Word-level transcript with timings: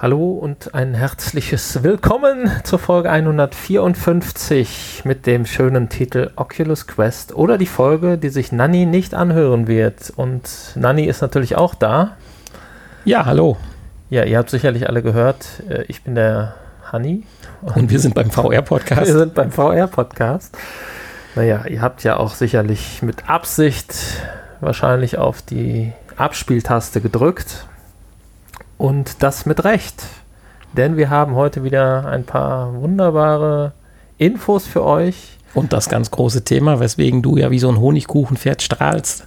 Hallo 0.00 0.30
und 0.30 0.76
ein 0.76 0.94
herzliches 0.94 1.82
Willkommen 1.82 2.52
zur 2.62 2.78
Folge 2.78 3.10
154 3.10 5.02
mit 5.02 5.26
dem 5.26 5.44
schönen 5.44 5.88
Titel 5.88 6.30
Oculus 6.36 6.86
Quest 6.86 7.34
oder 7.34 7.58
die 7.58 7.66
Folge, 7.66 8.16
die 8.16 8.28
sich 8.28 8.52
Nanny 8.52 8.86
nicht 8.86 9.12
anhören 9.12 9.66
wird. 9.66 10.12
Und 10.14 10.48
Nanny 10.76 11.06
ist 11.06 11.20
natürlich 11.20 11.56
auch 11.56 11.74
da. 11.74 12.16
Ja, 13.04 13.26
hallo. 13.26 13.56
Ja, 14.08 14.22
ihr 14.22 14.38
habt 14.38 14.50
sicherlich 14.50 14.88
alle 14.88 15.02
gehört, 15.02 15.64
äh, 15.68 15.82
ich 15.88 16.04
bin 16.04 16.14
der 16.14 16.54
Hanni. 16.92 17.24
Und 17.62 17.90
wir 17.90 17.98
sind 17.98 18.14
beim 18.14 18.30
VR-Podcast. 18.30 19.08
Wir 19.08 19.18
sind 19.18 19.34
beim 19.34 19.50
VR-Podcast. 19.50 20.56
Naja, 21.34 21.66
ihr 21.66 21.82
habt 21.82 22.04
ja 22.04 22.18
auch 22.18 22.34
sicherlich 22.34 23.02
mit 23.02 23.28
Absicht 23.28 23.96
wahrscheinlich 24.60 25.18
auf 25.18 25.42
die 25.42 25.92
Abspieltaste 26.16 27.00
gedrückt 27.00 27.67
und 28.78 29.22
das 29.22 29.44
mit 29.44 29.64
Recht. 29.64 30.06
Denn 30.72 30.96
wir 30.96 31.10
haben 31.10 31.34
heute 31.34 31.64
wieder 31.64 32.06
ein 32.06 32.24
paar 32.24 32.74
wunderbare 32.80 33.72
Infos 34.16 34.66
für 34.66 34.84
euch. 34.84 35.36
Und 35.54 35.72
das 35.72 35.88
ganz 35.88 36.10
große 36.10 36.44
Thema, 36.44 36.78
weswegen 36.78 37.22
du 37.22 37.36
ja 37.36 37.50
wie 37.50 37.58
so 37.58 37.68
ein 37.68 37.80
Honigkuchenpferd 37.80 38.62
strahlst. 38.62 39.24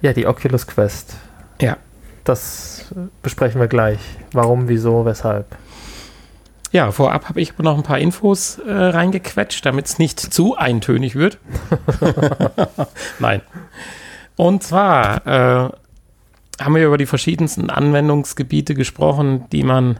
Ja, 0.00 0.12
die 0.12 0.26
Oculus 0.26 0.66
Quest. 0.66 1.16
Ja. 1.60 1.76
Das 2.24 2.86
besprechen 3.22 3.60
wir 3.60 3.68
gleich. 3.68 3.98
Warum, 4.32 4.68
wieso, 4.68 5.04
weshalb. 5.04 5.46
Ja, 6.72 6.90
vorab 6.92 7.28
habe 7.28 7.40
ich 7.40 7.56
noch 7.58 7.76
ein 7.76 7.82
paar 7.82 7.98
Infos 7.98 8.58
äh, 8.58 8.72
reingequetscht, 8.72 9.64
damit 9.64 9.86
es 9.86 9.98
nicht 9.98 10.20
zu 10.20 10.56
eintönig 10.56 11.14
wird. 11.14 11.38
Nein. 13.18 13.42
Und 14.36 14.62
zwar 14.62 15.26
äh, 15.26 15.70
haben 16.60 16.74
wir 16.74 16.86
über 16.86 16.98
die 16.98 17.06
verschiedensten 17.06 17.70
Anwendungsgebiete 17.70 18.74
gesprochen, 18.74 19.44
die 19.52 19.62
man 19.62 19.98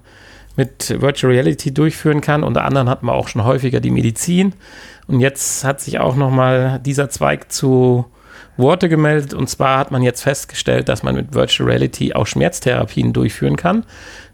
mit 0.56 1.00
Virtual 1.00 1.32
Reality 1.32 1.72
durchführen 1.72 2.20
kann. 2.20 2.42
Unter 2.42 2.64
anderem 2.64 2.88
hatten 2.88 3.06
wir 3.06 3.12
auch 3.12 3.28
schon 3.28 3.44
häufiger 3.44 3.80
die 3.80 3.90
Medizin. 3.90 4.54
Und 5.06 5.20
jetzt 5.20 5.64
hat 5.64 5.80
sich 5.80 5.98
auch 5.98 6.16
nochmal 6.16 6.80
dieser 6.84 7.10
Zweig 7.10 7.52
zu 7.52 8.06
Worte 8.56 8.88
gemeldet. 8.88 9.34
Und 9.34 9.48
zwar 9.48 9.78
hat 9.78 9.90
man 9.90 10.02
jetzt 10.02 10.22
festgestellt, 10.22 10.88
dass 10.88 11.02
man 11.02 11.14
mit 11.14 11.34
Virtual 11.34 11.68
Reality 11.68 12.14
auch 12.14 12.26
Schmerztherapien 12.26 13.12
durchführen 13.12 13.56
kann. 13.56 13.84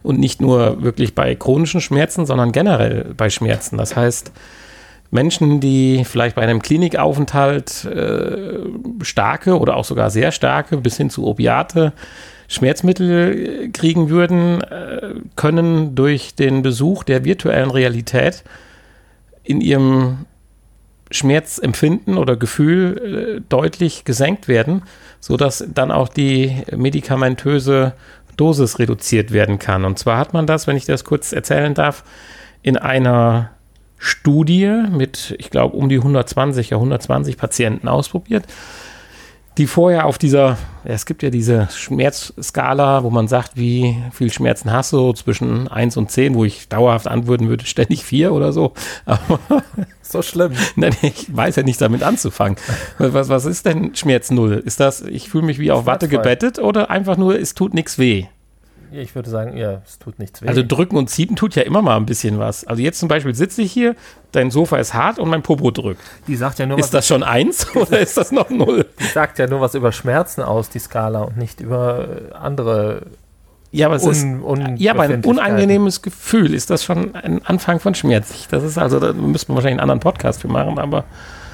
Und 0.04 0.18
nicht 0.18 0.40
nur 0.40 0.82
wirklich 0.82 1.14
bei 1.14 1.34
chronischen 1.34 1.80
Schmerzen, 1.80 2.24
sondern 2.24 2.52
generell 2.52 3.14
bei 3.16 3.28
Schmerzen. 3.30 3.76
Das 3.78 3.96
heißt, 3.96 4.32
Menschen, 5.12 5.60
die 5.60 6.04
vielleicht 6.04 6.36
bei 6.36 6.42
einem 6.42 6.62
Klinikaufenthalt 6.62 7.84
äh, 7.84 8.58
starke 9.02 9.58
oder 9.58 9.76
auch 9.76 9.84
sogar 9.84 10.10
sehr 10.10 10.32
starke 10.32 10.78
bis 10.78 10.96
hin 10.96 11.10
zu 11.10 11.26
Opiate 11.26 11.92
Schmerzmittel 12.48 13.70
kriegen 13.72 14.08
würden, 14.08 14.62
äh, 14.62 15.14
können 15.36 15.94
durch 15.94 16.34
den 16.34 16.62
Besuch 16.62 17.04
der 17.04 17.26
virtuellen 17.26 17.70
Realität 17.70 18.42
in 19.44 19.60
ihrem 19.60 20.24
Schmerzempfinden 21.10 22.16
oder 22.16 22.36
Gefühl 22.36 23.36
äh, 23.38 23.40
deutlich 23.50 24.04
gesenkt 24.04 24.48
werden, 24.48 24.82
sodass 25.20 25.62
dann 25.74 25.90
auch 25.90 26.08
die 26.08 26.62
medikamentöse 26.74 27.92
Dosis 28.38 28.78
reduziert 28.78 29.30
werden 29.30 29.58
kann. 29.58 29.84
Und 29.84 29.98
zwar 29.98 30.16
hat 30.16 30.32
man 30.32 30.46
das, 30.46 30.66
wenn 30.66 30.78
ich 30.78 30.86
das 30.86 31.04
kurz 31.04 31.34
erzählen 31.34 31.74
darf, 31.74 32.02
in 32.62 32.78
einer 32.78 33.50
Studie 34.04 34.82
mit, 34.90 35.36
ich 35.38 35.50
glaube, 35.50 35.76
um 35.76 35.88
die 35.88 35.98
120, 35.98 36.70
ja 36.70 36.76
120 36.76 37.36
Patienten 37.36 37.86
ausprobiert, 37.86 38.44
die 39.58 39.68
vorher 39.68 40.06
auf 40.06 40.18
dieser, 40.18 40.58
ja, 40.84 40.94
es 40.94 41.06
gibt 41.06 41.22
ja 41.22 41.30
diese 41.30 41.68
Schmerzskala, 41.70 43.04
wo 43.04 43.10
man 43.10 43.28
sagt, 43.28 43.52
wie 43.54 43.96
viel 44.10 44.32
Schmerzen 44.32 44.72
hast 44.72 44.92
du, 44.92 45.12
zwischen 45.12 45.68
1 45.68 45.96
und 45.98 46.10
10, 46.10 46.34
wo 46.34 46.44
ich 46.44 46.68
dauerhaft 46.68 47.06
antworten 47.06 47.48
würde, 47.48 47.64
ständig 47.64 48.02
4 48.04 48.32
oder 48.32 48.52
so. 48.52 48.72
Aber 49.04 49.38
so 50.02 50.20
schlimm. 50.20 50.52
Nein, 50.74 50.96
ich 51.02 51.34
weiß 51.34 51.54
ja 51.56 51.62
nicht 51.62 51.80
damit 51.80 52.02
anzufangen. 52.02 52.56
Was, 52.98 53.28
was 53.28 53.44
ist 53.44 53.66
denn 53.66 53.94
Schmerz 53.94 54.32
0? 54.32 54.62
Ist 54.64 54.80
das, 54.80 55.02
ich 55.02 55.28
fühle 55.28 55.44
mich 55.44 55.60
wie 55.60 55.70
auf 55.70 55.86
Watte 55.86 56.08
gebettet 56.08 56.58
oder 56.58 56.90
einfach 56.90 57.16
nur, 57.16 57.38
es 57.38 57.54
tut 57.54 57.72
nichts 57.72 57.98
weh? 57.98 58.26
Ich 58.92 59.14
würde 59.14 59.30
sagen, 59.30 59.56
ja, 59.56 59.80
es 59.86 59.98
tut 59.98 60.18
nichts 60.18 60.42
weh. 60.42 60.48
Also 60.48 60.62
drücken 60.66 60.96
und 60.96 61.08
ziehen 61.08 61.36
tut 61.36 61.54
ja 61.54 61.62
immer 61.62 61.82
mal 61.82 61.96
ein 61.96 62.06
bisschen 62.06 62.38
was. 62.38 62.66
Also 62.66 62.82
jetzt 62.82 62.98
zum 62.98 63.08
Beispiel 63.08 63.34
sitze 63.34 63.62
ich 63.62 63.72
hier, 63.72 63.96
dein 64.32 64.50
Sofa 64.50 64.76
ist 64.78 64.94
hart 64.94 65.18
und 65.18 65.28
mein 65.28 65.42
Popo 65.42 65.70
drückt. 65.70 66.02
Die 66.26 66.36
sagt 66.36 66.58
ja 66.58 66.66
nur 66.66 66.78
Ist 66.78 66.92
das 66.92 67.06
schon 67.06 67.22
eins 67.22 67.66
oder 67.76 68.00
ist 68.00 68.16
das 68.16 68.32
noch 68.32 68.50
null? 68.50 68.86
Die 69.00 69.04
sagt 69.04 69.38
ja 69.38 69.46
nur 69.46 69.60
was 69.60 69.74
über 69.74 69.92
Schmerzen 69.92 70.42
aus, 70.42 70.68
die 70.68 70.78
Skala, 70.78 71.22
und 71.22 71.36
nicht 71.36 71.60
über 71.60 72.08
äh, 72.30 72.34
andere. 72.34 73.02
Ja, 73.70 73.86
aber 73.86 73.96
es 73.96 74.04
ist 74.04 74.26
ja, 74.76 74.92
aber 74.92 75.04
ein 75.04 75.24
unangenehmes 75.24 76.02
Gefühl. 76.02 76.52
Ist 76.52 76.68
das 76.68 76.84
schon 76.84 77.14
ein 77.14 77.42
Anfang 77.46 77.80
von 77.80 77.94
Schmerz? 77.94 78.46
Das 78.50 78.62
ist 78.62 78.76
also, 78.76 79.00
da 79.00 79.14
müsste 79.14 79.50
man 79.50 79.56
wahrscheinlich 79.56 79.80
einen 79.80 79.90
anderen 79.90 80.00
Podcast 80.00 80.42
für 80.42 80.48
machen, 80.48 80.78
aber 80.78 81.04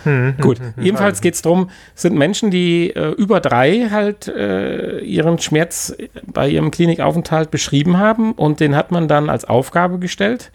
hm, 0.08 0.34
Gut, 0.40 0.58
hm, 0.58 0.74
hm, 0.76 0.84
jedenfalls 0.84 1.20
geht 1.20 1.34
es 1.34 1.42
darum, 1.42 1.70
sind 1.94 2.16
Menschen, 2.16 2.50
die 2.50 2.90
äh, 2.90 3.10
über 3.12 3.40
drei 3.40 3.88
halt 3.90 4.28
äh, 4.28 5.00
ihren 5.00 5.38
Schmerz 5.38 5.94
bei 6.26 6.48
ihrem 6.48 6.70
Klinikaufenthalt 6.70 7.50
beschrieben 7.50 7.98
haben 7.98 8.32
und 8.32 8.60
den 8.60 8.74
hat 8.74 8.90
man 8.90 9.08
dann 9.08 9.30
als 9.30 9.44
Aufgabe 9.44 9.98
gestellt, 9.98 10.50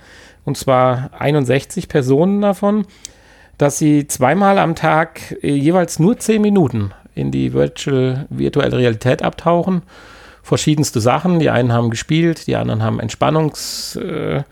und 0.46 0.58
zwar 0.58 1.12
61 1.18 1.88
Personen 1.88 2.42
davon, 2.42 2.86
dass 3.58 3.78
sie 3.78 4.08
zweimal 4.08 4.58
am 4.58 4.75
Tag 4.75 5.38
äh, 5.42 5.53
jeweils 5.53 6.00
nur 6.00 6.18
zehn 6.18 6.42
Minuten 6.42 6.92
in 7.16 7.31
die 7.31 7.53
Virtual, 7.53 8.25
virtuelle 8.30 8.78
Realität 8.78 9.22
abtauchen. 9.22 9.84
Verschiedenste 10.42 11.00
Sachen. 11.00 11.40
Die 11.40 11.50
einen 11.50 11.72
haben 11.72 11.90
gespielt, 11.90 12.47
die 12.47 12.56
anderen 12.56 12.84
haben 12.84 13.00
Entspannungs- 13.00 14.00
äh, 14.00 14.44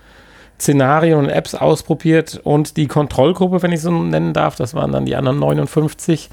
Szenarien 0.62 1.18
und 1.18 1.30
Apps 1.30 1.56
ausprobiert 1.56 2.40
und 2.44 2.78
die 2.78 2.86
Kontrollgruppe, 2.88 3.64
wenn 3.64 3.72
ich 3.72 3.82
so 3.82 3.92
nennen 3.92 4.32
darf, 4.32 4.56
das 4.56 4.76
waren 4.76 4.92
dann 4.92 5.06
die 5.06 5.16
anderen 5.16 5.40
59, 5.40 6.30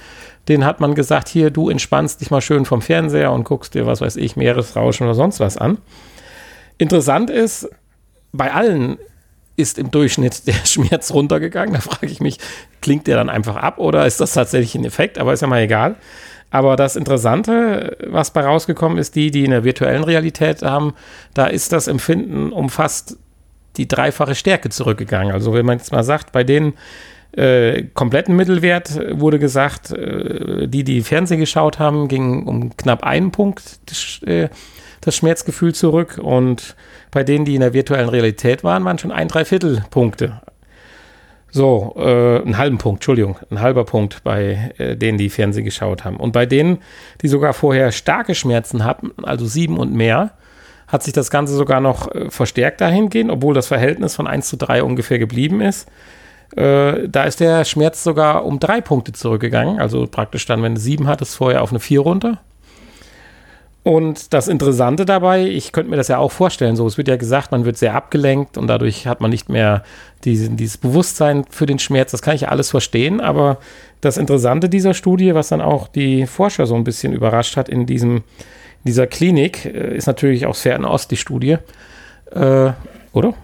den 0.48 0.66
hat 0.66 0.80
man 0.80 0.94
gesagt, 0.94 1.28
hier, 1.28 1.50
du 1.50 1.70
entspannst 1.70 2.20
dich 2.20 2.30
mal 2.30 2.42
schön 2.42 2.66
vom 2.66 2.82
Fernseher 2.82 3.32
und 3.32 3.44
guckst 3.44 3.74
dir, 3.74 3.86
was 3.86 4.02
weiß 4.02 4.16
ich, 4.16 4.36
Meeresrauschen 4.36 5.06
oder 5.06 5.14
sonst 5.14 5.40
was 5.40 5.56
an. 5.56 5.78
Interessant 6.76 7.30
ist, 7.30 7.70
bei 8.32 8.52
allen 8.52 8.98
ist 9.56 9.78
im 9.78 9.90
Durchschnitt 9.90 10.46
der 10.46 10.64
Schmerz 10.66 11.10
runtergegangen. 11.12 11.74
Da 11.74 11.80
frage 11.80 12.12
ich 12.12 12.20
mich, 12.20 12.38
klingt 12.82 13.06
der 13.06 13.16
dann 13.16 13.30
einfach 13.30 13.56
ab 13.56 13.78
oder 13.78 14.06
ist 14.06 14.20
das 14.20 14.34
tatsächlich 14.34 14.74
ein 14.74 14.84
Effekt? 14.84 15.18
Aber 15.18 15.32
ist 15.32 15.40
ja 15.40 15.48
mal 15.48 15.62
egal. 15.62 15.96
Aber 16.50 16.76
das 16.76 16.96
Interessante, 16.96 17.96
was 18.06 18.30
bei 18.30 18.42
rausgekommen 18.42 18.98
ist, 18.98 19.14
die, 19.14 19.30
die 19.30 19.44
in 19.44 19.50
der 19.50 19.64
virtuellen 19.64 20.04
Realität 20.04 20.62
haben, 20.62 20.94
da 21.32 21.46
ist 21.46 21.72
das 21.72 21.88
Empfinden 21.88 22.52
um 22.52 22.68
fast 22.68 23.18
die 23.78 23.88
dreifache 23.88 24.34
Stärke 24.34 24.68
zurückgegangen. 24.68 25.32
Also 25.32 25.54
wenn 25.54 25.64
man 25.64 25.78
jetzt 25.78 25.92
mal 25.92 26.04
sagt, 26.04 26.32
bei 26.32 26.44
den 26.44 26.74
äh, 27.32 27.84
kompletten 27.94 28.36
Mittelwert 28.36 28.98
wurde 29.18 29.38
gesagt, 29.38 29.92
äh, 29.92 30.66
die, 30.66 30.84
die 30.84 31.02
Fernsehen 31.02 31.40
geschaut 31.40 31.78
haben, 31.78 32.08
ging 32.08 32.46
um 32.46 32.76
knapp 32.76 33.04
einen 33.04 33.30
Punkt 33.30 33.80
das, 33.86 34.20
äh, 34.26 34.48
das, 35.00 35.16
Schmerzgefühl 35.16 35.74
zurück 35.74 36.18
und 36.22 36.74
bei 37.10 37.24
denen, 37.24 37.44
die 37.44 37.54
in 37.54 37.60
der 37.60 37.72
virtuellen 37.72 38.08
Realität 38.08 38.64
waren, 38.64 38.84
waren 38.84 38.98
schon 38.98 39.12
ein 39.12 39.28
Dreiviertel 39.28 39.84
Punkte. 39.90 40.40
So, 41.50 41.94
äh, 41.96 42.42
einen 42.42 42.58
halben 42.58 42.78
Punkt, 42.78 42.98
Entschuldigung, 42.98 43.38
ein 43.50 43.60
halber 43.60 43.84
Punkt 43.84 44.22
bei 44.22 44.72
äh, 44.76 44.96
denen, 44.96 45.16
die 45.16 45.30
Fernsehen 45.30 45.64
geschaut 45.64 46.04
haben. 46.04 46.16
Und 46.16 46.32
bei 46.32 46.44
denen, 46.44 46.78
die 47.22 47.28
sogar 47.28 47.54
vorher 47.54 47.90
starke 47.92 48.34
Schmerzen 48.34 48.84
hatten, 48.84 49.12
also 49.22 49.46
sieben 49.46 49.78
und 49.78 49.94
mehr, 49.94 50.32
hat 50.88 51.02
sich 51.02 51.12
das 51.12 51.30
Ganze 51.30 51.54
sogar 51.54 51.80
noch 51.80 52.12
äh, 52.14 52.30
verstärkt 52.30 52.80
dahingehend, 52.80 53.30
obwohl 53.30 53.54
das 53.54 53.66
Verhältnis 53.66 54.16
von 54.16 54.26
1 54.26 54.48
zu 54.48 54.56
3 54.56 54.82
ungefähr 54.82 55.18
geblieben 55.18 55.60
ist. 55.60 55.88
Äh, 56.56 57.08
da 57.08 57.24
ist 57.24 57.40
der 57.40 57.64
Schmerz 57.64 58.02
sogar 58.02 58.44
um 58.44 58.58
drei 58.58 58.80
Punkte 58.80 59.12
zurückgegangen. 59.12 59.78
Also 59.78 60.06
praktisch 60.06 60.46
dann, 60.46 60.62
wenn 60.62 60.74
du 60.74 60.80
sieben 60.80 61.06
hattest, 61.06 61.36
vorher 61.36 61.62
auf 61.62 61.70
eine 61.70 61.80
4 61.80 62.00
runter. 62.00 62.38
Und 63.84 64.34
das 64.34 64.48
Interessante 64.48 65.06
dabei, 65.06 65.46
ich 65.46 65.72
könnte 65.72 65.88
mir 65.88 65.96
das 65.96 66.08
ja 66.08 66.18
auch 66.18 66.32
vorstellen, 66.32 66.76
so, 66.76 66.86
es 66.86 66.98
wird 66.98 67.08
ja 67.08 67.16
gesagt, 67.16 67.52
man 67.52 67.64
wird 67.64 67.78
sehr 67.78 67.94
abgelenkt 67.94 68.58
und 68.58 68.66
dadurch 68.66 69.06
hat 69.06 69.22
man 69.22 69.30
nicht 69.30 69.48
mehr 69.48 69.82
diesen, 70.24 70.58
dieses 70.58 70.76
Bewusstsein 70.76 71.44
für 71.48 71.64
den 71.64 71.78
Schmerz. 71.78 72.10
Das 72.10 72.20
kann 72.20 72.34
ich 72.34 72.42
ja 72.42 72.48
alles 72.48 72.70
verstehen, 72.70 73.20
aber 73.20 73.58
das 74.02 74.18
Interessante 74.18 74.68
dieser 74.68 74.92
Studie, 74.92 75.34
was 75.34 75.48
dann 75.48 75.62
auch 75.62 75.88
die 75.88 76.26
Forscher 76.26 76.66
so 76.66 76.74
ein 76.74 76.84
bisschen 76.84 77.14
überrascht 77.14 77.56
hat 77.56 77.68
in 77.68 77.86
diesem 77.86 78.24
dieser 78.84 79.06
Klinik 79.06 79.64
äh, 79.64 79.96
ist 79.96 80.06
natürlich 80.06 80.46
aus 80.46 80.62
Fernost 80.62 81.10
die 81.10 81.16
Studie. 81.16 81.58
Äh, 82.30 82.72
oder? 83.12 83.34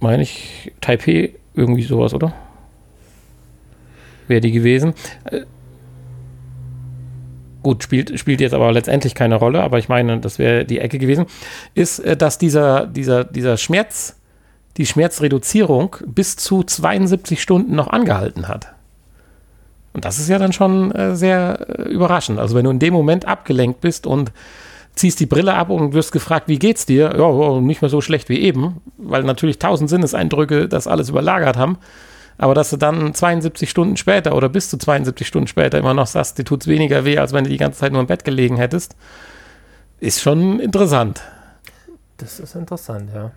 Meine 0.00 0.22
ich, 0.22 0.72
Taipei, 0.80 1.34
irgendwie 1.54 1.82
sowas, 1.82 2.14
oder? 2.14 2.32
Wäre 4.28 4.40
die 4.40 4.52
gewesen. 4.52 4.94
Äh, 5.24 5.42
gut, 7.62 7.82
spielt, 7.82 8.18
spielt 8.18 8.40
jetzt 8.40 8.54
aber 8.54 8.72
letztendlich 8.72 9.14
keine 9.14 9.36
Rolle, 9.36 9.62
aber 9.62 9.78
ich 9.78 9.88
meine, 9.88 10.18
das 10.20 10.38
wäre 10.38 10.64
die 10.64 10.78
Ecke 10.80 10.98
gewesen, 10.98 11.26
ist, 11.74 12.00
äh, 12.00 12.16
dass 12.16 12.38
dieser, 12.38 12.86
dieser, 12.86 13.24
dieser 13.24 13.56
Schmerz, 13.56 14.18
die 14.76 14.86
Schmerzreduzierung 14.86 15.96
bis 16.06 16.36
zu 16.36 16.62
72 16.62 17.40
Stunden 17.42 17.74
noch 17.74 17.88
angehalten 17.88 18.48
hat. 18.48 18.72
Und 19.92 20.04
das 20.04 20.18
ist 20.18 20.28
ja 20.28 20.38
dann 20.38 20.52
schon 20.52 20.90
äh, 20.92 21.14
sehr 21.14 21.66
äh, 21.68 21.90
überraschend. 21.90 22.38
Also 22.38 22.54
wenn 22.54 22.64
du 22.64 22.70
in 22.70 22.78
dem 22.78 22.94
Moment 22.94 23.26
abgelenkt 23.26 23.80
bist 23.80 24.06
und 24.06 24.32
ziehst 24.94 25.20
die 25.20 25.26
Brille 25.26 25.54
ab 25.54 25.70
und 25.70 25.94
wirst 25.94 26.12
gefragt, 26.12 26.48
wie 26.48 26.58
geht's 26.58 26.86
dir? 26.86 27.14
Ja, 27.16 27.60
nicht 27.60 27.82
mehr 27.82 27.88
so 27.88 28.00
schlecht 28.00 28.28
wie 28.28 28.40
eben, 28.40 28.80
weil 28.98 29.22
natürlich 29.22 29.58
tausend 29.58 29.88
Sinneseindrücke 29.90 30.68
das 30.68 30.86
alles 30.86 31.08
überlagert 31.08 31.56
haben. 31.56 31.78
Aber 32.38 32.54
dass 32.54 32.70
du 32.70 32.76
dann 32.76 33.14
72 33.14 33.68
Stunden 33.68 33.96
später 33.96 34.34
oder 34.34 34.48
bis 34.48 34.68
zu 34.70 34.78
72 34.78 35.26
Stunden 35.26 35.46
später 35.46 35.78
immer 35.78 35.94
noch 35.94 36.06
sagst, 36.06 36.38
dir 36.38 36.44
tut's 36.44 36.66
weniger 36.66 37.04
weh, 37.04 37.18
als 37.18 37.32
wenn 37.32 37.44
du 37.44 37.50
die 37.50 37.58
ganze 37.58 37.80
Zeit 37.80 37.92
nur 37.92 38.00
im 38.00 38.06
Bett 38.06 38.24
gelegen 38.24 38.56
hättest, 38.56 38.96
ist 40.00 40.20
schon 40.20 40.58
interessant. 40.58 41.22
Das 42.16 42.40
ist 42.40 42.54
interessant, 42.54 43.10
ja. 43.14 43.30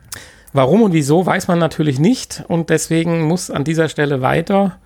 Warum 0.54 0.84
und 0.84 0.94
wieso 0.94 1.26
weiß 1.26 1.50
man 1.50 1.60
natürlich 1.60 2.00
nicht 2.00 2.44
und 2.48 2.70
deswegen 2.70 3.24
muss 3.24 3.52
an 3.52 3.66
dieser 3.66 3.90
Stelle 3.90 4.22
weiter 4.22 4.78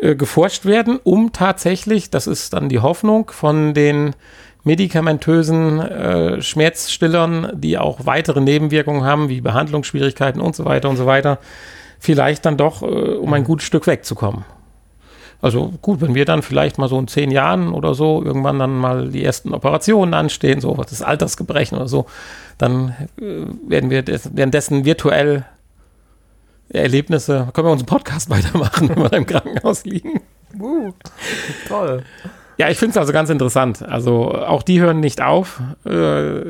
äh, 0.00 0.14
geforscht 0.14 0.64
werden, 0.64 0.98
um 1.02 1.32
tatsächlich, 1.32 2.10
das 2.10 2.26
ist 2.26 2.52
dann 2.52 2.68
die 2.68 2.80
Hoffnung 2.80 3.30
von 3.30 3.74
den 3.74 4.14
medikamentösen 4.64 5.80
äh, 5.80 6.42
Schmerzstillern, 6.42 7.52
die 7.54 7.78
auch 7.78 8.06
weitere 8.06 8.40
Nebenwirkungen 8.40 9.04
haben, 9.04 9.28
wie 9.28 9.40
Behandlungsschwierigkeiten 9.40 10.40
und 10.40 10.54
so 10.54 10.64
weiter 10.64 10.88
und 10.90 10.96
so 10.96 11.06
weiter, 11.06 11.38
vielleicht 11.98 12.44
dann 12.46 12.56
doch, 12.56 12.82
äh, 12.82 12.86
um 12.86 13.32
ein 13.32 13.44
gutes 13.44 13.66
Stück 13.66 13.86
wegzukommen. 13.86 14.44
Also 15.42 15.72
gut, 15.80 16.02
wenn 16.02 16.14
wir 16.14 16.26
dann 16.26 16.42
vielleicht 16.42 16.76
mal 16.76 16.88
so 16.88 16.98
in 16.98 17.08
zehn 17.08 17.30
Jahren 17.30 17.72
oder 17.72 17.94
so 17.94 18.22
irgendwann 18.22 18.58
dann 18.58 18.76
mal 18.76 19.08
die 19.08 19.24
ersten 19.24 19.54
Operationen 19.54 20.12
anstehen, 20.12 20.60
so 20.60 20.74
das 20.74 21.00
Altersgebrechen 21.00 21.78
oder 21.78 21.88
so, 21.88 22.06
dann 22.58 22.94
äh, 23.18 23.46
werden 23.66 23.90
wir 23.90 24.02
des, 24.02 24.30
währenddessen 24.34 24.84
virtuell 24.84 25.46
Erlebnisse, 26.72 27.48
können 27.52 27.66
wir 27.66 27.72
unseren 27.72 27.86
Podcast 27.86 28.30
weitermachen, 28.30 28.88
wenn 28.88 28.98
wir 28.98 29.12
im 29.12 29.26
Krankenhaus 29.26 29.84
liegen. 29.84 30.20
Uh, 30.58 30.92
toll. 31.68 32.02
Ja, 32.58 32.68
ich 32.68 32.78
finde 32.78 32.90
es 32.90 32.96
also 32.98 33.12
ganz 33.12 33.30
interessant. 33.30 33.82
Also 33.82 34.32
auch 34.34 34.62
die 34.62 34.80
hören 34.80 35.00
nicht 35.00 35.22
auf. 35.22 35.62
Äh, 35.86 36.40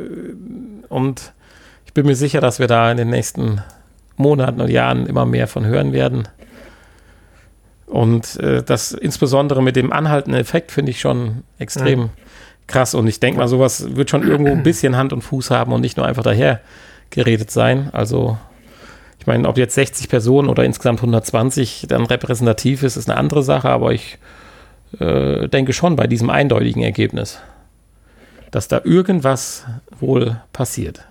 und 0.89 1.33
ich 1.87 1.95
bin 1.95 2.07
mir 2.07 2.17
sicher, 2.17 2.41
dass 2.41 2.59
wir 2.59 2.67
da 2.67 2.91
in 2.91 2.97
den 2.97 3.11
nächsten 3.11 3.63
Monaten 4.17 4.61
und 4.61 4.71
Jahren 4.71 5.07
immer 5.07 5.25
mehr 5.25 5.47
von 5.47 5.65
hören 5.65 5.93
werden. 5.93 6.27
Und 7.87 8.41
äh, 8.41 8.63
das 8.63 8.93
insbesondere 8.93 9.63
mit 9.63 9.77
dem 9.77 9.93
anhaltenden 9.93 10.41
Effekt 10.41 10.73
finde 10.73 10.91
ich 10.91 11.01
schon 11.01 11.45
extrem 11.59 12.01
mhm. 12.01 12.11
krass. 12.67 12.95
Und 12.95 13.07
ich 13.07 13.21
denke 13.21 13.39
mal, 13.39 13.49
sowas 13.49 13.97
wird 13.97 14.11
schon 14.11 14.27
irgendwo 14.27 14.53
ein 14.53 14.63
bisschen 14.63 14.97
Hand 14.97 15.13
und 15.13 15.23
Fuß 15.23 15.51
haben 15.51 15.73
und 15.73 15.81
nicht 15.81 15.97
nur 15.97 16.07
einfach 16.07 16.23
daher 16.23 16.61
geredet 17.11 17.51
sein. 17.51 17.89
Also 17.93 18.37
ich 19.21 19.27
meine, 19.27 19.47
ob 19.47 19.59
jetzt 19.59 19.75
60 19.75 20.09
Personen 20.09 20.49
oder 20.49 20.65
insgesamt 20.65 21.01
120 21.01 21.85
dann 21.89 22.07
repräsentativ 22.07 22.83
ist, 22.83 22.97
ist 22.97 23.09
eine 23.09 23.19
andere 23.19 23.43
Sache, 23.43 23.69
aber 23.69 23.93
ich 23.93 24.19
äh, 24.99 25.47
denke 25.47 25.75
schon 25.75 25.95
bei 25.95 26.07
diesem 26.07 26.31
eindeutigen 26.31 26.83
Ergebnis, 26.83 27.39
dass 28.51 28.67
da 28.67 28.81
irgendwas 28.83 29.67
wohl 29.99 30.41
passiert. 30.55 31.05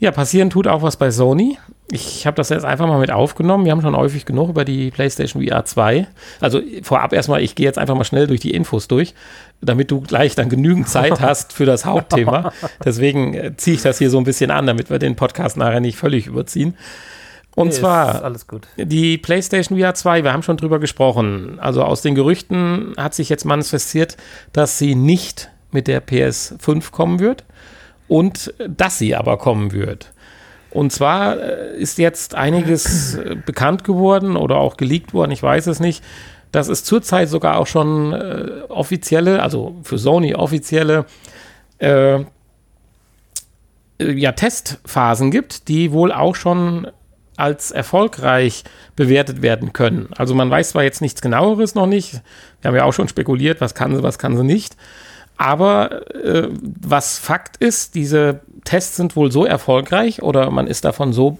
Ja, 0.00 0.10
passieren 0.10 0.50
tut 0.50 0.68
auch 0.68 0.82
was 0.82 0.98
bei 0.98 1.10
Sony. 1.10 1.58
Ich 1.90 2.26
habe 2.26 2.36
das 2.36 2.50
jetzt 2.50 2.64
einfach 2.64 2.86
mal 2.86 2.98
mit 2.98 3.10
aufgenommen. 3.10 3.64
Wir 3.64 3.72
haben 3.72 3.80
schon 3.80 3.96
häufig 3.96 4.26
genug 4.26 4.50
über 4.50 4.66
die 4.66 4.90
PlayStation 4.90 5.42
VR 5.42 5.64
2. 5.64 6.06
Also 6.40 6.60
vorab 6.82 7.14
erstmal, 7.14 7.42
ich 7.42 7.54
gehe 7.54 7.64
jetzt 7.64 7.78
einfach 7.78 7.94
mal 7.94 8.04
schnell 8.04 8.26
durch 8.26 8.40
die 8.40 8.52
Infos 8.52 8.88
durch, 8.88 9.14
damit 9.62 9.90
du 9.90 10.02
gleich 10.02 10.34
dann 10.34 10.50
genügend 10.50 10.88
Zeit 10.88 11.20
hast 11.22 11.54
für 11.54 11.64
das 11.64 11.86
Hauptthema. 11.86 12.52
Deswegen 12.84 13.32
äh, 13.32 13.56
ziehe 13.56 13.76
ich 13.76 13.82
das 13.82 13.98
hier 13.98 14.10
so 14.10 14.18
ein 14.18 14.24
bisschen 14.24 14.50
an, 14.50 14.66
damit 14.66 14.90
wir 14.90 14.98
den 14.98 15.16
Podcast 15.16 15.56
nachher 15.56 15.80
nicht 15.80 15.96
völlig 15.96 16.26
überziehen. 16.26 16.74
Und 17.54 17.68
nee, 17.68 17.74
zwar 17.74 18.32
die 18.76 19.18
PlayStation 19.18 19.78
VR 19.78 19.94
2, 19.94 20.22
wir 20.22 20.32
haben 20.32 20.44
schon 20.44 20.58
drüber 20.58 20.78
gesprochen. 20.78 21.58
Also 21.58 21.82
aus 21.82 22.02
den 22.02 22.14
Gerüchten 22.14 22.94
hat 22.96 23.14
sich 23.14 23.30
jetzt 23.30 23.44
manifestiert, 23.44 24.16
dass 24.52 24.78
sie 24.78 24.94
nicht 24.94 25.50
mit 25.72 25.88
der 25.88 26.06
PS5 26.06 26.92
kommen 26.92 27.18
wird 27.18 27.44
und 28.06 28.54
dass 28.68 28.98
sie 28.98 29.16
aber 29.16 29.38
kommen 29.38 29.72
wird. 29.72 30.12
Und 30.70 30.92
zwar 30.92 31.38
äh, 31.38 31.76
ist 31.78 31.98
jetzt 31.98 32.34
einiges 32.34 33.14
äh, 33.14 33.36
bekannt 33.44 33.84
geworden 33.84 34.36
oder 34.36 34.56
auch 34.56 34.76
geleakt 34.76 35.14
worden, 35.14 35.32
ich 35.32 35.42
weiß 35.42 35.66
es 35.66 35.80
nicht, 35.80 36.04
dass 36.52 36.68
es 36.68 36.84
zurzeit 36.84 37.28
sogar 37.28 37.58
auch 37.58 37.66
schon 37.66 38.12
äh, 38.12 38.62
offizielle, 38.68 39.42
also 39.42 39.76
für 39.82 39.98
Sony 39.98 40.34
offizielle 40.34 41.04
äh, 41.78 42.20
ja, 44.00 44.32
Testphasen 44.32 45.30
gibt, 45.30 45.68
die 45.68 45.92
wohl 45.92 46.12
auch 46.12 46.34
schon 46.34 46.86
als 47.36 47.70
erfolgreich 47.70 48.64
bewertet 48.96 49.42
werden 49.42 49.72
können. 49.72 50.08
Also 50.16 50.34
man 50.34 50.50
weiß 50.50 50.70
zwar 50.70 50.82
jetzt 50.82 51.00
nichts 51.00 51.20
genaueres 51.20 51.74
noch 51.74 51.86
nicht, 51.86 52.20
wir 52.60 52.68
haben 52.68 52.76
ja 52.76 52.84
auch 52.84 52.92
schon 52.92 53.08
spekuliert, 53.08 53.60
was 53.60 53.74
kann 53.74 53.94
sie, 53.94 54.02
was 54.02 54.18
kann 54.18 54.36
sie 54.36 54.44
nicht. 54.44 54.76
Aber 55.36 56.14
äh, 56.16 56.48
was 56.50 57.18
Fakt 57.18 57.58
ist, 57.58 57.94
diese 57.94 58.40
Tests 58.68 58.96
sind 58.96 59.16
wohl 59.16 59.32
so 59.32 59.44
erfolgreich 59.44 60.22
oder 60.22 60.50
man 60.50 60.66
ist 60.66 60.84
davon 60.84 61.12
so 61.12 61.38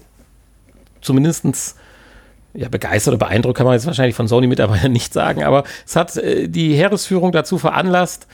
zumindest 1.01 1.75
ja, 2.53 2.67
begeistert 2.69 3.13
oder 3.13 3.25
beeindruckt, 3.25 3.57
kann 3.57 3.65
man 3.65 3.75
jetzt 3.75 3.85
wahrscheinlich 3.85 4.15
von 4.15 4.27
Sony-Mitarbeitern 4.27 4.91
nicht 4.91 5.13
sagen, 5.13 5.43
aber 5.43 5.63
es 5.85 5.95
hat 5.95 6.17
äh, 6.17 6.47
die 6.47 6.73
Heeresführung 6.73 7.31
dazu 7.31 7.57
veranlasst, 7.57 8.27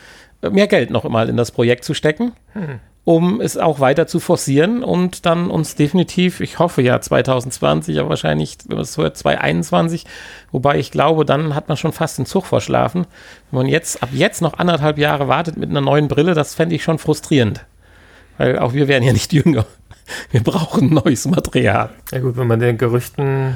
mehr 0.49 0.67
Geld 0.67 0.89
noch 0.89 1.05
einmal 1.05 1.29
in 1.29 1.37
das 1.37 1.51
Projekt 1.51 1.83
zu 1.83 1.93
stecken. 1.93 2.33
Hm 2.53 2.79
um 3.05 3.39
es 3.39 3.55
auch 3.55 3.79
weiter 3.79 4.07
zu 4.07 4.19
forcieren 4.19 4.83
und 4.83 5.27
dann 5.27 5.51
uns 5.51 5.75
definitiv, 5.75 6.41
ich 6.41 6.57
hoffe 6.57 6.81
ja 6.81 6.99
2020, 6.99 7.99
aber 7.99 8.09
wahrscheinlich, 8.09 8.57
wenn 8.65 8.77
man 8.77 8.83
es 8.83 8.97
hört, 8.97 9.15
2021, 9.15 10.05
wobei 10.51 10.79
ich 10.79 10.89
glaube, 10.89 11.23
dann 11.23 11.53
hat 11.53 11.69
man 11.69 11.77
schon 11.77 11.91
fast 11.91 12.17
den 12.17 12.25
Zug 12.25 12.47
verschlafen. 12.47 13.05
Wenn 13.51 13.59
man 13.59 13.67
jetzt 13.67 14.01
ab 14.01 14.09
jetzt 14.11 14.41
noch 14.41 14.57
anderthalb 14.57 14.97
Jahre 14.97 15.27
wartet 15.27 15.55
mit 15.55 15.69
einer 15.69 15.81
neuen 15.81 16.07
Brille, 16.07 16.33
das 16.33 16.55
fände 16.55 16.73
ich 16.73 16.83
schon 16.83 16.97
frustrierend. 16.97 17.63
Weil 18.37 18.59
auch 18.59 18.73
wir 18.73 18.87
werden 18.87 19.03
ja 19.03 19.13
nicht 19.13 19.33
jünger. 19.33 19.65
Wir 20.31 20.43
brauchen 20.43 20.93
neues 20.93 21.25
Material. 21.25 21.89
Ja 22.11 22.19
gut, 22.19 22.37
wenn 22.37 22.47
man 22.47 22.59
den 22.59 22.77
Gerüchten 22.77 23.55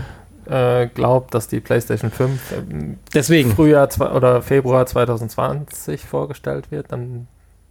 äh, 0.49 0.87
glaubt, 0.87 1.33
dass 1.33 1.47
die 1.47 1.59
PlayStation 1.59 2.11
5 2.11 2.51
äh, 2.51 2.55
Deswegen. 3.13 3.51
Frühjahr 3.51 3.87
oder 4.15 4.41
Februar 4.41 4.85
2020 4.85 6.01
vorgestellt 6.01 6.71
wird, 6.71 6.91
dann 6.91 7.27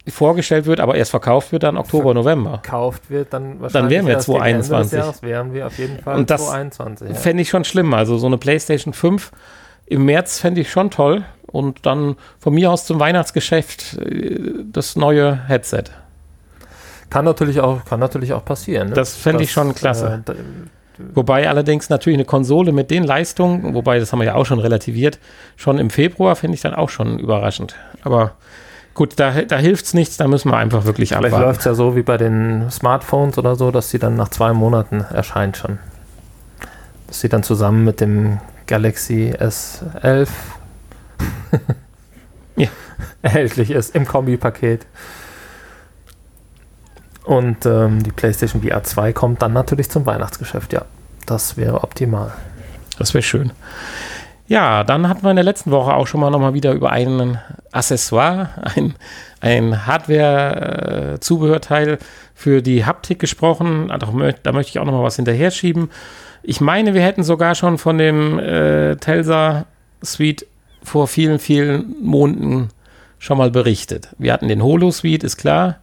vorgestellt 0.07 0.67
wird, 0.67 0.81
aber 0.81 0.95
erst 0.95 1.11
verkauft 1.11 1.53
wird 1.53 1.65
dann 1.65 1.77
Oktober, 1.77 2.15
November. 2.15 2.61
Verkauft 2.63 3.11
wird 3.11 3.33
dann 3.33 3.61
wahrscheinlich. 3.61 3.73
Dann 3.73 3.91
wären 3.91 4.07
wir 4.07 4.19
2021. 4.19 4.99
Jahres 4.99 5.23
wären 5.23 5.53
wir 5.53 5.67
auf 5.67 5.79
jeden 5.79 5.99
Fall 5.99 6.17
Und 6.17 6.31
das 6.31 6.47
2021. 6.47 7.09
Ja. 7.11 7.15
Fände 7.15 7.43
ich 7.43 7.49
schon 7.49 7.65
schlimm. 7.65 7.93
Also 7.95 8.17
so 8.17 8.27
eine 8.27 8.39
PlayStation 8.39 8.95
5 8.95 9.33
im 9.87 10.05
März 10.05 10.39
fände 10.39 10.61
ich 10.61 10.71
schon 10.71 10.91
toll. 10.91 11.25
Und 11.47 11.87
dann 11.87 12.17
von 12.39 12.55
mir 12.55 12.71
aus 12.71 12.85
zum 12.85 13.01
Weihnachtsgeschäft 13.01 13.99
äh, 13.99 14.65
das 14.71 14.97
neue 14.97 15.47
Headset. 15.49 15.85
Kann 17.11 17.25
natürlich 17.25 17.61
auch, 17.61 17.85
kann 17.85 18.01
natürlich 18.01 18.33
auch 18.33 18.45
passieren. 18.45 18.89
Ne? 18.89 18.95
Das 18.95 19.15
fände 19.15 19.43
ich 19.43 19.53
schon 19.53 19.75
klasse. 19.75 20.23
Äh, 20.29 20.35
Wobei 21.15 21.49
allerdings 21.49 21.91
natürlich 21.91 22.17
eine 22.17 22.25
Konsole 22.25 22.73
mit 22.73 22.91
den 22.91 23.05
Leistungen, 23.05 23.75
wobei 23.75 24.01
das 24.01 24.13
haben 24.13 24.19
wir 24.19 24.27
ja 24.27 24.35
auch 24.35 24.47
schon 24.47 24.59
relativiert, 24.59 25.21
schon 25.57 25.79
im 25.79 25.91
Februar 25.91 26.35
finde 26.35 26.57
ich 26.57 26.61
dann 26.61 26.75
auch 26.75 26.89
schon 26.89 27.21
überraschend. 27.21 27.77
Aber 28.03 28.33
Gut, 28.99 29.13
da, 29.15 29.31
da 29.43 29.59
hilft 29.59 29.85
es 29.85 29.95
nichts, 29.95 30.17
da 30.17 30.27
müssen 30.27 30.51
wir 30.51 30.57
einfach 30.57 30.85
wirklich 30.85 31.11
Vielleicht 31.11 31.27
abwarten. 31.27 31.37
Vielleicht 31.37 31.47
läuft 31.47 31.61
es 31.61 31.65
ja 31.67 31.75
so 31.75 31.95
wie 31.95 32.03
bei 32.03 32.17
den 32.17 32.69
Smartphones 32.69 33.39
oder 33.39 33.55
so, 33.55 33.71
dass 33.71 33.91
sie 33.91 34.01
dann 34.01 34.17
nach 34.17 34.29
zwei 34.29 34.53
Monaten 34.53 35.03
erscheint 35.03 35.57
schon. 35.57 35.79
Dass 37.07 37.21
sie 37.21 37.29
dann 37.29 37.45
zusammen 37.45 37.85
mit 37.85 38.01
dem 38.01 38.41
Galaxy 38.67 39.33
S11 39.39 40.27
ja. 42.57 42.67
erhältlich 43.23 43.71
ist 43.71 43.95
im 43.95 44.05
Kombi-Paket. 44.05 44.85
Und 47.29 47.65
ähm, 47.67 48.03
die 48.03 48.11
PlayStation 48.11 48.63
VR 48.63 48.83
2 48.83 49.13
kommt 49.13 49.43
dann 49.43 49.53
natürlich 49.53 49.91
zum 49.91 50.07
Weihnachtsgeschäft, 50.07 50.73
ja. 50.73 50.87
Das 51.27 51.59
wäre 51.59 51.85
optimal. 51.85 52.33
Das 52.99 53.13
wäre 53.13 53.21
schön. 53.21 53.53
Ja, 54.47 54.83
dann 54.83 55.11
hatten 55.11 55.25
wir 55.25 55.29
in 55.29 55.37
der 55.37 55.45
letzten 55.45 55.71
Woche 55.71 55.93
auch 55.93 56.07
schon 56.07 56.23
mal 56.23 56.31
nochmal 56.31 56.55
wieder 56.55 56.73
über 56.73 56.91
einen 56.91 57.39
Accessoire, 57.71 58.49
ein, 58.75 58.95
ein 59.43 59.87
Hardware-Zubehörteil 59.87 61.99
für 62.35 62.63
die 62.63 62.87
Haptik 62.87 63.19
gesprochen. 63.19 63.93
Da 64.43 64.53
möchte 64.53 64.71
ich 64.71 64.79
auch 64.79 64.87
nochmal 64.87 65.05
was 65.05 65.17
hinterher 65.17 65.51
schieben. 65.51 65.91
Ich 66.43 66.63
meine, 66.63 66.95
wir 66.95 67.03
hätten 67.03 67.25
sogar 67.25 67.55
schon 67.55 67.77
von 67.77 67.99
dem 67.99 68.39
äh, 68.39 68.97
Telsa 68.97 69.67
Suite 70.03 70.47
vor 70.83 71.07
vielen, 71.07 71.39
vielen 71.39 71.95
Monaten 72.01 72.71
schon 73.19 73.37
mal 73.37 73.51
berichtet. 73.51 74.09
Wir 74.17 74.33
hatten 74.33 74.49
den 74.49 74.63
Holo 74.63 74.91
Suite, 74.91 75.25
ist 75.25 75.37
klar. 75.37 75.77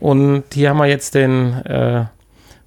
Und 0.00 0.44
hier 0.52 0.70
haben 0.70 0.78
wir 0.78 0.86
jetzt 0.86 1.14
den, 1.14 1.54
äh, 1.64 2.06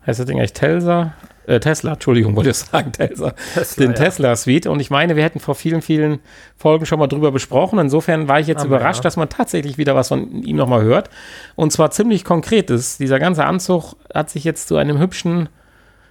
heißt 0.06 0.20
das 0.20 0.26
Ding 0.26 0.38
eigentlich 0.38 0.54
Telsa? 0.54 1.14
äh, 1.48 1.60
Tesla, 1.60 1.94
Entschuldigung, 1.94 2.36
wollte 2.36 2.52
ich 2.52 2.58
sagen, 2.58 2.92
Tesla, 2.92 3.34
Tesla 3.54 3.86
den 3.86 3.92
ja. 3.92 3.98
Tesla 3.98 4.36
Suite. 4.36 4.68
Und 4.68 4.80
ich 4.80 4.90
meine, 4.90 5.16
wir 5.16 5.24
hätten 5.24 5.40
vor 5.40 5.56
vielen, 5.56 5.82
vielen 5.82 6.20
Folgen 6.58 6.86
schon 6.86 7.00
mal 7.00 7.08
drüber 7.08 7.32
besprochen. 7.32 7.80
Insofern 7.80 8.28
war 8.28 8.40
ich 8.40 8.48
jetzt 8.48 8.62
Aber 8.62 8.78
überrascht, 8.78 9.00
ja. 9.00 9.04
dass 9.04 9.18
man 9.18 9.30
tatsächlich 9.30 9.78
wieder 9.78 9.96
was 9.96 10.10
von 10.10 10.44
ihm 10.44 10.56
nochmal 10.56 10.84
hört. 10.84 11.10
Und 11.56 11.72
zwar 11.72 11.92
ziemlich 11.92 12.24
konkretes. 12.24 12.98
Dieser 12.98 13.20
ganze 13.20 13.46
Anzug 13.46 13.96
hat 14.14 14.30
sich 14.30 14.44
jetzt 14.44 14.68
zu 14.68 14.78
einem 14.78 15.00
hübschen 15.00 15.50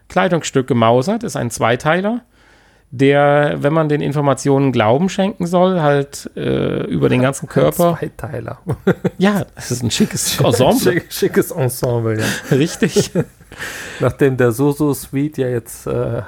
Kleidungsstück 0.09 0.67
gemausert, 0.67 1.23
ist 1.23 1.37
ein 1.37 1.50
Zweiteiler. 1.50 2.21
Der, 2.92 3.56
wenn 3.61 3.72
man 3.72 3.88
den 3.88 4.02
Informationen 4.02 4.70
Glauben 4.70 5.08
schenken 5.08 5.46
soll, 5.46 5.80
halt 5.80 6.30
äh, 6.37 6.84
über 6.84 7.08
den 7.08 7.22
ganzen 7.22 7.49
Körper. 7.49 7.96
Zweiteiler. 7.99 8.58
ja, 9.16 9.46
es 9.56 9.70
ist 9.70 9.82
ein 9.82 9.90
schickes 9.90 10.38
Ensemble. 10.44 10.78
Schick, 10.78 11.12
schickes 11.12 11.50
Ensemble, 11.50 12.20
ja. 12.20 12.26
Richtig. 12.56 13.11
Nachdem 13.99 14.37
der 14.37 14.52
Soso 14.52 14.92
Suite 14.92 15.38
ja 15.38 15.49
jetzt 15.49 15.87
äh, 15.87 16.20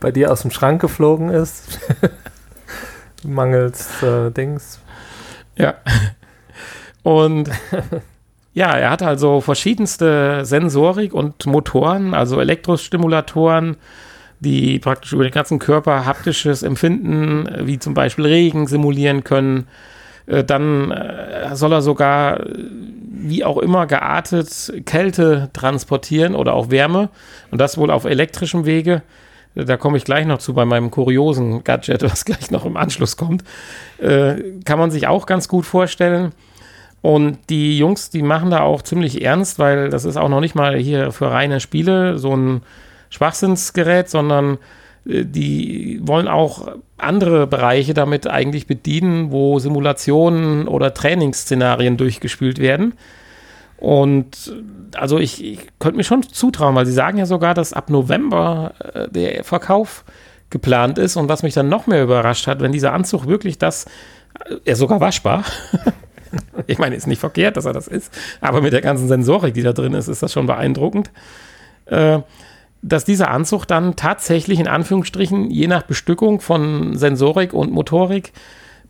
bei 0.00 0.12
dir 0.12 0.30
aus 0.30 0.42
dem 0.42 0.50
Schrank 0.50 0.82
geflogen 0.82 1.30
ist, 1.30 1.80
mangels 3.24 4.02
äh, 4.02 4.30
Dings. 4.30 4.80
Ja. 5.56 5.74
Und 7.02 7.50
ja, 8.52 8.76
er 8.76 8.90
hat 8.90 9.02
also 9.02 9.40
verschiedenste 9.40 10.44
Sensorik 10.44 11.14
und 11.14 11.46
Motoren, 11.46 12.12
also 12.12 12.38
Elektrostimulatoren, 12.38 13.78
die 14.40 14.78
praktisch 14.78 15.12
über 15.12 15.24
den 15.24 15.32
ganzen 15.32 15.58
Körper 15.58 16.04
haptisches 16.04 16.62
Empfinden, 16.62 17.48
wie 17.66 17.78
zum 17.78 17.94
Beispiel 17.94 18.26
Regen, 18.26 18.66
simulieren 18.66 19.24
können. 19.24 19.66
Äh, 20.26 20.44
dann 20.44 20.90
äh, 20.90 21.54
soll 21.56 21.72
er 21.72 21.82
sogar, 21.82 22.40
wie 23.10 23.44
auch 23.44 23.58
immer, 23.58 23.86
geartet 23.86 24.72
Kälte 24.86 25.50
transportieren 25.52 26.34
oder 26.34 26.54
auch 26.54 26.70
Wärme. 26.70 27.08
Und 27.50 27.60
das 27.60 27.78
wohl 27.78 27.90
auf 27.90 28.04
elektrischem 28.04 28.64
Wege. 28.64 29.02
Da 29.54 29.76
komme 29.76 29.96
ich 29.96 30.04
gleich 30.04 30.24
noch 30.24 30.38
zu 30.38 30.54
bei 30.54 30.64
meinem 30.64 30.90
kuriosen 30.90 31.64
Gadget, 31.64 32.02
was 32.10 32.24
gleich 32.24 32.50
noch 32.50 32.64
im 32.64 32.76
Anschluss 32.76 33.16
kommt. 33.16 33.42
Äh, 33.98 34.36
kann 34.64 34.78
man 34.78 34.90
sich 34.90 35.06
auch 35.06 35.26
ganz 35.26 35.48
gut 35.48 35.66
vorstellen. 35.66 36.32
Und 37.00 37.38
die 37.48 37.78
Jungs, 37.78 38.10
die 38.10 38.22
machen 38.22 38.50
da 38.50 38.60
auch 38.60 38.82
ziemlich 38.82 39.22
ernst, 39.22 39.58
weil 39.58 39.88
das 39.88 40.04
ist 40.04 40.16
auch 40.16 40.28
noch 40.28 40.40
nicht 40.40 40.54
mal 40.54 40.76
hier 40.76 41.12
für 41.12 41.30
reine 41.30 41.60
Spiele 41.60 42.18
so 42.18 42.36
ein 42.36 42.62
Schwachsinnsgerät, 43.10 44.08
sondern 44.08 44.58
äh, 45.06 45.24
die 45.24 46.00
wollen 46.02 46.28
auch 46.28 46.76
andere 46.96 47.46
Bereiche 47.46 47.94
damit 47.94 48.26
eigentlich 48.26 48.66
bedienen, 48.66 49.30
wo 49.30 49.58
Simulationen 49.58 50.66
oder 50.68 50.94
Trainingsszenarien 50.94 51.96
durchgespielt 51.96 52.58
werden. 52.58 52.94
Und 53.78 54.52
also 54.96 55.18
ich, 55.18 55.44
ich 55.44 55.60
könnte 55.78 55.96
mir 55.96 56.04
schon 56.04 56.24
zutrauen, 56.24 56.74
weil 56.74 56.86
sie 56.86 56.92
sagen 56.92 57.18
ja 57.18 57.26
sogar, 57.26 57.54
dass 57.54 57.72
ab 57.72 57.90
November 57.90 58.74
äh, 58.94 59.08
der 59.08 59.44
Verkauf 59.44 60.04
geplant 60.50 60.98
ist. 60.98 61.16
Und 61.16 61.28
was 61.28 61.42
mich 61.42 61.54
dann 61.54 61.68
noch 61.68 61.86
mehr 61.86 62.02
überrascht 62.02 62.46
hat, 62.46 62.60
wenn 62.60 62.72
dieser 62.72 62.92
Anzug 62.92 63.26
wirklich 63.26 63.58
das, 63.58 63.84
äh, 64.48 64.56
er 64.64 64.72
ist 64.72 64.78
sogar 64.78 65.00
waschbar. 65.00 65.44
ich 66.66 66.78
meine, 66.78 66.96
ist 66.96 67.06
nicht 67.06 67.20
verkehrt, 67.20 67.56
dass 67.56 67.66
er 67.66 67.72
das 67.72 67.86
ist, 67.86 68.12
aber 68.40 68.60
mit 68.60 68.72
der 68.72 68.80
ganzen 68.80 69.08
Sensorik, 69.08 69.54
die 69.54 69.62
da 69.62 69.72
drin 69.72 69.94
ist, 69.94 70.08
ist 70.08 70.22
das 70.22 70.32
schon 70.32 70.46
beeindruckend. 70.46 71.10
Äh, 71.86 72.20
dass 72.82 73.04
dieser 73.04 73.30
Anzug 73.30 73.66
dann 73.66 73.96
tatsächlich 73.96 74.60
in 74.60 74.68
Anführungsstrichen 74.68 75.50
je 75.50 75.66
nach 75.66 75.82
Bestückung 75.82 76.40
von 76.40 76.96
Sensorik 76.96 77.52
und 77.52 77.72
Motorik 77.72 78.32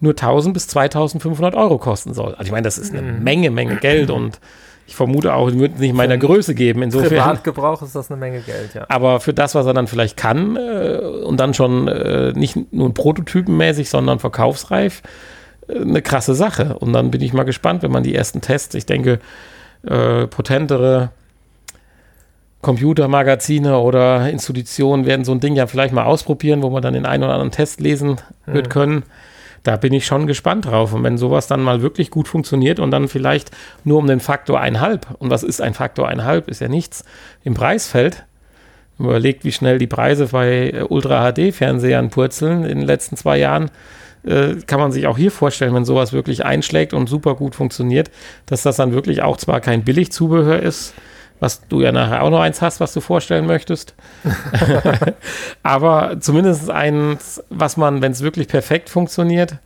nur 0.01 0.13
1000 0.13 0.55
bis 0.55 0.69
2500 0.69 1.55
Euro 1.55 1.79
kosten 1.79 2.15
soll. 2.15 2.35
Also 2.35 2.45
ich 2.45 2.53
meine, 2.53 2.65
das 2.65 2.79
ist 2.79 2.95
eine 2.95 3.03
mhm. 3.03 3.25
Menge, 3.25 3.51
Menge 3.51 3.77
Geld 3.77 4.11
und 4.11 4.41
ich 4.89 4.97
vermute 4.97 5.35
auch, 5.35 5.49
es 5.49 5.59
wird 5.59 5.79
nicht 5.79 5.95
meiner 5.95 6.17
Größe 6.17 6.55
geben. 6.55 6.83
Insofern. 6.83 7.11
Privatgebrauch 7.11 7.83
ist 7.83 7.95
das 7.95 8.11
eine 8.11 8.19
Menge 8.19 8.41
Geld, 8.41 8.73
ja. 8.73 8.87
Aber 8.89 9.21
für 9.21 9.35
das, 9.35 9.55
was 9.55 9.67
er 9.67 9.75
dann 9.75 9.87
vielleicht 9.87 10.17
kann 10.17 10.57
äh, 10.57 10.99
und 11.25 11.39
dann 11.39 11.53
schon 11.53 11.89
äh, 11.89 12.33
nicht 12.33 12.73
nur 12.73 12.95
prototypenmäßig, 12.95 13.91
sondern 13.91 14.19
verkaufsreif, 14.19 15.03
äh, 15.69 15.81
eine 15.81 16.01
krasse 16.01 16.35
Sache. 16.35 16.79
Und 16.79 16.95
dann 16.95 17.11
bin 17.11 17.21
ich 17.21 17.35
mal 17.35 17.43
gespannt, 17.43 17.83
wenn 17.83 17.91
man 17.91 18.03
die 18.03 18.15
ersten 18.15 18.41
Tests, 18.41 18.75
ich 18.75 18.87
denke, 18.87 19.19
äh, 19.87 20.27
potentere 20.27 21.11
Computermagazine 22.61 23.79
oder 23.79 24.29
Institutionen 24.31 25.07
werden 25.07 25.25
so 25.25 25.33
ein 25.33 25.41
Ding 25.41 25.55
ja 25.55 25.67
vielleicht 25.67 25.95
mal 25.95 26.05
ausprobieren, 26.05 26.63
wo 26.63 26.71
man 26.71 26.83
dann 26.83 26.95
den 26.95 27.07
einen 27.07 27.23
oder 27.23 27.35
anderen 27.35 27.53
Test 27.53 27.81
lesen 27.81 28.17
mhm. 28.47 28.55
wird 28.55 28.71
können. 28.71 29.05
Da 29.63 29.77
bin 29.77 29.93
ich 29.93 30.07
schon 30.07 30.27
gespannt 30.27 30.67
drauf. 30.67 30.93
Und 30.93 31.05
wenn 31.05 31.19
sowas 31.19 31.47
dann 31.47 31.63
mal 31.63 31.83
wirklich 31.83 32.11
gut 32.11 32.27
funktioniert 32.27 32.81
und 32.81 32.91
dann 32.91 33.09
vielleicht 33.09 33.51
nur 33.85 33.99
um 33.99 34.07
den 34.07 34.21
Faktor 34.21 34.61
einhalb, 34.61 35.07
und 35.19 35.31
was 35.31 35.43
ist 35.43 35.61
ein 35.61 35.75
Faktor 35.75 36.09
einhalb, 36.09 36.49
ist 36.49 36.61
ja 36.61 36.69
nichts, 36.69 37.05
im 37.45 37.55
Preis 37.55 37.87
fällt, 37.87 38.25
überlegt, 38.99 39.45
wie 39.45 39.53
schnell 39.53 39.79
die 39.79 39.87
Preise 39.87 40.27
bei 40.27 40.71
äh, 40.71 40.83
Ultra-HD-Fernsehern 40.89 42.11
purzeln 42.11 42.65
in 42.65 42.79
den 42.79 42.87
letzten 42.87 43.17
zwei 43.17 43.39
Jahren, 43.39 43.71
äh, 44.25 44.57
kann 44.67 44.81
man 44.81 44.91
sich 44.91 45.07
auch 45.07 45.17
hier 45.17 45.31
vorstellen, 45.31 45.75
wenn 45.75 45.85
sowas 45.85 46.13
wirklich 46.13 46.45
einschlägt 46.45 46.93
und 46.93 47.09
super 47.09 47.35
gut 47.35 47.55
funktioniert, 47.55 48.11
dass 48.47 48.63
das 48.63 48.77
dann 48.77 48.93
wirklich 48.93 49.23
auch 49.23 49.37
zwar 49.37 49.61
kein 49.61 49.85
Billigzubehör 49.85 50.61
ist, 50.61 50.95
was 51.41 51.67
du 51.69 51.81
ja 51.81 51.93
nachher 51.93 52.23
auch 52.23 52.31
noch 52.31 52.41
eins 52.41 52.63
hast, 52.63 52.81
was 52.81 52.93
du 52.93 53.01
vorstellen 53.01 53.47
möchtest. 53.47 53.95
Aber 55.63 56.21
zumindest 56.21 56.71
eins, 56.71 57.43
was 57.51 57.77
man, 57.77 58.03
wenn 58.03 58.13
es 58.13 58.23
wirklich 58.23 58.49
perfekt 58.49 58.89
funktioniert, 58.89 59.57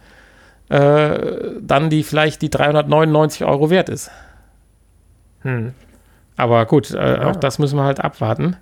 äh, 0.68 1.18
dann 1.60 1.90
die 1.90 2.02
vielleicht 2.02 2.42
die 2.42 2.50
399 2.50 3.44
Euro 3.44 3.70
wert 3.70 3.88
ist. 3.88 4.10
Hm. 5.42 5.74
Aber 6.36 6.66
gut, 6.66 6.92
äh, 6.92 7.20
ja. 7.20 7.30
auch 7.30 7.36
das 7.36 7.58
müssen 7.58 7.76
wir 7.76 7.84
halt 7.84 8.00
abwarten. 8.00 8.56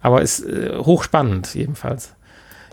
Aber 0.00 0.22
ist 0.22 0.44
äh, 0.44 0.76
hochspannend 0.78 1.54
jedenfalls. 1.54 2.14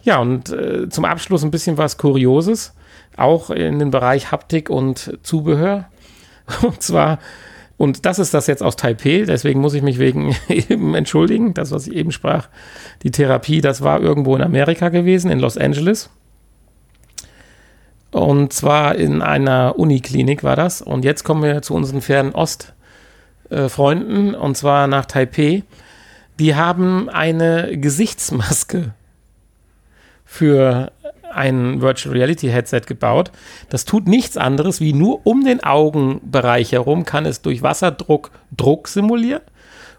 Ja, 0.04 0.20
und 0.20 0.50
äh, 0.52 0.88
zum 0.90 1.06
Abschluss 1.06 1.44
ein 1.44 1.52
bisschen 1.52 1.78
was 1.78 1.98
Kurioses, 1.98 2.74
auch 3.18 3.50
in 3.50 3.80
den 3.80 3.92
Bereich 3.92 4.32
Haptik 4.32 4.70
und 4.70 5.18
Zubehör. 5.24 5.86
Und 6.62 6.84
zwar 6.84 7.18
und 7.78 8.06
das 8.06 8.20
ist 8.20 8.34
das 8.34 8.48
jetzt 8.48 8.64
aus 8.64 8.78
Taipei, 8.78 9.26
deswegen 9.28 9.60
muss 9.60 9.74
ich 9.74 9.82
mich 9.82 10.00
wegen 10.00 10.36
eben 10.48 10.96
entschuldigen, 10.96 11.54
das, 11.54 11.72
was 11.72 11.88
ich 11.88 11.96
eben 11.96 12.12
sprach. 12.12 12.48
Die 13.04 13.12
Therapie, 13.12 13.62
das 13.62 13.82
war 13.82 14.02
irgendwo 14.02 14.36
in 14.36 14.42
Amerika 14.42 14.90
gewesen, 14.90 15.30
in 15.30 15.40
Los 15.40 15.58
Angeles. 15.58 16.10
Und 18.12 18.54
zwar 18.54 18.96
in 18.96 19.22
einer 19.22 19.78
Uniklinik 19.78 20.44
war 20.44 20.56
das. 20.56 20.82
Und 20.82 21.04
jetzt 21.04 21.26
kommen 21.26 21.44
wir 21.44 21.62
zu 21.62 21.74
unseren 21.74 22.02
fernen 22.02 22.32
Ostfreunden, 22.32 24.34
äh, 24.34 24.38
und 24.38 24.56
zwar 24.56 24.88
nach 24.88 25.06
Taipei. 25.06 25.64
Die 26.40 26.56
haben 26.56 27.10
eine 27.10 27.78
Gesichtsmaske 27.78 28.94
für 30.24 30.92
ein 31.36 31.82
Virtual 31.82 32.16
Reality 32.16 32.48
Headset 32.48 32.82
gebaut. 32.88 33.32
Das 33.70 33.86
tut 33.86 34.08
nichts 34.08 34.38
anderes, 34.38 34.82
wie 34.82 34.94
nur 34.94 35.26
um 35.26 35.44
den 35.44 35.64
Augenbereich 35.64 36.72
herum 36.72 37.06
kann 37.06 37.26
es 37.26 37.42
durch 37.42 37.62
Wasserdruck 37.62 38.32
Druck 38.56 38.88
simulieren 38.88 39.42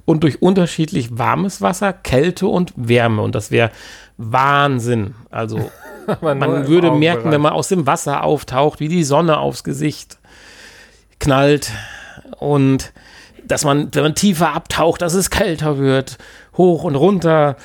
und 0.05 0.23
durch 0.23 0.41
unterschiedlich 0.41 1.19
warmes 1.19 1.61
Wasser 1.61 1.93
Kälte 1.93 2.47
und 2.47 2.73
Wärme. 2.77 3.23
Und 3.23 3.35
das 3.35 3.51
wäre 3.51 3.71
Wahnsinn. 4.17 5.15
Also 5.31 5.71
man 6.21 6.69
würde 6.69 6.93
merken, 6.93 7.31
wenn 7.31 7.41
man 7.41 7.53
aus 7.53 7.69
dem 7.69 7.87
Wasser 7.87 8.25
auftaucht, 8.25 8.81
wie 8.81 8.89
die 8.89 9.05
Sonne 9.05 9.39
aufs 9.39 9.65
Gesicht 9.65 10.19
knallt 11.19 11.73
und 12.39 12.93
dass 13.45 13.65
man, 13.65 13.95
wenn 13.95 14.03
man 14.03 14.15
tiefer 14.15 14.55
abtaucht, 14.55 15.03
dass 15.03 15.15
es 15.15 15.31
kälter 15.31 15.79
wird, 15.79 16.19
hoch 16.57 16.85
und 16.85 16.97
runter. 16.97 17.57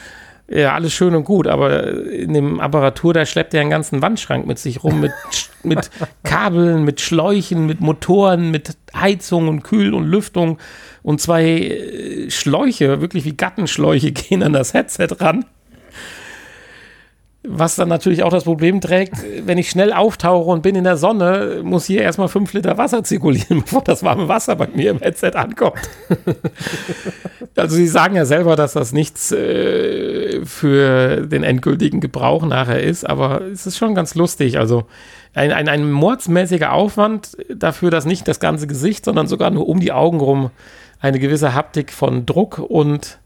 Ja, 0.54 0.74
alles 0.74 0.92
schön 0.92 1.16
und 1.16 1.24
gut, 1.24 1.48
aber 1.48 2.04
in 2.12 2.34
dem 2.34 2.60
Apparatur, 2.60 3.14
da 3.14 3.26
schleppt 3.26 3.54
er 3.54 3.62
einen 3.62 3.70
ganzen 3.70 4.02
Wandschrank 4.02 4.46
mit 4.46 4.60
sich 4.60 4.84
rum, 4.84 5.00
mit, 5.00 5.14
mit 5.64 5.90
Kabeln, 6.24 6.84
mit 6.84 7.00
Schläuchen, 7.00 7.66
mit 7.66 7.80
Motoren, 7.80 8.52
mit 8.52 8.76
Heizung 8.94 9.48
und 9.48 9.64
Kühl 9.64 9.94
und 9.94 10.04
Lüftung. 10.04 10.58
Und 11.04 11.22
zwei 11.22 11.46
äh, 11.46 12.30
Schläuche, 12.30 13.00
wirklich 13.00 13.24
wie 13.24 13.38
Gattenschläuche, 13.38 14.12
gehen 14.12 14.44
an 14.44 14.52
das 14.52 14.74
Headset 14.74 15.08
ran. 15.20 15.46
Was 17.44 17.76
dann 17.76 17.90
natürlich 17.90 18.22
auch 18.22 18.30
das 18.30 18.44
Problem 18.44 18.82
trägt, 18.82 19.16
wenn 19.46 19.58
ich 19.58 19.72
schnell 19.72 19.94
auftauche 19.94 20.52
und 20.52 20.62
bin 20.62 20.76
in 20.76 20.84
der 20.84 20.98
Sonne, 20.98 21.62
muss 21.64 21.86
hier 21.86 22.04
erstmal 22.04 22.28
fünf 22.28 22.54
Liter 22.54 22.78
Wasser 22.78 23.04
zirkulieren, 23.04 23.62
bevor 23.66 23.84
das 23.84 24.04
warme 24.04 24.28
Wasser 24.28 24.56
bei 24.56 24.68
mir 24.68 24.92
im 24.92 25.00
Headset 25.00 25.32
ankommt. 25.34 25.80
also 27.56 27.76
Sie 27.76 27.88
sagen 27.88 28.16
ja 28.16 28.26
selber, 28.26 28.56
dass 28.56 28.74
das 28.74 28.94
nichts 28.94 29.32
äh, 29.32 30.46
für 30.46 31.26
den 31.26 31.42
endgültigen 31.42 32.00
Gebrauch 32.00 32.46
nachher 32.46 32.84
ist, 32.84 33.10
aber 33.10 33.42
es 33.42 33.66
ist 33.66 33.78
schon 33.78 33.96
ganz 33.96 34.14
lustig. 34.14 34.60
Also 34.60 34.84
ein, 35.34 35.52
ein, 35.52 35.68
ein 35.68 35.92
mordsmäßiger 35.92 36.72
Aufwand 36.72 37.38
dafür, 37.50 37.90
dass 37.90 38.06
nicht 38.06 38.28
das 38.28 38.40
ganze 38.40 38.68
Gesicht, 38.68 39.04
sondern 39.04 39.26
sogar 39.26 39.50
nur 39.50 39.68
um 39.68 39.80
die 39.80 39.92
Augen 39.92 40.20
rum 40.20 40.52
eine 41.00 41.18
gewisse 41.18 41.56
Haptik 41.56 41.92
von 41.92 42.28
Druck 42.28 42.60
und 42.60 43.18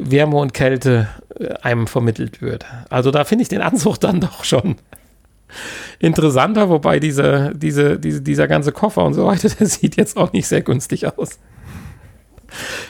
Wärme 0.00 0.36
und 0.36 0.54
Kälte 0.54 1.08
äh, 1.38 1.48
einem 1.62 1.86
vermittelt 1.86 2.40
wird. 2.42 2.64
Also 2.88 3.10
da 3.10 3.24
finde 3.24 3.42
ich 3.42 3.48
den 3.48 3.62
Anzug 3.62 3.98
dann 3.98 4.20
doch 4.20 4.44
schon 4.44 4.76
interessanter, 5.98 6.68
wobei 6.68 7.00
diese, 7.00 7.52
diese, 7.54 7.98
diese, 7.98 8.20
dieser 8.22 8.48
ganze 8.48 8.72
Koffer 8.72 9.04
und 9.04 9.14
so 9.14 9.26
weiter, 9.26 9.48
der 9.58 9.66
sieht 9.66 9.96
jetzt 9.96 10.16
auch 10.16 10.32
nicht 10.32 10.46
sehr 10.46 10.62
günstig 10.62 11.06
aus. 11.06 11.38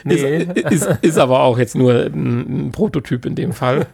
Nee. 0.05 0.47
Ist, 0.55 0.71
ist, 0.71 0.89
ist, 1.01 1.17
aber 1.17 1.41
auch 1.41 1.57
jetzt 1.59 1.75
nur 1.75 1.93
ein, 1.93 2.67
ein, 2.67 2.71
Prototyp 2.71 3.25
in 3.25 3.35
dem 3.35 3.51
Fall. 3.51 3.87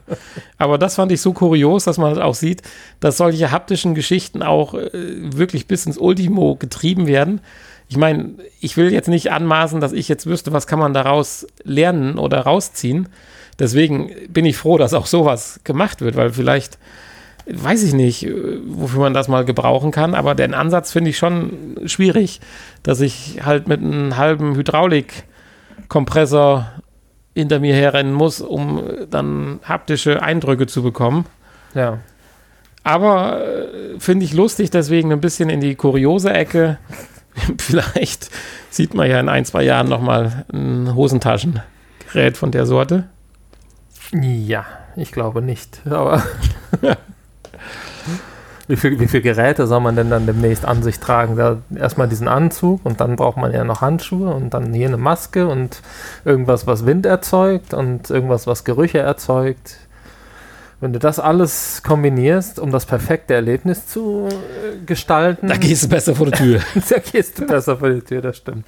Aber 0.60 0.77
das 0.77 0.95
fand 0.95 1.12
ich 1.12 1.22
so 1.22 1.34
kurios, 1.34 1.86
dass 1.86 1.98
man 1.98 2.22
auch 2.22 2.36
sieht, 2.36 2.62
dass 3.00 3.17
solche 3.17 3.51
haptischen 3.51 3.95
Geschichten 3.95 4.43
auch 4.43 4.75
äh, 4.75 4.89
wirklich 4.93 5.67
bis 5.67 5.88
ins 5.88 5.98
Ultimo 5.98 6.55
getrieben 6.55 7.07
werden. 7.07 7.41
Ich 7.87 7.97
meine, 7.97 8.31
ich 8.59 8.77
will 8.77 8.91
jetzt 8.91 9.07
nicht 9.07 9.31
anmaßen, 9.31 9.79
dass 9.79 9.93
ich 9.93 10.09
jetzt 10.09 10.25
wüsste, 10.25 10.51
was 10.51 10.65
kann 10.67 10.79
man 10.79 10.93
daraus 10.93 11.47
lernen 11.63 12.17
oder 12.17 12.41
rausziehen. 12.41 13.07
Deswegen 13.59 14.11
bin 14.29 14.45
ich 14.45 14.57
froh, 14.57 14.77
dass 14.77 14.93
auch 14.93 15.05
sowas 15.05 15.61
gemacht 15.63 16.01
wird, 16.01 16.15
weil 16.15 16.31
vielleicht 16.31 16.77
weiß 17.47 17.83
ich 17.83 17.93
nicht, 17.93 18.27
wofür 18.65 19.01
man 19.01 19.13
das 19.13 19.27
mal 19.27 19.45
gebrauchen 19.45 19.91
kann, 19.91 20.15
aber 20.15 20.33
den 20.33 20.55
Ansatz 20.55 20.91
finde 20.91 21.11
ich 21.11 21.17
schon 21.17 21.75
schwierig, 21.85 22.41
dass 22.81 23.01
ich 23.01 23.41
halt 23.45 23.67
mit 23.67 23.81
einem 23.81 24.17
halben 24.17 24.55
Hydraulikkompressor 24.55 26.71
hinter 27.35 27.59
mir 27.59 27.75
herrennen 27.75 28.13
muss, 28.13 28.41
um 28.41 28.81
dann 29.11 29.59
haptische 29.63 30.23
Eindrücke 30.23 30.67
zu 30.67 30.81
bekommen. 30.81 31.25
Ja. 31.75 31.99
Aber 32.83 33.41
äh, 33.41 33.99
finde 33.99 34.25
ich 34.25 34.33
lustig, 34.33 34.71
deswegen 34.71 35.11
ein 35.11 35.21
bisschen 35.21 35.49
in 35.49 35.59
die 35.59 35.75
kuriose 35.75 36.31
Ecke. 36.31 36.79
Vielleicht 37.57 38.29
sieht 38.69 38.93
man 38.93 39.09
ja 39.09 39.19
in 39.19 39.29
ein, 39.29 39.45
zwei 39.45 39.63
Jahren 39.63 39.89
nochmal 39.89 40.45
ein 40.53 40.95
Hosentaschengerät 40.95 42.37
von 42.37 42.51
der 42.51 42.65
Sorte. 42.65 43.05
Ja, 44.11 44.65
ich 44.95 45.11
glaube 45.11 45.41
nicht. 45.41 45.81
Aber 45.89 46.23
wie 48.67 48.75
viele 48.75 48.99
wie 48.99 49.07
viel 49.07 49.21
Geräte 49.21 49.67
soll 49.67 49.79
man 49.79 49.95
denn 49.95 50.09
dann 50.09 50.25
demnächst 50.25 50.65
an 50.65 50.83
sich 50.83 50.99
tragen? 50.99 51.35
Da 51.35 51.57
erstmal 51.75 52.07
diesen 52.07 52.27
Anzug 52.27 52.81
und 52.83 52.99
dann 52.99 53.15
braucht 53.15 53.37
man 53.37 53.51
ja 53.51 53.63
noch 53.63 53.81
Handschuhe 53.81 54.33
und 54.33 54.53
dann 54.53 54.73
hier 54.73 54.87
eine 54.87 54.97
Maske 54.97 55.47
und 55.47 55.81
irgendwas, 56.23 56.67
was 56.67 56.85
Wind 56.85 57.05
erzeugt 57.05 57.73
und 57.73 58.09
irgendwas, 58.09 58.47
was 58.47 58.63
Gerüche 58.63 58.99
erzeugt. 58.99 59.77
Wenn 60.85 60.93
du 60.93 60.99
das 60.99 61.17
alles 61.17 61.81
kombinierst, 61.81 62.59
um 62.59 62.69
das 62.69 62.85
perfekte 62.85 63.33
Erlebnis 63.33 63.87
zu 63.87 64.27
äh, 64.29 64.85
gestalten. 64.85 65.47
Da 65.47 65.57
gehst 65.57 65.85
du 65.85 65.89
besser 65.89 66.13
vor 66.13 66.27
die 66.27 66.33
Tür. 66.33 66.59
da 66.89 66.99
gehst 66.99 67.39
du 67.39 67.47
besser 67.47 67.77
vor 67.77 67.89
die 67.89 68.01
Tür, 68.01 68.21
das 68.21 68.37
stimmt. 68.37 68.67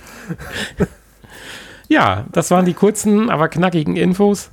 ja, 1.89 2.25
das 2.31 2.49
waren 2.49 2.65
die 2.65 2.73
kurzen, 2.73 3.29
aber 3.29 3.49
knackigen 3.49 3.95
Infos. 3.95 4.49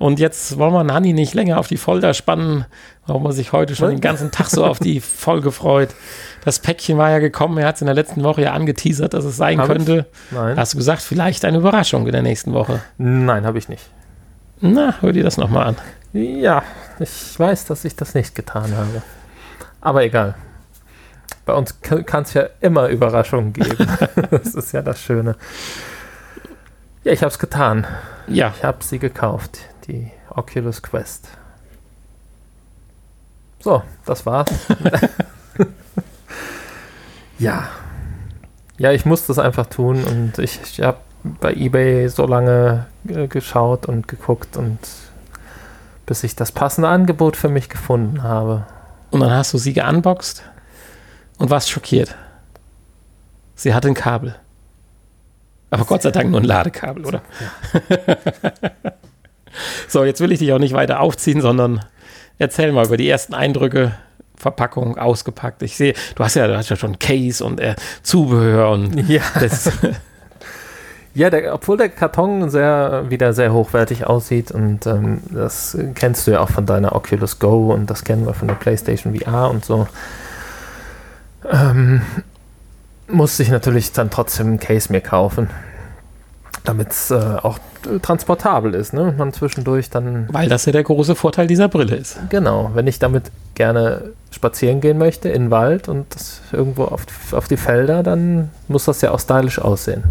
Und 0.00 0.18
jetzt 0.18 0.58
wollen 0.58 0.72
wir 0.72 0.82
Nani 0.82 1.12
nicht 1.12 1.34
länger 1.34 1.60
auf 1.60 1.68
die 1.68 1.76
Folter 1.76 2.14
spannen, 2.14 2.64
warum 3.06 3.22
man 3.22 3.30
sich 3.30 3.52
heute 3.52 3.76
schon 3.76 3.90
den 3.90 4.00
ganzen 4.00 4.32
Tag 4.32 4.48
so 4.48 4.64
auf 4.64 4.80
die 4.80 4.98
Folge 5.00 5.52
freut. 5.52 5.94
Das 6.44 6.58
Päckchen 6.58 6.98
war 6.98 7.10
ja 7.10 7.20
gekommen, 7.20 7.58
er 7.58 7.68
hat 7.68 7.76
es 7.76 7.80
in 7.80 7.86
der 7.86 7.94
letzten 7.94 8.24
Woche 8.24 8.42
ja 8.42 8.54
angeteasert, 8.54 9.14
dass 9.14 9.24
es 9.24 9.36
sein 9.36 9.60
hab 9.60 9.68
könnte. 9.68 10.06
Ich? 10.10 10.36
Nein. 10.36 10.56
Hast 10.56 10.74
du 10.74 10.78
gesagt, 10.78 11.02
vielleicht 11.02 11.44
eine 11.44 11.58
Überraschung 11.58 12.06
in 12.06 12.12
der 12.12 12.22
nächsten 12.22 12.52
Woche? 12.54 12.80
Nein, 12.98 13.46
habe 13.46 13.58
ich 13.58 13.68
nicht. 13.68 13.84
Na, 14.60 14.96
hör 15.00 15.12
dir 15.12 15.22
das 15.22 15.36
nochmal 15.36 15.68
an. 15.68 15.76
Ja, 16.14 16.62
ich 17.00 17.38
weiß, 17.38 17.64
dass 17.64 17.84
ich 17.84 17.96
das 17.96 18.14
nicht 18.14 18.36
getan 18.36 18.76
habe. 18.76 19.02
Aber 19.80 20.04
egal. 20.04 20.36
Bei 21.44 21.54
uns 21.54 21.80
kann 21.80 22.22
es 22.22 22.34
ja 22.34 22.46
immer 22.60 22.86
Überraschungen 22.86 23.52
geben. 23.52 23.76
das 24.30 24.54
ist 24.54 24.72
ja 24.72 24.80
das 24.80 25.00
Schöne. 25.00 25.34
Ja, 27.02 27.12
ich 27.12 27.22
habe 27.22 27.32
es 27.32 27.38
getan. 27.40 27.84
Ja. 28.28 28.54
Ich 28.56 28.62
habe 28.62 28.82
sie 28.84 29.00
gekauft 29.00 29.58
die 29.88 30.12
Oculus 30.30 30.82
Quest. 30.82 31.28
So, 33.58 33.82
das 34.06 34.24
war's. 34.24 34.48
ja. 37.38 37.68
Ja, 38.78 38.92
ich 38.92 39.04
muss 39.04 39.26
das 39.26 39.40
einfach 39.40 39.66
tun 39.66 40.04
und 40.04 40.38
ich, 40.38 40.60
ich 40.62 40.80
habe 40.80 40.98
bei 41.24 41.54
eBay 41.54 42.08
so 42.08 42.24
lange 42.24 42.86
äh, 43.08 43.26
geschaut 43.26 43.86
und 43.86 44.06
geguckt 44.06 44.56
und 44.56 44.78
bis 46.06 46.24
ich 46.24 46.36
das 46.36 46.52
passende 46.52 46.88
Angebot 46.88 47.36
für 47.36 47.48
mich 47.48 47.68
gefunden 47.68 48.22
habe. 48.22 48.66
Und 49.10 49.20
dann 49.20 49.30
hast 49.30 49.52
du 49.54 49.58
sie 49.58 49.72
geunboxed 49.72 50.42
und 51.38 51.50
warst 51.50 51.70
schockiert. 51.70 52.14
Sie 53.54 53.74
hat 53.74 53.86
ein 53.86 53.94
Kabel. 53.94 54.34
Aber 55.70 55.84
Gott 55.84 56.02
sei 56.02 56.10
Dank 56.10 56.30
nur 56.30 56.40
ein 56.40 56.44
Ladekabel, 56.44 57.04
oder? 57.04 57.22
Ja. 57.72 58.16
So, 59.88 60.04
jetzt 60.04 60.20
will 60.20 60.32
ich 60.32 60.38
dich 60.38 60.52
auch 60.52 60.58
nicht 60.58 60.74
weiter 60.74 61.00
aufziehen, 61.00 61.40
sondern 61.40 61.84
erzähl 62.38 62.72
mal 62.72 62.86
über 62.86 62.96
die 62.96 63.08
ersten 63.08 63.34
Eindrücke. 63.34 63.92
Verpackung 64.36 64.98
ausgepackt. 64.98 65.62
Ich 65.62 65.76
sehe, 65.76 65.94
du 66.16 66.24
hast 66.24 66.34
ja, 66.34 66.48
du 66.48 66.56
hast 66.56 66.68
ja 66.68 66.74
schon 66.74 66.98
Case 66.98 67.42
und 67.42 67.60
äh, 67.60 67.76
Zubehör 68.02 68.70
und 68.70 69.08
ja. 69.08 69.22
das. 69.38 69.70
ja, 71.14 71.30
der, 71.30 71.54
obwohl 71.54 71.76
der 71.76 71.88
Karton 71.88 72.50
sehr, 72.50 73.04
wieder 73.08 73.32
sehr 73.32 73.52
hochwertig 73.52 74.06
aussieht 74.06 74.50
und 74.50 74.86
ähm, 74.86 75.22
das 75.30 75.76
kennst 75.94 76.26
du 76.26 76.32
ja 76.32 76.40
auch 76.40 76.50
von 76.50 76.66
deiner 76.66 76.94
Oculus 76.94 77.38
Go 77.38 77.72
und 77.72 77.88
das 77.88 78.04
kennen 78.04 78.26
wir 78.26 78.34
von 78.34 78.48
der 78.48 78.56
PlayStation 78.56 79.14
VR 79.18 79.50
und 79.50 79.64
so. 79.64 79.86
Ähm, 81.50 82.02
musste 83.06 83.42
ich 83.42 83.50
natürlich 83.50 83.92
dann 83.92 84.10
trotzdem 84.10 84.54
ein 84.54 84.60
Case 84.60 84.90
mir 84.90 85.00
kaufen 85.00 85.48
damit 86.64 86.92
es 86.92 87.10
äh, 87.10 87.14
auch 87.14 87.58
transportabel 88.00 88.74
ist, 88.74 88.94
ne? 88.94 89.14
Man 89.16 89.32
zwischendurch 89.32 89.90
dann. 89.90 90.28
Weil 90.32 90.48
das 90.48 90.64
ja 90.64 90.72
der 90.72 90.82
große 90.82 91.14
Vorteil 91.14 91.46
dieser 91.46 91.68
Brille 91.68 91.94
ist. 91.94 92.18
Genau, 92.30 92.70
wenn 92.74 92.86
ich 92.86 92.98
damit 92.98 93.24
gerne 93.54 94.12
spazieren 94.30 94.80
gehen 94.80 94.96
möchte 94.96 95.28
in 95.28 95.44
den 95.44 95.50
Wald 95.50 95.88
und 95.88 96.06
irgendwo 96.52 96.84
auf, 96.84 97.04
auf 97.32 97.48
die 97.48 97.58
Felder, 97.58 98.02
dann 98.02 98.50
muss 98.66 98.86
das 98.86 99.02
ja 99.02 99.10
auch 99.10 99.20
stylisch 99.20 99.58
aussehen. 99.58 100.04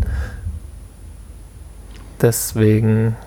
Deswegen 2.24 3.18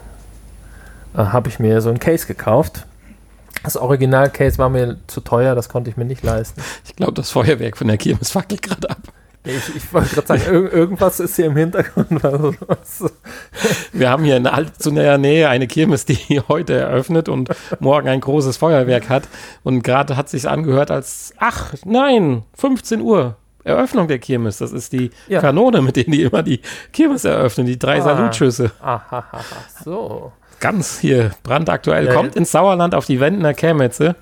äh, 1.15 1.19
habe 1.19 1.51
ich 1.51 1.59
mir 1.59 1.83
so 1.83 1.91
ein 1.91 2.01
Case 2.01 2.27
gekauft. 2.27 2.87
Das 3.63 3.77
Original-Case 3.77 4.57
war 4.59 4.71
mir 4.71 4.97
zu 5.07 5.21
teuer, 5.21 5.55
das 5.55 5.69
konnte 5.69 5.91
ich 5.91 5.99
mir 5.99 6.07
nicht 6.07 6.23
leisten. 6.23 6.63
Ich 6.87 6.97
glaube, 6.97 7.13
das 7.13 7.31
Feuerwerk 7.31 7.77
von 7.77 7.89
der 7.89 7.99
Kirmes 7.99 8.31
fackelt 8.31 8.63
gerade 8.63 8.91
ab. 8.91 9.03
Ich, 9.45 9.77
ich 9.77 9.93
wollte 9.93 10.15
gerade 10.15 10.27
sagen, 10.27 10.43
ir 10.43 10.73
irgendwas 10.73 11.21
ist 11.21 11.37
hier 11.37 11.47
im 11.47 11.57
Hintergrund. 11.57 12.23
Wir 13.93 14.11
haben 14.11 14.25
hier 14.25 14.39
in 14.39 14.47
allzu 14.47 14.91
näher 14.91 15.19
Nähe 15.19 15.49
eine 15.49 15.67
Kirmes, 15.67 16.05
die 16.07 16.41
heute 16.49 16.75
eröffnet 16.75 17.29
und 17.29 17.51
morgen 17.79 18.09
ein 18.09 18.21
großes 18.21 18.57
Feuerwerk 18.57 19.11
hat. 19.11 19.29
Und 19.63 19.83
gerade 19.83 20.17
hat 20.17 20.31
sich 20.31 20.49
angehört 20.49 20.91
als, 20.91 21.35
ach 21.39 21.75
nein, 21.85 22.45
15 22.55 23.03
Uhr. 23.03 23.37
Eröffnung 23.67 24.07
der 24.07 24.19
Kirmes. 24.19 24.59
Das 24.59 24.73
ist 24.73 24.93
die 24.93 25.11
ja. 25.27 25.41
Kanone, 25.41 25.83
mit 25.83 25.97
denen 25.97 26.13
die 26.13 26.23
immer 26.23 26.43
die 26.43 26.61
Kirmes 26.93 27.25
eröffnen, 27.25 27.67
die 27.67 27.79
drei 27.79 27.99
ah. 27.99 28.03
Salutschüsse. 28.03 28.71
Aha, 28.81 29.25
so. 29.85 30.33
Ganz 30.61 31.01
hier 31.01 31.33
brandaktuell. 31.43 32.07
Ja, 32.07 32.15
Kommt 32.15 32.37
ins 32.37 32.53
Sauerland 32.53 32.95
auf 32.95 33.07
die 33.07 33.21
Wendener 33.21 33.55
Kämmetze. 33.55 34.15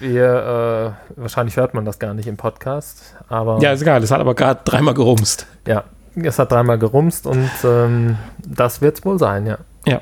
Wir, 0.00 0.96
äh, 1.16 1.20
wahrscheinlich 1.20 1.56
hört 1.56 1.72
man 1.72 1.84
das 1.84 1.98
gar 1.98 2.14
nicht 2.14 2.26
im 2.26 2.36
Podcast, 2.36 3.14
aber. 3.28 3.58
Ja, 3.60 3.72
ist 3.72 3.82
egal, 3.82 4.02
es 4.02 4.10
hat 4.10 4.20
aber 4.20 4.34
gerade 4.34 4.60
dreimal 4.64 4.94
gerumst. 4.94 5.46
Ja, 5.66 5.84
es 6.16 6.38
hat 6.38 6.50
dreimal 6.50 6.78
gerumst 6.78 7.26
und 7.26 7.50
ähm, 7.64 8.16
das 8.38 8.80
wird 8.80 8.98
es 8.98 9.04
wohl 9.04 9.18
sein, 9.18 9.46
ja. 9.46 9.58
Ja. 9.86 10.00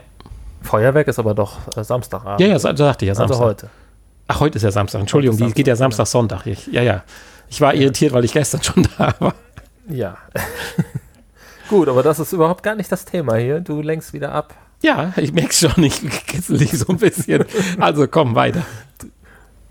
Feuerwerk 0.62 1.08
ist 1.08 1.18
aber 1.18 1.34
doch 1.34 1.58
äh, 1.76 1.84
Samstagabend. 1.84 2.40
Ja, 2.40 2.46
ja, 2.46 2.58
sagte 2.58 3.04
ich 3.04 3.08
ja 3.08 3.12
also 3.12 3.34
Samstag. 3.34 3.34
Also 3.34 3.44
heute. 3.44 3.68
Ach, 4.28 4.40
heute 4.40 4.56
ist 4.56 4.62
ja 4.62 4.70
Samstag. 4.70 5.00
Entschuldigung, 5.00 5.36
die 5.36 5.52
geht 5.52 5.66
ja 5.66 5.76
Samstag, 5.76 6.06
Sonntag. 6.06 6.46
Ich, 6.46 6.66
ja, 6.68 6.82
ja. 6.82 7.02
Ich 7.50 7.60
war 7.60 7.74
irritiert, 7.74 8.12
weil 8.12 8.24
ich 8.24 8.32
gestern 8.32 8.62
schon 8.62 8.86
da 8.98 9.14
war. 9.18 9.34
Ja. 9.88 10.18
Gut, 11.68 11.88
aber 11.88 12.02
das 12.02 12.18
ist 12.18 12.32
überhaupt 12.32 12.62
gar 12.62 12.74
nicht 12.74 12.90
das 12.90 13.04
Thema 13.04 13.36
hier. 13.36 13.60
Du 13.60 13.80
lenkst 13.82 14.12
wieder 14.12 14.32
ab. 14.32 14.54
Ja, 14.82 15.12
ich 15.16 15.32
merke 15.32 15.52
schon, 15.52 15.82
ich 15.82 16.00
kitzel 16.26 16.58
dich 16.58 16.72
so 16.72 16.86
ein 16.88 16.98
bisschen. 16.98 17.44
Also 17.78 18.06
komm, 18.06 18.34
weiter. 18.34 18.64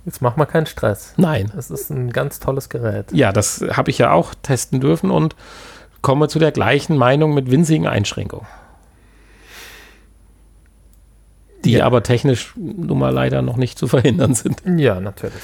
Jetzt 0.05 0.21
mach 0.21 0.35
mal 0.37 0.45
keinen 0.45 0.65
Stress. 0.65 1.13
Nein. 1.17 1.51
Es 1.57 1.69
ist 1.69 1.89
ein 1.89 2.11
ganz 2.11 2.39
tolles 2.39 2.69
Gerät. 2.69 3.11
Ja, 3.11 3.31
das 3.31 3.63
habe 3.71 3.89
ich 3.89 3.97
ja 3.97 4.11
auch 4.11 4.33
testen 4.35 4.79
dürfen 4.79 5.11
und 5.11 5.35
komme 6.01 6.27
zu 6.27 6.39
der 6.39 6.51
gleichen 6.51 6.97
Meinung 6.97 7.33
mit 7.33 7.51
winzigen 7.51 7.87
Einschränkungen. 7.87 8.47
Die 11.65 11.73
ja. 11.73 11.85
aber 11.85 12.03
technisch 12.03 12.53
nun 12.55 12.99
mal 12.99 13.13
leider 13.13 13.41
noch 13.41 13.57
nicht 13.57 13.77
zu 13.77 13.87
verhindern 13.87 14.33
sind. 14.35 14.61
Ja, 14.77 14.99
natürlich. 14.99 15.41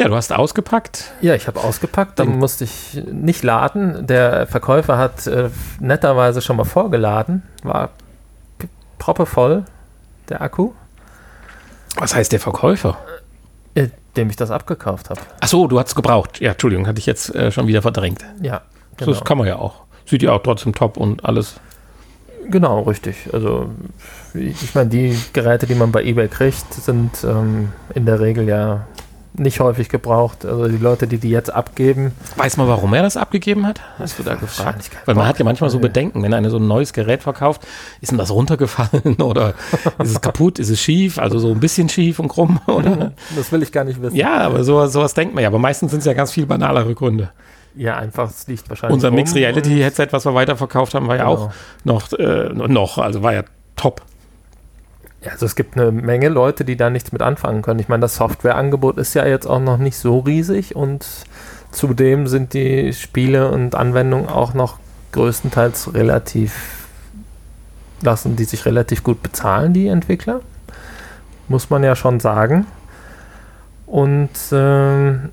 Ja, 0.00 0.08
du 0.08 0.16
hast 0.16 0.32
ausgepackt. 0.32 1.12
Ja, 1.20 1.34
ich 1.34 1.46
habe 1.46 1.60
ausgepackt. 1.60 2.18
Dann 2.18 2.38
musste 2.38 2.64
ich 2.64 3.02
nicht 3.12 3.44
laden. 3.44 4.06
Der 4.06 4.46
Verkäufer 4.46 4.96
hat 4.96 5.26
äh, 5.26 5.50
netterweise 5.78 6.40
schon 6.40 6.56
mal 6.56 6.64
vorgeladen. 6.64 7.42
War 7.62 7.90
proppevoll, 8.98 9.64
der 10.30 10.40
Akku. 10.40 10.72
Was 11.96 12.14
heißt 12.14 12.32
der 12.32 12.40
Verkäufer? 12.40 12.96
Äh, 13.74 13.88
dem 14.16 14.30
ich 14.30 14.36
das 14.36 14.50
abgekauft 14.50 15.10
habe. 15.10 15.20
Ach 15.38 15.48
so, 15.48 15.66
du 15.66 15.78
hast 15.78 15.88
es 15.88 15.94
gebraucht. 15.94 16.40
Ja, 16.40 16.52
Entschuldigung, 16.52 16.86
hatte 16.86 16.98
ich 16.98 17.04
jetzt 17.04 17.34
äh, 17.34 17.52
schon 17.52 17.66
wieder 17.66 17.82
verdrängt. 17.82 18.24
Ja, 18.40 18.62
genau. 18.96 19.12
Das 19.12 19.22
kann 19.22 19.36
man 19.36 19.46
ja 19.46 19.56
auch. 19.56 19.82
Sieht 20.06 20.22
ja 20.22 20.32
auch 20.32 20.42
trotzdem 20.42 20.74
top 20.74 20.96
und 20.96 21.26
alles. 21.26 21.60
Genau, 22.48 22.84
richtig. 22.84 23.28
Also 23.34 23.68
ich 24.32 24.74
meine, 24.74 24.88
die 24.88 25.14
Geräte, 25.34 25.66
die 25.66 25.74
man 25.74 25.92
bei 25.92 26.02
eBay 26.02 26.28
kriegt, 26.28 26.72
sind 26.72 27.22
ähm, 27.22 27.72
in 27.94 28.06
der 28.06 28.18
Regel 28.18 28.48
ja 28.48 28.86
nicht 29.34 29.60
häufig 29.60 29.88
gebraucht. 29.88 30.44
Also 30.44 30.68
die 30.68 30.76
Leute, 30.76 31.06
die 31.06 31.18
die 31.18 31.30
jetzt 31.30 31.52
abgeben. 31.52 32.12
Weiß 32.36 32.56
man, 32.56 32.68
warum 32.68 32.92
er 32.94 33.02
das 33.02 33.16
abgegeben 33.16 33.66
hat? 33.66 33.80
Hast 33.98 34.18
du 34.18 34.22
da 34.22 34.34
gefragt? 34.34 34.90
Weil 35.04 35.14
man 35.14 35.26
hat 35.26 35.38
ja 35.38 35.44
manchmal 35.44 35.70
so 35.70 35.78
Bedenken, 35.78 36.22
wenn 36.22 36.34
einer 36.34 36.50
so 36.50 36.58
ein 36.58 36.66
neues 36.66 36.92
Gerät 36.92 37.22
verkauft, 37.22 37.66
ist 38.00 38.10
denn 38.10 38.18
das 38.18 38.30
runtergefallen 38.30 39.16
oder 39.22 39.54
ist 39.98 40.10
es 40.10 40.20
kaputt, 40.20 40.58
ist 40.58 40.70
es 40.70 40.80
schief, 40.80 41.18
also 41.18 41.38
so 41.38 41.50
ein 41.50 41.60
bisschen 41.60 41.88
schief 41.88 42.18
und 42.18 42.28
krumm? 42.28 42.60
Oder? 42.66 43.12
Das 43.36 43.52
will 43.52 43.62
ich 43.62 43.72
gar 43.72 43.84
nicht 43.84 44.00
wissen. 44.00 44.16
Ja, 44.16 44.38
aber 44.38 44.64
sowas, 44.64 44.92
sowas 44.92 45.14
denkt 45.14 45.34
man 45.34 45.42
ja. 45.42 45.48
Aber 45.48 45.58
meistens 45.58 45.90
sind 45.90 46.00
es 46.00 46.06
ja 46.06 46.12
ganz 46.12 46.32
viel 46.32 46.46
banalere 46.46 46.94
Gründe. 46.94 47.30
Ja, 47.74 47.96
einfach, 47.96 48.30
es 48.30 48.46
liegt 48.46 48.68
wahrscheinlich. 48.68 48.94
Unser 48.94 49.10
Mixed 49.10 49.36
Reality 49.36 49.78
Headset, 49.78 50.08
was 50.10 50.24
wir 50.24 50.34
weiterverkauft 50.34 50.94
haben, 50.94 51.08
war 51.08 51.16
ja 51.16 51.24
genau. 51.24 51.34
auch 51.34 51.52
noch, 51.84 52.12
äh, 52.12 52.48
noch, 52.52 52.98
also 52.98 53.22
war 53.22 53.34
ja 53.34 53.44
top. 53.76 54.02
Ja, 55.22 55.32
also 55.32 55.44
es 55.44 55.54
gibt 55.54 55.76
eine 55.76 55.92
Menge 55.92 56.28
Leute, 56.28 56.64
die 56.64 56.76
da 56.76 56.88
nichts 56.88 57.12
mit 57.12 57.20
anfangen 57.20 57.62
können. 57.62 57.78
Ich 57.78 57.88
meine, 57.88 58.00
das 58.00 58.16
Softwareangebot 58.16 58.96
ist 58.96 59.14
ja 59.14 59.26
jetzt 59.26 59.46
auch 59.46 59.60
noch 59.60 59.76
nicht 59.76 59.96
so 59.96 60.20
riesig 60.20 60.74
und 60.74 61.06
zudem 61.72 62.26
sind 62.26 62.54
die 62.54 62.92
Spiele 62.94 63.50
und 63.50 63.74
Anwendungen 63.74 64.28
auch 64.28 64.54
noch 64.54 64.78
größtenteils 65.12 65.92
relativ, 65.92 66.86
lassen 68.00 68.36
die 68.36 68.44
sich 68.44 68.64
relativ 68.64 69.02
gut 69.02 69.22
bezahlen, 69.22 69.74
die 69.74 69.88
Entwickler. 69.88 70.40
Muss 71.48 71.68
man 71.68 71.82
ja 71.82 71.96
schon 71.96 72.20
sagen. 72.20 72.66
Und 73.86 74.30
ähm, 74.52 75.30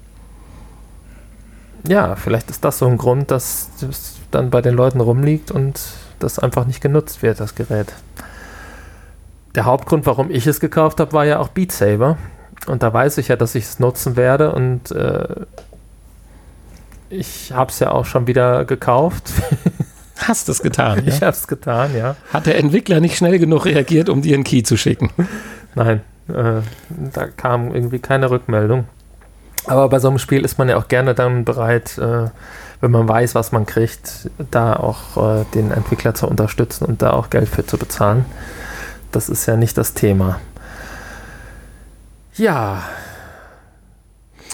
ja, 1.87 2.15
vielleicht 2.15 2.49
ist 2.49 2.65
das 2.65 2.79
so 2.79 2.87
ein 2.87 2.97
Grund, 2.97 3.31
dass 3.31 3.69
das 3.79 4.15
dann 4.31 4.49
bei 4.49 4.61
den 4.61 4.73
Leuten 4.73 4.99
rumliegt 4.99 5.51
und 5.51 5.79
das 6.19 6.39
einfach 6.39 6.65
nicht 6.65 6.81
genutzt 6.81 7.21
wird, 7.21 7.39
das 7.39 7.55
Gerät 7.55 7.93
der 9.55 9.65
Hauptgrund, 9.65 10.05
warum 10.05 10.29
ich 10.29 10.47
es 10.47 10.59
gekauft 10.59 10.99
habe, 10.99 11.13
war 11.13 11.25
ja 11.25 11.39
auch 11.39 11.49
Beat 11.49 11.71
Saber. 11.71 12.17
Und 12.67 12.83
da 12.83 12.93
weiß 12.93 13.17
ich 13.17 13.29
ja, 13.29 13.35
dass 13.35 13.55
ich 13.55 13.63
es 13.63 13.79
nutzen 13.79 14.15
werde 14.15 14.51
und 14.51 14.91
äh, 14.91 15.27
ich 17.09 17.53
habe 17.53 17.71
es 17.71 17.79
ja 17.79 17.91
auch 17.91 18.05
schon 18.05 18.27
wieder 18.27 18.65
gekauft. 18.65 19.31
Hast 20.17 20.49
es 20.49 20.61
getan? 20.61 21.03
Ja? 21.05 21.13
Ich 21.13 21.21
habe 21.21 21.31
es 21.31 21.47
getan, 21.47 21.95
ja. 21.95 22.15
Hat 22.33 22.47
der 22.47 22.57
Entwickler 22.57 22.99
nicht 22.99 23.15
schnell 23.15 23.39
genug 23.39 23.65
reagiert, 23.65 24.09
um 24.09 24.21
dir 24.21 24.33
einen 24.33 24.43
Key 24.43 24.63
zu 24.63 24.75
schicken? 24.75 25.11
Nein, 25.75 26.01
äh, 26.27 26.61
da 27.13 27.27
kam 27.27 27.73
irgendwie 27.73 27.99
keine 27.99 28.29
Rückmeldung. 28.29 28.85
Aber 29.65 29.89
bei 29.89 29.99
so 29.99 30.09
einem 30.09 30.17
Spiel 30.17 30.43
ist 30.43 30.57
man 30.57 30.69
ja 30.69 30.77
auch 30.77 30.87
gerne 30.87 31.13
dann 31.13 31.45
bereit, 31.45 31.97
äh, 31.97 32.29
wenn 32.81 32.91
man 32.91 33.07
weiß, 33.07 33.35
was 33.35 33.51
man 33.51 33.65
kriegt, 33.65 34.29
da 34.51 34.75
auch 34.75 35.41
äh, 35.41 35.45
den 35.53 35.71
Entwickler 35.71 36.13
zu 36.13 36.27
unterstützen 36.27 36.85
und 36.85 37.01
da 37.01 37.11
auch 37.11 37.29
Geld 37.29 37.47
für 37.47 37.65
zu 37.65 37.77
bezahlen 37.77 38.25
das 39.17 39.29
ist 39.29 39.47
ja 39.47 39.57
nicht 39.57 39.75
das 39.79 39.95
Thema. 39.95 40.39
Ja. 42.35 42.83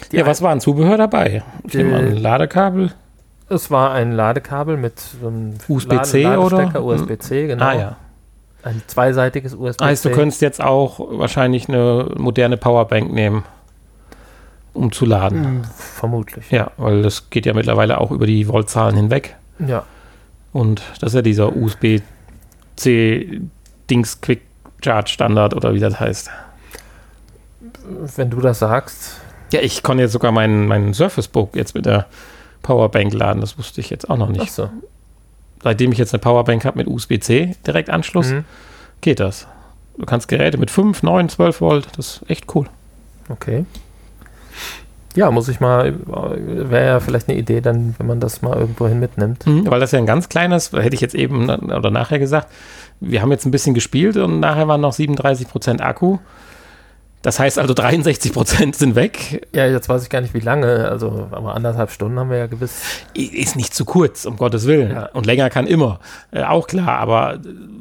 Die 0.09 0.15
ja, 0.15 0.25
was 0.25 0.41
war 0.41 0.53
ein 0.53 0.61
Zubehör 0.61 0.97
dabei? 0.97 1.43
Ich 1.67 1.73
nehme 1.73 1.97
an, 1.97 2.15
Ladekabel. 2.15 2.93
Es 3.49 3.69
war 3.69 3.91
ein 3.91 4.13
Ladekabel 4.13 4.77
mit 4.77 4.99
so 4.99 5.27
einem 5.27 5.55
USB-C 5.67 6.37
oder? 6.37 6.81
USB-C, 6.81 7.47
genau. 7.47 7.65
Ah, 7.65 7.73
ja. 7.73 7.97
Ein 8.63 8.81
zweiseitiges 8.87 9.53
USB-C. 9.53 9.83
Heißt, 9.83 10.05
du 10.05 10.11
könntest 10.11 10.41
jetzt 10.41 10.61
auch 10.61 10.99
wahrscheinlich 11.19 11.67
eine 11.67 12.11
moderne 12.15 12.55
Powerbank 12.55 13.11
nehmen, 13.11 13.43
um 14.73 14.93
zu 14.93 15.05
laden. 15.05 15.43
Hm, 15.43 15.63
vermutlich. 15.75 16.49
Ja, 16.51 16.71
weil 16.77 17.01
das 17.01 17.29
geht 17.29 17.45
ja 17.45 17.53
mittlerweile 17.53 17.99
auch 17.99 18.11
über 18.11 18.27
die 18.27 18.45
Voltzahlen 18.45 18.95
hinweg. 18.95 19.35
Ja. 19.59 19.83
Und 20.53 20.81
das 21.01 21.09
ist 21.09 21.15
ja 21.15 21.21
dieser 21.21 21.53
USB-C 21.53 23.41
Dings 24.83 24.85
Quick 24.85 24.85
Charge 24.85 25.11
Standard 25.11 25.53
oder 25.53 25.73
wie 25.73 25.79
das 25.79 25.99
heißt. 25.99 26.29
Wenn 28.15 28.29
du 28.29 28.39
das 28.41 28.59
sagst. 28.59 29.19
Ja, 29.51 29.61
ich 29.61 29.83
konnte 29.83 30.03
jetzt 30.03 30.13
sogar 30.13 30.31
meinen, 30.31 30.67
meinen 30.67 30.93
Surface 30.93 31.27
Book 31.27 31.55
jetzt 31.55 31.75
mit 31.75 31.85
der 31.85 32.07
Powerbank 32.61 33.13
laden. 33.13 33.41
Das 33.41 33.57
wusste 33.57 33.81
ich 33.81 33.89
jetzt 33.89 34.09
auch 34.09 34.17
noch 34.17 34.29
nicht. 34.29 34.43
Ach 34.43 34.47
so. 34.49 34.69
Seitdem 35.61 35.91
ich 35.91 35.97
jetzt 35.97 36.13
eine 36.13 36.19
Powerbank 36.19 36.65
habe 36.65 36.77
mit 36.77 36.87
USB-C 36.87 37.55
Direktanschluss, 37.65 38.31
mhm. 38.31 38.45
geht 39.01 39.19
das. 39.19 39.47
Du 39.97 40.05
kannst 40.05 40.27
Geräte 40.27 40.57
mit 40.57 40.71
5, 40.71 41.03
9, 41.03 41.29
12 41.29 41.61
Volt. 41.61 41.87
Das 41.97 42.21
ist 42.21 42.29
echt 42.29 42.53
cool. 42.55 42.67
Okay. 43.29 43.65
Ja, 45.15 45.29
muss 45.29 45.47
ich 45.47 45.59
mal, 45.59 45.93
wäre 46.07 46.85
ja 46.85 46.99
vielleicht 46.99 47.29
eine 47.29 47.37
Idee 47.37 47.61
dann, 47.61 47.93
wenn 47.99 48.07
man 48.07 48.19
das 48.19 48.41
mal 48.41 48.57
irgendwohin 48.57 48.99
mitnimmt. 48.99 49.45
Mhm, 49.45 49.69
weil 49.69 49.79
das 49.79 49.91
ja 49.91 49.99
ein 49.99 50.07
ganz 50.07 50.27
kleines, 50.27 50.71
hätte 50.71 50.95
ich 50.95 51.01
jetzt 51.01 51.13
eben 51.13 51.49
oder 51.49 51.91
nachher 51.91 52.17
gesagt, 52.17 52.47
wir 52.99 53.21
haben 53.21 53.31
jetzt 53.31 53.45
ein 53.45 53.51
bisschen 53.51 53.73
gespielt 53.73 54.17
und 54.17 54.39
nachher 54.39 54.67
waren 54.67 54.81
noch 54.81 54.93
37 54.93 55.47
Prozent 55.47 55.81
Akku. 55.81 56.19
Das 57.23 57.39
heißt 57.39 57.57
also 57.57 57.73
63 57.73 58.33
Prozent 58.33 58.75
sind 58.75 58.95
weg. 58.95 59.47
Ja, 59.55 59.65
jetzt 59.65 59.87
weiß 59.87 60.03
ich 60.03 60.09
gar 60.09 60.19
nicht, 60.19 60.33
wie 60.33 60.41
lange. 60.41 60.89
Also, 60.89 61.29
aber 61.31 61.55
anderthalb 61.55 61.89
Stunden 61.89 62.19
haben 62.19 62.29
wir 62.29 62.37
ja 62.37 62.47
gewiss. 62.47 62.81
Ist 63.13 63.55
nicht 63.55 63.73
zu 63.73 63.85
kurz, 63.85 64.25
um 64.25 64.35
Gottes 64.35 64.67
Willen. 64.67 64.91
Ja. 64.91 65.05
Und 65.13 65.25
länger 65.25 65.49
kann 65.49 65.65
immer. 65.65 66.01
Äh, 66.31 66.43
auch 66.43 66.67
klar, 66.67 66.99
aber 66.99 67.39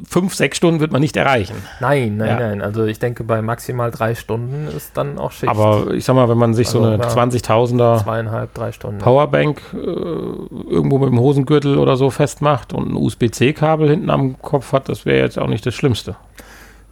fünf, 0.09 0.37
sechs 0.37 0.59
Stunden 0.59 0.79
wird 0.79 0.93
man 0.93 1.01
nicht 1.01 1.17
erreichen. 1.17 1.57
Nein, 1.81 2.19
nein, 2.19 2.29
ja. 2.29 2.39
nein. 2.39 2.63
Also, 2.63 2.85
ich 2.85 3.01
denke, 3.01 3.25
bei 3.25 3.43
maximal 3.43 3.91
drei 3.91 4.15
Stunden 4.15 4.69
ist 4.77 4.97
dann 4.97 5.19
auch 5.19 5.33
Schicht. 5.33 5.51
Aber 5.51 5.93
ich 5.93 6.05
sag 6.05 6.15
mal, 6.15 6.29
wenn 6.29 6.39
man 6.39 6.55
sich 6.55 6.69
also 6.69 6.85
so 6.85 6.87
eine 6.87 7.03
20.000er 7.03 8.05
zweieinhalb, 8.05 8.55
drei 8.55 8.71
Stunden 8.71 8.99
Powerbank 8.99 9.61
äh, 9.75 9.77
irgendwo 9.77 10.99
mit 10.99 11.09
dem 11.09 11.19
Hosengürtel 11.19 11.79
oder 11.79 11.97
so 11.97 12.11
festmacht 12.11 12.73
und 12.73 12.93
ein 12.93 12.97
USB-C-Kabel 12.97 13.91
hinten 13.91 14.11
am 14.11 14.41
Kopf 14.41 14.73
hat, 14.73 14.89
das 14.89 15.05
wäre 15.05 15.25
jetzt 15.25 15.37
auch 15.37 15.49
nicht 15.49 15.67
das 15.67 15.75
Schlimmste. 15.75 16.15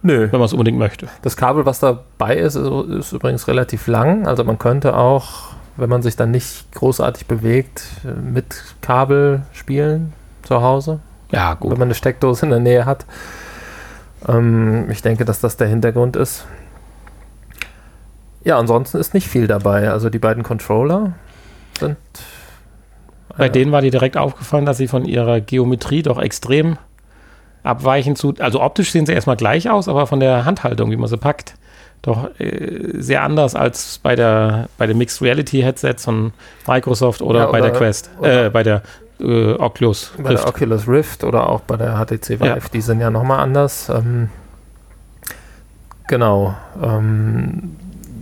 Nö. 0.03 0.27
Wenn 0.31 0.39
man 0.39 0.45
es 0.45 0.53
unbedingt 0.53 0.79
möchte. 0.79 1.07
Das 1.21 1.37
Kabel, 1.37 1.65
was 1.65 1.79
dabei 1.79 2.37
ist, 2.37 2.55
ist 2.55 3.13
übrigens 3.13 3.47
relativ 3.47 3.87
lang. 3.87 4.27
Also 4.27 4.43
man 4.43 4.57
könnte 4.57 4.95
auch, 4.95 5.51
wenn 5.77 5.89
man 5.89 6.01
sich 6.01 6.15
dann 6.15 6.31
nicht 6.31 6.71
großartig 6.73 7.27
bewegt, 7.27 7.83
mit 8.03 8.63
Kabel 8.81 9.43
spielen 9.53 10.13
zu 10.43 10.61
Hause. 10.61 10.99
Ja, 11.31 11.53
gut. 11.53 11.71
Wenn 11.71 11.79
man 11.79 11.87
eine 11.87 11.95
Steckdose 11.95 12.45
in 12.45 12.49
der 12.49 12.59
Nähe 12.59 12.85
hat. 12.85 13.05
Ähm, 14.27 14.89
ich 14.89 15.01
denke, 15.01 15.23
dass 15.23 15.39
das 15.39 15.57
der 15.57 15.67
Hintergrund 15.67 16.15
ist. 16.15 16.45
Ja, 18.43 18.57
ansonsten 18.57 18.97
ist 18.97 19.13
nicht 19.13 19.27
viel 19.27 19.47
dabei. 19.47 19.91
Also 19.91 20.09
die 20.09 20.19
beiden 20.19 20.43
Controller 20.43 21.13
sind. 21.79 21.97
Bei 23.37 23.47
äh, 23.47 23.49
denen 23.51 23.71
war 23.71 23.81
dir 23.81 23.91
direkt 23.91 24.17
aufgefallen, 24.17 24.65
dass 24.65 24.77
sie 24.77 24.87
von 24.87 25.05
ihrer 25.05 25.41
Geometrie 25.41 26.01
doch 26.01 26.19
extrem 26.19 26.77
abweichen 27.63 28.15
zu, 28.15 28.33
also 28.39 28.61
optisch 28.61 28.91
sehen 28.91 29.05
sie 29.05 29.13
erstmal 29.13 29.37
gleich 29.37 29.69
aus, 29.69 29.87
aber 29.87 30.07
von 30.07 30.19
der 30.19 30.45
Handhaltung, 30.45 30.91
wie 30.91 30.97
man 30.97 31.07
sie 31.07 31.17
packt, 31.17 31.55
doch 32.01 32.29
äh, 32.39 32.93
sehr 32.93 33.21
anders 33.21 33.55
als 33.55 33.99
bei 34.01 34.15
der 34.15 34.69
bei 34.77 34.87
den 34.87 34.97
Mixed 34.97 35.21
Reality 35.21 35.61
Headsets 35.61 36.03
von 36.03 36.33
Microsoft 36.67 37.21
oder, 37.21 37.39
ja, 37.39 37.49
oder 37.49 37.51
bei 37.51 37.61
der 37.61 37.71
Quest, 37.71 38.09
äh, 38.21 38.49
bei 38.49 38.63
der 38.63 38.81
äh, 39.19 39.53
Oculus 39.53 40.11
Rift. 40.17 40.23
Bei 40.23 40.33
der 40.33 40.47
Oculus 40.47 40.87
Rift 40.87 41.23
oder 41.23 41.47
auch 41.47 41.61
bei 41.61 41.77
der 41.77 41.97
HTC 41.97 42.29
Vive, 42.29 42.45
ja. 42.45 42.57
die 42.73 42.81
sind 42.81 42.99
ja 42.99 43.11
nochmal 43.11 43.39
anders. 43.39 43.89
Ähm, 43.89 44.29
genau. 46.07 46.55
Ähm, 46.81 47.75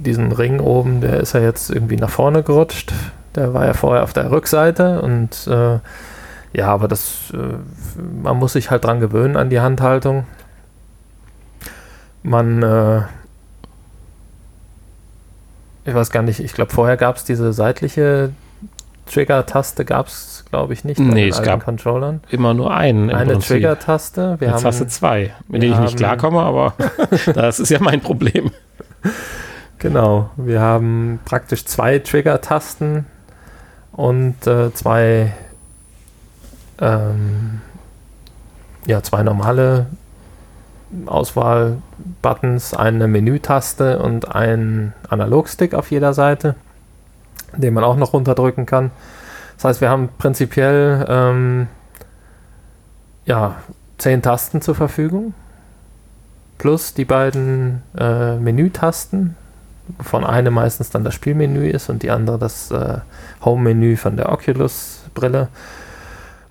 diesen 0.06 0.32
Ring 0.32 0.60
oben, 0.60 1.02
der 1.02 1.20
ist 1.20 1.34
ja 1.34 1.42
jetzt 1.42 1.70
irgendwie 1.70 1.98
nach 1.98 2.10
vorne 2.10 2.44
gerutscht. 2.44 2.94
Der 3.36 3.54
war 3.54 3.66
ja 3.66 3.74
vorher 3.74 4.04
auf 4.04 4.14
der 4.14 4.32
Rückseite 4.32 5.02
und 5.02 5.48
äh, 5.48 5.80
ja, 6.54 6.68
aber 6.68 6.88
das, 6.88 7.32
äh, 7.34 7.38
man 8.24 8.38
muss 8.38 8.54
sich 8.54 8.72
halt 8.72 8.84
dran 8.84 9.00
gewöhnen 9.00 9.36
an 9.38 9.50
die 9.50 9.60
Handhaltung. 9.60 10.26
Man, 12.24 12.64
äh, 12.64 13.02
ich 15.86 15.94
weiß 15.94 16.10
gar 16.12 16.24
nicht, 16.24 16.40
ich 16.40 16.54
glaube, 16.54 16.72
vorher 16.72 16.98
gab 16.98 17.18
es 17.18 17.24
diese 17.24 17.54
seitliche 17.54 18.32
Trigger-Taste, 19.06 19.86
gab 19.86 20.08
es, 20.08 20.46
glaube 20.50 20.74
ich, 20.74 20.84
nicht. 20.84 21.00
Nee, 21.00 21.30
es 21.30 21.42
gab 21.42 21.64
Controllern. 21.64 22.22
immer 22.30 22.54
nur 22.54 22.74
einen. 22.74 23.10
Eine 23.12 23.40
Trigger-Taste. 23.40 24.38
Jetzt 24.40 24.66
hast 24.66 24.82
du 24.82 24.88
zwei, 24.88 25.34
mit 25.48 25.64
denen 25.64 25.74
ich 25.74 25.80
nicht 25.80 25.98
klarkomme, 25.98 26.42
aber 26.42 26.74
das 27.34 27.60
ist 27.60 27.70
ja 27.70 27.80
mein 27.80 28.02
Problem. 28.02 28.52
Genau, 29.82 30.30
wir 30.36 30.60
haben 30.60 31.22
praktisch 31.24 31.64
zwei 31.64 32.00
Trigger-Tasten 32.00 33.06
und 33.94 34.46
äh, 34.46 34.74
zwei 34.74 35.32
ähm, 36.80 37.62
ja, 38.86 39.04
zwei 39.04 39.24
normale 39.24 39.88
Auswahl-Buttons, 41.06 42.74
eine 42.74 43.08
Menütaste 43.08 44.00
und 44.00 44.34
ein 44.34 44.94
Analogstick 45.08 45.74
auf 45.74 45.92
jeder 45.92 46.14
Seite, 46.14 46.56
den 47.56 47.74
man 47.74 47.84
auch 47.84 47.96
noch 47.96 48.14
runterdrücken 48.14 48.66
kann. 48.66 48.92
Das 49.56 49.66
heißt, 49.66 49.82
wir 49.82 49.90
haben 49.90 50.10
prinzipiell 50.18 51.06
ähm, 51.08 51.68
ja, 53.26 53.58
zehn 53.98 54.22
Tasten 54.22 54.62
zur 54.62 54.74
Verfügung, 54.74 55.34
plus 56.58 56.94
die 56.94 57.06
beiden 57.06 57.84
äh, 57.98 58.38
Menütasten, 58.38 59.36
von 60.02 60.24
eine 60.24 60.52
meistens 60.52 60.90
dann 60.90 61.04
das 61.04 61.14
Spielmenü 61.14 61.68
ist 61.68 61.90
und 61.90 62.04
die 62.04 62.12
andere 62.12 62.38
das 62.38 62.72
äh, 62.72 63.00
Home-Menü 63.44 63.98
von 63.98 64.18
der 64.18 64.32
Oculus-Brille. 64.32 65.50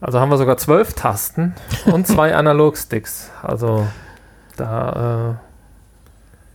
Also 0.01 0.21
haben 0.21 0.31
wir 0.31 0.39
sogar 0.39 0.57
zwölf 0.57 0.95
Tasten 0.95 1.55
und 1.87 2.07
zwei 2.07 2.35
Analogsticks. 2.35 3.31
Also 3.43 3.87
da. 4.57 5.39
Äh 5.41 5.49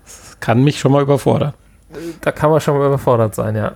das 0.03 0.39
kann 0.39 0.63
mich 0.63 0.79
schon 0.79 0.91
mal 0.91 1.01
überfordern. 1.01 1.53
Da 2.21 2.31
kann 2.31 2.49
man 2.49 2.59
schon 2.59 2.77
mal 2.77 2.87
überfordert 2.87 3.35
sein, 3.35 3.55
ja. 3.55 3.73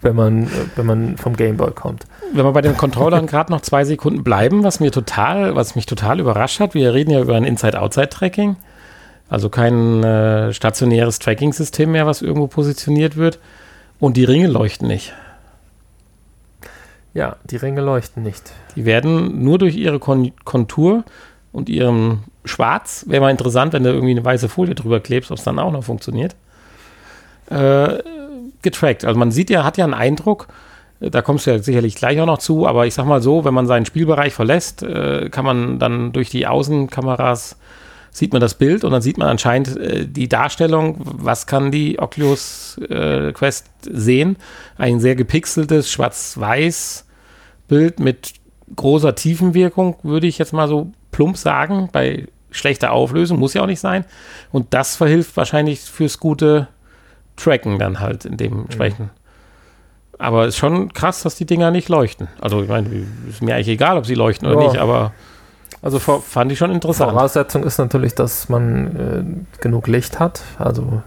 wenn, 0.00 0.16
man, 0.16 0.50
wenn 0.76 0.86
man 0.86 1.16
vom 1.16 1.36
Gameboy 1.36 1.72
kommt. 1.72 2.06
Wenn 2.32 2.44
wir 2.44 2.52
bei 2.52 2.60
den 2.60 2.76
Controllern 2.76 3.26
gerade 3.26 3.50
noch 3.52 3.60
zwei 3.60 3.84
Sekunden 3.84 4.22
bleiben, 4.22 4.62
was 4.64 4.80
mir 4.80 4.92
total, 4.92 5.56
was 5.56 5.74
mich 5.74 5.86
total 5.86 6.20
überrascht 6.20 6.60
hat, 6.60 6.74
wir 6.74 6.94
reden 6.94 7.10
ja 7.10 7.20
über 7.20 7.36
ein 7.36 7.44
Inside-Outside-Tracking, 7.44 8.56
also 9.28 9.48
kein 9.48 10.04
äh, 10.04 10.52
stationäres 10.52 11.18
Tracking-System 11.18 11.92
mehr, 11.92 12.06
was 12.06 12.22
irgendwo 12.22 12.46
positioniert 12.46 13.16
wird. 13.16 13.38
Und 13.98 14.16
die 14.16 14.24
Ringe 14.24 14.46
leuchten 14.46 14.86
nicht. 14.86 15.14
Ja, 17.16 17.36
die 17.44 17.56
Ringe 17.56 17.80
leuchten 17.80 18.22
nicht. 18.22 18.52
Die 18.76 18.84
werden 18.84 19.42
nur 19.42 19.56
durch 19.56 19.74
ihre 19.74 19.98
Kon 19.98 20.32
Kontur 20.44 21.02
und 21.50 21.70
ihrem 21.70 22.24
Schwarz, 22.44 23.06
wäre 23.08 23.22
mal 23.22 23.30
interessant, 23.30 23.72
wenn 23.72 23.84
du 23.84 23.88
irgendwie 23.90 24.10
eine 24.10 24.22
weiße 24.22 24.50
Folie 24.50 24.74
drüber 24.74 25.00
klebst, 25.00 25.30
ob 25.30 25.38
es 25.38 25.44
dann 25.44 25.58
auch 25.58 25.72
noch 25.72 25.82
funktioniert, 25.82 26.36
äh, 27.48 28.02
getrackt. 28.60 29.06
Also 29.06 29.18
man 29.18 29.30
sieht 29.30 29.48
ja, 29.48 29.64
hat 29.64 29.78
ja 29.78 29.84
einen 29.84 29.94
Eindruck, 29.94 30.48
äh, 31.00 31.08
da 31.08 31.22
kommst 31.22 31.46
du 31.46 31.52
ja 31.52 31.58
sicherlich 31.58 31.94
gleich 31.94 32.20
auch 32.20 32.26
noch 32.26 32.36
zu, 32.36 32.66
aber 32.66 32.86
ich 32.86 32.92
sag 32.92 33.06
mal 33.06 33.22
so, 33.22 33.46
wenn 33.46 33.54
man 33.54 33.66
seinen 33.66 33.86
Spielbereich 33.86 34.34
verlässt, 34.34 34.82
äh, 34.82 35.30
kann 35.30 35.46
man 35.46 35.78
dann 35.78 36.12
durch 36.12 36.28
die 36.28 36.46
Außenkameras 36.46 37.56
sieht 38.10 38.32
man 38.32 38.42
das 38.42 38.56
Bild 38.56 38.84
und 38.84 38.92
dann 38.92 39.02
sieht 39.02 39.16
man 39.16 39.28
anscheinend 39.28 39.74
äh, 39.78 40.06
die 40.06 40.28
Darstellung, 40.28 40.96
was 40.98 41.46
kann 41.46 41.70
die 41.70 41.98
Oculus 41.98 42.78
äh, 42.90 43.32
Quest 43.32 43.68
sehen. 43.80 44.36
Ein 44.76 45.00
sehr 45.00 45.16
gepixeltes 45.16 45.90
Schwarz-Weiß 45.90 47.05
Bild 47.68 48.00
mit 48.00 48.34
großer 48.74 49.14
Tiefenwirkung, 49.14 49.96
würde 50.02 50.26
ich 50.26 50.38
jetzt 50.38 50.52
mal 50.52 50.68
so 50.68 50.90
plump 51.12 51.36
sagen, 51.36 51.88
bei 51.92 52.26
schlechter 52.50 52.92
Auflösung, 52.92 53.38
muss 53.38 53.54
ja 53.54 53.62
auch 53.62 53.66
nicht 53.66 53.80
sein. 53.80 54.04
Und 54.50 54.74
das 54.74 54.96
verhilft 54.96 55.36
wahrscheinlich 55.36 55.80
fürs 55.80 56.18
gute 56.18 56.68
Tracken 57.36 57.78
dann 57.78 58.00
halt 58.00 58.24
in 58.24 58.36
dementsprechend. 58.36 59.00
Mhm. 59.00 59.10
Aber 60.18 60.46
ist 60.46 60.56
schon 60.56 60.92
krass, 60.94 61.22
dass 61.22 61.34
die 61.34 61.44
Dinger 61.44 61.70
nicht 61.70 61.88
leuchten. 61.88 62.28
Also 62.40 62.62
ich 62.62 62.68
meine, 62.68 62.88
ist 63.28 63.42
mir 63.42 63.54
eigentlich 63.54 63.68
egal, 63.68 63.98
ob 63.98 64.06
sie 64.06 64.14
leuchten 64.14 64.48
oder 64.48 64.62
ja. 64.62 64.68
nicht, 64.68 64.80
aber 64.80 65.12
also 65.82 65.98
fand 65.98 66.50
ich 66.50 66.58
schon 66.58 66.70
interessant. 66.70 67.12
Voraussetzung 67.12 67.62
ist 67.62 67.78
natürlich, 67.78 68.14
dass 68.14 68.48
man 68.48 69.46
äh, 69.56 69.60
genug 69.60 69.86
Licht 69.86 70.18
hat. 70.18 70.42
Also 70.58 71.02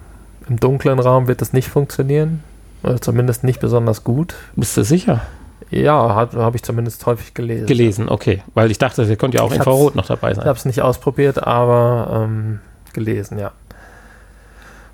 im 0.47 0.59
dunklen 0.59 0.99
Raum 0.99 1.27
wird 1.27 1.41
das 1.41 1.53
nicht 1.53 1.67
funktionieren. 1.67 2.43
Oder 2.83 3.01
zumindest 3.01 3.43
nicht 3.43 3.59
besonders 3.59 4.03
gut. 4.03 4.35
Bist 4.55 4.77
du 4.77 4.83
sicher? 4.83 5.21
Ja, 5.69 6.15
habe 6.15 6.43
hab 6.43 6.55
ich 6.55 6.63
zumindest 6.63 7.05
häufig 7.05 7.33
gelesen. 7.33 7.67
Gelesen, 7.67 8.09
okay. 8.09 8.41
Weil 8.53 8.71
ich 8.71 8.77
dachte, 8.77 9.05
der 9.05 9.15
könnte 9.17 9.37
ja 9.37 9.43
auch 9.43 9.51
ich 9.51 9.57
Infrarot 9.57 9.95
noch 9.95 10.07
dabei 10.07 10.33
sein. 10.33 10.43
Ich 10.43 10.47
habe 10.47 10.57
es 10.57 10.65
nicht 10.65 10.81
ausprobiert, 10.81 11.45
aber 11.45 12.25
ähm, 12.25 12.59
gelesen, 12.93 13.37
ja. 13.37 13.51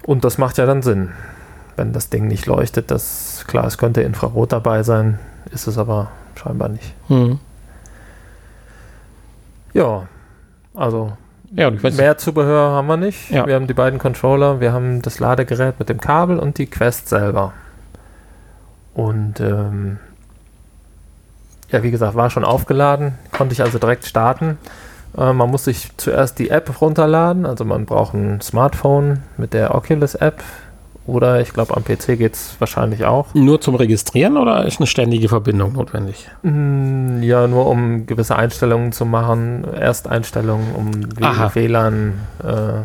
Und 0.06 0.24
das 0.24 0.38
macht 0.38 0.58
ja 0.58 0.66
dann 0.66 0.82
Sinn. 0.82 1.12
Wenn 1.76 1.94
das 1.94 2.10
Ding 2.10 2.28
nicht 2.28 2.46
leuchtet, 2.46 2.92
das 2.92 3.46
klar, 3.48 3.66
es 3.66 3.78
könnte 3.78 4.02
Infrarot 4.02 4.52
dabei 4.52 4.84
sein, 4.84 5.20
ist 5.52 5.68
es 5.68 5.78
aber 5.78 6.12
scheinbar 6.36 6.70
nicht. 6.70 6.94
Hm. 7.08 7.40
Ja, 9.74 10.08
also 10.74 11.14
ja, 11.56 11.70
mehr 11.70 12.18
Zubehör 12.18 12.72
haben 12.72 12.88
wir 12.88 12.98
nicht. 12.98 13.32
Ja. 13.32 13.46
Wir 13.46 13.56
haben 13.56 13.68
die 13.68 13.74
beiden 13.74 14.00
Controller, 14.00 14.60
wir 14.60 14.74
haben 14.74 15.02
das 15.02 15.20
Ladegerät 15.20 15.80
mit 15.80 15.90
dem 15.90 16.00
Kabel 16.00 16.40
und 16.40 16.58
die 16.58 16.66
Quest 16.66 17.08
selber. 17.08 17.54
Und 18.94 19.40
ähm, 19.40 20.00
ja, 21.72 21.84
wie 21.84 21.92
gesagt, 21.92 22.16
war 22.16 22.30
schon 22.30 22.46
aufgeladen, 22.46 23.16
konnte 23.32 23.54
ich 23.54 23.62
also 23.62 23.80
direkt 23.80 24.06
starten. 24.06 24.58
Äh, 25.18 25.34
man 25.34 25.50
muss 25.50 25.66
sich 25.66 25.90
zuerst 25.98 26.40
die 26.40 26.50
App 26.50 26.82
runterladen, 26.82 27.46
also 27.46 27.66
man 27.66 27.86
braucht 27.86 28.14
ein 28.14 28.42
Smartphone 28.42 29.24
mit 29.38 29.54
der 29.54 29.74
Oculus 29.76 30.16
App 30.16 30.44
oder 31.08 31.40
ich 31.40 31.54
glaube, 31.54 31.76
am 31.78 31.84
PC 31.84 32.18
geht 32.18 32.34
es 32.34 32.56
wahrscheinlich 32.60 33.06
auch. 33.06 33.34
Nur 33.36 33.62
zum 33.62 33.76
Registrieren 33.76 34.38
oder 34.38 34.66
ist 34.66 34.80
eine 34.80 34.88
ständige 34.88 35.30
Verbindung 35.30 35.74
notwendig? 35.74 36.28
Mm, 36.42 37.22
ja, 37.22 37.48
nur 37.48 37.68
um 37.68 38.08
gewisse 38.08 38.36
Einstellungen 38.36 38.92
zu 38.92 39.06
machen. 39.06 39.66
Ersteinstellungen, 39.72 40.74
um 40.74 40.92
WLAN. 41.54 42.14
Äh, 42.44 42.80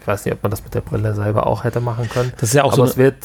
ich 0.00 0.06
weiß 0.06 0.24
nicht, 0.24 0.34
ob 0.34 0.42
man 0.42 0.50
das 0.50 0.64
mit 0.64 0.74
der 0.74 0.80
Brille 0.80 1.14
selber 1.14 1.46
auch 1.46 1.64
hätte 1.64 1.80
machen 1.80 2.08
können. 2.08 2.32
Das 2.40 2.50
ist 2.50 2.54
ja 2.54 2.64
auch 2.64 2.72
Aber 2.72 2.86
so. 2.86 2.92
es 2.92 2.96
wird 2.96 3.16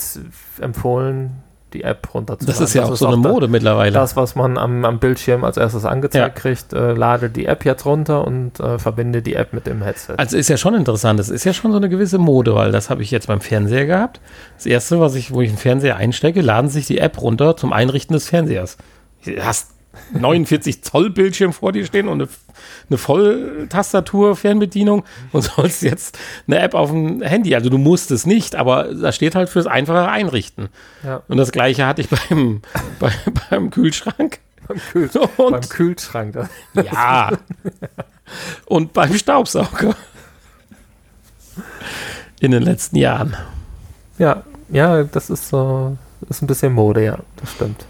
empfohlen, 0.59 1.31
die 1.73 1.83
App 1.83 2.13
runterzuladen. 2.13 2.59
Das 2.59 2.62
ist 2.62 2.73
ja 2.73 2.81
das 2.81 2.89
auch 2.89 2.93
ist 2.93 2.99
so 2.99 3.07
eine 3.07 3.17
Mode 3.17 3.47
mittlerweile. 3.47 3.91
Das, 3.91 4.15
was 4.15 4.36
man 4.36 4.57
am, 4.57 4.86
am 4.86 4.99
Bildschirm 4.99 5.43
als 5.43 5.57
erstes 5.57 5.86
angezeigt 5.86 6.38
ja. 6.38 6.41
kriegt, 6.41 6.73
äh, 6.73 6.93
lade 6.93 7.29
die 7.29 7.45
App 7.45 7.65
jetzt 7.65 7.86
runter 7.86 8.25
und 8.25 8.59
äh, 8.59 8.79
verbinde 8.79 9.21
die 9.21 9.36
App 9.36 9.53
mit 9.53 9.67
dem 9.67 9.81
Headset. 9.81 10.13
Also 10.17 10.38
ist 10.38 10.49
ja 10.49 10.57
schon 10.57 10.75
interessant. 10.75 11.19
Das 11.19 11.29
ist 11.29 11.43
ja 11.43 11.53
schon 11.53 11.71
so 11.71 11.77
eine 11.77 11.89
gewisse 11.89 12.17
Mode, 12.17 12.55
weil 12.55 12.71
das 12.71 12.89
habe 12.89 13.01
ich 13.01 13.12
jetzt 13.12 13.27
beim 13.27 13.41
Fernseher 13.41 13.86
gehabt. 13.86 14.21
Das 14.55 14.65
erste, 14.65 14.99
was 14.99 15.15
ich, 15.15 15.31
wo 15.31 15.41
ich 15.41 15.49
einen 15.49 15.57
Fernseher 15.57 15.97
einstecke, 15.97 16.41
laden 16.41 16.69
sich 16.69 16.86
die 16.86 16.99
App 16.99 17.21
runter 17.21 17.57
zum 17.57 17.73
Einrichten 17.73 18.13
des 18.13 18.29
Fernsehers. 18.29 18.77
Du 19.25 19.31
hast 19.43 19.71
49 20.13 20.83
Zoll 20.83 21.09
Bildschirm 21.09 21.53
vor 21.53 21.71
dir 21.71 21.86
stehen 21.86 22.07
und 22.07 22.21
eine, 22.21 22.29
eine 22.89 22.97
Volltastatur 22.97 24.36
Fernbedienung 24.36 25.04
und 25.32 25.41
sollst 25.56 25.82
jetzt 25.84 26.17
eine 26.47 26.60
App 26.60 26.73
auf 26.73 26.89
dem 26.89 27.21
Handy. 27.21 27.56
Also 27.56 27.69
du 27.69 27.78
musst 27.78 28.12
es 28.12 28.26
nicht, 28.26 28.56
aber 28.56 28.93
da 28.93 29.12
steht 29.12 29.36
halt 29.36 29.49
fürs 29.49 29.67
einfache 29.67 30.10
Einrichten. 30.10 30.69
Ja. 31.04 31.23
Und 31.28 31.38
das 31.38 31.52
gleiche 31.52 31.86
hatte 31.86 32.02
ich 32.02 32.10
beim, 32.10 32.62
bei, 32.99 33.12
beim 33.49 33.69
Kühlschrank. 33.69 34.39
Beim, 34.67 34.78
Kühl 34.78 35.10
und, 35.38 35.52
beim 35.52 35.62
Kühlschrank. 35.62 36.49
ja. 36.73 37.32
Und 38.65 38.93
beim 38.93 39.13
Staubsauger. 39.13 39.95
In 42.39 42.52
den 42.52 42.63
letzten 42.63 42.95
Jahren. 42.95 43.36
Ja, 44.17 44.43
ja, 44.69 45.04
das 45.04 45.30
ist 45.30 45.49
so, 45.49 45.97
ist 46.30 46.41
ein 46.41 46.47
bisschen 46.47 46.73
Mode, 46.73 47.04
ja, 47.04 47.19
das 47.38 47.52
stimmt. 47.52 47.86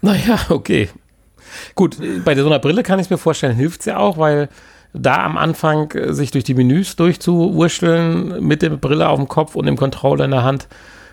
naja, 0.00 0.38
okay. 0.48 0.88
Gut, 1.74 1.96
bei 2.24 2.34
so 2.34 2.46
einer 2.46 2.58
Brille 2.58 2.82
kann 2.82 2.98
ich 2.98 3.10
mir 3.10 3.18
vorstellen, 3.18 3.54
hilft 3.54 3.80
es 3.80 3.86
ja 3.86 3.98
auch, 3.98 4.18
weil 4.18 4.48
da 4.92 5.24
am 5.24 5.36
Anfang 5.36 5.90
äh, 5.92 6.12
sich 6.12 6.30
durch 6.30 6.44
die 6.44 6.54
Menüs 6.54 6.96
durchzuwurschteln 6.96 8.42
mit 8.44 8.62
der 8.62 8.70
Brille 8.70 9.08
auf 9.08 9.18
dem 9.18 9.28
Kopf 9.28 9.54
und 9.54 9.66
dem 9.66 9.76
Controller 9.76 10.24
in 10.24 10.30
der 10.30 10.44
Hand, 10.44 10.68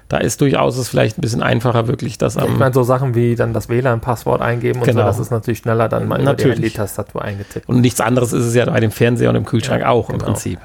da 0.10 0.18
ist 0.18 0.42
durchaus 0.42 0.78
es 0.78 0.90
vielleicht 0.90 1.18
ein 1.18 1.22
bisschen 1.22 1.42
einfacher, 1.42 1.88
wirklich 1.88 2.18
das 2.18 2.38
am. 2.38 2.52
Ich 2.52 2.58
meine, 2.58 2.74
so 2.74 2.84
Sachen 2.84 3.16
wie 3.16 3.36
dann 3.36 3.54
das 3.54 3.70
WLAN-Passwort 3.70 4.42
eingeben 4.42 4.80
und 4.80 4.86
genau. 4.86 5.02
so, 5.02 5.08
das 5.08 5.20
ist 5.20 5.32
natürlich 5.32 5.60
schneller 5.60 5.90
dann 5.90 6.08
mal 6.08 6.22
natürlich. 6.22 6.60
über 6.60 6.68
die 6.68 6.74
Tastatur 6.74 7.24
eingetippt. 7.24 7.68
Und 7.68 7.82
nichts 7.82 8.00
anderes 8.02 8.34
ist 8.34 8.46
es 8.46 8.54
ja 8.54 8.66
bei 8.66 8.80
dem 8.80 8.92
Fernseher 8.92 9.30
und 9.30 9.36
dem 9.36 9.46
Kühlschrank 9.46 9.82
ja, 9.82 9.90
auch 9.90 10.08
genau. 10.08 10.20
im 10.20 10.26
Prinzip. 10.26 10.60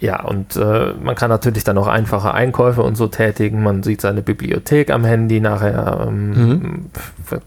Ja. 0.00 0.22
Und 0.22 0.56
äh, 0.56 0.94
man 1.00 1.14
kann 1.14 1.28
natürlich 1.28 1.62
dann 1.62 1.76
auch 1.78 1.86
einfache 1.86 2.32
Einkäufe 2.32 2.82
und 2.82 2.96
so 2.96 3.06
tätigen. 3.06 3.62
Man 3.62 3.82
sieht 3.82 4.00
seine 4.00 4.22
Bibliothek 4.22 4.90
am 4.90 5.04
Handy 5.04 5.40
nachher, 5.40 6.06
ähm, 6.08 6.30
mhm. 6.30 6.90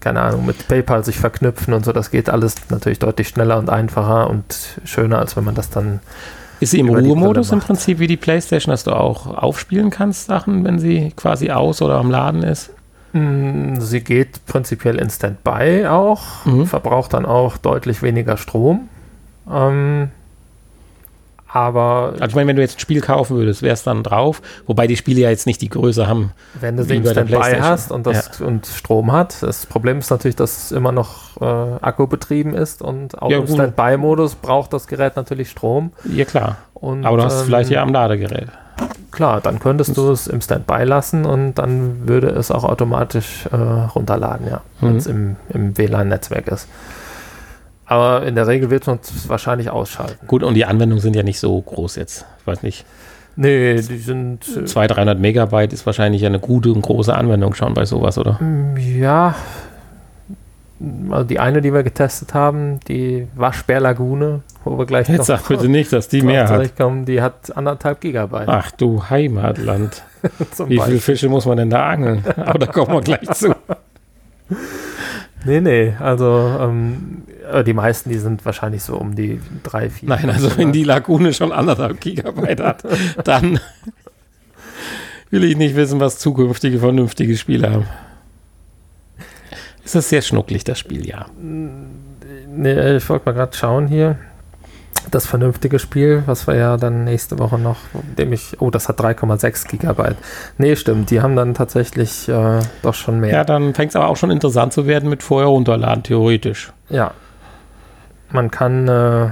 keine 0.00 0.20
Ahnung, 0.20 0.46
mit 0.46 0.68
PayPal 0.68 1.04
sich 1.04 1.18
verknüpfen 1.18 1.74
und 1.74 1.84
so. 1.84 1.92
Das 1.92 2.10
geht 2.10 2.30
alles 2.30 2.54
natürlich 2.70 3.00
deutlich 3.00 3.28
schneller 3.28 3.58
und 3.58 3.70
einfacher 3.70 4.30
und 4.30 4.80
schöner, 4.84 5.18
als 5.18 5.36
wenn 5.36 5.44
man 5.44 5.54
das 5.54 5.70
dann. 5.70 6.00
Ist 6.60 6.70
sie 6.70 6.78
im 6.78 6.88
Ruhemodus 6.88 7.50
im 7.50 7.58
Prinzip 7.58 7.98
wie 7.98 8.06
die 8.06 8.16
PlayStation, 8.16 8.70
dass 8.70 8.84
du 8.84 8.92
auch 8.92 9.26
aufspielen 9.26 9.90
kannst, 9.90 10.26
Sachen, 10.26 10.64
wenn 10.64 10.78
sie 10.78 11.12
quasi 11.16 11.50
aus 11.50 11.82
oder 11.82 11.96
am 11.96 12.10
Laden 12.10 12.44
ist? 12.44 12.70
Mm, 13.12 13.80
sie 13.80 14.00
geht 14.00 14.46
prinzipiell 14.46 14.98
in 14.98 15.10
Standby 15.10 15.86
auch, 15.88 16.44
mhm. 16.46 16.66
verbraucht 16.66 17.12
dann 17.12 17.26
auch 17.26 17.56
deutlich 17.56 18.02
weniger 18.02 18.36
Strom. 18.36 18.88
Ähm, 19.50 20.10
aber. 21.54 22.14
Also 22.14 22.24
ich 22.26 22.34
meine, 22.34 22.48
wenn 22.48 22.56
du 22.56 22.62
jetzt 22.62 22.76
ein 22.76 22.80
Spiel 22.80 23.00
kaufen 23.00 23.36
würdest, 23.36 23.62
wäre 23.62 23.74
es 23.74 23.84
dann 23.84 24.02
drauf, 24.02 24.42
wobei 24.66 24.88
die 24.88 24.96
Spiele 24.96 25.20
ja 25.20 25.30
jetzt 25.30 25.46
nicht 25.46 25.62
die 25.62 25.68
Größe 25.68 26.08
haben. 26.08 26.32
Wenn 26.60 26.76
du 26.76 26.82
sie 26.82 27.00
dabei 27.00 27.62
hast 27.62 27.92
und, 27.92 28.06
das, 28.06 28.40
ja. 28.40 28.46
und 28.46 28.66
Strom 28.66 29.12
hat. 29.12 29.40
Das 29.40 29.64
Problem 29.66 29.98
ist 30.00 30.10
natürlich, 30.10 30.34
dass 30.34 30.64
es 30.64 30.72
immer 30.72 30.90
noch 30.90 31.40
äh, 31.40 31.44
Akku 31.44 32.08
betrieben 32.08 32.54
ist 32.54 32.82
und 32.82 33.22
auch 33.22 33.30
ja, 33.30 33.38
im 33.38 33.46
Standby-Modus 33.46 34.34
braucht 34.34 34.72
das 34.72 34.88
Gerät 34.88 35.14
natürlich 35.14 35.50
Strom. 35.50 35.92
Ja, 36.04 36.24
klar. 36.24 36.56
Und, 36.74 37.06
Aber 37.06 37.18
du 37.18 37.24
hast 37.24 37.34
ähm, 37.34 37.40
es 37.40 37.46
vielleicht 37.46 37.70
ja 37.70 37.82
am 37.82 37.92
Ladegerät. 37.92 38.48
Klar, 39.12 39.40
dann 39.40 39.60
könntest 39.60 39.96
du 39.96 40.10
es 40.10 40.26
im 40.26 40.40
Standby 40.40 40.82
lassen 40.82 41.24
und 41.24 41.54
dann 41.54 42.08
würde 42.08 42.30
es 42.30 42.50
auch 42.50 42.64
automatisch 42.64 43.46
äh, 43.52 43.56
runterladen, 43.56 44.48
ja, 44.48 44.62
mhm. 44.80 44.86
wenn 44.86 44.96
es 44.96 45.06
im, 45.06 45.36
im 45.50 45.78
WLAN-Netzwerk 45.78 46.48
ist. 46.48 46.66
Aber 47.86 48.26
in 48.26 48.34
der 48.34 48.46
Regel 48.46 48.70
wird 48.70 48.86
man 48.86 48.98
es 49.02 49.28
wahrscheinlich 49.28 49.70
ausschalten. 49.70 50.26
Gut, 50.26 50.42
und 50.42 50.54
die 50.54 50.64
Anwendungen 50.64 51.02
sind 51.02 51.16
ja 51.16 51.22
nicht 51.22 51.38
so 51.38 51.60
groß 51.60 51.96
jetzt. 51.96 52.24
Ich 52.40 52.46
weiß 52.46 52.62
nicht. 52.62 52.84
Nee, 53.36 53.74
die 53.74 53.98
sind. 53.98 54.44
200, 54.44 54.96
300 54.96 55.18
Megabyte 55.18 55.72
ist 55.72 55.84
wahrscheinlich 55.86 56.24
eine 56.24 56.38
gute 56.38 56.72
und 56.72 56.82
große 56.82 57.14
Anwendung 57.14 57.54
schon 57.54 57.74
bei 57.74 57.84
sowas, 57.84 58.16
oder? 58.16 58.40
Mm, 58.40 58.76
ja. 58.76 59.34
Also 61.10 61.24
die 61.24 61.38
eine, 61.40 61.60
die 61.60 61.72
wir 61.72 61.82
getestet 61.82 62.34
haben, 62.34 62.80
die 62.88 63.26
Waschbärlagune, 63.34 64.42
wo 64.64 64.78
wir 64.78 64.86
gleich 64.86 65.08
Jetzt 65.08 65.18
noch 65.18 65.24
sag 65.24 65.48
bitte 65.48 65.68
nicht, 65.68 65.92
dass 65.92 66.08
die 66.08 66.22
mehr 66.22 66.48
hat. 66.48 66.76
Kommen, 66.76 67.04
die 67.04 67.22
hat 67.22 67.56
anderthalb 67.56 68.00
Gigabyte. 68.00 68.48
Ach 68.48 68.70
du 68.72 69.02
Heimatland. 69.08 70.02
Wie 70.66 70.80
viele 70.80 70.98
Fische 70.98 71.28
muss 71.28 71.46
man 71.46 71.56
denn 71.56 71.70
da 71.70 71.86
angeln? 71.86 72.24
Aber 72.36 72.58
da 72.58 72.66
kommen 72.66 72.92
wir 72.92 73.00
gleich 73.00 73.30
zu. 73.30 73.54
Nee, 75.44 75.60
nee, 75.60 75.94
also 75.98 76.58
ähm, 76.60 77.22
die 77.66 77.72
meisten, 77.74 78.10
die 78.10 78.18
sind 78.18 78.44
wahrscheinlich 78.44 78.82
so 78.82 78.96
um 78.96 79.14
die 79.14 79.40
drei, 79.62 79.90
vier. 79.90 80.08
Nein, 80.08 80.30
also 80.30 80.56
wenn 80.56 80.72
die 80.72 80.84
Lagune 80.84 81.34
schon 81.34 81.52
anderthalb 81.52 82.00
Gigabyte 82.00 82.60
hat, 82.60 82.84
dann 83.24 83.60
will 85.30 85.44
ich 85.44 85.56
nicht 85.56 85.76
wissen, 85.76 86.00
was 86.00 86.18
zukünftige 86.18 86.78
vernünftige 86.78 87.36
Spiele 87.36 87.70
haben. 87.70 87.86
Ist 89.84 89.94
das 89.94 90.08
sehr 90.08 90.22
schnucklig, 90.22 90.64
das 90.64 90.78
Spiel, 90.78 91.06
ja. 91.06 91.26
Nee, 91.36 92.96
ich 92.96 93.08
wollte 93.08 93.26
mal 93.26 93.32
gerade 93.32 93.54
schauen 93.54 93.86
hier 93.86 94.18
das 95.10 95.26
vernünftige 95.26 95.78
Spiel, 95.78 96.22
was 96.26 96.46
wir 96.46 96.56
ja 96.56 96.76
dann 96.76 97.04
nächste 97.04 97.38
Woche 97.38 97.58
noch, 97.58 97.76
dem 98.18 98.32
ich, 98.32 98.60
oh, 98.60 98.70
das 98.70 98.88
hat 98.88 99.00
3,6 99.00 99.68
Gigabyte. 99.68 100.16
Nee, 100.58 100.76
stimmt, 100.76 101.10
die 101.10 101.20
haben 101.20 101.36
dann 101.36 101.54
tatsächlich 101.54 102.28
äh, 102.28 102.60
doch 102.82 102.94
schon 102.94 103.20
mehr. 103.20 103.32
Ja, 103.32 103.44
dann 103.44 103.74
fängt 103.74 103.90
es 103.90 103.96
aber 103.96 104.08
auch 104.08 104.16
schon 104.16 104.30
interessant 104.30 104.72
zu 104.72 104.86
werden 104.86 105.08
mit 105.08 105.22
vorher 105.22 105.48
runterladen, 105.48 106.02
theoretisch. 106.02 106.72
Ja. 106.88 107.12
Man 108.30 108.50
kann, 108.50 108.88
äh, 108.88 109.28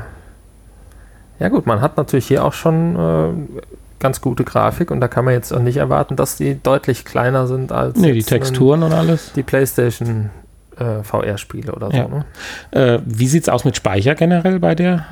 ja 1.38 1.48
gut, 1.48 1.66
man 1.66 1.80
hat 1.80 1.96
natürlich 1.96 2.26
hier 2.26 2.44
auch 2.44 2.52
schon 2.52 2.96
äh, 2.96 3.58
ganz 3.98 4.20
gute 4.20 4.44
Grafik 4.44 4.90
und 4.90 5.00
da 5.00 5.08
kann 5.08 5.24
man 5.24 5.34
jetzt 5.34 5.52
auch 5.52 5.60
nicht 5.60 5.76
erwarten, 5.76 6.16
dass 6.16 6.36
die 6.36 6.60
deutlich 6.62 7.04
kleiner 7.04 7.46
sind 7.46 7.72
als 7.72 7.98
nee, 7.98 8.12
die 8.12 8.22
Texturen 8.22 8.82
und 8.82 8.92
alles. 8.92 9.32
Die 9.32 9.42
PlayStation 9.42 10.30
äh, 10.76 11.02
VR-Spiele 11.02 11.72
oder 11.72 11.90
so. 11.90 11.96
Ja. 11.96 12.08
Ne? 12.08 12.24
Äh, 12.72 13.00
wie 13.04 13.28
sieht 13.28 13.44
es 13.44 13.48
aus 13.48 13.64
mit 13.64 13.76
Speicher 13.76 14.14
generell 14.14 14.58
bei 14.58 14.74
der 14.74 15.06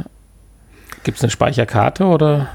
Gibt 1.02 1.18
es 1.18 1.24
eine 1.24 1.30
Speicherkarte 1.30 2.04
oder? 2.04 2.48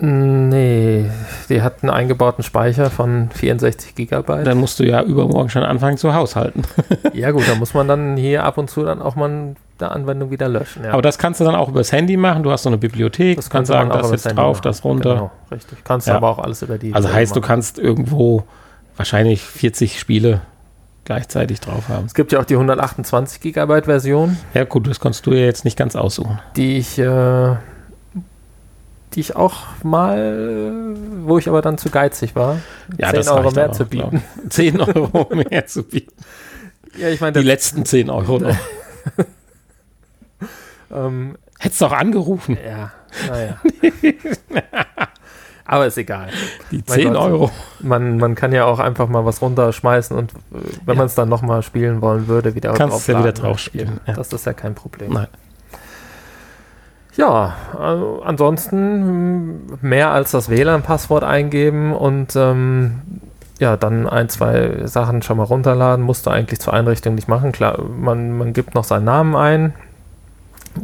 Nee, 0.00 1.10
die 1.48 1.60
hat 1.60 1.82
einen 1.82 1.90
eingebauten 1.90 2.44
Speicher 2.44 2.88
von 2.88 3.30
64 3.30 3.96
Gigabyte. 3.96 4.46
Dann 4.46 4.58
musst 4.58 4.78
du 4.78 4.84
ja 4.84 5.02
übermorgen 5.02 5.48
schon 5.48 5.64
anfangen 5.64 5.96
zu 5.96 6.14
haushalten. 6.14 6.62
ja 7.14 7.32
gut, 7.32 7.48
da 7.48 7.56
muss 7.56 7.74
man 7.74 7.88
dann 7.88 8.16
hier 8.16 8.44
ab 8.44 8.58
und 8.58 8.70
zu 8.70 8.84
dann 8.84 9.02
auch 9.02 9.16
mal 9.16 9.56
eine 9.80 9.90
Anwendung 9.90 10.30
wieder 10.30 10.48
löschen. 10.48 10.84
Ja. 10.84 10.92
Aber 10.92 11.02
das 11.02 11.18
kannst 11.18 11.40
du 11.40 11.44
dann 11.44 11.56
auch 11.56 11.68
übers 11.68 11.90
Handy 11.90 12.16
machen. 12.16 12.44
Du 12.44 12.52
hast 12.52 12.62
so 12.62 12.68
eine 12.68 12.78
Bibliothek. 12.78 13.36
Das 13.36 13.50
kannst 13.50 13.70
du 13.70 13.74
sagen, 13.74 13.90
das 13.90 14.12
jetzt 14.12 14.24
drauf, 14.36 14.58
machen. 14.58 14.62
das 14.62 14.84
runter. 14.84 15.14
Genau, 15.14 15.30
richtig. 15.50 15.78
Kannst 15.82 16.06
du 16.06 16.12
ja. 16.12 16.16
aber 16.16 16.28
auch 16.28 16.38
alles 16.38 16.62
über 16.62 16.78
die. 16.78 16.94
Also 16.94 17.12
heißt, 17.12 17.32
machen. 17.32 17.42
du 17.42 17.48
kannst 17.48 17.78
irgendwo 17.80 18.44
wahrscheinlich 18.96 19.42
40 19.42 19.98
Spiele 19.98 20.42
gleichzeitig 21.08 21.60
drauf 21.60 21.88
haben. 21.88 22.04
Es 22.04 22.12
gibt 22.12 22.32
ja 22.32 22.38
auch 22.38 22.44
die 22.44 22.52
128 22.52 23.40
Gigabyte 23.40 23.86
Version. 23.86 24.36
Ja 24.52 24.64
gut, 24.64 24.86
das 24.86 25.00
kannst 25.00 25.24
du 25.24 25.32
ja 25.32 25.46
jetzt 25.46 25.64
nicht 25.64 25.78
ganz 25.78 25.96
aussuchen. 25.96 26.38
Die 26.54 26.76
ich, 26.76 26.98
äh, 26.98 27.56
die 29.14 29.20
ich 29.20 29.34
auch 29.34 29.56
mal, 29.82 30.94
wo 31.22 31.38
ich 31.38 31.48
aber 31.48 31.62
dann 31.62 31.78
zu 31.78 31.88
geizig 31.88 32.36
war, 32.36 32.58
ja, 32.98 33.10
10 33.10 33.26
Euro 33.26 33.50
mehr 33.52 33.72
zu 33.72 33.86
bieten. 33.86 34.22
10 34.50 34.80
Euro 34.82 35.34
mehr 35.50 35.66
zu 35.66 35.82
bieten. 35.82 36.12
Ja, 36.98 37.08
ich 37.08 37.22
meine, 37.22 37.38
die 37.40 37.46
letzten 37.46 37.86
10 37.86 38.10
Euro 38.10 38.38
noch. 38.40 38.56
ähm, 40.92 41.38
Hättest 41.58 41.80
du 41.80 41.86
auch 41.86 41.92
angerufen. 41.92 42.58
Ja, 42.62 42.92
naja. 43.30 43.60
Aber 45.68 45.86
ist 45.86 45.98
egal. 45.98 46.28
Die 46.70 46.82
10 46.84 47.12
Gott, 47.12 47.22
Euro. 47.22 47.50
Man, 47.80 48.16
man 48.16 48.34
kann 48.34 48.52
ja 48.52 48.64
auch 48.64 48.78
einfach 48.78 49.06
mal 49.06 49.26
was 49.26 49.42
runterschmeißen 49.42 50.16
und 50.16 50.32
wenn 50.50 50.94
ja. 50.94 50.98
man 50.98 51.06
es 51.06 51.14
dann 51.14 51.28
nochmal 51.28 51.62
spielen 51.62 52.00
wollen 52.00 52.26
würde, 52.26 52.54
wieder 52.54 52.72
Kannst 52.72 52.94
drauf 52.94 53.08
ja 53.08 53.18
wieder 53.20 53.32
drauf 53.32 53.58
spielen. 53.58 54.00
Ja. 54.06 54.14
Das 54.14 54.32
ist 54.32 54.46
ja 54.46 54.54
kein 54.54 54.74
Problem. 54.74 55.12
Nein. 55.12 55.28
Ja, 57.16 57.56
also 57.78 58.22
ansonsten 58.24 59.76
mehr 59.82 60.10
als 60.10 60.30
das 60.30 60.48
WLAN-Passwort 60.48 61.22
eingeben 61.24 61.92
und 61.92 62.34
ähm, 62.34 63.02
ja, 63.58 63.76
dann 63.76 64.08
ein, 64.08 64.30
zwei 64.30 64.86
Sachen 64.86 65.20
schon 65.20 65.36
mal 65.36 65.44
runterladen, 65.44 66.02
musst 66.02 66.24
du 66.24 66.30
eigentlich 66.30 66.60
zur 66.60 66.72
Einrichtung 66.72 67.14
nicht 67.14 67.28
machen. 67.28 67.52
Klar, 67.52 67.82
man, 67.82 68.38
man 68.38 68.54
gibt 68.54 68.74
noch 68.74 68.84
seinen 68.84 69.04
Namen 69.04 69.36
ein. 69.36 69.74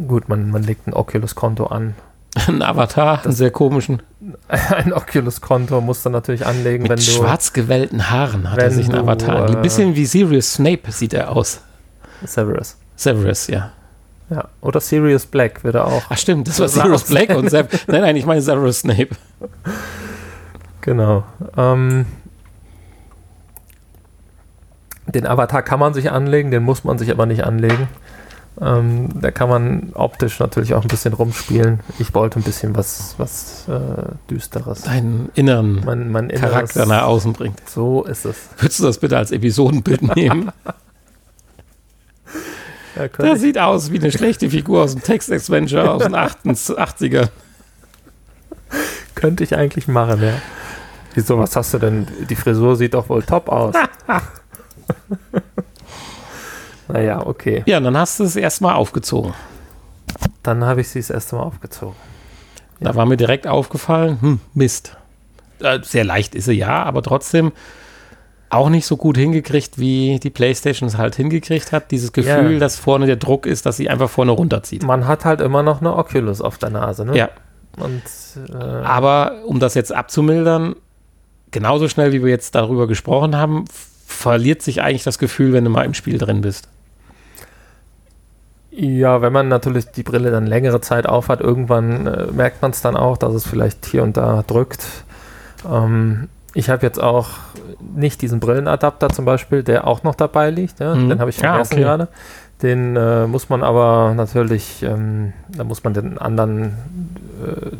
Gut, 0.09 0.29
man, 0.29 0.51
man 0.51 0.63
legt 0.63 0.87
ein 0.87 0.93
Oculus-Konto 0.93 1.67
an 1.67 1.95
Ein 2.49 2.63
Avatar, 2.63 3.19
das, 3.19 3.27
einen 3.27 3.35
sehr 3.35 3.51
komischen. 3.51 4.03
Ein 4.49 4.93
Oculus-Konto 4.93 5.81
musst 5.81 6.05
du 6.05 6.11
natürlich 6.11 6.47
anlegen, 6.47 6.83
Mit 6.83 6.91
wenn 6.91 6.99
du. 6.99 7.03
schwarz 7.03 7.53
gewellten 7.53 8.11
Haaren 8.11 8.51
hat 8.51 8.59
er 8.59 8.71
sich 8.71 8.89
ein 8.89 8.95
Avatar. 8.97 9.49
Ein 9.49 9.63
bisschen 9.63 9.95
wie 9.95 10.07
Sirius 10.07 10.55
Snape 10.55 10.91
sieht 10.91 11.15
er 11.15 11.31
aus. 11.31 11.61
Severus. 12.25 12.77
Severus, 12.97 13.47
ja. 13.47 13.73
Ja, 14.31 14.49
oder 14.63 14.81
Sirius 14.81 15.27
Black 15.27 15.63
wird 15.65 15.75
er 15.75 15.87
auch. 15.87 16.03
Ach 16.09 16.19
stimmt, 16.19 16.49
das 16.49 16.59
war 16.59 16.69
Sirius 16.69 17.05
Black 17.05 17.31
und 17.31 17.51
Sev 17.51 17.69
Nein, 17.87 18.01
nein, 18.01 18.17
ich 18.17 18.27
meine 18.27 18.41
Severus 18.41 18.81
Snape. 18.81 19.11
Genau. 20.81 21.25
Ähm, 21.57 22.07
den 25.07 25.27
Avatar 25.27 25.63
kann 25.63 25.79
man 25.79 25.95
sich 25.95 26.11
anlegen, 26.11 26.51
den 26.51 26.63
muss 26.63 26.85
man 26.85 26.99
sich 26.99 27.11
aber 27.11 27.27
nicht 27.27 27.45
anlegen. 27.45 27.89
Ähm, 28.61 29.09
da 29.21 29.33
kann 29.33 29.49
man 29.49 29.91
optisch 29.95 30.39
natürlich 30.39 30.75
auch 30.75 30.83
ein 30.83 30.89
bisschen 30.89 31.13
rumspielen. 31.13 31.81
Ich 31.99 32.15
wollte 32.15 32.39
ein 32.39 32.45
bisschen 32.45 32.77
was, 32.77 33.15
was 33.19 33.67
äh, 33.69 34.13
Düsteres. 34.31 34.83
Deinen 34.83 35.31
inneren 35.35 35.83
mein, 35.85 36.11
mein 36.13 36.29
Charakter 36.29 36.87
nach 36.87 37.03
außen 37.03 37.33
bringt. 37.33 37.69
So 37.69 38.05
ist 38.05 38.25
es. 38.25 38.37
Würdest 38.59 38.79
du 38.81 38.85
das 38.85 38.99
bitte 38.99 39.17
als 39.17 39.33
Episodenbild 39.33 40.03
nehmen? 40.17 40.53
ja, 42.97 43.09
das 43.09 43.41
sieht 43.41 43.59
aus 43.59 43.91
wie 43.91 43.99
eine 43.99 44.13
schlechte 44.13 44.49
Figur 44.49 44.85
aus 44.85 44.93
dem 44.93 45.03
Text-Adventure 45.03 45.91
aus 45.91 46.05
den 46.05 46.15
80er. 46.15 47.29
Könnte 49.17 49.43
ich 49.43 49.57
eigentlich 49.57 49.89
machen, 49.89 50.23
ja. 50.23 50.35
Wieso, 51.15 51.39
was 51.39 51.57
hast 51.57 51.75
du 51.75 51.79
denn? 51.79 52.07
Die 52.29 52.37
Frisur 52.37 52.77
sieht 52.77 52.95
doch 52.95 53.09
wohl 53.09 53.23
top 53.23 53.49
aus. 53.49 53.75
Naja, 56.89 57.27
okay. 57.27 57.63
Ja, 57.67 57.81
dann 57.81 57.97
hast 57.97 58.21
du 58.21 58.25
es 58.25 58.37
erstmal 58.37 58.75
aufgezogen. 58.75 59.35
Dann 60.43 60.65
habe 60.65 60.83
ich 60.83 60.89
sie 60.89 61.01
das 61.01 61.11
erste 61.11 61.37
Mal 61.37 61.43
aufgezogen. 61.43 61.97
Ja. 62.81 62.91
Da 62.91 62.95
war 62.97 63.07
mir 63.07 63.17
direkt 63.17 63.47
aufgefallen, 63.47 64.19
hm, 64.21 64.41
Mist. 64.53 64.97
Äh, 65.61 65.81
sehr 65.83 66.05
leicht 66.05 66.35
ist 66.35 66.47
sie 66.47 66.53
ja, 66.53 66.83
aber 66.83 67.03
trotzdem 67.03 67.53
auch 68.51 68.69
nicht 68.69 68.87
so 68.87 68.97
gut 68.97 69.17
hingekriegt, 69.17 69.79
wie 69.79 70.21
die 70.21 70.31
Playstation 70.31 70.89
es 70.89 70.97
halt 70.97 71.17
hingekriegt 71.17 71.73
hat. 71.73 71.91
Dieses 71.91 72.13
Gefühl, 72.13 72.55
ja. 72.55 72.59
dass 72.59 72.79
vorne 72.79 73.07
der 73.07 73.17
Druck 73.17 73.47
ist, 73.47 73.67
dass 73.67 73.77
sie 73.77 73.89
einfach 73.91 74.09
vorne 74.09 74.33
runterzieht. 74.33 74.85
Man 74.85 75.07
hat 75.07 75.25
halt 75.25 75.41
immer 75.41 75.63
noch 75.63 75.81
eine 75.81 75.97
Oculus 75.97 76.41
auf 76.41 76.59
der 76.59 76.71
Nase, 76.71 77.05
ne? 77.05 77.17
Ja. 77.17 77.31
Und, 77.77 78.03
äh 78.53 78.57
aber 78.57 79.43
um 79.47 79.59
das 79.59 79.75
jetzt 79.75 79.93
abzumildern, 79.93 80.77
genauso 81.51 81.89
schnell 81.89 82.13
wie 82.13 82.23
wir 82.23 82.31
jetzt 82.31 82.55
darüber 82.55 82.87
gesprochen 82.87 83.37
haben, 83.37 83.65
verliert 84.07 84.63
sich 84.63 84.83
eigentlich 84.83 85.03
das 85.03 85.19
Gefühl, 85.19 85.53
wenn 85.53 85.65
du 85.65 85.71
mal 85.71 85.85
im 85.85 85.95
Spiel 85.95 86.19
drin 86.19 86.41
bist. 86.41 86.69
Ja, 88.77 89.23
wenn 89.23 89.33
man 89.33 89.47
natürlich 89.49 89.87
die 89.93 90.03
Brille 90.03 90.33
dann 90.33 90.47
längere 90.47 90.81
Zeit 90.81 91.07
aufhat, 91.07 91.41
irgendwann 91.41 92.07
äh, 92.09 92.27
merkt 92.33 92.61
man 92.61 92.73
es 92.73 92.81
dann 92.81 92.97
auch, 92.97 93.17
dass 93.17 93.33
es 93.33 93.47
vielleicht 93.47 93.87
hier 93.87 94.03
und 94.03 94.17
da 94.17 94.43
drückt. 94.45 94.85
Ähm, 95.71 96.29
ich 96.55 96.71
habe 96.71 96.85
jetzt 96.85 97.01
auch 97.01 97.29
nicht 97.95 98.21
diesen 98.23 98.41
Brillenadapter 98.41 99.11
zum 99.11 99.25
Beispiel, 99.25 99.63
der 99.63 99.87
auch 99.87 100.03
noch 100.03 100.17
dabei 100.17 100.51
liegt. 100.51 100.81
Ja? 100.81 100.95
Mhm. 100.95 101.09
Den 101.09 101.21
habe 101.21 101.31
ich 101.31 101.37
vergessen 101.37 101.79
ja, 101.79 101.79
okay. 101.79 101.85
gerade. 101.85 102.09
Den 102.63 102.97
äh, 102.97 103.27
muss 103.27 103.49
man 103.49 103.63
aber 103.63 104.15
natürlich, 104.17 104.83
ähm, 104.83 105.33
da 105.49 105.63
muss 105.65 105.85
man 105.85 105.95
den 105.95 106.19
anderen, 106.19 106.75
äh, 107.45 107.77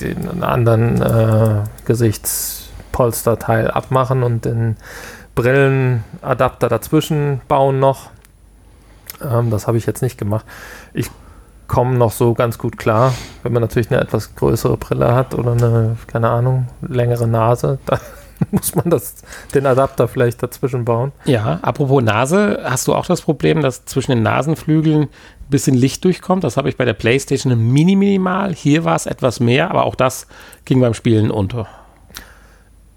den 0.00 0.42
anderen 0.44 1.02
äh, 1.02 1.62
Gesichtspolsterteil 1.84 3.70
abmachen 3.70 4.22
und 4.22 4.44
den 4.44 4.76
Brillenadapter 5.34 6.68
dazwischen 6.68 7.40
bauen 7.48 7.80
noch. 7.80 8.10
Ähm, 9.22 9.50
das 9.50 9.66
habe 9.66 9.78
ich 9.78 9.86
jetzt 9.86 10.02
nicht 10.02 10.18
gemacht. 10.18 10.44
Ich 10.94 11.10
komme 11.68 11.96
noch 11.96 12.12
so 12.12 12.34
ganz 12.34 12.58
gut 12.58 12.78
klar, 12.78 13.14
wenn 13.42 13.52
man 13.52 13.62
natürlich 13.62 13.90
eine 13.90 14.00
etwas 14.00 14.34
größere 14.34 14.76
Brille 14.78 15.14
hat 15.14 15.34
oder 15.34 15.52
eine, 15.52 15.96
keine 16.06 16.30
Ahnung, 16.30 16.66
längere 16.80 17.28
Nase, 17.28 17.78
dann 17.86 18.00
muss 18.50 18.74
man 18.74 18.88
das, 18.90 19.16
den 19.54 19.66
Adapter 19.66 20.08
vielleicht 20.08 20.42
dazwischen 20.42 20.84
bauen. 20.84 21.12
Ja, 21.24 21.58
apropos 21.62 22.02
Nase, 22.02 22.60
hast 22.64 22.88
du 22.88 22.94
auch 22.94 23.06
das 23.06 23.20
Problem, 23.20 23.60
dass 23.60 23.84
zwischen 23.84 24.12
den 24.12 24.22
Nasenflügeln 24.22 25.02
ein 25.02 25.08
bisschen 25.50 25.74
Licht 25.74 26.04
durchkommt? 26.04 26.44
Das 26.44 26.56
habe 26.56 26.68
ich 26.68 26.76
bei 26.76 26.84
der 26.84 26.94
Playstation 26.94 27.72
mini 27.72 27.96
minimal. 27.96 28.54
Hier 28.54 28.84
war 28.84 28.96
es 28.96 29.06
etwas 29.06 29.40
mehr, 29.40 29.70
aber 29.70 29.84
auch 29.84 29.94
das 29.94 30.26
ging 30.64 30.80
beim 30.80 30.94
Spielen 30.94 31.30
unter. 31.30 31.68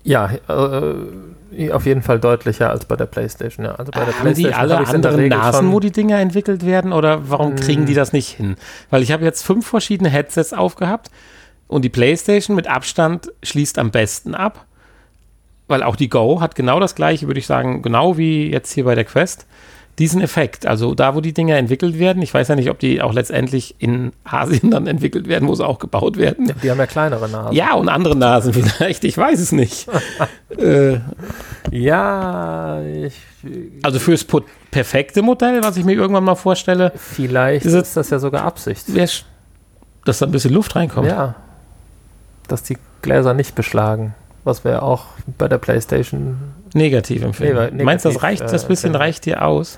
Ja, 0.04 0.32
äh, 0.48 1.72
auf 1.72 1.86
jeden 1.86 2.02
Fall 2.02 2.20
deutlicher 2.20 2.70
als 2.70 2.86
bei 2.86 2.96
der 2.96 3.06
PlayStation. 3.06 3.66
Ja. 3.66 3.76
Also 3.76 3.92
bei 3.92 4.06
der 4.06 4.14
Haben 4.14 4.22
PlayStation 4.22 4.52
die 4.52 4.56
alle 4.56 4.78
anderen 4.78 5.28
Nasen, 5.28 5.72
wo 5.72 5.80
die 5.80 5.92
Dinger 5.92 6.20
entwickelt 6.20 6.66
werden? 6.66 6.94
Oder 6.94 7.30
warum 7.30 7.56
kriegen 7.56 7.86
die 7.86 7.94
hm. 7.94 7.98
das 7.98 8.14
nicht 8.14 8.30
hin? 8.30 8.56
Weil 8.90 9.04
ich 9.04 9.12
habe 9.12 9.24
jetzt 9.24 9.44
fünf 9.44 9.68
verschiedene 9.68 10.10
Headsets 10.10 10.54
aufgehabt 10.54 11.10
und 11.68 11.84
die 11.84 11.90
PlayStation 11.90 12.56
mit 12.56 12.68
Abstand 12.68 13.32
schließt 13.44 13.78
am 13.78 13.92
besten 13.92 14.36
ab. 14.36 14.66
Weil 15.68 15.84
auch 15.84 15.96
die 15.96 16.10
Go 16.10 16.42
hat 16.42 16.56
genau 16.56 16.80
das 16.80 16.96
gleiche, 16.96 17.28
würde 17.28 17.40
ich 17.40 17.48
sagen, 17.48 17.82
genau 17.82 18.18
wie 18.18 18.52
jetzt 18.52 18.74
hier 18.74 18.84
bei 18.84 18.96
der 18.96 19.06
Quest 19.06 19.46
diesen 20.02 20.20
Effekt. 20.20 20.66
Also 20.66 20.96
da, 20.96 21.16
wo 21.16 21.22
die 21.22 21.32
Dinger 21.32 21.56
entwickelt 21.58 22.00
werden, 22.00 22.24
ich 22.24 22.34
weiß 22.34 22.48
ja 22.48 22.56
nicht, 22.56 22.72
ob 22.72 22.80
die 22.80 23.02
auch 23.02 23.14
letztendlich 23.14 23.76
in 23.78 24.12
Asien 24.24 24.72
dann 24.72 24.88
entwickelt 24.88 25.28
werden, 25.28 25.48
wo 25.48 25.54
sie 25.54 25.66
auch 25.66 25.78
gebaut 25.78 26.18
werden. 26.18 26.48
Ja, 26.48 26.56
die 26.62 26.72
haben 26.72 26.80
ja 26.80 26.88
kleinere 26.88 27.30
Nasen. 27.30 27.56
Ja, 27.56 27.76
und 27.76 27.88
andere 27.88 28.18
Nasen 28.18 28.52
vielleicht, 28.54 29.04
ich 29.04 29.16
weiß 29.16 29.40
es 29.40 29.52
nicht. 29.52 29.88
äh, 30.58 30.98
ja, 31.70 32.82
ich, 32.82 33.14
also 33.84 34.00
fürs 34.00 34.26
perfekte 34.72 35.22
Modell, 35.22 35.64
was 35.64 35.78
ich 35.78 35.86
mir 35.86 35.94
irgendwann 35.94 36.24
mal 36.24 36.36
vorstelle. 36.36 36.92
Vielleicht 36.96 37.66
ist, 37.66 37.74
ist 37.74 37.96
das 37.96 38.10
ja 38.10 38.18
sogar 38.18 38.44
Absicht. 38.44 38.86
Dass 40.04 40.18
da 40.18 40.26
ein 40.26 40.32
bisschen 40.32 40.54
Luft 40.54 40.76
reinkommt. 40.76 41.08
Ja. 41.08 41.36
Dass 42.48 42.64
die 42.64 42.78
Gläser 43.04 43.36
nicht 43.36 43.54
beschlagen. 43.54 44.16
Was 44.44 44.66
wir 44.66 44.82
auch 44.82 45.06
bei 45.38 45.48
der 45.48 45.60
PlayStation 45.60 46.40
negativ 46.74 47.22
empfinden. 47.22 47.54
Negativ, 47.54 47.84
Meinst 47.84 48.06
du, 48.06 48.10
das 48.10 48.24
reicht, 48.24 48.42
das 48.42 48.64
äh, 48.64 48.68
bisschen 48.68 48.96
reicht 48.96 49.28
dir 49.28 49.46
aus? 49.46 49.78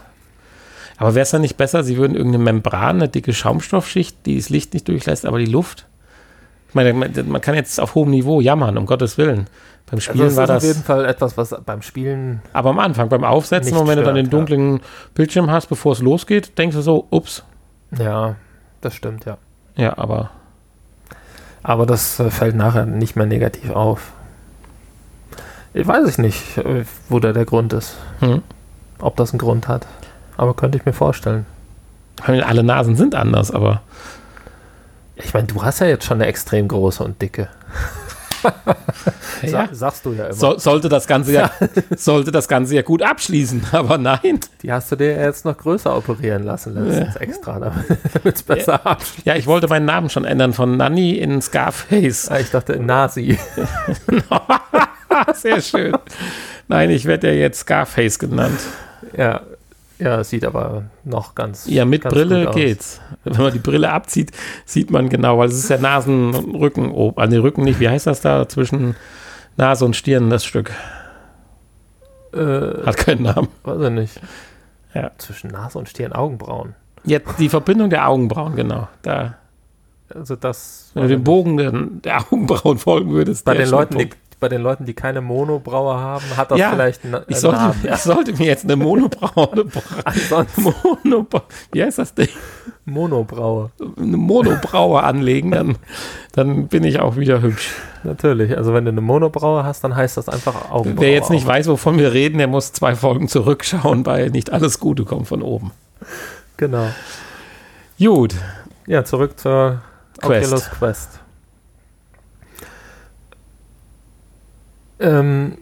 Aber 0.98 1.16
wäre 1.16 1.24
es 1.24 1.32
dann 1.32 1.42
nicht 1.42 1.58
besser, 1.58 1.84
sie 1.84 1.98
würden 1.98 2.16
irgendeine 2.16 2.44
Membran, 2.44 2.98
eine 2.98 3.10
dicke 3.10 3.34
Schaumstoffschicht, 3.34 4.26
die 4.26 4.38
das 4.38 4.50
Licht 4.50 4.74
nicht 4.74 4.88
durchlässt, 4.88 5.26
aber 5.26 5.40
die 5.40 5.46
Luft? 5.46 5.88
Ich 6.70 6.76
meine, 6.76 6.94
man 6.94 7.42
kann 7.42 7.56
jetzt 7.56 7.80
auf 7.80 7.96
hohem 7.96 8.10
Niveau 8.10 8.42
jammern, 8.42 8.78
um 8.78 8.86
Gottes 8.86 9.18
Willen. 9.18 9.48
Beim 9.86 9.98
also 9.98 10.12
Spielen 10.12 10.24
also 10.24 10.38
war 10.38 10.48
das. 10.48 10.64
auf 10.64 10.68
jeden 10.68 10.84
Fall 10.84 11.06
etwas, 11.06 11.38
was 11.38 11.56
beim 11.66 11.82
Spielen. 11.82 12.42
Aber 12.54 12.72
am 12.72 12.80
Anfang, 12.80 13.10
beim 13.10 13.24
Aufsetzen 13.24 13.78
und 13.78 13.88
wenn 13.88 13.94
stört, 13.94 14.00
du 14.00 14.06
dann 14.06 14.16
den 14.16 14.30
dunklen 14.30 14.78
ja. 14.78 14.84
Bildschirm 15.14 15.52
hast, 15.52 15.68
bevor 15.68 15.92
es 15.92 16.00
losgeht, 16.00 16.58
denkst 16.58 16.76
du 16.76 16.82
so, 16.82 17.06
ups. 17.12 17.44
Ja, 17.98 18.36
das 18.82 18.96
stimmt, 18.96 19.26
ja. 19.26 19.38
Ja, 19.76 19.98
aber. 19.98 20.32
Aber 21.62 21.86
das 21.86 22.20
äh, 22.20 22.30
fällt 22.30 22.56
nachher 22.56 22.86
nicht 22.86 23.16
mehr 23.16 23.26
negativ 23.26 23.70
auf. 23.72 24.14
Ich 25.74 25.88
weiß 25.88 26.08
ich 26.08 26.18
nicht, 26.18 26.58
äh, 26.58 26.86
wo 27.10 27.20
da 27.20 27.34
der 27.34 27.46
Grund 27.46 27.74
ist. 27.74 27.96
Hm. 28.20 28.42
Ob 29.00 29.16
das 29.16 29.32
einen 29.32 29.40
Grund 29.40 29.68
hat. 29.68 29.88
Aber 30.38 30.54
könnte 30.54 30.78
ich 30.78 30.86
mir 30.86 30.94
vorstellen. 30.94 31.46
Alle 32.22 32.64
Nasen 32.64 32.96
sind 32.96 33.16
anders, 33.16 33.52
aber. 33.52 33.82
Ich 35.16 35.34
meine, 35.34 35.48
du 35.48 35.64
hast 35.64 35.80
ja 35.80 35.88
jetzt 35.88 36.06
schon 36.06 36.18
eine 36.18 36.28
extrem 36.28 36.68
große 36.68 37.04
und 37.04 37.22
dicke. 37.22 37.50
ja. 39.44 39.70
sagst 39.72 40.06
du 40.06 40.14
ja 40.14 40.26
immer. 40.26 40.34
So, 40.34 40.58
sollte, 40.58 40.90
das 40.90 41.08
Ganze 41.08 41.34
ja, 41.34 41.52
sollte 41.96 42.32
das 42.32 42.48
Ganze 42.48 42.76
ja 42.76 42.82
gut 42.82 43.02
abschließen, 43.02 43.64
aber 43.72 43.98
nein. 43.98 44.40
Die 44.62 44.72
hast 44.72 44.92
du 44.92 44.96
dir 44.96 45.18
jetzt 45.18 45.46
noch 45.46 45.58
größer 45.58 45.96
operieren 45.96 46.44
lassen 46.44 46.74
letztens 46.74 47.16
ja. 47.16 47.22
extra, 47.22 47.60
damit 47.60 48.36
es 48.36 48.44
besser 48.44 48.82
ja. 48.84 48.92
abschließt. 48.92 49.26
Ja, 49.26 49.36
ich 49.36 49.48
wollte 49.48 49.68
meinen 49.68 49.86
Namen 49.86 50.10
schon 50.10 50.26
ändern 50.26 50.54
von 50.54 50.78
Nanny 50.78 51.14
in 51.18 51.42
Scarface. 51.42 52.30
Ah, 52.30 52.40
ich 52.40 52.52
dachte 52.52 52.80
Nasi. 52.80 53.38
Sehr 55.36 55.62
schön. 55.62 55.96
Nein, 56.68 56.90
ich 56.90 57.06
werde 57.06 57.28
ja 57.28 57.34
jetzt 57.34 57.60
Scarface 57.60 58.20
genannt. 58.20 58.60
Ja, 59.16 59.42
ja, 60.00 60.24
sieht 60.24 60.44
aber 60.46 60.84
noch 61.04 61.36
ganz. 61.36 61.66
Ja, 61.68 61.86
mit 61.86 62.02
ganz 62.02 62.14
Brille 62.14 62.52
geht's. 62.52 63.00
Wenn 63.24 63.42
man 63.42 63.54
die 63.54 63.60
Brille 63.60 63.92
abzieht, 63.92 64.32
sieht 64.66 64.92
man 64.92 65.10
genau, 65.10 65.38
weil 65.38 65.48
es 65.50 65.56
ist 65.56 65.70
ja 65.70 65.78
Nasenrücken, 65.78 66.92
oh, 66.92 67.14
an 67.16 67.30
den 67.30 67.42
Rücken 67.42 67.64
nicht. 67.64 67.80
Wie 67.80 67.90
heißt 67.90 68.08
das 68.08 68.22
da 68.22 68.48
zwischen 68.50 68.96
Nase 69.56 69.86
und 69.86 69.96
Stirn, 69.96 70.30
das 70.30 70.46
Stück? 70.46 70.72
Äh, 72.34 72.86
Hat 72.86 72.98
keinen 72.98 73.24
Namen. 73.24 73.48
Weiß 73.64 73.82
ich 73.82 73.92
nicht. 73.92 74.22
Ja. 74.94 75.12
Zwischen 75.18 75.52
Nase 75.52 75.78
und 75.78 75.90
Stirn, 75.90 76.14
Augenbrauen. 76.14 76.76
Jetzt 77.04 77.40
die 77.40 77.50
Verbindung 77.50 77.90
der 77.90 78.08
Augenbrauen, 78.08 78.56
genau. 78.56 78.88
Da. 79.02 79.36
Also 80.14 80.36
das. 80.36 80.92
Wenn 80.94 81.04
du 81.04 81.10
den 81.10 81.24
Bogen 81.24 81.58
der, 81.58 81.72
der 81.72 82.22
Augenbrauen 82.22 82.78
folgen 82.78 83.12
würdest. 83.12 83.46
Bei 83.46 83.56
den 83.56 83.70
Leuten, 83.70 83.98
die, 83.98 84.10
bei 84.44 84.50
den 84.50 84.62
Leuten, 84.62 84.84
die 84.84 84.94
keine 84.94 85.22
Monobraue 85.22 85.96
haben, 85.96 86.26
hat 86.36 86.52
das 86.52 86.60
ja, 86.60 86.72
vielleicht 86.72 87.06
einen, 87.06 87.24
ich 87.30 87.38
sollte, 87.38 87.60
Namen. 87.60 87.80
Ich 87.82 87.96
sollte 87.96 88.34
mir 88.34 88.46
jetzt 88.46 88.66
eine 88.66 88.76
Monobraue, 88.76 89.48
Mono, 90.58 91.26
wie 91.72 91.82
heißt 91.82 91.98
das 91.98 92.14
Ding? 92.14 92.28
Monobraue. 92.84 93.72
Eine 93.96 94.18
Monobraue 94.18 95.02
anlegen, 95.02 95.52
dann, 95.52 95.78
dann 96.34 96.68
bin 96.68 96.84
ich 96.84 97.00
auch 97.00 97.16
wieder 97.16 97.42
hübsch. 97.42 97.74
Natürlich, 98.04 98.58
also 98.58 98.74
wenn 98.74 98.84
du 98.84 98.92
eine 98.92 99.00
Monobraue 99.00 99.64
hast, 99.64 99.86
dann 99.86 99.96
heißt 99.96 100.18
das 100.18 100.28
einfach 100.28 100.70
Augenbraue. 100.70 101.06
Wer 101.06 101.14
jetzt 101.14 101.30
nicht 101.30 101.48
weiß, 101.48 101.68
wovon 101.70 101.98
wir 101.98 102.12
reden, 102.12 102.38
der 102.38 102.48
muss 102.48 102.74
zwei 102.74 102.96
Folgen 102.96 103.30
zurückschauen, 103.30 104.06
weil 104.06 104.30
nicht 104.30 104.52
alles 104.52 104.82
Gute 104.82 105.06
kommt 105.06 105.30
von 105.30 105.42
oben. 105.42 105.72
Genau. 106.58 106.90
Gut. 107.98 108.36
Ja, 108.88 109.06
zurück 109.06 109.40
zur 109.40 109.80
Quest. 110.20 110.48
Oculus 110.48 110.70
Quest. 110.70 111.23
Ähm, 115.04 115.58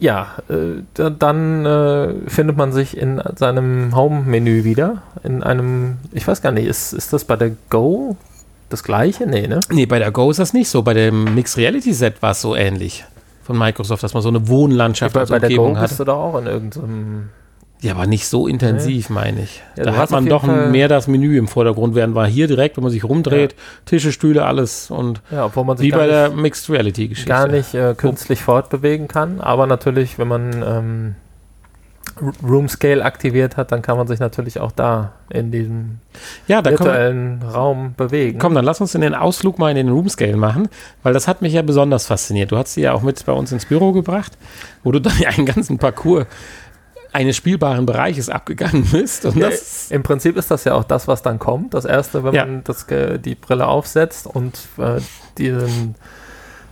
ja, 0.00 0.34
äh, 0.48 0.82
dann 1.18 1.64
äh, 1.64 2.14
findet 2.28 2.56
man 2.56 2.72
sich 2.72 2.96
in 2.96 3.22
seinem 3.36 3.94
Home-Menü 3.94 4.64
wieder. 4.64 5.02
In 5.22 5.42
einem, 5.42 5.98
ich 6.12 6.26
weiß 6.26 6.42
gar 6.42 6.50
nicht, 6.50 6.66
ist, 6.66 6.92
ist 6.92 7.12
das 7.12 7.24
bei 7.24 7.36
der 7.36 7.52
Go 7.70 8.16
das 8.70 8.82
gleiche? 8.82 9.26
Nee, 9.26 9.46
ne? 9.46 9.60
Nee, 9.70 9.86
bei 9.86 9.98
der 9.98 10.10
Go 10.10 10.30
ist 10.30 10.40
das 10.40 10.52
nicht 10.52 10.68
so. 10.68 10.82
Bei 10.82 10.94
dem 10.94 11.34
Mixed 11.34 11.56
Reality 11.56 11.92
Set 11.92 12.20
war 12.22 12.32
es 12.32 12.40
so 12.40 12.56
ähnlich 12.56 13.04
von 13.44 13.56
Microsoft, 13.58 14.02
dass 14.02 14.14
man 14.14 14.22
so 14.22 14.30
eine 14.30 14.48
Wohnlandschaft 14.48 15.14
bei, 15.14 15.24
bei 15.26 15.38
der 15.38 15.54
Go 15.54 15.76
hat. 15.76 15.88
bist 15.88 16.00
du 16.00 16.04
da 16.04 16.14
auch 16.14 16.38
in 16.38 16.46
irgendeinem 16.46 17.28
ja, 17.84 17.92
aber 17.92 18.06
nicht 18.06 18.26
so 18.26 18.48
intensiv, 18.48 19.10
nee. 19.10 19.14
meine 19.14 19.42
ich. 19.42 19.62
Ja, 19.76 19.84
da 19.84 19.96
hat 19.96 20.10
man 20.10 20.26
doch 20.26 20.42
mehr 20.44 20.88
das 20.88 21.06
Menü 21.06 21.36
im 21.36 21.48
Vordergrund, 21.48 21.94
während 21.94 22.14
war 22.14 22.26
hier 22.26 22.46
direkt, 22.46 22.78
wenn 22.78 22.82
man 22.82 22.90
sich 22.90 23.04
rumdreht, 23.04 23.52
ja. 23.52 23.58
Tische, 23.84 24.10
Stühle, 24.10 24.46
alles 24.46 24.90
und 24.90 25.20
ja, 25.30 25.50
wie 25.54 25.90
bei 25.90 26.06
der 26.06 26.30
Mixed 26.30 26.70
Reality 26.70 27.08
Geschichte. 27.08 27.28
Gar 27.28 27.48
nicht 27.48 27.74
äh, 27.74 27.94
künstlich 27.94 28.40
oh. 28.42 28.44
fortbewegen 28.44 29.06
kann, 29.06 29.40
aber 29.40 29.66
natürlich, 29.66 30.18
wenn 30.18 30.28
man 30.28 30.64
ähm, 30.66 31.14
Room 32.42 32.68
Scale 32.68 33.04
aktiviert 33.04 33.56
hat, 33.56 33.72
dann 33.72 33.82
kann 33.82 33.96
man 33.96 34.06
sich 34.06 34.20
natürlich 34.20 34.60
auch 34.60 34.72
da 34.72 35.12
in 35.30 35.50
diesem 35.50 35.98
ja, 36.46 36.64
virtuellen 36.64 37.42
wir, 37.42 37.48
Raum 37.48 37.94
bewegen. 37.96 38.38
Komm, 38.38 38.54
dann 38.54 38.64
lass 38.64 38.80
uns 38.80 38.94
in 38.94 39.00
den 39.00 39.14
Ausflug 39.14 39.58
mal 39.58 39.70
in 39.70 39.76
den 39.76 39.88
Room 39.88 40.08
Scale 40.08 40.36
machen, 40.36 40.68
weil 41.02 41.12
das 41.12 41.26
hat 41.26 41.42
mich 41.42 41.52
ja 41.52 41.62
besonders 41.62 42.06
fasziniert. 42.06 42.52
Du 42.52 42.56
hast 42.56 42.74
sie 42.74 42.82
ja 42.82 42.92
auch 42.92 43.02
mit 43.02 43.24
bei 43.26 43.32
uns 43.32 43.52
ins 43.52 43.66
Büro 43.66 43.92
gebracht, 43.92 44.38
wo 44.84 44.92
du 44.92 45.00
dann 45.02 45.18
ja 45.18 45.30
einen 45.30 45.46
ganzen 45.46 45.78
Parcours 45.78 46.26
eines 47.14 47.36
spielbaren 47.36 47.86
Bereiches 47.86 48.28
abgegangen 48.28 48.84
bist. 48.92 49.24
Und 49.24 49.36
ja, 49.36 49.48
Im 49.90 50.02
Prinzip 50.02 50.36
ist 50.36 50.50
das 50.50 50.64
ja 50.64 50.74
auch 50.74 50.84
das, 50.84 51.08
was 51.08 51.22
dann 51.22 51.38
kommt. 51.38 51.74
Das 51.74 51.84
erste, 51.84 52.24
wenn 52.24 52.34
ja. 52.34 52.44
man 52.44 52.64
das, 52.64 52.86
die 52.88 53.34
Brille 53.34 53.66
aufsetzt 53.66 54.26
und 54.26 54.58
äh, 54.78 55.00
diesen 55.38 55.94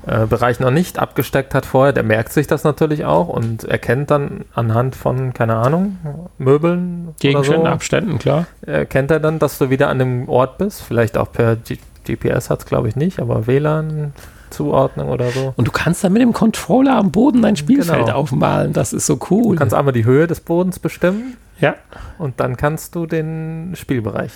äh, 0.05 0.26
Bereich 0.26 0.59
noch 0.59 0.72
nicht 0.72 0.99
abgesteckt 0.99 1.55
hat 1.55 1.64
vorher, 1.64 1.93
der 1.93 2.03
merkt 2.03 2.32
sich 2.32 2.49
das 2.49 2.64
natürlich 2.64 3.05
auch 3.05 3.28
und 3.28 3.64
erkennt 3.64 4.11
dann 4.11 4.45
anhand 4.53 4.97
von, 4.97 5.32
keine 5.32 5.57
Ahnung, 5.57 6.28
Möbeln. 6.38 7.14
Gegenständen, 7.20 7.66
so, 7.66 7.70
Abständen, 7.70 8.18
klar. 8.18 8.47
Erkennt 8.62 9.12
er 9.12 9.20
dann, 9.20 9.38
dass 9.38 9.59
du 9.59 9.70
wieder 9.70 9.88
an 9.88 10.01
dem 10.01 10.28
Ort 10.28 10.59
bist. 10.59 10.82
Vielleicht 10.82 11.16
auch 11.16 11.30
per 11.30 11.57
G 11.57 11.78
GPS 12.05 12.51
hat 12.51 12.59
es, 12.59 12.66
glaube 12.66 12.88
ich, 12.88 12.97
nicht, 12.97 13.20
aber 13.20 13.47
WLAN 13.47 14.12
Zuordnung 14.53 15.09
oder 15.09 15.30
so. 15.30 15.53
Und 15.57 15.66
du 15.66 15.72
kannst 15.72 16.05
dann 16.05 16.12
mit 16.12 16.22
dem 16.22 16.32
Controller 16.32 16.96
am 16.96 17.11
Boden 17.11 17.42
dein 17.42 17.57
Spielfeld 17.57 18.07
genau. 18.07 18.18
aufmalen. 18.18 18.72
Das 18.72 18.92
ist 18.92 19.07
so 19.07 19.18
cool. 19.30 19.55
Du 19.55 19.59
kannst 19.59 19.74
einmal 19.74 19.92
die 19.92 20.05
Höhe 20.05 20.26
des 20.26 20.40
Bodens 20.40 20.78
bestimmen. 20.78 21.36
Ja. 21.59 21.74
Und 22.18 22.40
dann 22.40 22.57
kannst 22.57 22.94
du 22.94 23.07
den 23.07 23.72
Spielbereich 23.74 24.32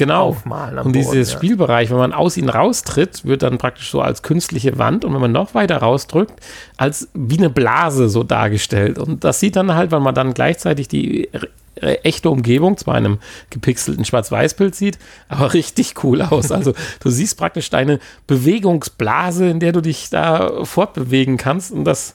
genau. 0.00 0.26
aufmalen. 0.28 0.78
und 0.78 0.92
dieses 0.94 1.10
Boden, 1.10 1.24
ja. 1.24 1.30
Spielbereich, 1.30 1.90
wenn 1.90 1.98
man 1.98 2.12
aus 2.12 2.36
ihm 2.36 2.48
raustritt, 2.48 3.24
wird 3.24 3.42
dann 3.42 3.58
praktisch 3.58 3.90
so 3.90 4.00
als 4.00 4.22
künstliche 4.22 4.78
Wand 4.78 5.04
und 5.04 5.14
wenn 5.14 5.20
man 5.20 5.32
noch 5.32 5.54
weiter 5.54 5.76
rausdrückt, 5.78 6.34
als 6.76 7.08
wie 7.14 7.38
eine 7.38 7.50
Blase 7.50 8.08
so 8.08 8.24
dargestellt. 8.24 8.98
Und 8.98 9.24
das 9.24 9.40
sieht 9.40 9.56
dann 9.56 9.74
halt, 9.74 9.90
wenn 9.90 10.02
man 10.02 10.14
dann 10.14 10.34
gleichzeitig 10.34 10.88
die 10.88 11.28
echte 11.76 12.30
Umgebung, 12.30 12.76
zwar 12.76 12.98
in 12.98 13.06
einem 13.06 13.18
gepixelten 13.50 14.04
Schwarz-Weiß-Bild 14.04 14.74
sieht, 14.74 14.98
aber 15.28 15.54
richtig 15.54 16.02
cool 16.04 16.22
aus. 16.22 16.52
Also 16.52 16.74
du 17.00 17.10
siehst 17.10 17.38
praktisch 17.38 17.70
deine 17.70 18.00
Bewegungsblase, 18.26 19.48
in 19.48 19.60
der 19.60 19.72
du 19.72 19.80
dich 19.80 20.10
da 20.10 20.64
fortbewegen 20.64 21.36
kannst 21.36 21.72
und 21.72 21.84
das 21.84 22.14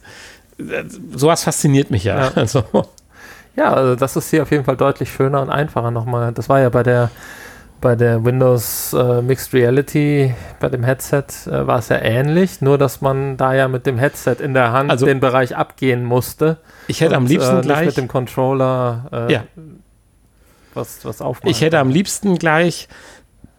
äh, 0.58 0.84
sowas 1.14 1.44
fasziniert 1.44 1.92
mich 1.92 2.04
ja. 2.04 2.26
Ja. 2.26 2.32
Also. 2.36 2.64
ja, 3.56 3.74
also 3.74 3.96
das 3.96 4.16
ist 4.16 4.30
hier 4.30 4.44
auf 4.44 4.52
jeden 4.52 4.66
Fall 4.66 4.78
deutlich 4.78 5.12
schöner 5.12 5.42
und 5.42 5.50
einfacher 5.50 5.92
nochmal. 5.92 6.32
Das 6.32 6.50
war 6.50 6.60
ja 6.60 6.70
bei 6.70 6.84
der 6.84 7.10
bei 7.82 7.96
der 7.96 8.24
Windows 8.26 8.94
äh, 8.94 9.22
Mixed 9.22 9.54
Reality, 9.54 10.34
bei 10.60 10.70
dem 10.70 10.84
Headset 10.84 11.26
äh, 11.46 11.68
war 11.68 11.80
es 11.80 11.90
ja 11.90 11.98
ähnlich, 11.98 12.62
nur 12.62 12.78
dass 12.78 13.02
man 13.02 13.38
da 13.38 13.54
ja 13.54 13.68
mit 13.68 13.86
dem 13.86 13.98
Headset 13.98 14.38
in 14.42 14.54
der 14.54 14.72
Hand 14.72 14.90
also, 14.90 15.06
den 15.06 15.20
Bereich 15.20 15.56
abgehen 15.56 16.04
musste. 16.04 16.58
Ich 16.88 17.02
hätte 17.02 17.12
und, 17.12 17.18
am 17.18 17.26
liebsten 17.28 17.60
äh, 17.60 17.62
gleich 17.62 17.86
mit 17.88 17.98
dem 17.98 18.08
Controller 18.08 19.28
äh, 19.30 19.34
ja. 19.34 19.44
was, 20.74 21.06
was 21.06 21.22
aufmachen. 21.22 21.50
Ich 21.50 21.62
hätte 21.62 21.80
am 21.80 21.90
liebsten 21.90 22.38
gleich 22.38 22.88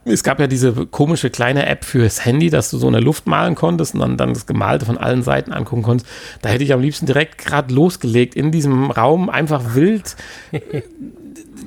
es 0.09 0.23
gab 0.23 0.39
ja 0.39 0.47
diese 0.47 0.73
komische 0.87 1.31
kleine 1.31 1.67
App 1.67 1.85
fürs 1.85 2.25
Handy, 2.25 2.49
dass 2.49 2.71
du 2.71 2.79
so 2.79 2.87
eine 2.87 3.01
Luft 3.01 3.27
malen 3.27 3.57
konntest 3.57 3.95
und 3.95 4.01
dann, 4.01 4.17
dann 4.17 4.35
das 4.35 4.47
Gemalte 4.47 4.87
von 4.87 4.99
allen 4.99 5.25
Seiten 5.25 5.53
angucken 5.53 5.83
konntest. 5.83 6.09
Da 6.43 6.49
hätte 6.49 6.63
ich 6.63 6.73
am 6.73 6.81
liebsten 6.81 7.07
direkt 7.07 7.39
gerade 7.39 7.75
losgelegt 7.75 8.37
in 8.37 8.53
diesem 8.53 8.93
Raum, 8.93 9.29
einfach 9.29 9.75
wild 9.75 10.15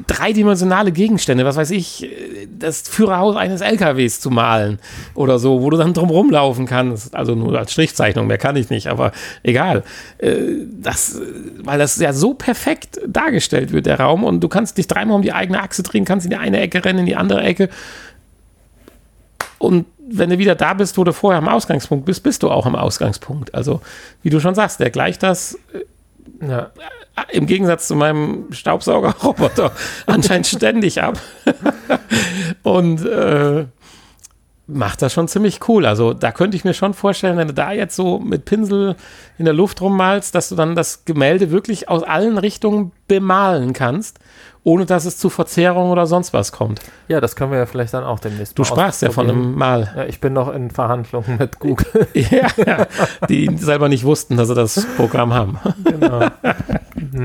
dreidimensionale 0.07 0.91
Gegenstände, 0.91 1.45
was 1.45 1.55
weiß 1.55 1.71
ich, 1.71 2.09
das 2.57 2.81
Führerhaus 2.81 3.35
eines 3.35 3.61
LKWs 3.61 4.19
zu 4.19 4.29
malen 4.29 4.79
oder 5.15 5.39
so, 5.39 5.61
wo 5.61 5.69
du 5.69 5.77
dann 5.77 5.93
drum 5.93 6.09
rumlaufen 6.09 6.65
kannst. 6.65 7.15
Also 7.15 7.35
nur 7.35 7.57
als 7.57 7.71
Strichzeichnung, 7.71 8.27
mehr 8.27 8.37
kann 8.37 8.55
ich 8.55 8.69
nicht, 8.69 8.87
aber 8.87 9.11
egal. 9.43 9.83
Äh, 10.19 10.37
das, 10.81 11.19
weil 11.63 11.79
das 11.79 11.97
ja 11.97 12.13
so 12.13 12.33
perfekt 12.33 12.99
dargestellt 13.07 13.71
wird, 13.71 13.85
der 13.85 13.99
Raum, 13.99 14.23
und 14.23 14.41
du 14.41 14.47
kannst 14.47 14.77
dich 14.77 14.87
dreimal 14.87 15.15
um 15.15 15.21
die 15.21 15.33
eigene 15.33 15.61
Achse 15.61 15.83
drehen, 15.83 16.05
kannst 16.05 16.25
in 16.25 16.31
die 16.31 16.37
eine 16.37 16.59
Ecke 16.59 16.83
rennen, 16.83 16.99
in 16.99 17.05
die 17.05 17.15
andere 17.15 17.41
Ecke. 17.41 17.69
Und 19.57 19.85
wenn 20.11 20.29
du 20.29 20.37
wieder 20.37 20.55
da 20.55 20.73
bist, 20.73 20.97
wo 20.97 21.03
du 21.03 21.13
vorher 21.13 21.37
am 21.37 21.47
Ausgangspunkt 21.47 22.05
bist, 22.05 22.23
bist 22.23 22.43
du 22.43 22.49
auch 22.49 22.65
am 22.65 22.75
Ausgangspunkt. 22.75 23.53
Also, 23.53 23.81
wie 24.23 24.29
du 24.29 24.39
schon 24.39 24.55
sagst, 24.55 24.79
der 24.79 24.89
gleicht 24.89 25.21
das 25.23 25.55
äh, 25.73 25.79
ja. 26.41 26.71
im 27.31 27.45
Gegensatz 27.45 27.87
zu 27.87 27.95
meinem 27.95 28.51
Staubsaugerroboter 28.51 29.71
anscheinend 30.05 30.47
ständig 30.47 31.01
ab. 31.01 31.19
und 32.63 33.05
äh, 33.05 33.65
macht 34.71 35.01
das 35.01 35.13
schon 35.13 35.27
ziemlich 35.27 35.67
cool. 35.67 35.85
Also 35.85 36.13
da 36.13 36.31
könnte 36.31 36.55
ich 36.55 36.63
mir 36.63 36.73
schon 36.73 36.93
vorstellen, 36.93 37.37
wenn 37.37 37.47
du 37.47 37.53
da 37.53 37.71
jetzt 37.71 37.95
so 37.95 38.19
mit 38.19 38.45
Pinsel 38.45 38.95
in 39.37 39.45
der 39.45 39.53
Luft 39.53 39.81
rummalst, 39.81 40.35
dass 40.35 40.49
du 40.49 40.55
dann 40.55 40.75
das 40.75 41.05
Gemälde 41.05 41.51
wirklich 41.51 41.89
aus 41.89 42.03
allen 42.03 42.37
Richtungen 42.37 42.91
bemalen 43.07 43.73
kannst, 43.73 44.19
ohne 44.63 44.85
dass 44.85 45.05
es 45.05 45.17
zu 45.17 45.29
Verzerrungen 45.29 45.91
oder 45.91 46.05
sonst 46.05 46.33
was 46.33 46.51
kommt. 46.51 46.81
Ja, 47.07 47.19
das 47.19 47.35
können 47.35 47.51
wir 47.51 47.57
ja 47.57 47.65
vielleicht 47.65 47.93
dann 47.93 48.03
auch 48.03 48.19
demnächst 48.19 48.57
Du 48.57 48.63
sprachst 48.63 49.01
ja 49.01 49.09
von 49.09 49.29
einem 49.29 49.55
Mal. 49.55 49.91
Ja, 49.95 50.05
ich 50.05 50.19
bin 50.21 50.33
noch 50.33 50.53
in 50.53 50.69
Verhandlungen 50.69 51.37
mit 51.39 51.59
Google. 51.59 52.07
ja, 52.13 52.47
ja, 52.57 52.87
die 53.27 53.49
selber 53.57 53.89
nicht 53.89 54.03
wussten, 54.03 54.37
dass 54.37 54.47
sie 54.47 54.55
das 54.55 54.85
Programm 54.95 55.33
haben. 55.33 55.59
genau. 55.83 56.27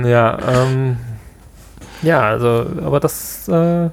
Ja, 0.08 0.38
ähm, 0.48 0.96
ja, 2.02 2.20
also, 2.20 2.66
aber 2.84 3.00
das 3.00 3.48
äh, 3.48 3.90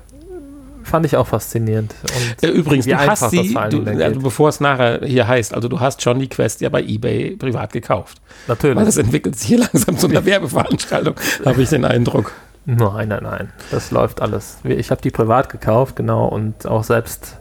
fand 0.83 1.05
ich 1.05 1.15
auch 1.15 1.27
faszinierend. 1.27 1.93
Und 2.03 2.43
äh, 2.43 2.51
Übrigens, 2.51 2.85
du 2.85 2.97
hast 2.97 3.29
sie, 3.29 3.53
du, 3.69 3.83
also 3.85 4.19
bevor 4.19 4.49
es 4.49 4.59
nachher 4.59 5.01
hier 5.05 5.27
heißt, 5.27 5.53
also 5.53 5.67
du 5.67 5.79
hast 5.79 6.01
schon 6.01 6.19
die 6.19 6.29
Quest 6.29 6.61
ja 6.61 6.69
bei 6.69 6.81
eBay 6.81 7.37
privat 7.37 7.73
gekauft. 7.73 8.21
Natürlich. 8.47 8.77
Weil 8.77 8.85
das 8.85 8.97
entwickelt 8.97 9.37
sich 9.37 9.47
hier 9.47 9.59
langsam 9.59 9.97
zu 9.97 10.07
einer 10.07 10.25
Werbeveranstaltung, 10.25 11.15
habe 11.45 11.61
ich 11.61 11.69
den 11.69 11.85
Eindruck. 11.85 12.33
Nein, 12.65 13.07
nein, 13.07 13.23
nein. 13.23 13.53
Das 13.71 13.91
läuft 13.91 14.21
alles. 14.21 14.57
Ich 14.63 14.91
habe 14.91 15.01
die 15.01 15.11
privat 15.11 15.49
gekauft, 15.49 15.95
genau, 15.95 16.27
und 16.27 16.67
auch 16.67 16.83
selbst 16.83 17.37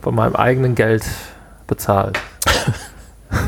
von 0.00 0.14
meinem 0.14 0.36
eigenen 0.36 0.74
Geld 0.74 1.04
bezahlt. 1.66 2.18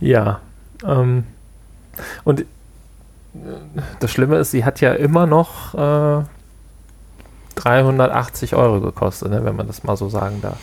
ja. 0.00 0.40
Ähm, 0.86 1.24
und 2.24 2.44
das 4.00 4.10
Schlimme 4.10 4.36
ist, 4.36 4.52
sie 4.52 4.64
hat 4.64 4.80
ja 4.80 4.92
immer 4.92 5.26
noch 5.26 5.74
äh, 5.74 6.24
380 7.54 8.54
Euro 8.54 8.80
gekostet, 8.80 9.30
ne, 9.30 9.44
wenn 9.44 9.56
man 9.56 9.66
das 9.66 9.84
mal 9.84 9.96
so 9.96 10.08
sagen 10.08 10.40
darf. 10.42 10.58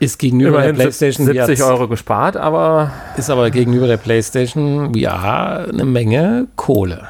Ist 0.00 0.18
gegenüber 0.18 0.58
Immerhin 0.58 0.76
der 0.76 0.82
PlayStation 0.82 1.26
70 1.26 1.60
VR 1.60 1.68
Euro 1.68 1.88
gespart, 1.88 2.36
aber. 2.36 2.92
Ist 3.16 3.30
aber 3.30 3.50
gegenüber 3.50 3.86
der 3.86 3.96
PlayStation 3.96 4.92
VR 4.94 5.68
eine 5.68 5.84
Menge 5.84 6.48
Kohle. 6.56 7.08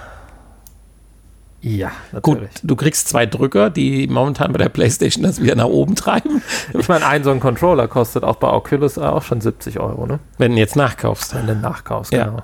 Ja, 1.65 1.93
natürlich. 2.13 2.51
Gut, 2.51 2.61
du 2.63 2.77
kriegst 2.77 3.09
zwei 3.09 3.25
Drücker, 3.25 3.71
die 3.71 4.07
momentan 4.07 4.53
bei 4.53 4.59
der 4.59 4.69
PlayStation 4.69 5.23
das 5.23 5.41
wieder 5.41 5.55
nach 5.55 5.65
oben 5.65 5.95
treiben. 5.95 6.43
Ich 6.79 6.89
meine, 6.89 7.07
ein 7.07 7.25
so 7.25 7.31
ein 7.31 7.41
Controller 7.41 7.89
kostet 7.89 8.23
auch 8.23 8.37
bei 8.37 8.53
Oculus 8.53 8.99
auch 8.99 9.23
schon 9.23 9.41
70 9.41 9.81
Euro, 9.81 10.07
ne? 10.07 10.19
Wenn 10.37 10.53
du 10.53 10.59
jetzt 10.59 10.77
nachkaufst. 10.77 11.35
Wenn 11.35 11.47
du 11.47 11.55
nachkaufst, 11.55 12.13
ja. 12.13 12.25
genau. 12.25 12.43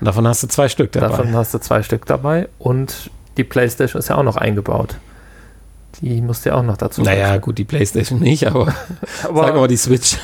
Und 0.00 0.06
davon 0.06 0.26
hast 0.26 0.42
du 0.42 0.48
zwei 0.48 0.70
Stück 0.70 0.92
dabei. 0.92 1.08
Davon 1.08 1.36
hast 1.36 1.52
du 1.52 1.58
zwei 1.58 1.82
Stück 1.82 2.06
dabei 2.06 2.48
und 2.58 3.10
die 3.36 3.44
PlayStation 3.44 3.98
ist 3.98 4.08
ja 4.08 4.16
auch 4.16 4.22
noch 4.22 4.36
eingebaut. 4.36 4.96
Die 6.00 6.20
musste 6.20 6.50
ja 6.50 6.56
auch 6.56 6.62
noch 6.62 6.76
dazu. 6.76 7.02
Naja, 7.02 7.24
wechseln. 7.24 7.40
gut, 7.40 7.58
die 7.58 7.64
Playstation 7.64 8.20
nicht, 8.20 8.46
aber, 8.46 8.74
aber 9.22 9.42
sagen 9.42 9.54
wir 9.54 9.60
mal 9.60 9.68
die 9.68 9.76
Switch. 9.76 10.16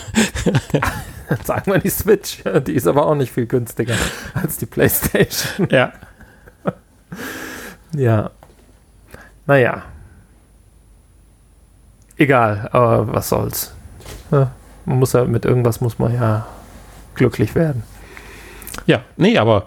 sagen 1.45 1.73
wir 1.73 1.79
die 1.79 1.91
Switch. 1.91 2.43
Die 2.67 2.73
ist 2.73 2.87
aber 2.87 3.07
auch 3.07 3.15
nicht 3.15 3.33
viel 3.33 3.47
günstiger 3.47 3.95
als 4.35 4.59
die 4.59 4.67
Playstation. 4.67 5.69
Ja. 5.71 5.93
ja. 7.95 8.31
Naja. 9.47 9.83
Egal, 12.17 12.69
aber 12.73 13.13
was 13.13 13.29
soll's. 13.29 13.73
Ja, 14.31 14.51
man 14.85 14.99
muss 14.99 15.13
ja 15.13 15.25
mit 15.25 15.45
irgendwas 15.45 15.81
muss 15.81 15.99
man 15.99 16.13
ja 16.13 16.47
glücklich 17.15 17.55
werden. 17.55 17.83
Ja, 18.87 19.03
nee, 19.17 19.39
aber 19.39 19.65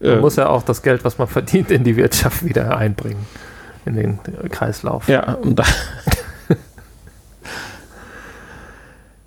man 0.00 0.10
äh, 0.10 0.16
muss 0.16 0.36
ja 0.36 0.48
auch 0.48 0.62
das 0.62 0.82
Geld, 0.82 1.04
was 1.04 1.18
man 1.18 1.28
verdient, 1.28 1.70
in 1.70 1.84
die 1.84 1.96
Wirtschaft 1.96 2.44
wieder 2.44 2.76
einbringen 2.76 3.24
in 3.84 3.94
den 3.94 4.18
Kreislauf. 4.50 5.08
Ja, 5.08 5.34
und 5.34 5.58
da 5.58 5.64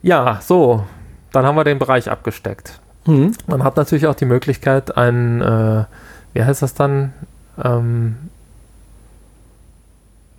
ja, 0.01 0.39
so, 0.41 0.86
dann 1.32 1.45
haben 1.45 1.56
wir 1.56 1.64
den 1.64 1.80
Bereich 1.80 2.10
abgesteckt. 2.10 2.80
Mhm. 3.06 3.34
Man 3.47 3.64
hat 3.64 3.78
natürlich 3.78 4.08
auch 4.08 4.16
die 4.16 4.26
Möglichkeit, 4.26 4.97
ein, 4.97 5.41
äh, 5.41 5.86
wie 6.34 6.43
heißt 6.43 6.62
das 6.62 6.74
dann? 6.74 7.14
Ähm, 7.64 8.18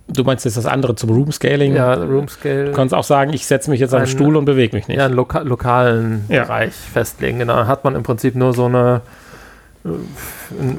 Du 0.09 0.23
meinst 0.23 0.45
jetzt 0.45 0.55
das 0.55 0.65
andere 0.65 0.95
zum 0.95 1.09
Room 1.09 1.31
Scaling? 1.33 1.75
Ja, 1.75 1.93
Room 1.95 2.29
Scale. 2.29 2.65
Du 2.65 2.71
kannst 2.71 2.93
auch 2.93 3.03
sagen, 3.03 3.33
ich 3.33 3.45
setze 3.45 3.69
mich 3.69 3.81
jetzt 3.81 3.93
an 3.93 4.03
den 4.03 4.07
Stuhl 4.07 4.37
und 4.37 4.45
bewege 4.45 4.75
mich 4.75 4.87
nicht. 4.87 4.97
Ja, 4.97 5.05
einen 5.05 5.15
loka 5.15 5.39
lokalen 5.39 6.23
ja. 6.29 6.43
Bereich 6.43 6.73
festlegen. 6.73 7.39
Genau, 7.39 7.65
hat 7.65 7.83
man 7.83 7.93
im 7.93 8.03
Prinzip 8.03 8.33
nur 8.33 8.53
so 8.53 8.65
eine 8.65 9.01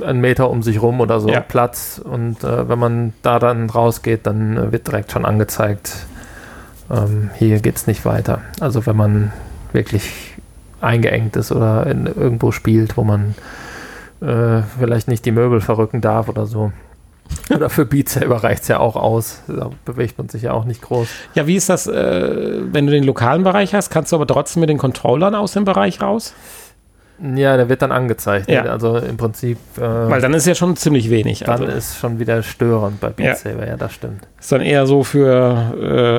einen 0.05 0.21
Meter 0.21 0.51
um 0.51 0.63
sich 0.63 0.83
rum 0.83 1.01
oder 1.01 1.21
so 1.21 1.29
ja. 1.29 1.41
Platz. 1.41 2.01
Und 2.03 2.45
äh, 2.45 2.69
wenn 2.69 2.79
man 2.79 3.13
da 3.23 3.39
dann 3.39 3.71
rausgeht, 3.71 4.27
dann 4.27 4.57
äh, 4.57 4.73
wird 4.73 4.87
direkt 4.87 5.13
schon 5.13 5.25
angezeigt, 5.25 6.07
ähm, 6.91 7.31
hier 7.37 7.61
geht 7.61 7.77
es 7.77 7.87
nicht 7.87 8.05
weiter. 8.05 8.43
Also 8.61 8.87
wenn 8.87 8.97
man 8.97 9.33
wirklich 9.73 10.37
eingeengt 10.81 11.37
ist 11.37 11.53
oder 11.53 11.87
in, 11.87 12.07
irgendwo 12.07 12.53
spielt, 12.53 12.97
wo 12.97 13.05
man 13.05 13.35
äh, 14.21 14.63
vielleicht 14.79 15.09
nicht 15.09 15.25
die 15.25 15.33
Möbel 15.33 15.61
verrücken 15.61 16.01
darf 16.01 16.29
oder 16.29 16.47
so. 16.47 16.73
Oder 17.51 17.69
für 17.69 17.85
Beat 17.85 18.09
selber 18.09 18.43
reicht 18.43 18.63
es 18.63 18.69
ja 18.69 18.79
auch 18.79 18.97
aus. 18.97 19.43
Da 19.49 19.71
bewegt 19.85 20.17
man 20.17 20.29
sich 20.29 20.43
ja 20.43 20.53
auch 20.53 20.65
nicht 20.65 20.81
groß. 20.81 21.09
Ja, 21.35 21.47
wie 21.47 21.57
ist 21.57 21.69
das, 21.69 21.87
äh, 21.87 22.61
wenn 22.73 22.87
du 22.87 22.93
den 22.93 23.05
lokalen 23.05 23.43
Bereich 23.43 23.75
hast? 23.75 23.91
Kannst 23.91 24.13
du 24.13 24.17
aber 24.17 24.27
trotzdem 24.27 24.61
mit 24.61 24.71
den 24.71 24.79
Controllern 24.79 25.35
aus 25.35 25.53
dem 25.53 25.65
Bereich 25.65 26.01
raus? 26.01 26.35
Ja, 27.21 27.57
der 27.57 27.69
wird 27.69 27.83
dann 27.83 27.91
angezeigt. 27.91 28.49
Ja. 28.49 28.63
Also 28.63 28.97
im 28.97 29.17
Prinzip. 29.17 29.59
Äh, 29.77 29.81
Weil 29.81 30.21
dann 30.21 30.35
ist 30.35 30.47
ja 30.47 30.55
schon 30.55 30.77
ziemlich 30.77 31.11
wenig. 31.11 31.41
Dann 31.41 31.63
also. 31.63 31.65
ist 31.67 31.99
schon 31.99 32.21
wieder 32.21 32.45
störend 32.45 33.01
bei 33.01 33.09
Beat 33.09 33.39
Saber, 33.39 33.65
ja. 33.65 33.71
ja, 33.71 33.77
das 33.77 33.93
stimmt. 33.93 34.29
Ist 34.39 34.53
dann 34.53 34.61
eher 34.61 34.87
so 34.87 35.03
für 35.03 35.75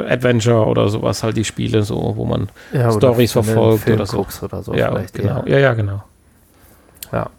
äh, 0.07 0.11
Adventure 0.11 0.65
oder 0.65 0.89
sowas 0.89 1.23
halt 1.23 1.37
die 1.37 1.45
Spiele, 1.45 1.83
so, 1.83 2.13
wo 2.17 2.25
man 2.25 2.49
ja, 2.73 2.91
Stories 2.91 3.31
verfolgt 3.31 3.89
oder 3.89 4.05
so. 4.05 4.25
oder 4.41 4.61
so. 4.61 4.73
Ja, 4.73 4.93
genau. 5.13 5.43
Ja, 5.45 5.57
ja, 5.57 5.73
genau. 5.73 6.03
Ja. 7.13 7.29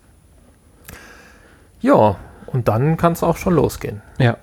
Ja, 1.83 2.17
und 2.47 2.69
dann 2.69 2.97
kann 2.97 3.13
es 3.13 3.23
auch 3.23 3.37
schon 3.37 3.55
losgehen. 3.55 4.03
Ja. 4.19 4.37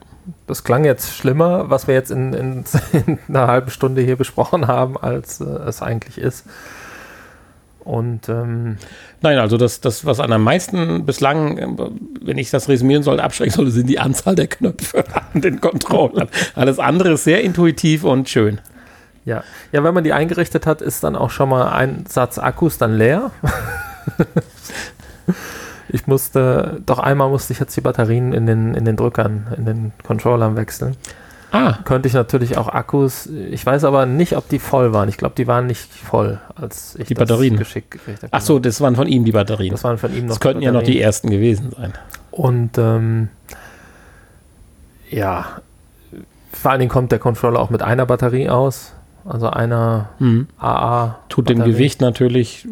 Das 0.46 0.64
klang 0.64 0.86
jetzt 0.86 1.16
schlimmer, 1.16 1.70
was 1.70 1.88
wir 1.88 1.96
jetzt 1.96 2.12
in, 2.12 2.34
in, 2.34 2.66
in 2.94 3.20
einer 3.28 3.48
halben 3.48 3.72
Stunde 3.72 4.02
hier 4.02 4.16
besprochen 4.16 4.68
haben, 4.68 4.98
als 4.98 5.42
äh, 5.42 5.46
es 5.46 5.82
eigentlich 5.82 6.20
ist. 6.20 6.46
Und 7.88 8.28
ähm, 8.28 8.76
nein, 9.22 9.38
also 9.38 9.56
das, 9.56 9.80
das, 9.80 10.06
was 10.06 10.20
an 10.20 10.34
am 10.34 10.44
meisten 10.44 11.06
bislang, 11.06 11.96
wenn 12.22 12.38
ich 12.38 12.52
das 12.52 12.68
resümieren 12.68 13.02
soll, 13.02 13.22
abschrecken 13.22 13.54
soll, 13.54 13.70
sind 13.72 13.88
die 13.88 13.98
Anzahl 13.98 14.36
der 14.36 14.48
Knöpfe 14.48 15.06
an 15.34 15.40
den 15.40 15.62
Controllern. 15.62 16.28
Alles 16.54 16.80
andere 16.80 17.14
ist 17.14 17.24
sehr 17.24 17.46
intuitiv 17.46 18.04
und 18.04 18.28
schön. 18.28 18.60
Ja. 19.24 19.44
ja, 19.72 19.86
wenn 19.86 19.94
man 19.94 20.04
die 20.04 20.12
eingerichtet 20.12 20.66
hat, 20.66 20.82
ist 20.82 21.06
dann 21.06 21.16
auch 21.16 21.30
schon 21.30 21.48
mal 21.48 21.70
ein 21.70 22.06
Satz 22.10 22.38
Akkus 22.40 22.78
dann 22.78 22.98
leer. 22.98 23.32
ich 25.90 26.08
musste, 26.08 26.82
doch 26.86 27.00
einmal 27.00 27.30
musste 27.30 27.54
ich 27.54 27.60
jetzt 27.60 27.76
die 27.78 27.82
Batterien 27.82 28.34
in 28.34 28.46
den, 28.46 28.74
in 28.74 28.84
den 28.84 28.98
Drückern, 28.98 29.48
in 29.58 29.66
den 29.66 29.92
Controllern 30.06 30.58
wechseln. 30.58 30.98
Ah. 31.58 31.80
Könnte 31.84 32.08
ich 32.08 32.14
natürlich 32.14 32.58
auch 32.58 32.68
Akkus. 32.68 33.28
Ich 33.28 33.66
weiß 33.66 33.84
aber 33.84 34.06
nicht, 34.06 34.36
ob 34.36 34.48
die 34.50 34.60
voll 34.60 34.94
waren. 34.94 35.10
Ich 35.10 35.18
glaube, 35.18 35.36
die 35.36 35.48
waren 35.48 35.66
nicht 35.66 35.92
voll, 35.92 36.40
als 36.56 36.96
ich 36.96 37.08
die 37.08 37.14
das 37.14 37.28
Batterien. 37.28 37.58
geschickt 37.58 37.92
gekriegt 37.92 38.24
habe. 38.24 38.32
Ach 38.32 38.42
so, 38.42 38.60
das 38.60 38.80
waren 38.82 38.96
von 38.96 39.08
ihm 39.08 39.26
die 39.26 39.32
Batterien. 39.32 39.72
Das 39.72 39.84
waren 39.84 39.98
von 39.98 40.14
ihm 40.14 40.26
noch. 40.26 40.36
Das 40.36 40.40
könnten 40.40 40.62
ja 40.62 40.72
noch 40.72 40.84
die 40.84 41.02
ersten 41.02 41.30
gewesen 41.30 41.72
sein. 41.76 41.94
Und 42.32 42.78
ähm, 42.78 43.30
ja, 45.10 45.46
vor 46.52 46.72
allen 46.72 46.80
Dingen 46.80 46.92
kommt 46.92 47.12
der 47.12 47.20
Controller 47.20 47.60
auch 47.60 47.70
mit 47.70 47.82
einer 47.82 48.06
Batterie 48.06 48.50
aus. 48.50 48.94
Also 49.26 49.50
einer 49.50 50.10
mhm. 50.20 50.48
AA. 50.58 51.20
Tut 51.28 51.50
dem 51.50 51.64
Gewicht 51.64 52.00
natürlich 52.00 52.66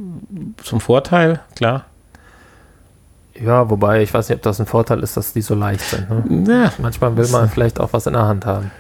zum 0.64 0.80
Vorteil, 0.80 1.42
klar. 1.56 1.86
Ja, 3.40 3.70
wobei 3.70 4.02
ich 4.02 4.14
weiß 4.14 4.30
nicht, 4.30 4.38
ob 4.38 4.44
das 4.44 4.60
ein 4.60 4.66
Vorteil 4.66 5.02
ist, 5.02 5.18
dass 5.18 5.34
die 5.34 5.42
so 5.42 5.56
leicht 5.56 5.82
sind. 5.82 6.10
Ne? 6.30 6.64
Ja. 6.64 6.74
Manchmal 6.78 7.18
will 7.18 7.28
man 7.28 7.50
vielleicht 7.50 7.80
auch 7.80 7.92
was 7.92 8.08
in 8.08 8.14
der 8.14 8.28
Hand 8.28 8.46
haben. 8.46 8.72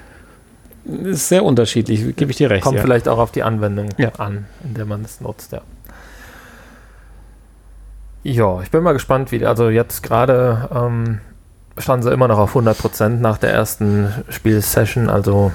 Ist 0.85 1.29
sehr 1.29 1.43
unterschiedlich, 1.43 2.15
gebe 2.15 2.31
ich 2.31 2.37
dir 2.37 2.49
recht. 2.49 2.63
Kommt 2.63 2.77
ja. 2.77 2.83
vielleicht 2.83 3.07
auch 3.07 3.17
auf 3.17 3.31
die 3.31 3.43
Anwendung 3.43 3.89
ja. 3.97 4.11
an, 4.17 4.45
in 4.63 4.75
der 4.75 4.85
man 4.85 5.03
es 5.03 5.19
nutzt, 5.19 5.51
ja. 5.51 5.61
Ja, 8.23 8.61
ich 8.61 8.71
bin 8.71 8.81
mal 8.81 8.93
gespannt, 8.93 9.31
wie, 9.31 9.45
also 9.45 9.69
jetzt 9.69 10.01
gerade 10.01 10.69
ähm, 10.73 11.19
standen 11.77 12.03
sie 12.03 12.11
immer 12.11 12.27
noch 12.27 12.39
auf 12.39 12.55
100% 12.55 13.09
nach 13.09 13.37
der 13.37 13.51
ersten 13.51 14.11
Spielsession, 14.29 15.09
also 15.09 15.51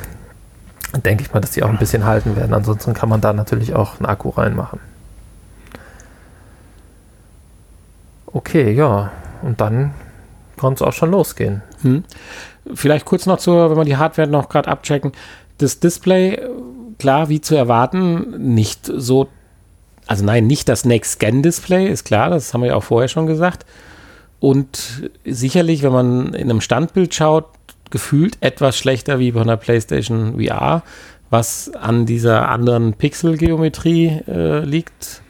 denke 1.04 1.24
ich 1.24 1.32
mal, 1.32 1.40
dass 1.40 1.52
die 1.52 1.62
auch 1.62 1.68
ein 1.68 1.78
bisschen 1.78 2.04
halten 2.04 2.36
werden. 2.36 2.52
Ansonsten 2.52 2.94
kann 2.94 3.08
man 3.08 3.20
da 3.20 3.32
natürlich 3.32 3.74
auch 3.74 3.98
einen 3.98 4.06
Akku 4.06 4.30
reinmachen. 4.30 4.80
Okay, 8.32 8.72
ja. 8.72 9.10
Und 9.42 9.60
dann 9.60 9.92
kann 10.56 10.74
es 10.74 10.82
auch 10.82 10.92
schon 10.92 11.10
losgehen. 11.10 11.62
Hm. 11.82 12.04
Vielleicht 12.74 13.06
kurz 13.06 13.26
noch 13.26 13.38
zur, 13.38 13.70
wenn 13.70 13.76
wir 13.76 13.84
die 13.84 13.96
Hardware 13.96 14.28
noch 14.28 14.48
gerade 14.48 14.68
abchecken. 14.68 15.12
Das 15.58 15.80
Display, 15.80 16.40
klar, 16.98 17.28
wie 17.28 17.40
zu 17.40 17.56
erwarten, 17.56 18.54
nicht 18.54 18.86
so 18.86 19.28
also 20.10 20.24
nein, 20.24 20.48
nicht 20.48 20.68
das 20.68 20.84
Next-Gen-Display, 20.84 21.86
ist 21.88 22.02
klar, 22.02 22.30
das 22.30 22.52
haben 22.52 22.62
wir 22.62 22.70
ja 22.70 22.74
auch 22.74 22.82
vorher 22.82 23.06
schon 23.06 23.28
gesagt. 23.28 23.64
Und 24.40 25.08
sicherlich, 25.24 25.84
wenn 25.84 25.92
man 25.92 26.34
in 26.34 26.50
einem 26.50 26.60
Standbild 26.60 27.14
schaut, 27.14 27.46
gefühlt 27.90 28.36
etwas 28.40 28.76
schlechter 28.76 29.20
wie 29.20 29.30
bei 29.30 29.40
einer 29.40 29.56
PlayStation 29.56 30.42
VR, 30.42 30.82
was 31.30 31.72
an 31.74 32.06
dieser 32.06 32.48
anderen 32.48 32.94
Pixelgeometrie 32.94 34.22
äh, 34.26 34.64
liegt. 34.64 35.22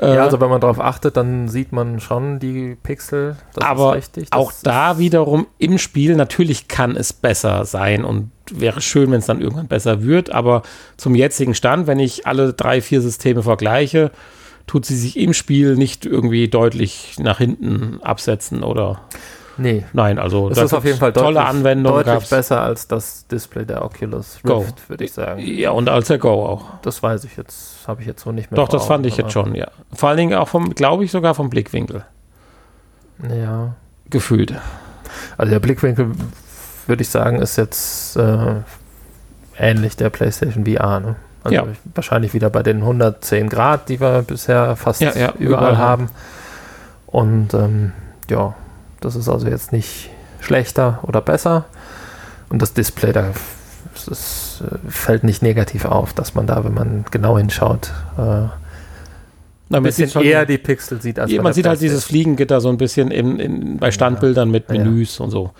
Ja, 0.00 0.14
äh, 0.14 0.18
also 0.18 0.40
wenn 0.40 0.50
man 0.50 0.60
darauf 0.60 0.80
achtet, 0.80 1.16
dann 1.16 1.48
sieht 1.48 1.72
man 1.72 2.00
schon 2.00 2.38
die 2.38 2.76
Pixel. 2.82 3.36
Das 3.54 3.64
aber 3.64 3.94
richtig, 3.94 4.28
auch 4.32 4.52
da 4.62 4.98
wiederum 4.98 5.46
im 5.58 5.78
Spiel, 5.78 6.16
natürlich 6.16 6.68
kann 6.68 6.96
es 6.96 7.12
besser 7.12 7.64
sein 7.64 8.04
und 8.04 8.30
wäre 8.50 8.80
schön, 8.80 9.10
wenn 9.10 9.18
es 9.18 9.26
dann 9.26 9.40
irgendwann 9.40 9.68
besser 9.68 10.02
wird. 10.02 10.30
Aber 10.30 10.62
zum 10.96 11.14
jetzigen 11.14 11.54
Stand, 11.54 11.86
wenn 11.86 11.98
ich 11.98 12.26
alle 12.26 12.52
drei, 12.52 12.80
vier 12.80 13.00
Systeme 13.00 13.42
vergleiche, 13.42 14.10
tut 14.66 14.86
sie 14.86 14.96
sich 14.96 15.18
im 15.18 15.32
Spiel 15.32 15.76
nicht 15.76 16.06
irgendwie 16.06 16.48
deutlich 16.48 17.16
nach 17.18 17.38
hinten 17.38 18.00
absetzen 18.02 18.62
oder. 18.62 19.00
Nee. 19.58 19.84
Nein, 19.92 20.18
also 20.18 20.48
das 20.48 20.58
ist 20.58 20.72
auf 20.72 20.84
jeden 20.84 20.98
Fall 20.98 21.12
deutlich, 21.12 21.34
tolle 21.34 21.44
Anwendung. 21.44 21.92
Deutlich 21.92 22.14
gab's. 22.14 22.30
besser 22.30 22.62
als 22.62 22.86
das 22.86 23.26
Display 23.26 23.64
der 23.64 23.84
Oculus 23.84 24.38
Rift, 24.44 24.88
würde 24.88 25.04
ich 25.04 25.12
sagen. 25.12 25.40
Ja, 25.44 25.72
und 25.72 25.88
als 25.88 26.06
der 26.06 26.18
Go 26.18 26.46
auch. 26.46 26.64
Das 26.82 27.02
weiß 27.02 27.24
ich 27.24 27.36
jetzt, 27.36 27.86
habe 27.88 28.00
ich 28.00 28.06
jetzt 28.06 28.22
so 28.22 28.30
nicht 28.30 28.50
mehr. 28.50 28.56
Doch, 28.56 28.68
das 28.68 28.86
fand 28.86 29.04
ich 29.04 29.16
jetzt 29.16 29.32
schon, 29.32 29.54
ja. 29.54 29.66
Vor 29.92 30.08
allen 30.08 30.18
Dingen 30.18 30.34
auch 30.34 30.48
vom, 30.48 30.74
glaube 30.74 31.04
ich, 31.04 31.10
sogar 31.10 31.34
vom 31.34 31.50
Blickwinkel. 31.50 32.04
Ja. 33.28 33.74
Gefühlt. 34.10 34.54
Also 35.36 35.50
der 35.50 35.60
Blickwinkel, 35.60 36.12
würde 36.86 37.02
ich 37.02 37.08
sagen, 37.10 37.40
ist 37.42 37.56
jetzt 37.56 38.16
äh, 38.16 38.54
ähnlich 39.58 39.96
der 39.96 40.10
PlayStation 40.10 40.64
VR, 40.64 41.00
ne? 41.00 41.16
Also 41.44 41.54
ja. 41.54 41.64
wahrscheinlich 41.94 42.34
wieder 42.34 42.50
bei 42.50 42.62
den 42.62 42.78
110 42.78 43.48
Grad, 43.48 43.88
die 43.88 44.00
wir 44.00 44.22
bisher 44.22 44.76
fast 44.76 45.00
ja, 45.00 45.12
ja, 45.14 45.32
überall, 45.38 45.72
überall, 45.72 45.78
haben. 45.78 46.10
Und 47.06 47.54
ähm, 47.54 47.92
ja, 48.28 48.54
das 49.00 49.16
ist 49.16 49.28
also 49.28 49.46
jetzt 49.46 49.72
nicht 49.72 50.10
schlechter 50.40 51.00
oder 51.02 51.20
besser. 51.20 51.66
Und 52.48 52.62
das 52.62 52.72
Display, 52.72 53.12
da 53.12 53.32
es, 53.94 54.62
äh, 54.62 54.90
fällt 54.90 55.24
nicht 55.24 55.42
negativ 55.42 55.84
auf, 55.84 56.12
dass 56.12 56.34
man 56.34 56.46
da, 56.46 56.64
wenn 56.64 56.74
man 56.74 57.04
genau 57.10 57.38
hinschaut, 57.38 57.92
äh, 58.16 58.48
ein 59.70 59.82
bisschen 59.82 60.10
eher 60.22 60.46
die 60.46 60.56
Pixel 60.56 61.00
sieht. 61.02 61.18
Als 61.18 61.30
man 61.32 61.52
sieht 61.52 61.66
halt 61.66 61.80
dieses 61.80 62.04
Fliegengitter 62.04 62.60
so 62.60 62.70
ein 62.70 62.78
bisschen 62.78 63.10
in, 63.10 63.38
in, 63.38 63.76
bei 63.76 63.90
Standbildern 63.90 64.50
mit 64.50 64.70
Menüs 64.70 65.18
ja. 65.18 65.24
und 65.24 65.30
so. 65.30 65.50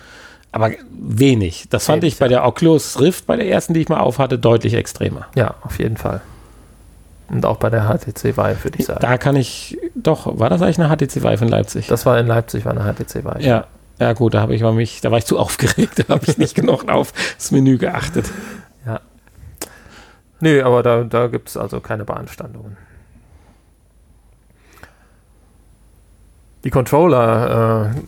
Aber 0.51 0.71
wenig. 0.91 1.67
Das 1.69 1.85
fand 1.85 2.03
wenig, 2.03 2.15
ich 2.15 2.19
bei 2.19 2.29
der 2.29 2.47
Oculus 2.47 3.01
Rift, 3.01 3.27
bei 3.27 3.37
der 3.37 3.47
ersten, 3.49 3.75
die 3.75 3.81
ich 3.81 3.89
mal 3.91 4.01
aufhatte, 4.01 4.39
deutlich 4.39 4.75
extremer. 4.75 5.27
Ja, 5.35 5.57
auf 5.63 5.79
jeden 5.79 5.99
Fall. 5.99 6.23
Und 7.29 7.45
auch 7.45 7.59
bei 7.59 7.69
der 7.69 7.83
HTC 7.83 8.37
Vive, 8.37 8.65
würde 8.65 8.79
ich 8.79 8.87
sagen. 8.87 9.01
Da 9.01 9.19
kann 9.19 9.37
ich, 9.37 9.79
doch, 9.95 10.39
war 10.39 10.49
das 10.49 10.63
eigentlich 10.63 10.81
eine 10.81 10.89
HTC 10.89 11.23
Vive 11.23 11.45
in 11.45 11.49
Leipzig? 11.49 11.87
Das 11.89 12.07
war 12.07 12.19
in 12.19 12.27
Leipzig, 12.27 12.65
war 12.65 12.73
eine 12.73 12.81
HTC 12.81 13.25
Vive. 13.25 13.43
Ja, 13.43 13.67
ja 14.01 14.13
gut, 14.15 14.35
da 14.35 14.41
habe 14.41 14.55
ich 14.55 14.63
mich, 14.63 15.01
da 15.01 15.11
war 15.11 15.19
ich 15.19 15.27
zu 15.27 15.39
aufgeregt, 15.39 16.05
da 16.07 16.15
habe 16.15 16.25
ich 16.27 16.39
nicht 16.39 16.55
genug 16.57 16.89
auf 16.89 17.13
das 17.37 17.51
Menü 17.51 17.77
geachtet. 17.77 18.31
Ja. 18.87 19.01
Nö, 20.41 20.63
aber 20.63 20.83
da, 20.83 21.05
da 21.05 21.27
gibt 21.27 21.49
es 21.49 21.57
also 21.57 21.81
keine 21.81 22.05
Beanstandungen. 22.05 22.77
Die 26.65 26.71
Controller, 26.71 27.93
äh, 27.95 28.01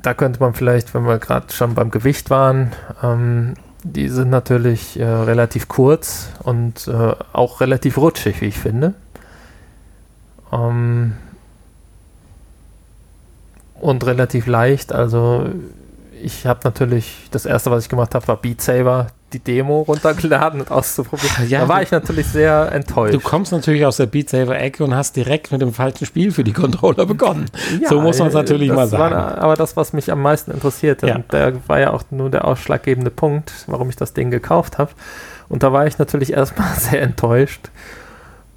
da 0.00 0.14
könnte 0.14 0.40
man 0.40 0.54
vielleicht, 0.54 0.94
wenn 0.94 1.06
wir 1.06 1.18
gerade 1.18 1.52
schon 1.52 1.74
beim 1.74 1.90
Gewicht 1.90 2.30
waren, 2.30 2.72
ähm, 3.02 3.54
die 3.82 4.08
sind 4.08 4.30
natürlich 4.30 4.98
äh, 4.98 5.04
relativ 5.04 5.68
kurz 5.68 6.28
und 6.42 6.86
äh, 6.88 7.14
auch 7.32 7.60
relativ 7.60 7.98
rutschig, 7.98 8.40
wie 8.40 8.46
ich 8.46 8.58
finde. 8.58 8.94
Ähm, 10.52 11.14
und 13.80 14.06
relativ 14.06 14.46
leicht. 14.46 14.92
Also 14.92 15.46
ich 16.22 16.46
habe 16.46 16.60
natürlich, 16.64 17.28
das 17.32 17.46
erste, 17.46 17.70
was 17.70 17.84
ich 17.84 17.88
gemacht 17.88 18.14
habe, 18.14 18.28
war 18.28 18.36
Beat 18.36 18.60
Saber, 18.60 19.08
die 19.32 19.38
Demo 19.38 19.82
runtergeladen 19.82 20.60
und 20.60 20.70
auszuprobieren. 20.70 21.48
Ja, 21.48 21.60
da 21.60 21.68
war 21.68 21.82
ich 21.82 21.90
natürlich 21.90 22.26
sehr 22.26 22.70
enttäuscht. 22.72 23.14
Du 23.14 23.20
kommst 23.20 23.52
natürlich 23.52 23.84
aus 23.84 23.96
der 23.96 24.06
Beat 24.06 24.30
Saber 24.30 24.58
Ecke 24.58 24.84
und 24.84 24.94
hast 24.94 25.16
direkt 25.16 25.52
mit 25.52 25.60
dem 25.60 25.72
falschen 25.72 26.06
Spiel 26.06 26.32
für 26.32 26.44
die 26.44 26.52
Controller 26.52 27.06
begonnen. 27.06 27.46
Ja, 27.80 27.88
so 27.88 28.00
muss 28.00 28.18
man 28.18 28.28
es 28.28 28.34
natürlich 28.34 28.70
mal 28.70 28.86
sagen. 28.86 29.14
War 29.14 29.38
aber 29.38 29.56
das, 29.56 29.76
was 29.76 29.92
mich 29.92 30.10
am 30.10 30.20
meisten 30.20 30.50
interessiert, 30.50 31.02
ja. 31.02 31.16
und 31.16 31.32
der 31.32 31.54
war 31.68 31.80
ja 31.80 31.92
auch 31.92 32.04
nur 32.10 32.30
der 32.30 32.46
ausschlaggebende 32.46 33.10
Punkt, 33.10 33.52
warum 33.66 33.88
ich 33.88 33.96
das 33.96 34.12
Ding 34.12 34.30
gekauft 34.30 34.78
habe. 34.78 34.92
Und 35.48 35.62
da 35.62 35.72
war 35.72 35.86
ich 35.86 35.98
natürlich 35.98 36.32
erstmal 36.32 36.74
sehr 36.78 37.02
enttäuscht, 37.02 37.70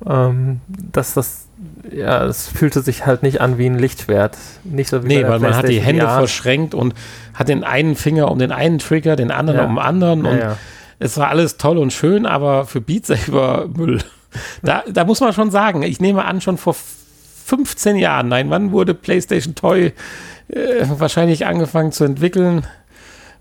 ähm, 0.05 0.61
dass 0.67 1.13
das 1.13 1.45
ja, 1.91 2.26
es 2.26 2.47
fühlte 2.47 2.82
sich 2.82 3.06
halt 3.06 3.24
nicht 3.24 3.41
an 3.41 3.58
wie 3.58 3.68
ein 3.68 3.80
Lichtschwert. 3.80 4.38
Nicht 4.64 4.89
so 4.89 5.03
wie 5.03 5.08
nee, 5.08 5.24
weil 5.28 5.39
man 5.39 5.56
hat 5.56 5.68
die 5.68 5.80
Hände 5.80 6.06
VR. 6.06 6.18
verschränkt 6.18 6.74
und 6.74 6.93
hat 7.34 7.47
den 7.47 7.64
einen 7.64 7.95
Finger 7.95 8.32
um 8.32 8.39
den 8.39 8.51
einen 8.51 8.80
Trigger, 8.80 9.16
den 9.16 9.32
anderen 9.32 9.60
ja. 9.60 9.66
um 9.66 9.76
den 9.76 9.80
anderen. 9.80 10.26
Und 10.26 10.38
ja, 10.38 10.58
es 10.99 11.18
war 11.18 11.30
alles 11.30 11.58
toll 11.58 11.78
und 11.78 11.93
schön, 11.93 12.26
aber 12.26 12.66
für 12.66 12.82
Beat 12.82 13.06
Saber 13.06 13.68
Müll. 13.74 13.99
Da, 14.62 14.84
da 14.91 15.06
muss 15.06 15.22
man 15.22 15.32
schon 15.32 15.49
sagen, 15.49 15.82
ich 15.84 16.01
nehme 16.01 16.26
an, 16.26 16.41
schon 16.41 16.58
vor 16.58 16.76
15 17.45 17.95
Jahren, 17.95 18.28
nein, 18.28 18.49
wann 18.49 18.72
wurde 18.72 18.93
PlayStation 18.93 19.56
Toy 19.56 19.93
äh, 20.49 20.86
wahrscheinlich 20.89 21.45
angefangen 21.45 21.91
zu 21.91 22.03
entwickeln? 22.03 22.66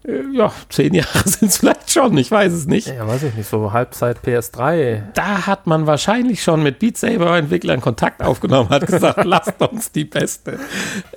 Äh, 0.07 0.23
ja, 0.33 0.53
zehn 0.69 0.95
Jahre 0.95 1.09
sind 1.25 1.49
es 1.49 1.59
vielleicht 1.59 1.91
schon, 1.91 2.17
ich 2.17 2.31
weiß 2.31 2.53
es 2.53 2.67
nicht. 2.67 2.89
Ja, 2.89 3.07
weiß 3.07 3.23
ich 3.25 3.35
nicht, 3.35 3.49
so 3.49 3.73
Halbzeit 3.73 4.19
PS3. 4.25 5.03
Da 5.15 5.47
hat 5.47 5.67
man 5.67 5.87
wahrscheinlich 5.87 6.43
schon 6.43 6.63
mit 6.63 6.79
Beat 6.79 6.99
Saber-Entwicklern 6.99 7.81
Kontakt 7.81 8.23
aufgenommen, 8.23 8.69
hat 8.71 8.87
gesagt, 8.87 9.25
lasst 9.25 9.61
uns 9.61 9.93
die 9.93 10.05
beste 10.05 10.59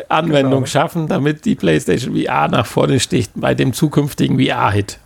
Anwendung 0.09 0.63
genau. 0.63 0.65
schaffen, 0.65 1.07
damit 1.07 1.45
die 1.45 1.55
PlayStation 1.55 2.15
VR 2.15 2.47
nach 2.47 2.65
vorne 2.65 2.99
sticht 2.99 3.31
bei 3.35 3.53
dem 3.53 3.73
zukünftigen 3.73 4.39
VR-Hit. 4.39 4.99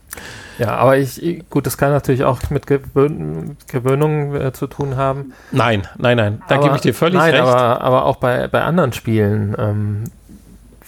Ja, 0.59 0.75
aber 0.75 0.97
ich, 0.97 1.43
gut, 1.49 1.65
das 1.65 1.77
kann 1.77 1.91
natürlich 1.91 2.23
auch 2.23 2.37
mit 2.51 2.67
Gewöhn, 2.67 3.57
Gewöhnung 3.67 4.35
äh, 4.35 4.53
zu 4.53 4.67
tun 4.67 4.95
haben. 4.95 5.33
Nein, 5.51 5.87
nein, 5.97 6.17
nein, 6.17 6.43
da 6.47 6.57
gebe 6.57 6.75
ich 6.75 6.81
dir 6.81 6.93
völlig 6.93 7.17
nein, 7.17 7.33
recht. 7.33 7.43
Aber, 7.43 7.81
aber 7.81 8.05
auch 8.05 8.17
bei, 8.17 8.47
bei 8.47 8.61
anderen 8.61 8.93
Spielen. 8.93 9.55
Ähm, 9.57 10.03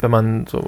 wenn 0.03 0.11
man 0.11 0.45
so 0.47 0.61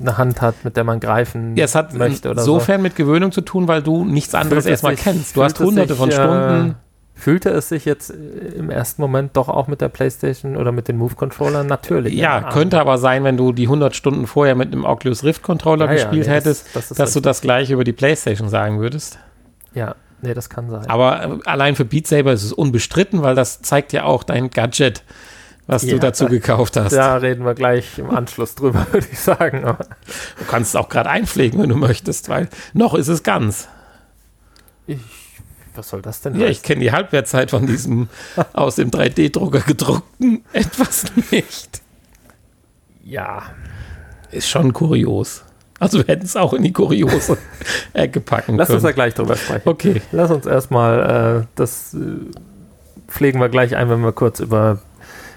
eine 0.00 0.18
Hand 0.18 0.40
hat, 0.40 0.64
mit 0.64 0.76
der 0.76 0.84
man 0.84 0.98
greifen 0.98 1.54
ja, 1.56 1.64
es 1.64 1.74
hat 1.74 1.94
möchte 1.94 2.30
oder 2.30 2.40
insofern 2.40 2.80
so. 2.80 2.82
mit 2.82 2.96
Gewöhnung 2.96 3.30
zu 3.30 3.42
tun, 3.42 3.68
weil 3.68 3.82
du 3.82 4.04
nichts 4.04 4.34
anderes 4.34 4.66
erstmal 4.66 4.96
kennst. 4.96 5.36
Du 5.36 5.44
hast 5.44 5.60
hunderte 5.60 5.90
sich, 5.90 5.98
von 5.98 6.10
Stunden. 6.10 6.70
Äh, 6.70 6.74
fühlte 7.14 7.50
es 7.50 7.68
sich 7.68 7.84
jetzt 7.84 8.10
im 8.10 8.68
ersten 8.68 9.00
Moment 9.00 9.36
doch 9.36 9.48
auch 9.48 9.68
mit 9.68 9.80
der 9.80 9.88
PlayStation 9.88 10.56
oder 10.56 10.72
mit 10.72 10.88
den 10.88 10.96
Move-Controllern 10.96 11.66
natürlich. 11.66 12.14
Ja, 12.14 12.50
könnte 12.50 12.80
aber 12.80 12.98
sein, 12.98 13.22
wenn 13.22 13.36
du 13.36 13.52
die 13.52 13.64
100 13.64 13.94
Stunden 13.94 14.26
vorher 14.26 14.56
mit 14.56 14.72
einem 14.72 14.84
Oculus 14.84 15.22
Rift-Controller 15.22 15.86
ja, 15.86 15.92
gespielt 15.92 16.26
ja, 16.26 16.32
nee, 16.32 16.38
hättest, 16.38 16.66
das, 16.74 16.88
das 16.88 16.88
dass 16.88 16.98
richtig. 16.98 17.14
du 17.14 17.20
das 17.20 17.40
gleiche 17.40 17.74
über 17.74 17.84
die 17.84 17.92
PlayStation 17.92 18.48
sagen 18.48 18.80
würdest. 18.80 19.18
Ja, 19.72 19.94
nee, 20.20 20.34
das 20.34 20.50
kann 20.50 20.68
sein. 20.68 20.86
Aber 20.88 21.22
äh, 21.22 21.38
allein 21.44 21.76
für 21.76 21.84
Beat 21.84 22.08
Saber 22.08 22.32
ist 22.32 22.42
es 22.42 22.52
unbestritten, 22.52 23.22
weil 23.22 23.36
das 23.36 23.62
zeigt 23.62 23.92
ja 23.92 24.02
auch 24.04 24.24
dein 24.24 24.50
Gadget 24.50 25.04
was 25.72 25.82
ja, 25.82 25.94
du 25.94 25.98
dazu 25.98 26.26
gekauft 26.26 26.76
hast. 26.76 26.92
Da 26.92 27.16
reden 27.16 27.44
wir 27.44 27.54
gleich 27.54 27.98
im 27.98 28.10
Anschluss 28.10 28.54
drüber, 28.54 28.86
würde 28.92 29.06
ich 29.10 29.18
sagen. 29.18 29.62
du 29.62 30.44
kannst 30.48 30.70
es 30.70 30.76
auch 30.76 30.88
gerade 30.88 31.10
einpflegen, 31.10 31.60
wenn 31.60 31.68
du 31.68 31.76
möchtest, 31.76 32.28
weil 32.28 32.48
noch 32.72 32.94
ist 32.94 33.08
es 33.08 33.22
ganz. 33.22 33.68
Ich, 34.86 34.98
was 35.74 35.88
soll 35.88 36.02
das 36.02 36.20
denn? 36.20 36.34
Ja, 36.34 36.40
heißen? 36.40 36.52
ich 36.52 36.62
kenne 36.62 36.80
die 36.80 36.92
Halbwertzeit 36.92 37.50
von 37.50 37.66
diesem 37.66 38.08
aus 38.52 38.76
dem 38.76 38.90
3D-Drucker 38.90 39.60
gedruckten 39.60 40.44
etwas 40.52 41.04
nicht. 41.30 41.82
Ja. 43.04 43.42
Ist 44.30 44.48
schon 44.48 44.72
kurios. 44.72 45.44
Also 45.78 45.98
wir 45.98 46.06
hätten 46.06 46.24
es 46.24 46.36
auch 46.36 46.52
in 46.52 46.62
die 46.62 46.72
kuriose 46.72 47.38
Ecke 47.92 48.20
packen 48.20 48.56
Lass 48.56 48.68
können. 48.68 48.76
Lass 48.76 48.82
uns 48.82 48.82
da 48.82 48.92
gleich 48.92 49.14
drüber 49.14 49.36
sprechen. 49.36 49.68
Okay. 49.68 50.02
Lass 50.12 50.30
uns 50.30 50.46
erstmal, 50.46 51.40
äh, 51.40 51.46
das 51.56 51.92
äh, 51.94 51.98
pflegen 53.08 53.40
wir 53.40 53.48
gleich 53.48 53.76
ein, 53.76 53.90
wenn 53.90 54.00
wir 54.00 54.12
kurz 54.12 54.38
über 54.38 54.78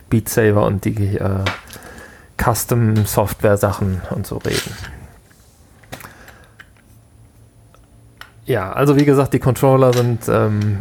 Beat 0.09 0.29
Saber 0.29 0.65
und 0.65 0.85
die 0.85 1.17
äh, 1.17 1.43
Custom-Software-Sachen 2.37 4.01
und 4.11 4.27
so 4.27 4.37
reden. 4.37 4.71
Ja, 8.45 8.71
also 8.73 8.95
wie 8.95 9.05
gesagt, 9.05 9.33
die 9.33 9.39
Controller 9.39 9.91
sind 9.91 10.27
ähm, 10.29 10.77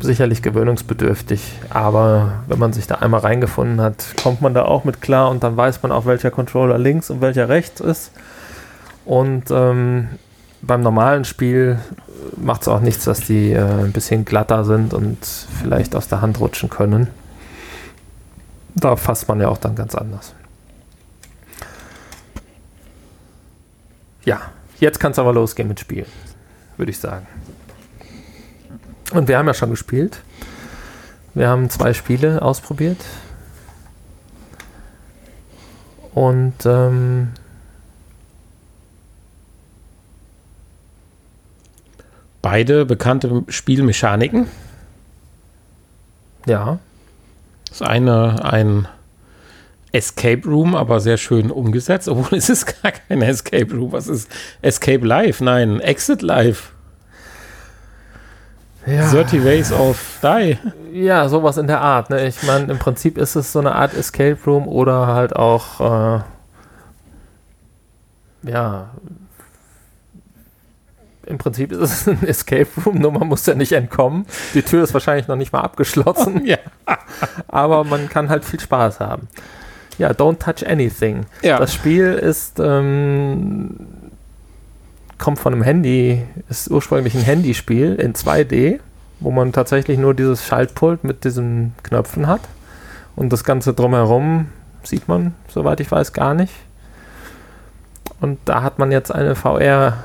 sicherlich 0.00 0.42
gewöhnungsbedürftig, 0.42 1.58
aber 1.70 2.32
wenn 2.48 2.58
man 2.58 2.72
sich 2.72 2.86
da 2.86 2.96
einmal 2.96 3.20
reingefunden 3.20 3.80
hat, 3.80 4.04
kommt 4.22 4.42
man 4.42 4.52
da 4.52 4.64
auch 4.64 4.84
mit 4.84 5.00
klar 5.00 5.30
und 5.30 5.42
dann 5.42 5.56
weiß 5.56 5.82
man 5.82 5.90
auch, 5.92 6.04
welcher 6.04 6.30
Controller 6.30 6.78
links 6.78 7.08
und 7.08 7.20
welcher 7.22 7.48
rechts 7.48 7.80
ist. 7.80 8.12
Und 9.06 9.50
ähm, 9.50 10.08
beim 10.60 10.82
normalen 10.82 11.24
Spiel 11.24 11.78
macht 12.36 12.62
es 12.62 12.68
auch 12.68 12.80
nichts, 12.80 13.04
dass 13.04 13.20
die 13.20 13.52
äh, 13.52 13.60
ein 13.62 13.92
bisschen 13.92 14.24
glatter 14.24 14.64
sind 14.64 14.92
und 14.92 15.18
vielleicht 15.62 15.96
aus 15.96 16.08
der 16.08 16.20
Hand 16.20 16.40
rutschen 16.40 16.68
können. 16.68 17.08
Da 18.74 18.96
fasst 18.96 19.28
man 19.28 19.40
ja 19.40 19.48
auch 19.48 19.58
dann 19.58 19.74
ganz 19.74 19.94
anders. 19.94 20.34
Ja, 24.24 24.40
jetzt 24.78 25.00
kann 25.00 25.12
es 25.12 25.18
aber 25.18 25.32
losgehen 25.32 25.68
mit 25.68 25.80
Spielen, 25.80 26.06
würde 26.76 26.90
ich 26.90 26.98
sagen. 26.98 27.26
Und 29.12 29.28
wir 29.28 29.38
haben 29.38 29.46
ja 29.46 29.54
schon 29.54 29.70
gespielt. 29.70 30.22
Wir 31.34 31.48
haben 31.48 31.70
zwei 31.70 31.94
Spiele 31.94 32.42
ausprobiert. 32.42 32.98
Und 36.12 36.54
ähm, 36.64 37.32
beide 42.42 42.84
bekannte 42.84 43.44
Spielmechaniken. 43.48 44.48
Ja. 46.46 46.78
Das 47.70 47.82
eine 47.82 48.44
ein 48.44 48.86
Escape 49.92 50.46
Room, 50.46 50.76
aber 50.76 51.00
sehr 51.00 51.16
schön 51.16 51.50
umgesetzt, 51.50 52.08
obwohl 52.08 52.38
es 52.38 52.48
ist 52.48 52.82
gar 52.82 52.92
kein 52.92 53.22
Escape 53.22 53.72
Room. 53.74 53.92
Was 53.92 54.06
ist 54.08 54.30
Escape 54.62 55.04
Live? 55.06 55.40
Nein, 55.40 55.80
Exit 55.80 56.22
Live. 56.22 56.72
Ja. 58.86 59.10
30 59.10 59.44
Ways 59.44 59.72
of 59.72 60.20
Die. 60.22 60.58
Ja, 60.92 61.28
sowas 61.28 61.58
in 61.58 61.66
der 61.66 61.80
Art. 61.80 62.10
Ne? 62.10 62.26
Ich 62.26 62.42
meine, 62.42 62.72
im 62.72 62.78
Prinzip 62.78 63.18
ist 63.18 63.36
es 63.36 63.52
so 63.52 63.58
eine 63.58 63.74
Art 63.74 63.94
Escape 63.94 64.38
Room 64.46 64.66
oder 64.66 65.06
halt 65.06 65.36
auch, 65.36 65.80
äh, 65.80 66.20
ja, 68.50 68.90
im 71.30 71.38
Prinzip 71.38 71.72
ist 71.72 71.80
es 71.80 72.08
ein 72.08 72.26
Escape 72.26 72.68
Room, 72.84 72.98
nur 72.98 73.12
man 73.12 73.28
muss 73.28 73.46
ja 73.46 73.54
nicht 73.54 73.72
entkommen. 73.72 74.26
Die 74.54 74.62
Tür 74.62 74.84
ist 74.84 74.92
wahrscheinlich 74.92 75.28
noch 75.28 75.36
nicht 75.36 75.52
mal 75.52 75.60
abgeschlossen. 75.60 76.44
ja. 76.44 76.58
Aber 77.48 77.84
man 77.84 78.08
kann 78.08 78.28
halt 78.28 78.44
viel 78.44 78.60
Spaß 78.60 79.00
haben. 79.00 79.28
Ja, 79.98 80.10
Don't 80.10 80.38
Touch 80.38 80.66
Anything. 80.68 81.26
Ja. 81.42 81.58
Das 81.58 81.74
Spiel 81.74 82.14
ist, 82.14 82.58
ähm, 82.58 83.76
kommt 85.18 85.38
von 85.38 85.52
einem 85.52 85.62
Handy, 85.62 86.22
ist 86.48 86.70
ursprünglich 86.70 87.14
ein 87.14 87.22
Handyspiel 87.22 87.94
in 87.94 88.14
2D, 88.14 88.80
wo 89.20 89.30
man 89.30 89.52
tatsächlich 89.52 89.98
nur 89.98 90.14
dieses 90.14 90.46
Schaltpult 90.46 91.04
mit 91.04 91.24
diesen 91.24 91.74
Knöpfen 91.82 92.26
hat. 92.26 92.40
Und 93.16 93.32
das 93.32 93.44
Ganze 93.44 93.74
drumherum 93.74 94.46
sieht 94.82 95.08
man, 95.08 95.34
soweit 95.48 95.80
ich 95.80 95.90
weiß, 95.90 96.14
gar 96.14 96.32
nicht. 96.32 96.54
Und 98.20 98.38
da 98.46 98.62
hat 98.62 98.78
man 98.78 98.90
jetzt 98.92 99.12
eine 99.14 99.34
VR 99.34 99.98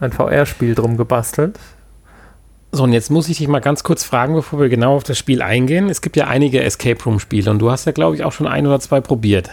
ein 0.00 0.12
VR-Spiel 0.12 0.74
drum 0.74 0.96
gebastelt. 0.96 1.58
So, 2.72 2.82
und 2.84 2.92
jetzt 2.92 3.10
muss 3.10 3.28
ich 3.28 3.38
dich 3.38 3.48
mal 3.48 3.60
ganz 3.60 3.84
kurz 3.84 4.04
fragen, 4.04 4.34
bevor 4.34 4.60
wir 4.60 4.68
genau 4.68 4.96
auf 4.96 5.04
das 5.04 5.18
Spiel 5.18 5.40
eingehen. 5.40 5.88
Es 5.88 6.02
gibt 6.02 6.16
ja 6.16 6.26
einige 6.26 6.62
Escape 6.62 7.02
Room-Spiele 7.02 7.50
und 7.50 7.58
du 7.58 7.70
hast 7.70 7.86
ja, 7.86 7.92
glaube 7.92 8.16
ich, 8.16 8.24
auch 8.24 8.32
schon 8.32 8.46
ein 8.46 8.66
oder 8.66 8.80
zwei 8.80 9.00
probiert. 9.00 9.50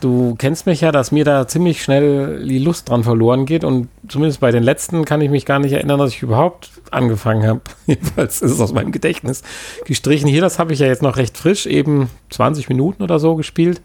Du 0.00 0.34
kennst 0.36 0.66
mich 0.66 0.80
ja, 0.80 0.92
dass 0.92 1.12
mir 1.12 1.24
da 1.24 1.46
ziemlich 1.46 1.82
schnell 1.82 2.46
die 2.46 2.58
Lust 2.58 2.88
dran 2.88 3.04
verloren 3.04 3.46
geht 3.46 3.64
und 3.64 3.88
zumindest 4.08 4.40
bei 4.40 4.50
den 4.50 4.62
letzten 4.62 5.04
kann 5.04 5.20
ich 5.20 5.30
mich 5.30 5.46
gar 5.46 5.58
nicht 5.58 5.72
erinnern, 5.72 5.98
dass 5.98 6.10
ich 6.10 6.22
überhaupt 6.22 6.70
angefangen 6.90 7.46
habe. 7.46 7.60
Jedenfalls 7.86 8.42
ist 8.42 8.52
es 8.52 8.60
aus 8.60 8.72
meinem 8.72 8.92
Gedächtnis 8.92 9.42
gestrichen. 9.84 10.28
Hier, 10.28 10.40
das 10.40 10.58
habe 10.58 10.72
ich 10.72 10.78
ja 10.78 10.86
jetzt 10.86 11.02
noch 11.02 11.16
recht 11.16 11.38
frisch, 11.38 11.66
eben 11.66 12.10
20 12.30 12.68
Minuten 12.68 13.02
oder 13.02 13.18
so 13.18 13.34
gespielt. 13.34 13.80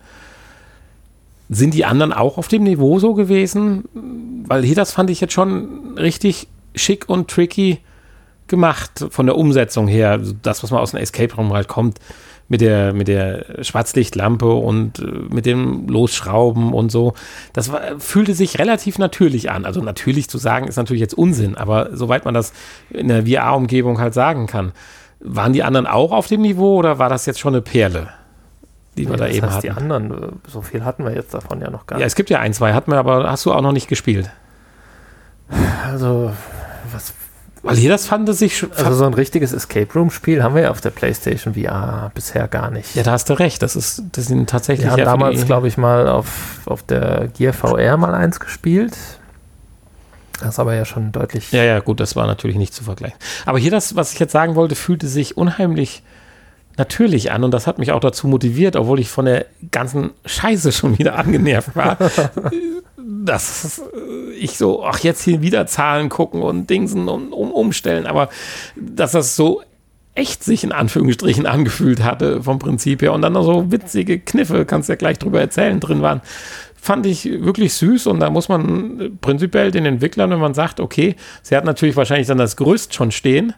Sind 1.49 1.73
die 1.73 1.83
anderen 1.83 2.13
auch 2.13 2.37
auf 2.37 2.47
dem 2.47 2.63
Niveau 2.63 2.99
so 2.99 3.15
gewesen? 3.15 3.85
Weil 4.47 4.63
hier 4.63 4.75
das 4.75 4.91
fand 4.91 5.09
ich 5.09 5.19
jetzt 5.19 5.33
schon 5.33 5.97
richtig 5.97 6.47
schick 6.75 7.09
und 7.09 7.27
tricky 7.29 7.79
gemacht 8.47 9.07
von 9.09 9.25
der 9.25 9.37
Umsetzung 9.37 9.87
her. 9.87 10.11
Also 10.11 10.33
das, 10.41 10.63
was 10.63 10.71
man 10.71 10.79
aus 10.79 10.93
einem 10.93 11.03
Escape 11.03 11.35
Room 11.35 11.53
halt 11.53 11.67
kommt, 11.67 11.99
mit 12.49 12.61
der, 12.61 12.93
mit 12.93 13.07
der 13.07 13.63
Schwarzlichtlampe 13.63 14.51
und 14.51 14.99
äh, 14.99 15.03
mit 15.29 15.45
dem 15.45 15.87
Losschrauben 15.87 16.73
und 16.73 16.91
so. 16.91 17.13
Das 17.53 17.71
war, 17.71 17.99
fühlte 17.99 18.33
sich 18.33 18.59
relativ 18.59 18.97
natürlich 18.97 19.51
an. 19.51 19.65
Also 19.65 19.81
natürlich 19.81 20.29
zu 20.29 20.37
sagen 20.37 20.67
ist 20.67 20.75
natürlich 20.75 21.01
jetzt 21.01 21.13
Unsinn, 21.13 21.55
aber 21.55 21.95
soweit 21.95 22.25
man 22.25 22.33
das 22.33 22.51
in 22.89 23.07
der 23.07 23.25
VR-Umgebung 23.25 23.99
halt 23.99 24.15
sagen 24.15 24.47
kann. 24.47 24.73
Waren 25.19 25.53
die 25.53 25.63
anderen 25.63 25.85
auch 25.85 26.11
auf 26.11 26.27
dem 26.27 26.41
Niveau 26.41 26.77
oder 26.77 26.97
war 26.97 27.09
das 27.09 27.25
jetzt 27.25 27.39
schon 27.39 27.53
eine 27.53 27.61
Perle? 27.61 28.09
Die 28.97 29.05
wir 29.05 29.11
ja, 29.11 29.17
da 29.17 29.27
eben 29.27 29.45
heißt, 29.45 29.57
hatten. 29.57 29.61
Die 29.61 29.71
anderen, 29.71 30.41
so 30.47 30.61
viel 30.61 30.83
hatten 30.83 31.05
wir 31.05 31.13
jetzt 31.13 31.33
davon 31.33 31.61
ja 31.61 31.69
noch 31.69 31.87
gar 31.87 31.97
nicht. 31.97 32.01
Ja, 32.01 32.07
es 32.07 32.15
gibt 32.15 32.29
ja 32.29 32.39
ein, 32.39 32.53
zwei, 32.53 32.73
hatten 32.73 32.91
wir, 32.91 32.97
aber 32.97 33.29
hast 33.29 33.45
du 33.45 33.53
auch 33.53 33.61
noch 33.61 33.71
nicht 33.71 33.87
gespielt. 33.87 34.29
Also, 35.85 36.33
was. 36.91 37.13
Weil 37.61 37.75
hier 37.75 37.89
das 37.89 38.05
fand 38.05 38.29
es 38.29 38.39
sich 38.39 38.65
Also, 38.77 38.93
so 38.93 39.05
ein 39.05 39.13
richtiges 39.13 39.51
Escape 39.51 39.91
Room-Spiel 39.93 40.43
haben 40.43 40.55
wir 40.55 40.61
ja 40.61 40.71
auf 40.71 40.79
der 40.79 40.91
PlayStation 40.91 41.55
VR 41.55 42.09
bisher 42.13 42.47
gar 42.47 42.71
nicht. 42.71 42.95
Ja, 42.95 43.03
da 43.03 43.11
hast 43.11 43.29
du 43.29 43.33
recht. 43.33 43.61
Das 43.61 43.75
ist, 43.75 44.03
das 44.13 44.27
sind 44.27 44.49
tatsächlich. 44.49 44.85
Wir 44.85 44.91
haben 44.91 44.99
ja 44.99 45.05
damals, 45.05 45.45
glaube 45.45 45.67
ich, 45.67 45.77
mal 45.77 46.07
auf, 46.07 46.61
auf 46.65 46.83
der 46.83 47.27
Gear 47.37 47.51
VR 47.51 47.97
mal 47.97 48.15
eins 48.15 48.39
gespielt. 48.39 48.97
Das 50.39 50.49
ist 50.49 50.59
aber 50.59 50.73
ja 50.73 50.85
schon 50.85 51.11
deutlich. 51.11 51.51
Ja, 51.51 51.63
ja, 51.63 51.79
gut, 51.79 51.99
das 51.99 52.15
war 52.15 52.27
natürlich 52.27 52.55
nicht 52.55 52.73
zu 52.73 52.85
vergleichen. 52.85 53.17
Aber 53.45 53.59
hier 53.59 53.71
das, 53.71 53.97
was 53.97 54.13
ich 54.13 54.19
jetzt 54.19 54.31
sagen 54.31 54.55
wollte, 54.55 54.75
fühlte 54.75 55.07
sich 55.07 55.35
unheimlich 55.35 56.01
natürlich 56.79 57.31
an 57.31 57.43
und 57.43 57.51
das 57.51 57.67
hat 57.67 57.77
mich 57.77 57.91
auch 57.91 57.99
dazu 57.99 58.27
motiviert, 58.27 58.75
obwohl 58.75 58.99
ich 58.99 59.09
von 59.09 59.25
der 59.25 59.45
ganzen 59.71 60.11
Scheiße 60.25 60.71
schon 60.71 60.97
wieder 60.97 61.15
angenervt 61.15 61.75
war, 61.75 61.97
dass 62.97 63.83
ich 64.39 64.57
so, 64.57 64.83
ach, 64.83 64.99
jetzt 64.99 65.21
hier 65.21 65.41
wieder 65.41 65.67
Zahlen 65.67 66.09
gucken 66.09 66.41
und 66.41 66.69
Dingsen 66.69 67.07
und 67.07 67.31
um, 67.31 67.51
umstellen, 67.51 68.07
aber 68.07 68.29
dass 68.75 69.11
das 69.11 69.35
so 69.35 69.61
echt 70.15 70.43
sich 70.43 70.63
in 70.63 70.71
Anführungsstrichen 70.71 71.45
angefühlt 71.45 72.03
hatte 72.03 72.43
vom 72.43 72.59
Prinzip 72.59 73.01
her 73.01 73.13
und 73.13 73.21
dann 73.21 73.33
noch 73.33 73.43
so 73.43 73.71
witzige 73.71 74.19
Kniffe, 74.19 74.65
kannst 74.65 74.89
ja 74.89 74.95
gleich 74.95 75.19
drüber 75.19 75.39
erzählen, 75.39 75.79
drin 75.79 76.01
waren, 76.01 76.21
fand 76.75 77.05
ich 77.05 77.25
wirklich 77.25 77.73
süß. 77.73 78.07
Und 78.07 78.19
da 78.19 78.29
muss 78.29 78.49
man 78.49 79.17
prinzipiell 79.21 79.71
den 79.71 79.85
Entwicklern, 79.85 80.29
wenn 80.31 80.39
man 80.39 80.53
sagt, 80.53 80.79
okay, 80.79 81.15
sie 81.41 81.55
hat 81.55 81.65
natürlich 81.65 81.95
wahrscheinlich 81.95 82.27
dann 82.27 82.37
das 82.37 82.55
Gerüst 82.55 82.93
schon 82.93 83.11
stehen, 83.11 83.53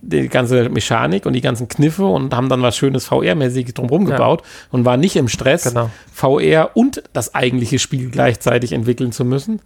die 0.00 0.28
ganze 0.28 0.68
Mechanik 0.68 1.26
und 1.26 1.32
die 1.32 1.40
ganzen 1.40 1.68
Kniffe 1.68 2.04
und 2.04 2.34
haben 2.34 2.48
dann 2.48 2.62
was 2.62 2.76
Schönes 2.76 3.08
VR-mäßig 3.10 3.72
drumherum 3.74 4.06
ja. 4.06 4.16
gebaut 4.16 4.42
und 4.70 4.84
waren 4.84 5.00
nicht 5.00 5.16
im 5.16 5.28
Stress, 5.28 5.64
genau. 5.64 5.90
VR 6.12 6.70
und 6.74 7.02
das 7.12 7.34
eigentliche 7.34 7.78
Spiel 7.78 8.10
gleichzeitig 8.10 8.72
entwickeln 8.72 9.12
zu 9.12 9.24
müssen. 9.24 9.60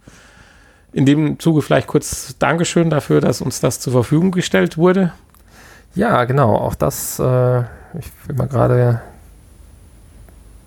In 0.93 1.05
dem 1.05 1.39
Zuge 1.39 1.61
vielleicht 1.61 1.87
kurz 1.87 2.35
Dankeschön 2.39 2.89
dafür, 2.89 3.21
dass 3.21 3.41
uns 3.41 3.59
das 3.59 3.79
zur 3.79 3.93
Verfügung 3.93 4.31
gestellt 4.31 4.77
wurde. 4.77 5.13
Ja, 5.95 6.25
genau. 6.25 6.55
Auch 6.55 6.75
das, 6.75 7.19
äh, 7.19 7.59
ich 7.61 8.07
will 8.27 8.35
mal 8.35 8.47
gerade 8.47 9.01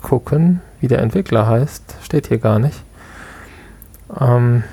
gucken, 0.01 0.61
wie 0.81 0.89
der 0.89 1.01
Entwickler 1.01 1.47
heißt. 1.47 1.97
Steht 2.03 2.29
hier 2.29 2.39
gar 2.39 2.59
nicht. 2.59 2.83
Ähm, 4.21 4.65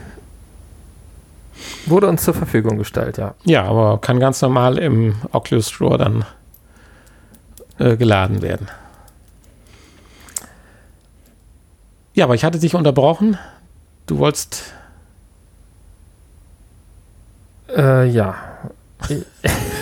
Wurde 1.86 2.08
uns 2.08 2.24
zur 2.24 2.34
Verfügung 2.34 2.78
gestellt, 2.78 3.18
ja. 3.18 3.36
Ja, 3.44 3.64
aber 3.64 4.00
kann 4.00 4.20
ganz 4.20 4.42
normal 4.42 4.78
im 4.78 5.16
Oculus 5.32 5.70
Store 5.70 5.98
dann 5.98 6.26
äh, 7.80 7.98
geladen 7.98 8.42
werden. 8.42 8.68
Ja, 12.14 12.26
aber 12.26 12.36
ich 12.36 12.44
hatte 12.44 12.60
dich 12.60 12.76
unterbrochen. 12.76 13.38
Du 14.06 14.18
wolltest. 14.20 14.74
Äh, 17.76 18.08
ja. 18.10 18.36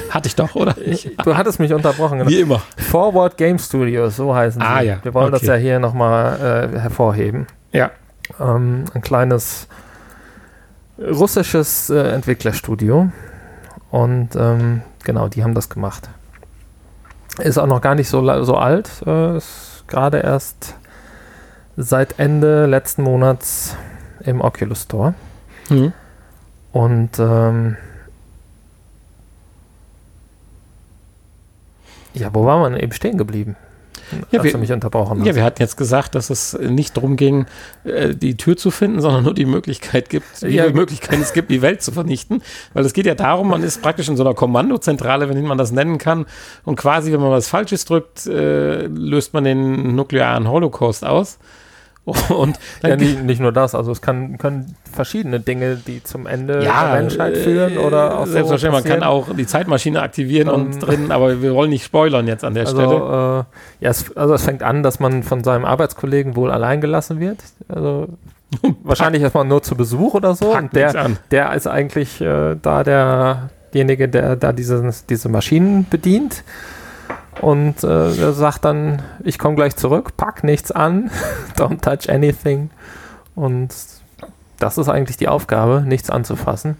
Hatte 0.10 0.28
ich 0.28 0.36
doch, 0.36 0.56
oder? 0.56 0.76
Ich, 0.86 1.16
du 1.24 1.38
hattest 1.38 1.60
mich 1.60 1.74
unterbrochen. 1.74 2.20
Genau. 2.20 2.30
Wie 2.30 2.40
immer. 2.40 2.62
Forward 2.78 3.38
Game 3.38 3.60
Studios, 3.60 4.16
so 4.16 4.34
heißen 4.34 4.62
ah, 4.62 4.80
sie. 4.80 4.88
Ja. 4.88 5.00
Wir 5.04 5.14
wollen 5.14 5.34
okay. 5.34 5.40
das 5.40 5.48
ja 5.48 5.56
hier 5.56 5.80
nochmal 5.80 6.72
äh, 6.74 6.80
hervorheben. 6.80 7.48
Ja. 7.72 7.92
Ähm, 8.40 8.86
ein 8.94 9.02
kleines 9.02 9.68
russisches 11.02 11.89
äh, 11.89 12.12
Entwicklerstudio. 12.12 13.12
Und 13.91 14.36
ähm, 14.36 14.82
genau, 15.04 15.28
die 15.28 15.43
haben 15.43 15.56
das 15.56 15.70
gemacht. 15.70 16.10
Ist 17.39 17.58
auch 17.58 17.68
noch 17.68 17.82
gar 17.82 17.95
nicht 17.95 18.10
so, 18.10 18.43
so 18.43 18.56
alt. 18.56 18.89
Äh, 19.06 19.38
ist 19.38 19.84
gerade 19.88 20.20
erst 20.20 20.76
seit 21.78 22.20
Ende 22.20 22.66
letzten 22.66 23.04
Monats 23.04 23.76
im 24.22 24.41
Oculus 24.41 24.84
Store. 24.84 25.14
Mhm. 25.70 25.93
Und 26.72 27.18
ähm, 27.20 27.78
ja, 32.14 32.34
wo 32.34 32.45
war 32.45 32.60
man 32.60 32.78
eben 32.78 32.91
stehen 32.91 33.18
geblieben? 33.18 33.56
Ja, 34.32 34.43
wir, 34.43 34.57
mich 34.57 34.72
unterbrochen 34.72 35.20
hast. 35.20 35.28
Ja, 35.28 35.36
wir 35.36 35.43
hatten 35.43 35.62
jetzt 35.62 35.78
gesagt, 35.78 36.16
dass 36.16 36.30
es 36.30 36.57
nicht 36.60 36.97
darum 36.97 37.16
ging, 37.16 37.45
äh, 37.84 38.14
die 38.14 38.38
Tür 38.38 38.57
zu 38.57 38.72
finden, 38.72 39.01
sondern 39.01 39.24
nur 39.24 39.34
die 39.34 39.45
Möglichkeit 39.45 40.10
gibt, 40.10 40.41
wie 40.41 40.55
ja. 40.55 40.64
viele 40.64 40.76
Möglichkeiten 40.76 41.22
es 41.22 41.34
gibt, 41.34 41.51
die 41.51 41.62
Welt 41.62 41.82
zu 41.82 41.91
vernichten. 41.91 42.41
Weil 42.74 42.86
es 42.86 42.93
geht 42.93 43.05
ja 43.05 43.16
darum, 43.16 43.49
man 43.49 43.64
ist 43.64 43.82
praktisch 43.82 44.10
in 44.10 44.18
so 44.18 44.24
einer 44.24 44.34
Kommandozentrale, 44.34 45.30
wenn 45.30 45.43
man 45.43 45.57
das 45.57 45.72
nennen 45.72 45.97
kann. 45.97 46.26
Und 46.66 46.76
quasi, 46.76 47.12
wenn 47.12 47.22
man 47.22 47.32
was 47.32 47.47
Falsches 47.47 47.86
drückt, 47.86 48.26
äh, 48.28 48.88
löst 48.88 49.34
man 49.34 49.43
den 49.43 49.95
nuklearen 49.95 50.49
Holocaust 50.49 51.05
aus. 51.05 51.39
Und 52.30 52.60
ja, 52.84 52.95
nicht, 52.95 53.24
nicht, 53.24 53.41
nur 53.41 53.51
das, 53.51 53.76
also 53.76 53.91
es 53.91 54.01
kann, 54.01 54.38
können 54.38 54.76
verschiedene 54.91 55.39
Dinge, 55.39 55.76
die 55.76 56.03
zum 56.03 56.28
Ende 56.28 56.64
ja, 56.64 56.91
der 56.91 57.01
Menschheit 57.01 57.38
führen 57.38 57.78
oder 57.78 58.20
auch 58.20 58.26
Selbstverständlich, 58.26 58.84
so 58.84 58.89
man 58.89 58.99
kann 58.99 59.07
auch 59.07 59.36
die 59.36 59.45
Zeitmaschine 59.45 60.01
aktivieren 60.01 60.49
um, 60.49 60.62
und 60.62 60.74
ähm, 60.74 60.80
drin, 60.80 61.12
aber 61.12 61.41
wir 61.41 61.53
wollen 61.53 61.70
nicht 61.70 61.86
spoilern 61.86 62.28
jetzt 62.28 62.43
an 62.43 62.53
der 62.53 62.66
also, 62.66 62.76
Stelle. 62.76 62.95
Äh, 62.95 63.84
ja, 63.86 63.89
es, 63.89 64.16
also 64.16 64.34
es 64.34 64.43
fängt 64.43 64.64
an, 64.64 64.84
dass 64.84 64.99
man 64.99 65.24
von 65.24 65.43
seinem 65.43 65.66
Arbeitskollegen 65.66 66.36
wohl 66.36 66.51
allein 66.51 66.82
gelassen 66.82 67.20
wird. 67.20 67.39
Also 67.68 68.07
wahrscheinlich 68.84 69.22
erstmal 69.22 69.45
nur 69.45 69.62
zu 69.62 69.76
Besuch 69.76 70.14
oder 70.14 70.36
so. 70.36 70.55
Und 70.55 70.76
der, 70.76 71.12
der 71.32 71.53
ist 71.53 71.68
eigentlich 71.68 72.22
äh, 72.22 72.55
da 72.62 72.84
derjenige, 73.72 74.10
der 74.10 74.36
da 74.36 74.53
diese, 74.53 74.91
diese 75.10 75.30
Maschinen 75.30 75.88
bedient. 75.89 76.43
Und 77.42 77.84
äh, 77.84 78.16
er 78.16 78.34
sagt 78.34 78.66
dann, 78.66 79.02
ich 79.24 79.40
komme 79.40 79.56
gleich 79.56 79.76
zurück, 79.76 80.18
pack 80.18 80.44
nichts 80.44 80.72
an, 80.72 81.10
don't 81.58 81.82
touch 81.82 82.10
anything. 82.14 82.70
Und 83.36 83.74
das 84.60 84.78
ist 84.78 84.90
eigentlich 84.90 85.18
die 85.18 85.30
Aufgabe, 85.30 85.84
nichts 85.86 86.10
anzufassen. 86.10 86.78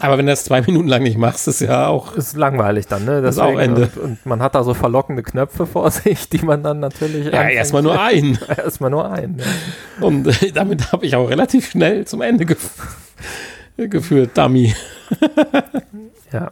Aber 0.00 0.16
wenn 0.16 0.26
du 0.26 0.32
das 0.32 0.44
zwei 0.44 0.60
Minuten 0.66 0.88
lang 0.88 1.02
nicht 1.02 1.18
machst, 1.18 1.48
ist 1.48 1.60
ja 1.60 1.88
auch. 1.88 2.14
Ist 2.16 2.36
langweilig 2.36 2.86
dann, 2.86 3.04
ne? 3.04 3.20
Das 3.20 3.36
ist 3.36 3.40
auch 3.40 3.58
Ende. 3.58 3.90
Und, 3.96 4.02
und, 4.02 4.26
man 4.26 4.42
hat 4.42 4.54
da 4.54 4.62
so 4.62 4.74
verlockende 4.74 5.22
Knöpfe 5.22 5.66
vor 5.66 5.90
sich, 5.90 6.28
die 6.28 6.44
man 6.44 6.62
dann 6.62 6.80
natürlich. 6.80 7.32
Ja, 7.32 7.48
erstmal 7.48 7.82
nur 7.82 8.00
einen. 8.00 8.38
erstmal 8.56 8.90
nur 8.90 9.10
einen. 9.10 9.38
Ja. 9.38 10.06
Und 10.06 10.26
äh, 10.42 10.52
damit 10.52 10.92
habe 10.92 11.06
ich 11.06 11.16
auch 11.16 11.28
relativ 11.28 11.70
schnell 11.70 12.06
zum 12.06 12.22
Ende 12.22 12.46
gef 12.46 12.70
geführt, 13.76 14.36
Dummy. 14.36 14.74
ja. 16.32 16.50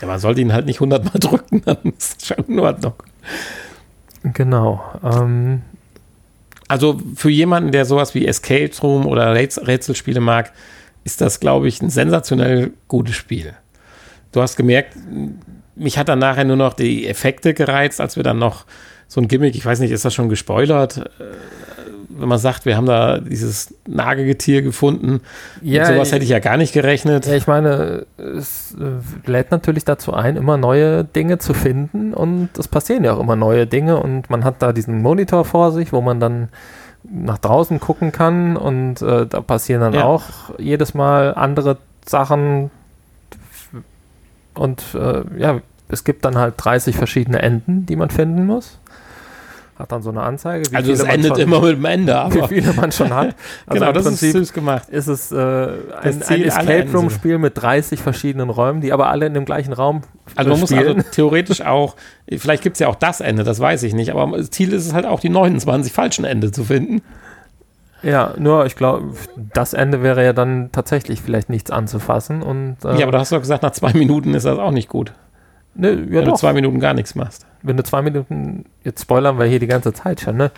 Ja, 0.00 0.06
man 0.06 0.18
sollte 0.18 0.40
ihn 0.40 0.52
halt 0.52 0.66
nicht 0.66 0.80
hundertmal 0.80 1.14
drücken, 1.20 1.62
dann 1.64 1.78
ist 1.96 2.22
es 2.22 2.28
schon 2.28 2.44
in 2.46 2.60
Ordnung. 2.60 2.94
Genau. 4.22 4.82
Ähm, 5.02 5.62
also 6.68 7.00
für 7.14 7.30
jemanden, 7.30 7.72
der 7.72 7.84
sowas 7.84 8.14
wie 8.14 8.26
Escape 8.26 8.70
Room 8.82 9.06
oder 9.06 9.34
Rätselspiele 9.34 10.20
mag, 10.20 10.52
ist 11.04 11.20
das, 11.20 11.40
glaube 11.40 11.68
ich, 11.68 11.80
ein 11.80 11.90
sensationell 11.90 12.72
gutes 12.86 13.14
Spiel. 13.14 13.54
Du 14.32 14.42
hast 14.42 14.56
gemerkt, 14.56 14.94
mich 15.74 15.96
hat 15.96 16.08
dann 16.08 16.18
nachher 16.18 16.44
nur 16.44 16.56
noch 16.56 16.74
die 16.74 17.06
Effekte 17.06 17.54
gereizt, 17.54 18.00
als 18.00 18.16
wir 18.16 18.22
dann 18.22 18.38
noch 18.38 18.66
so 19.06 19.20
ein 19.20 19.28
Gimmick, 19.28 19.54
ich 19.54 19.64
weiß 19.64 19.80
nicht, 19.80 19.90
ist 19.90 20.04
das 20.04 20.12
schon 20.12 20.28
gespoilert? 20.28 21.10
Wenn 22.10 22.28
man 22.28 22.38
sagt, 22.38 22.64
wir 22.64 22.76
haben 22.76 22.86
da 22.86 23.18
dieses 23.18 23.74
Nagetier 23.86 24.62
gefunden. 24.62 25.20
Ja, 25.60 25.82
Mit 25.82 25.94
sowas 25.94 26.12
hätte 26.12 26.24
ich 26.24 26.30
ja 26.30 26.38
gar 26.38 26.56
nicht 26.56 26.72
gerechnet. 26.72 27.26
Ja, 27.26 27.34
ich 27.34 27.46
meine, 27.46 28.06
es 28.16 28.74
äh, 28.74 29.30
lädt 29.30 29.50
natürlich 29.50 29.84
dazu 29.84 30.14
ein, 30.14 30.36
immer 30.36 30.56
neue 30.56 31.04
Dinge 31.04 31.38
zu 31.38 31.52
finden 31.52 32.14
und 32.14 32.48
es 32.58 32.66
passieren 32.66 33.04
ja 33.04 33.14
auch 33.14 33.20
immer 33.20 33.36
neue 33.36 33.66
Dinge 33.66 33.98
und 33.98 34.30
man 34.30 34.44
hat 34.44 34.62
da 34.62 34.72
diesen 34.72 35.02
Monitor 35.02 35.44
vor 35.44 35.72
sich, 35.72 35.92
wo 35.92 36.00
man 36.00 36.18
dann 36.18 36.48
nach 37.04 37.38
draußen 37.38 37.78
gucken 37.78 38.10
kann 38.10 38.56
und 38.56 39.02
äh, 39.02 39.26
da 39.26 39.40
passieren 39.40 39.80
dann 39.80 39.94
ja. 39.94 40.04
auch 40.04 40.24
jedes 40.58 40.94
Mal 40.94 41.34
andere 41.34 41.78
Sachen 42.06 42.70
und 44.54 44.82
äh, 44.94 45.22
ja, 45.38 45.60
es 45.88 46.04
gibt 46.04 46.24
dann 46.24 46.36
halt 46.36 46.54
30 46.56 46.96
verschiedene 46.96 47.40
Enden, 47.40 47.86
die 47.86 47.96
man 47.96 48.10
finden 48.10 48.46
muss 48.46 48.78
hat 49.78 49.92
dann 49.92 50.02
so 50.02 50.10
eine 50.10 50.22
Anzeige. 50.22 50.76
also 50.76 50.92
es 50.92 51.00
endet 51.00 51.36
schon, 51.36 51.40
immer 51.40 51.60
mit 51.60 51.76
dem 51.76 51.84
Ende, 51.84 52.18
aber. 52.18 52.34
Wie 52.34 52.60
viele 52.60 52.72
man 52.72 52.90
schon 52.92 53.14
hat. 53.14 53.34
Also 53.66 53.80
genau, 53.80 53.92
das 53.92 54.04
Prinzip 54.04 54.28
ist 54.28 54.34
süß 54.34 54.52
gemacht. 54.52 54.88
Ist 54.88 55.06
es 55.06 55.30
äh, 55.30 55.36
ein, 55.36 56.22
ein 56.22 56.42
Escape 56.42 56.86
Room 56.92 57.10
Spiel 57.10 57.38
mit 57.38 57.60
30 57.60 58.00
verschiedenen 58.00 58.50
Räumen, 58.50 58.80
die 58.80 58.92
aber 58.92 59.08
alle 59.08 59.26
in 59.26 59.34
dem 59.34 59.44
gleichen 59.44 59.72
Raum 59.72 60.02
Also 60.34 60.50
man 60.50 60.66
spielen. 60.66 60.86
muss 60.86 60.96
also 60.96 61.10
theoretisch 61.12 61.60
auch, 61.60 61.96
vielleicht 62.38 62.62
gibt 62.62 62.76
es 62.76 62.80
ja 62.80 62.88
auch 62.88 62.94
das 62.94 63.20
Ende, 63.20 63.44
das 63.44 63.60
weiß 63.60 63.82
ich 63.82 63.94
nicht, 63.94 64.10
aber 64.14 64.36
das 64.36 64.50
Ziel 64.50 64.72
ist 64.72 64.86
es 64.86 64.94
halt 64.94 65.06
auch, 65.06 65.20
die 65.20 65.28
29 65.28 65.92
falschen 65.92 66.24
Ende 66.24 66.50
zu 66.50 66.64
finden. 66.64 67.02
Ja, 68.02 68.34
nur 68.38 68.66
ich 68.66 68.76
glaube, 68.76 69.12
das 69.52 69.74
Ende 69.74 70.02
wäre 70.02 70.24
ja 70.24 70.32
dann 70.32 70.70
tatsächlich 70.72 71.20
vielleicht 71.20 71.50
nichts 71.50 71.70
anzufassen. 71.70 72.42
Und, 72.42 72.76
äh, 72.84 72.96
ja, 72.96 73.02
aber 73.02 73.12
du 73.12 73.18
hast 73.18 73.32
doch 73.32 73.40
gesagt, 73.40 73.62
nach 73.62 73.72
zwei 73.72 73.92
Minuten 73.92 74.34
ist 74.34 74.46
das 74.46 74.58
auch 74.58 74.70
nicht 74.70 74.88
gut. 74.88 75.12
Ne, 75.74 75.90
ja 75.90 75.96
Wenn 76.10 76.24
doch. 76.24 76.32
du 76.32 76.38
zwei 76.38 76.52
Minuten 76.52 76.80
gar 76.80 76.94
nichts 76.94 77.14
machst 77.14 77.47
wenn 77.62 77.76
du 77.76 77.82
zwei 77.82 78.02
Minuten, 78.02 78.64
jetzt 78.84 79.02
spoilern 79.02 79.38
wir 79.38 79.46
hier 79.46 79.58
die 79.58 79.66
ganze 79.66 79.92
Zeit 79.92 80.20
schon, 80.20 80.36
ne? 80.36 80.50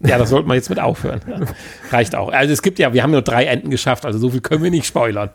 Ja, 0.00 0.18
das 0.18 0.28
sollten 0.28 0.48
wir 0.48 0.54
jetzt 0.54 0.68
mit 0.68 0.80
aufhören. 0.80 1.20
Reicht 1.90 2.14
auch. 2.14 2.30
Also 2.32 2.52
es 2.52 2.62
gibt 2.62 2.78
ja, 2.78 2.92
wir 2.92 3.02
haben 3.02 3.12
nur 3.12 3.22
drei 3.22 3.44
Enden 3.44 3.70
geschafft, 3.70 4.04
also 4.04 4.18
so 4.18 4.30
viel 4.30 4.40
können 4.40 4.62
wir 4.62 4.70
nicht 4.70 4.86
spoilern. 4.86 5.30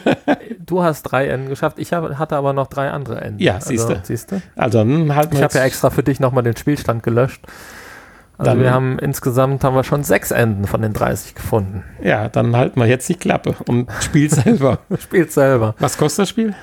du 0.66 0.82
hast 0.82 1.02
drei 1.02 1.28
Enden 1.28 1.48
geschafft, 1.48 1.78
ich 1.78 1.92
hab, 1.92 2.18
hatte 2.18 2.36
aber 2.36 2.52
noch 2.52 2.68
drei 2.68 2.90
andere 2.90 3.20
Enden. 3.20 3.42
Ja, 3.42 3.60
siehst 3.60 3.88
du. 3.88 3.94
Also, 3.94 4.02
siehst 4.04 4.32
du? 4.32 4.42
Also 4.56 4.78
dann 4.78 5.14
halt 5.14 5.32
Ich 5.32 5.42
habe 5.42 5.54
ja 5.54 5.64
extra 5.64 5.90
für 5.90 6.02
dich 6.02 6.20
nochmal 6.20 6.42
den 6.42 6.56
Spielstand 6.56 7.02
gelöscht. 7.02 7.40
Also 8.36 8.50
dann, 8.50 8.60
wir 8.60 8.72
haben 8.72 8.98
insgesamt 8.98 9.62
haben 9.62 9.76
wir 9.76 9.84
schon 9.84 10.02
sechs 10.02 10.32
Enden 10.32 10.66
von 10.66 10.82
den 10.82 10.92
30 10.92 11.36
gefunden. 11.36 11.84
Ja, 12.02 12.28
dann 12.28 12.56
halten 12.56 12.80
wir 12.80 12.86
jetzt 12.86 13.08
die 13.08 13.14
Klappe 13.14 13.54
und 13.68 13.88
spielt 14.00 14.32
selber. 14.32 14.80
spielt 14.98 15.32
selber. 15.32 15.74
Was 15.78 15.96
kostet 15.96 16.24
das 16.24 16.28
Spiel? 16.30 16.54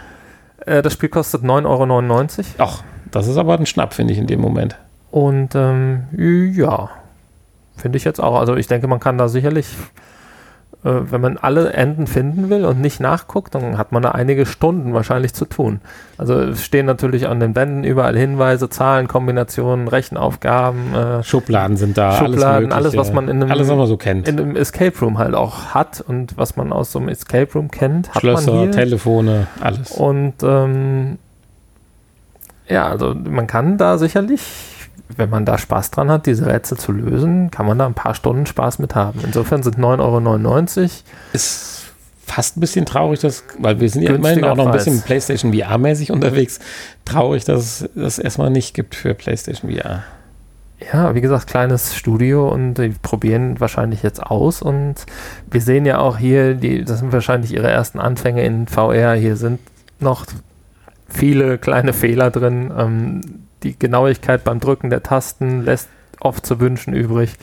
Äh, 0.66 0.82
das 0.82 0.94
Spiel 0.94 1.10
kostet 1.10 1.44
9,99 1.44 1.66
Euro. 1.66 2.46
Ach, 2.58 2.84
das 3.12 3.28
ist 3.28 3.38
aber 3.38 3.58
ein 3.58 3.66
Schnapp, 3.66 3.94
finde 3.94 4.14
ich, 4.14 4.20
in 4.20 4.28
dem 4.28 4.42
Moment. 4.42 4.78
Und 5.12 5.56
ähm, 5.56 6.04
ja, 6.56 6.90
finde 7.76 7.98
ich 7.98 8.06
jetzt 8.06 8.22
auch. 8.22 8.40
Also 8.40 8.56
ich 8.56 8.68
denke, 8.68 8.88
man 8.88 9.02
kann 9.02 9.18
da 9.18 9.28
sicherlich, 9.28 9.68
äh, 10.86 10.92
wenn 11.10 11.20
man 11.20 11.38
alle 11.38 11.74
Enden 11.74 12.08
finden 12.08 12.50
will 12.50 12.64
und 12.64 12.80
nicht 12.80 13.02
nachguckt, 13.02 13.54
dann 13.54 13.78
hat 13.78 13.92
man 13.92 14.02
da 14.02 14.12
einige 14.12 14.46
Stunden 14.46 14.94
wahrscheinlich 14.94 15.34
zu 15.34 15.44
tun. 15.44 15.82
Also 16.18 16.36
es 16.36 16.64
stehen 16.64 16.86
natürlich 16.86 17.28
an 17.28 17.42
den 17.42 17.56
Wänden 17.58 17.84
überall 17.84 18.16
Hinweise, 18.16 18.70
Zahlen, 18.70 19.10
Kombinationen, 19.10 19.90
Rechenaufgaben. 19.90 20.96
Äh, 20.96 21.24
Schubladen 21.24 21.76
sind 21.76 21.98
da. 21.98 22.14
Schubladen, 22.14 22.72
alles, 22.72 22.94
alles 22.94 22.98
was 22.98 23.12
man 23.12 23.28
in 23.28 23.42
einem, 23.42 23.52
alles, 23.52 23.68
was 23.68 23.76
man 23.76 23.88
so 23.88 23.98
kennt. 23.98 24.30
in 24.30 24.40
einem 24.40 24.56
Escape 24.56 24.98
Room 25.02 25.18
halt 25.18 25.36
auch 25.36 25.74
hat 25.74 26.00
und 26.00 26.38
was 26.38 26.56
man 26.56 26.72
aus 26.72 26.94
so 26.94 27.00
einem 27.00 27.10
Escape 27.10 27.52
Room 27.54 27.70
kennt, 27.70 28.10
hat 28.12 28.22
Schlösser, 28.22 28.54
man 28.54 28.62
hier. 28.64 28.72
Telefone, 28.72 29.48
alles. 29.60 29.92
Und 29.92 30.36
ähm, 30.44 31.18
ja, 32.68 32.88
also 32.88 33.14
man 33.14 33.48
kann 33.48 33.78
da 33.78 33.98
sicherlich, 33.98 34.42
wenn 35.18 35.30
man 35.30 35.46
da 35.46 35.58
Spaß 35.58 35.92
dran 35.92 36.10
hat, 36.10 36.26
diese 36.26 36.46
Rätsel 36.46 36.78
zu 36.78 36.92
lösen, 36.92 37.52
kann 37.52 37.66
man 37.66 37.78
da 37.78 37.86
ein 37.86 37.94
paar 37.94 38.16
Stunden 38.16 38.46
Spaß 38.46 38.80
mit 38.80 38.96
haben. 38.96 39.20
Insofern 39.24 39.64
sind 39.64 39.78
9,99 39.78 40.80
Euro. 40.80 40.90
Ist 41.34 41.82
fast 42.26 42.58
ein 42.58 42.62
bisschen 42.62 42.86
traurig, 42.86 43.20
dass, 43.20 43.44
weil 43.60 43.80
wir 43.80 43.90
sind 43.90 44.04
ja 44.04 44.14
immerhin 44.16 44.46
auch 44.46 44.56
noch 44.56 44.68
ein 44.68 44.72
bisschen 44.72 45.02
PlayStation 45.02 45.54
VR-mäßig 45.54 46.12
unterwegs. 46.12 46.60
Traurig, 47.04 47.44
dass 47.44 47.82
es 47.82 47.90
das 47.94 48.20
erstmal 48.20 48.50
nicht 48.50 48.74
gibt 48.74 48.96
für 48.96 49.14
PlayStation 49.14 49.72
VR. 49.72 50.04
Ja, 50.94 51.14
wie 51.14 51.22
gesagt, 51.22 51.48
kleines 51.48 51.96
Studio 51.96 52.50
und 52.50 52.76
die 52.76 52.90
probieren 52.90 53.60
wahrscheinlich 53.60 54.02
jetzt 54.02 54.22
aus 54.24 54.64
und 54.64 54.96
wir 55.52 55.62
sehen 55.62 55.86
ja 55.86 56.00
auch 56.00 56.18
hier, 56.18 56.56
die, 56.56 56.84
das 56.84 57.00
sind 57.00 57.12
wahrscheinlich 57.12 57.54
ihre 57.54 57.70
ersten 57.70 58.00
Anfänge 58.00 58.44
in 58.44 58.68
VR. 58.68 59.14
Hier 59.14 59.36
sind 59.36 59.60
noch 60.00 60.26
viele 61.12 61.58
kleine 61.58 61.94
Fehler 61.94 62.32
drin. 62.32 62.72
Ähm, 62.78 63.22
die 63.64 63.78
Genauigkeit 63.78 64.44
beim 64.44 64.60
Drücken 64.60 64.90
der 64.90 65.04
Tasten 65.04 65.64
lässt 65.64 65.90
oft 66.20 66.46
zu 66.46 66.60
wünschen 66.60 66.94
übrig. 66.94 67.36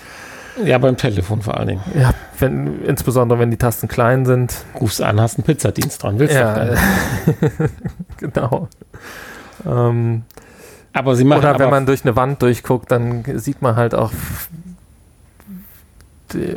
Ja, 0.64 0.78
beim 0.78 0.96
Telefon 0.96 1.42
vor 1.42 1.56
allen 1.56 1.68
Dingen. 1.68 1.82
Ja, 1.94 2.12
wenn, 2.38 2.82
insbesondere 2.82 3.38
wenn 3.38 3.50
die 3.50 3.56
Tasten 3.56 3.86
klein 3.86 4.26
sind. 4.26 4.64
Rufst 4.80 5.00
an, 5.00 5.20
hast 5.20 5.38
einen 5.38 5.44
Pizzadienst 5.44 6.02
dran, 6.02 6.18
willst 6.18 6.34
ja, 6.34 6.64
du 6.64 6.76
genau. 8.16 8.68
Ähm, 9.64 10.22
aber 10.92 11.14
sie 11.14 11.24
machen 11.24 11.40
Oder 11.40 11.58
wenn 11.58 11.70
man 11.70 11.86
durch 11.86 12.04
eine 12.04 12.16
Wand 12.16 12.42
durchguckt, 12.42 12.90
dann 12.90 13.24
sieht 13.38 13.62
man 13.62 13.76
halt 13.76 13.94
auch 13.94 14.10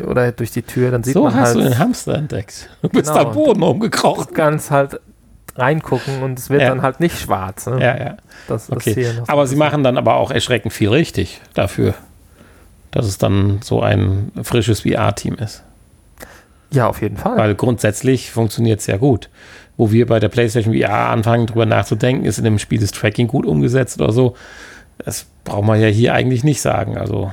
oder 0.05 0.33
durch 0.33 0.51
die 0.51 0.63
Tür, 0.63 0.91
dann 0.91 1.03
sieht 1.03 1.13
so 1.13 1.23
man 1.23 1.33
halt. 1.33 1.47
So 1.47 1.59
hast 1.59 1.65
du 1.65 1.69
den 1.69 1.79
Hamster 1.79 2.15
entdeckt. 2.15 2.69
Du 2.81 2.89
bist 2.89 3.09
genau, 3.09 3.27
am 3.27 3.33
Boden 3.33 3.63
umgekrochen. 3.63 4.33
Ganz 4.33 4.69
halt 4.69 4.99
reingucken 5.55 6.21
und 6.23 6.39
es 6.39 6.49
wird 6.49 6.61
ja. 6.61 6.69
dann 6.69 6.81
halt 6.81 6.99
nicht 6.99 7.19
schwarz. 7.19 7.67
Ne? 7.67 7.81
Ja, 7.81 7.97
ja. 7.97 8.17
Das 8.47 8.71
okay. 8.71 9.07
aber 9.27 9.47
sie 9.47 9.55
machen 9.55 9.83
dann 9.83 9.97
aber 9.97 10.15
auch 10.15 10.31
erschreckend 10.31 10.73
viel 10.73 10.89
richtig 10.89 11.41
dafür, 11.53 11.93
dass 12.91 13.05
es 13.05 13.17
dann 13.17 13.59
so 13.61 13.81
ein 13.81 14.31
frisches 14.43 14.81
VR-Team 14.81 15.35
ist. 15.35 15.63
Ja, 16.73 16.87
auf 16.87 17.01
jeden 17.01 17.17
Fall. 17.17 17.37
Weil 17.37 17.55
grundsätzlich 17.55 18.31
funktioniert 18.31 18.79
es 18.79 18.87
ja 18.87 18.97
gut. 18.97 19.29
Wo 19.77 19.91
wir 19.91 20.05
bei 20.05 20.19
der 20.19 20.29
PlayStation 20.29 20.73
VR 20.73 21.09
anfangen, 21.09 21.47
drüber 21.47 21.65
nachzudenken, 21.65 22.25
ist 22.25 22.37
in 22.37 22.43
dem 22.43 22.59
Spiel 22.59 22.79
das 22.79 22.91
Tracking 22.91 23.27
gut 23.27 23.45
umgesetzt 23.45 23.99
oder 24.01 24.13
so. 24.13 24.35
Das 24.97 25.25
braucht 25.43 25.65
man 25.65 25.81
ja 25.81 25.87
hier 25.87 26.13
eigentlich 26.13 26.43
nicht 26.43 26.61
sagen. 26.61 26.97
Also 26.97 27.31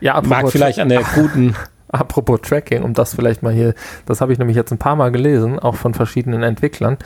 ja, 0.00 0.20
mag 0.22 0.50
vielleicht 0.50 0.78
an 0.78 0.88
der 0.88 1.02
guten 1.02 1.56
Apropos 1.90 2.40
Tracking, 2.42 2.82
um 2.82 2.92
das 2.92 3.14
vielleicht 3.14 3.42
mal 3.42 3.52
hier, 3.52 3.74
das 4.06 4.20
habe 4.20 4.32
ich 4.32 4.38
nämlich 4.38 4.56
jetzt 4.56 4.70
ein 4.72 4.78
paar 4.78 4.96
Mal 4.96 5.10
gelesen, 5.10 5.58
auch 5.58 5.74
von 5.74 5.94
verschiedenen 5.94 6.42
Entwicklern. 6.42 6.98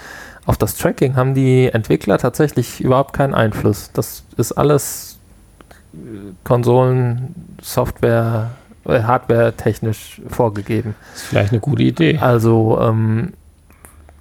Auf 0.44 0.56
das 0.56 0.76
Tracking 0.76 1.14
haben 1.14 1.34
die 1.34 1.68
Entwickler 1.68 2.18
tatsächlich 2.18 2.80
überhaupt 2.80 3.12
keinen 3.12 3.34
Einfluss. 3.34 3.90
Das 3.92 4.24
ist 4.36 4.52
alles 4.52 5.18
äh, 5.94 5.96
Konsolen, 6.42 7.34
Software, 7.60 8.50
äh, 8.84 9.02
Hardware 9.02 9.52
technisch 9.56 10.20
vorgegeben. 10.28 10.96
Das 11.12 11.22
ist 11.22 11.28
vielleicht 11.28 11.52
eine 11.52 11.60
gute 11.60 11.84
Idee. 11.84 12.18
Also, 12.18 12.78
ähm, 12.80 13.34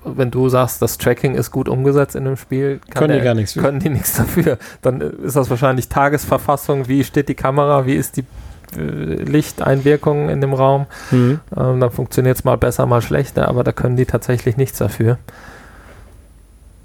wenn 0.03 0.32
du 0.32 0.49
sagst, 0.49 0.82
das 0.82 0.97
Tracking 0.97 1.36
ist 1.36 1.51
gut 1.51 1.70
umgesetzt 1.70 2.16
in 2.16 2.26
dem 2.26 2.38
Spiel, 2.38 2.80
können 2.93 3.09
der, 3.09 3.18
die 3.18 3.24
gar 3.24 3.34
nichts. 3.34 3.53
Können 3.53 3.80
die 3.80 3.89
nichts 3.89 4.16
dafür. 4.16 4.57
Dann 4.82 5.01
ist 5.01 5.36
das 5.36 5.49
wahrscheinlich 5.49 5.89
Tagesverfassung, 5.89 6.88
wie 6.88 7.03
steht 7.03 7.30
die 7.30 7.36
Kamera, 7.36 7.86
wie 7.86 7.95
ist 7.95 8.18
die 8.18 8.26
Lichteinwirkungen 8.76 10.30
in 10.30 10.41
dem 10.41 10.53
Raum. 10.53 10.86
Mhm. 11.11 11.39
Ähm, 11.55 11.80
dann 11.80 11.91
funktioniert 11.91 12.38
es 12.38 12.43
mal 12.43 12.57
besser, 12.57 12.86
mal 12.86 13.01
schlechter, 13.01 13.47
aber 13.47 13.63
da 13.63 13.72
können 13.72 13.97
die 13.97 14.05
tatsächlich 14.05 14.57
nichts 14.57 14.78
dafür. 14.78 15.17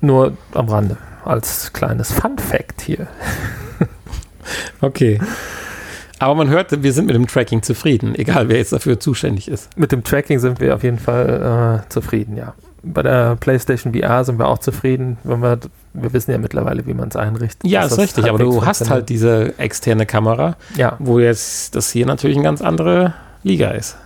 Nur 0.00 0.36
am 0.52 0.68
Rande, 0.68 0.96
als 1.24 1.72
kleines 1.72 2.12
Fun 2.12 2.38
Fact 2.38 2.80
hier. 2.80 3.06
okay. 4.80 5.18
Aber 6.18 6.34
man 6.34 6.48
hört, 6.48 6.82
wir 6.82 6.92
sind 6.92 7.06
mit 7.06 7.14
dem 7.14 7.26
Tracking 7.26 7.62
zufrieden, 7.62 8.14
egal 8.14 8.48
wer 8.48 8.56
jetzt 8.56 8.72
dafür 8.72 8.98
zuständig 8.98 9.48
ist. 9.48 9.76
Mit 9.78 9.92
dem 9.92 10.02
Tracking 10.02 10.38
sind 10.38 10.60
wir 10.60 10.74
auf 10.74 10.82
jeden 10.82 10.98
Fall 10.98 11.82
äh, 11.84 11.88
zufrieden, 11.90 12.36
ja. 12.36 12.54
bei 12.82 13.02
der 13.02 13.36
PlayStation 13.36 13.92
VR 13.94 14.24
sind 14.24 14.38
wir 14.38 14.48
auch 14.48 14.58
zufrieden, 14.58 15.18
wenn 15.24 15.40
wir, 15.40 15.58
wir 16.00 16.12
wissen 16.12 16.30
ja 16.30 16.38
mittlerweile, 16.38 16.86
wie 16.86 16.94
man 16.94 17.08
es 17.08 17.16
einrichtet. 17.16 17.68
Ja, 17.68 17.84
ist 17.84 17.98
richtig, 17.98 18.28
aber 18.28 18.38
du 18.38 18.64
hast 18.64 18.88
halt 18.90 19.08
diese 19.08 19.58
externe 19.58 20.06
Kamera, 20.06 20.56
ja. 20.76 20.96
wo 20.98 21.18
jetzt 21.18 21.74
das 21.74 21.90
hier 21.90 22.06
natürlich 22.06 22.36
eine 22.36 22.44
ganz 22.44 22.62
andere 22.62 23.14
Liga 23.42 23.70
ist. 23.70 23.96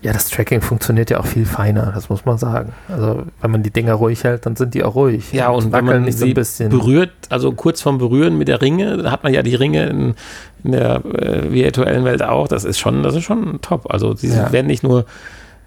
Ja, 0.00 0.12
das 0.12 0.30
Tracking 0.30 0.60
funktioniert 0.60 1.10
ja 1.10 1.18
auch 1.18 1.26
viel 1.26 1.44
feiner, 1.44 1.92
das 1.92 2.08
muss 2.08 2.24
man 2.24 2.38
sagen. 2.38 2.72
Also, 2.88 3.24
wenn 3.40 3.50
man 3.50 3.62
die 3.62 3.70
Dinger 3.70 3.94
ruhig 3.94 4.22
hält, 4.22 4.46
dann 4.46 4.54
sind 4.54 4.74
die 4.74 4.84
auch 4.84 4.94
ruhig. 4.94 5.32
Ja, 5.32 5.48
und, 5.48 5.66
und 5.66 5.72
wenn 5.72 5.84
man 5.84 6.10
sie 6.10 6.34
so 6.36 6.68
berührt, 6.68 7.10
also 7.30 7.52
kurz 7.52 7.82
vorm 7.82 7.98
Berühren 7.98 8.38
mit 8.38 8.48
der 8.48 8.60
Ringe, 8.60 9.10
hat 9.10 9.24
man 9.24 9.34
ja 9.34 9.42
die 9.42 9.54
Ringe 9.54 9.86
in, 9.86 10.14
in 10.62 10.72
der 10.72 11.04
äh, 11.04 11.52
virtuellen 11.52 12.04
Welt 12.04 12.22
auch, 12.22 12.48
das 12.48 12.64
ist 12.64 12.78
schon, 12.78 13.02
das 13.02 13.14
ist 13.14 13.24
schon 13.24 13.60
top. 13.60 13.92
Also, 13.92 14.14
sie 14.14 14.28
ja. 14.28 14.52
werden 14.52 14.66
nicht 14.66 14.82
nur 14.82 15.04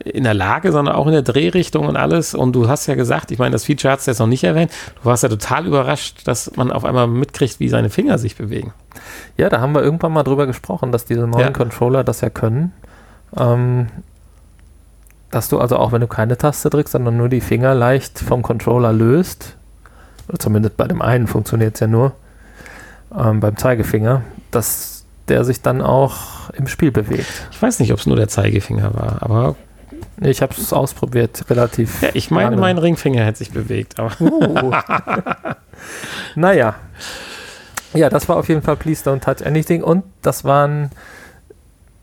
in 0.05 0.23
der 0.23 0.33
Lage, 0.33 0.71
sondern 0.71 0.95
auch 0.95 1.07
in 1.07 1.13
der 1.13 1.21
Drehrichtung 1.21 1.87
und 1.87 1.95
alles. 1.95 2.33
Und 2.33 2.53
du 2.53 2.67
hast 2.67 2.87
ja 2.87 2.95
gesagt, 2.95 3.31
ich 3.31 3.39
meine, 3.39 3.51
das 3.51 3.65
Feature 3.65 3.93
hast 3.93 4.07
du 4.07 4.11
jetzt 4.11 4.19
noch 4.19 4.27
nicht 4.27 4.43
erwähnt, 4.43 4.71
du 4.95 5.05
warst 5.05 5.23
ja 5.23 5.29
total 5.29 5.67
überrascht, 5.67 6.27
dass 6.27 6.55
man 6.55 6.71
auf 6.71 6.85
einmal 6.85 7.07
mitkriegt, 7.07 7.59
wie 7.59 7.69
seine 7.69 7.89
Finger 7.89 8.17
sich 8.17 8.35
bewegen. 8.35 8.73
Ja, 9.37 9.49
da 9.49 9.61
haben 9.61 9.73
wir 9.73 9.83
irgendwann 9.83 10.13
mal 10.13 10.23
drüber 10.23 10.47
gesprochen, 10.47 10.91
dass 10.91 11.05
diese 11.05 11.27
neuen 11.27 11.39
ja. 11.39 11.51
Controller 11.51 12.03
das 12.03 12.21
ja 12.21 12.29
können. 12.29 12.73
Ähm, 13.37 13.87
dass 15.29 15.47
du 15.47 15.59
also 15.59 15.77
auch, 15.77 15.91
wenn 15.93 16.01
du 16.01 16.07
keine 16.07 16.37
Taste 16.37 16.69
drückst, 16.69 16.91
sondern 16.91 17.17
nur 17.17 17.29
die 17.29 17.41
Finger 17.41 17.73
leicht 17.73 18.19
vom 18.19 18.41
Controller 18.41 18.91
löst, 18.91 19.55
oder 20.27 20.39
zumindest 20.39 20.77
bei 20.77 20.87
dem 20.87 21.01
einen 21.01 21.27
funktioniert 21.27 21.75
es 21.75 21.79
ja 21.79 21.87
nur, 21.87 22.13
ähm, 23.17 23.39
beim 23.39 23.57
Zeigefinger, 23.57 24.21
dass 24.51 25.05
der 25.27 25.45
sich 25.45 25.61
dann 25.61 25.81
auch 25.81 26.49
im 26.51 26.67
Spiel 26.67 26.91
bewegt. 26.91 27.47
Ich 27.51 27.61
weiß 27.61 27.79
nicht, 27.79 27.93
ob 27.93 27.99
es 27.99 28.05
nur 28.05 28.17
der 28.17 28.27
Zeigefinger 28.27 28.93
war, 28.93 29.17
aber 29.21 29.55
ich 30.21 30.41
habe 30.41 30.53
es 30.55 30.71
ausprobiert, 30.71 31.49
relativ. 31.49 32.01
Ja, 32.01 32.09
ich 32.13 32.29
meine, 32.29 32.51
lange. 32.51 32.61
mein 32.61 32.77
Ringfinger 32.77 33.23
hätte 33.25 33.39
sich 33.39 33.51
bewegt, 33.51 33.99
aber. 33.99 34.11
Uh. 34.19 34.71
naja. 36.35 36.75
Ja, 37.93 38.09
das 38.09 38.29
war 38.29 38.37
auf 38.37 38.47
jeden 38.47 38.61
Fall 38.61 38.77
Please 38.77 39.09
Don't 39.09 39.19
Touch 39.19 39.45
Anything 39.45 39.83
und 39.83 40.03
das 40.21 40.45
waren 40.45 40.91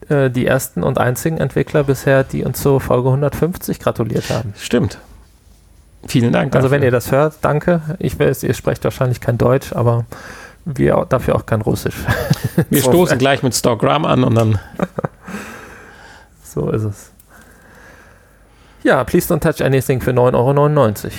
äh, 0.09 0.31
die 0.31 0.47
ersten 0.47 0.83
und 0.83 0.99
einzigen 0.99 1.39
Entwickler 1.39 1.85
bisher, 1.85 2.25
die 2.25 2.45
uns 2.45 2.61
zur 2.61 2.81
Folge 2.81 3.09
150 3.09 3.79
gratuliert 3.79 4.29
haben. 4.31 4.53
Stimmt. 4.59 4.99
Vielen 6.07 6.33
Dank. 6.33 6.55
Also, 6.55 6.71
wenn 6.71 6.83
ihr 6.83 6.91
das 6.91 7.11
hört, 7.11 7.37
danke. 7.43 7.83
Ich 7.99 8.19
weiß, 8.19 8.43
ihr 8.43 8.55
sprecht 8.55 8.85
wahrscheinlich 8.85 9.21
kein 9.21 9.39
Deutsch, 9.39 9.73
aber 9.73 10.07
wir 10.65 11.07
dafür 11.09 11.37
auch 11.37 11.47
kein 11.47 11.61
Russisch. 11.61 11.97
Wir 12.69 12.83
stoßen 12.83 13.19
gleich 13.19 13.43
mit 13.43 13.55
Stockgram 13.55 14.05
an 14.05 14.25
und 14.25 14.35
dann. 14.35 14.59
so 16.43 16.71
ist 16.71 16.83
es. 16.83 17.13
Ja, 18.89 19.05
Please 19.05 19.31
Don't 19.31 19.41
Touch 19.41 19.63
Anything 19.63 20.01
für 20.01 20.13
9,99 20.13 21.05
Euro. 21.05 21.13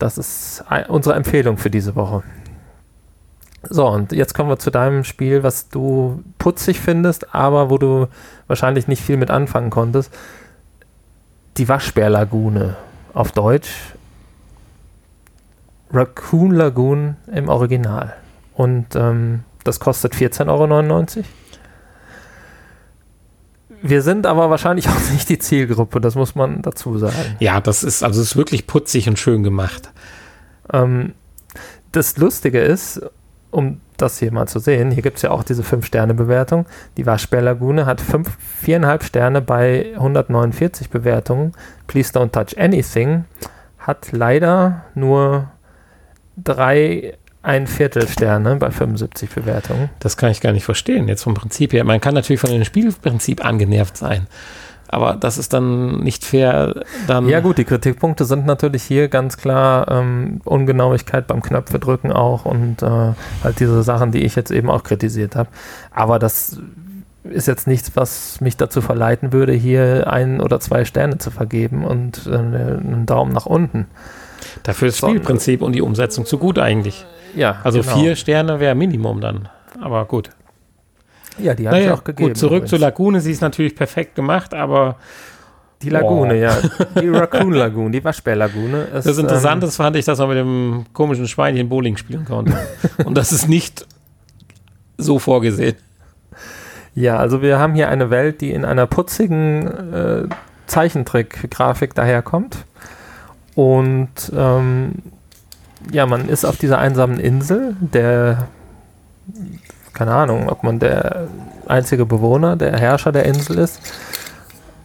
Das 0.00 0.18
ist 0.18 0.64
unsere 0.88 1.14
Empfehlung 1.14 1.56
für 1.56 1.70
diese 1.70 1.94
Woche. 1.94 2.24
So, 3.62 3.86
und 3.86 4.10
jetzt 4.10 4.34
kommen 4.34 4.48
wir 4.48 4.58
zu 4.58 4.72
deinem 4.72 5.04
Spiel, 5.04 5.44
was 5.44 5.68
du 5.68 6.24
putzig 6.38 6.80
findest, 6.80 7.36
aber 7.36 7.70
wo 7.70 7.78
du 7.78 8.08
wahrscheinlich 8.48 8.88
nicht 8.88 9.00
viel 9.00 9.16
mit 9.16 9.30
anfangen 9.30 9.70
konntest. 9.70 10.12
Die 11.56 11.68
Waschbärlagune 11.68 12.74
auf 13.14 13.30
Deutsch. 13.30 13.94
Raccoon 15.92 16.50
Lagoon 16.50 17.14
im 17.32 17.48
Original. 17.48 18.12
Und 18.54 18.96
ähm, 18.96 19.44
das 19.62 19.78
kostet 19.78 20.14
14,99 20.14 20.48
Euro. 20.48 21.26
Wir 23.82 24.02
sind 24.02 24.26
aber 24.26 24.48
wahrscheinlich 24.48 24.88
auch 24.88 25.10
nicht 25.10 25.28
die 25.28 25.38
Zielgruppe, 25.38 26.00
das 26.00 26.14
muss 26.14 26.34
man 26.34 26.62
dazu 26.62 26.98
sagen. 26.98 27.36
Ja, 27.40 27.60
das 27.60 27.82
ist 27.82 28.02
also 28.02 28.22
ist 28.22 28.36
wirklich 28.36 28.66
putzig 28.66 29.08
und 29.08 29.18
schön 29.18 29.42
gemacht. 29.42 29.92
Ähm, 30.72 31.14
das 31.90 32.16
Lustige 32.16 32.60
ist, 32.60 33.02
um 33.50 33.80
das 33.96 34.18
hier 34.18 34.32
mal 34.32 34.46
zu 34.46 34.58
sehen, 34.58 34.90
hier 34.90 35.02
gibt 35.02 35.16
es 35.16 35.22
ja 35.22 35.30
auch 35.30 35.42
diese 35.42 35.62
5-Sterne-Bewertung. 35.62 36.66
Die 36.96 37.06
Waschbärlagune 37.06 37.86
hat 37.86 38.00
4,5 38.00 39.02
Sterne 39.02 39.40
bei 39.40 39.92
149 39.94 40.88
Bewertungen. 40.88 41.52
Please 41.86 42.12
Don't 42.12 42.30
Touch 42.30 42.58
Anything 42.58 43.24
hat 43.78 44.12
leider 44.12 44.84
nur 44.94 45.50
drei 46.36 47.14
ein 47.42 47.66
Viertel 47.66 48.08
Sterne 48.08 48.56
bei 48.56 48.70
75 48.70 49.30
Bewertungen. 49.30 49.90
Das 49.98 50.16
kann 50.16 50.30
ich 50.30 50.40
gar 50.40 50.52
nicht 50.52 50.64
verstehen, 50.64 51.08
jetzt 51.08 51.24
vom 51.24 51.34
Prinzip 51.34 51.72
her. 51.72 51.84
Man 51.84 52.00
kann 52.00 52.14
natürlich 52.14 52.40
von 52.40 52.50
dem 52.50 52.64
Spielprinzip 52.64 53.44
angenervt 53.44 53.96
sein. 53.96 54.26
Aber 54.88 55.14
das 55.14 55.38
ist 55.38 55.54
dann 55.54 56.00
nicht 56.00 56.24
fair. 56.24 56.84
Dann 57.06 57.26
ja 57.26 57.40
gut, 57.40 57.56
die 57.56 57.64
Kritikpunkte 57.64 58.26
sind 58.26 58.44
natürlich 58.44 58.82
hier 58.82 59.08
ganz 59.08 59.38
klar 59.38 59.90
ähm, 59.90 60.40
Ungenauigkeit 60.44 61.26
beim 61.26 61.40
Knöpfe 61.40 61.80
auch 62.14 62.44
und 62.44 62.82
äh, 62.82 63.14
halt 63.42 63.58
diese 63.58 63.82
Sachen, 63.82 64.12
die 64.12 64.22
ich 64.22 64.36
jetzt 64.36 64.50
eben 64.50 64.68
auch 64.68 64.84
kritisiert 64.84 65.34
habe. 65.34 65.48
Aber 65.92 66.18
das 66.18 66.60
ist 67.24 67.48
jetzt 67.48 67.66
nichts, 67.66 67.92
was 67.94 68.40
mich 68.42 68.58
dazu 68.58 68.82
verleiten 68.82 69.32
würde, 69.32 69.54
hier 69.54 70.12
ein 70.12 70.42
oder 70.42 70.60
zwei 70.60 70.84
Sterne 70.84 71.16
zu 71.16 71.30
vergeben 71.30 71.84
und 71.84 72.26
äh, 72.26 72.36
einen 72.36 73.06
Daumen 73.06 73.32
nach 73.32 73.46
unten. 73.46 73.86
Dafür 74.62 74.88
ist 74.88 75.02
das 75.02 75.08
Spielprinzip 75.08 75.62
und 75.62 75.72
die 75.72 75.82
Umsetzung 75.82 76.26
zu 76.26 76.36
gut 76.36 76.58
eigentlich. 76.58 77.06
Ja. 77.34 77.60
Also 77.62 77.80
genau. 77.80 77.98
vier 77.98 78.16
Sterne 78.16 78.60
wäre 78.60 78.74
Minimum 78.74 79.20
dann. 79.20 79.48
Aber 79.80 80.04
gut. 80.04 80.30
Ja, 81.38 81.54
die 81.54 81.66
habe 81.66 81.76
naja, 81.76 81.92
ich 81.92 81.98
auch 81.98 82.04
gegeben. 82.04 82.30
Gut, 82.30 82.36
zurück 82.36 82.52
übrigens. 82.52 82.70
zur 82.70 82.78
Lagune. 82.78 83.20
Sie 83.20 83.32
ist 83.32 83.40
natürlich 83.40 83.74
perfekt 83.74 84.14
gemacht, 84.14 84.54
aber. 84.54 84.96
Die 85.82 85.90
Lagune, 85.90 86.34
oh. 86.34 86.36
ja. 86.36 86.56
Die 87.00 87.08
Raccoon 87.08 87.52
Lagune, 87.54 87.90
die 87.90 88.04
Waschbär-Lagune. 88.04 88.86
Das 88.92 89.18
Interessante 89.18 89.66
ähm, 89.66 89.72
fand 89.72 89.96
ich, 89.96 90.04
dass 90.04 90.20
man 90.20 90.28
mit 90.28 90.38
dem 90.38 90.84
komischen 90.92 91.26
Schweinchen 91.26 91.68
Bowling 91.68 91.96
spielen 91.96 92.24
konnte. 92.24 92.56
Und 93.04 93.18
das 93.18 93.32
ist 93.32 93.48
nicht 93.48 93.86
so 94.96 95.18
vorgesehen. 95.18 95.74
Ja, 96.94 97.16
also 97.16 97.42
wir 97.42 97.58
haben 97.58 97.74
hier 97.74 97.88
eine 97.88 98.10
Welt, 98.10 98.42
die 98.42 98.52
in 98.52 98.64
einer 98.64 98.86
putzigen 98.86 99.66
äh, 99.92 100.22
Zeichentrick-Grafik 100.66 101.94
daherkommt. 101.94 102.58
Und 103.54 104.32
ähm, 104.36 104.92
ja, 105.90 106.06
man 106.06 106.28
ist 106.28 106.44
auf 106.44 106.56
dieser 106.56 106.78
einsamen 106.78 107.18
Insel, 107.18 107.76
der 107.80 108.48
keine 109.92 110.14
Ahnung, 110.14 110.48
ob 110.48 110.62
man 110.62 110.78
der 110.78 111.28
einzige 111.66 112.06
Bewohner, 112.06 112.56
der 112.56 112.78
Herrscher 112.78 113.12
der 113.12 113.26
Insel 113.26 113.58
ist. 113.58 113.80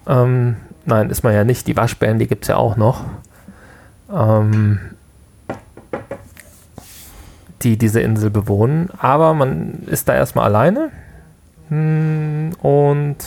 Ähm, 0.08 0.58
nein, 0.86 1.10
ist 1.10 1.24
man 1.24 1.34
ja 1.34 1.44
nicht. 1.44 1.68
Die 1.68 1.78
Waschbären, 1.78 2.20
die 2.20 2.28
gibt 2.28 2.44
es 2.44 2.50
ja 2.50 2.58
auch 2.58 2.76
noch. 2.76 3.04
Ähm, 4.14 4.80
die 7.64 7.78
diese 7.78 8.02
Insel 8.02 8.30
bewohnen. 8.30 8.90
Aber 9.00 9.34
man 9.34 9.84
ist 9.88 10.10
da 10.10 10.16
erstmal 10.16 10.46
alleine. 10.46 10.92
Hm, 11.70 12.52
und 12.62 13.18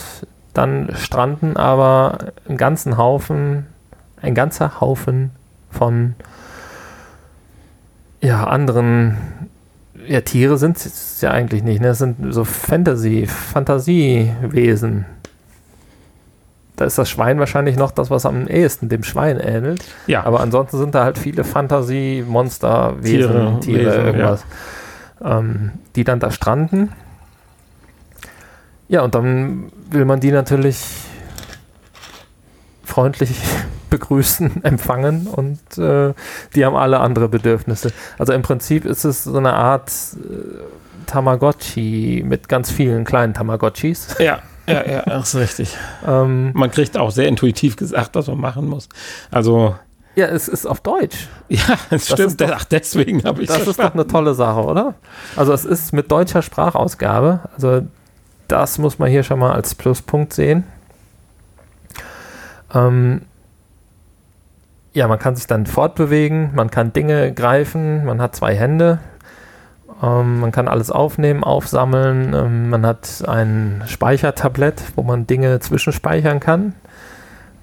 dann 0.54 0.90
stranden 0.94 1.56
aber 1.56 2.18
einen 2.48 2.56
ganzen 2.56 2.98
Haufen, 2.98 3.66
ein 4.20 4.34
ganzer 4.34 4.80
Haufen 4.80 5.30
von 5.70 6.14
ja, 8.20 8.44
anderen 8.44 9.16
ja, 10.06 10.20
Tiere 10.22 10.58
sind 10.58 10.76
es 10.76 11.20
ja 11.20 11.30
eigentlich 11.30 11.62
nicht. 11.62 11.80
Ne? 11.80 11.88
Das 11.88 11.98
sind 11.98 12.32
so 12.32 12.44
Fantasy, 12.44 13.26
Fantasiewesen. 13.26 15.06
Da 16.76 16.86
ist 16.86 16.96
das 16.96 17.10
Schwein 17.10 17.38
wahrscheinlich 17.38 17.76
noch 17.76 17.90
das, 17.90 18.10
was 18.10 18.24
am 18.24 18.46
ehesten 18.46 18.88
dem 18.88 19.02
Schwein 19.02 19.38
ähnelt. 19.38 19.84
Ja. 20.06 20.24
Aber 20.24 20.40
ansonsten 20.40 20.78
sind 20.78 20.94
da 20.94 21.04
halt 21.04 21.18
viele 21.18 21.44
Fantasie-Monster, 21.44 22.96
Wesen, 23.00 23.30
Tiere, 23.30 23.60
Tiere 23.60 23.86
Wesen, 23.86 24.06
irgendwas, 24.06 24.44
ja. 25.20 25.38
ähm, 25.38 25.72
die 25.94 26.04
dann 26.04 26.20
da 26.20 26.30
stranden. 26.30 26.90
Ja, 28.88 29.02
und 29.02 29.14
dann 29.14 29.70
will 29.90 30.06
man 30.06 30.20
die 30.20 30.32
natürlich 30.32 30.82
freundlich 32.82 33.30
begrüßen, 33.91 34.64
empfangen 34.64 35.26
und 35.26 35.78
äh, 35.78 36.14
die 36.55 36.64
haben 36.64 36.76
alle 36.76 37.01
andere 37.01 37.28
Bedürfnisse. 37.28 37.93
Also 38.18 38.32
im 38.32 38.43
Prinzip 38.43 38.84
ist 38.84 39.05
es 39.05 39.24
so 39.24 39.36
eine 39.36 39.53
Art 39.53 39.91
äh, 39.91 41.07
Tamagotchi 41.07 42.22
mit 42.24 42.49
ganz 42.49 42.70
vielen 42.70 43.05
kleinen 43.05 43.34
Tamagotchis. 43.34 44.16
Ja. 44.18 44.41
Ja, 44.66 44.86
ja, 44.88 45.03
das 45.03 45.34
ist 45.34 45.41
richtig. 45.41 45.76
Ähm, 46.07 46.53
man 46.55 46.70
kriegt 46.70 46.97
auch 46.97 47.11
sehr 47.11 47.26
intuitiv 47.26 47.76
gesagt, 47.76 48.14
was 48.14 48.28
man 48.28 48.38
machen 48.38 48.68
muss. 48.68 48.88
Also. 49.30 49.74
Ja, 50.14 50.26
es 50.26 50.49
ist 50.49 50.66
auf 50.66 50.80
Deutsch. 50.80 51.28
Ja, 51.49 51.76
es 51.91 52.09
stimmt. 52.09 52.41
Doch, 52.41 52.51
Ach, 52.53 52.64
deswegen 52.64 53.24
habe 53.24 53.43
ich 53.43 53.49
Das 53.49 53.66
ist 53.66 53.80
doch 53.80 53.93
eine 53.93 54.07
tolle 54.07 54.34
Sache, 54.34 54.61
oder? 54.61 54.95
Also, 55.34 55.53
es 55.53 55.64
ist 55.64 55.93
mit 55.93 56.12
deutscher 56.12 56.43
Sprachausgabe. 56.43 57.41
Also, 57.55 57.82
das 58.47 58.78
muss 58.78 58.99
man 59.01 59.11
hier 59.11 59.24
schon 59.24 59.41
mal 59.41 59.53
als 59.53 59.74
Pluspunkt 59.74 60.32
sehen. 60.32 60.64
Ähm, 62.72 63.22
ja, 64.93 65.07
man 65.07 65.18
kann 65.18 65.36
sich 65.36 65.47
dann 65.47 65.66
fortbewegen, 65.66 66.51
man 66.55 66.70
kann 66.70 66.93
Dinge 66.93 67.32
greifen, 67.32 68.05
man 68.05 68.20
hat 68.20 68.34
zwei 68.34 68.55
Hände, 68.55 68.99
ähm, 70.03 70.41
man 70.41 70.53
kann 70.53 70.68
alles 70.68 70.91
aufnehmen, 70.91 71.45
aufsammeln, 71.45 72.34
ähm, 72.34 72.70
man 72.70 72.84
hat 72.84 73.22
ein 73.26 73.82
Speichertablett, 73.86 74.82
wo 74.97 75.03
man 75.03 75.26
Dinge 75.26 75.61
zwischenspeichern 75.61 76.41
kann. 76.41 76.74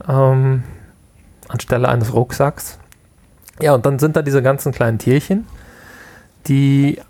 Ähm, 0.08 0.64
anstelle 1.48 1.90
eines 1.90 2.14
Rucksacks. 2.14 2.80
Ja, 3.62 3.74
und 3.74 3.86
dann 3.86 4.00
sind 4.00 4.16
da 4.16 4.22
diese 4.22 4.44
ganzen 4.44 4.72
kleinen 4.72 5.00
Tierchen, 5.00 5.48
die 6.48 7.02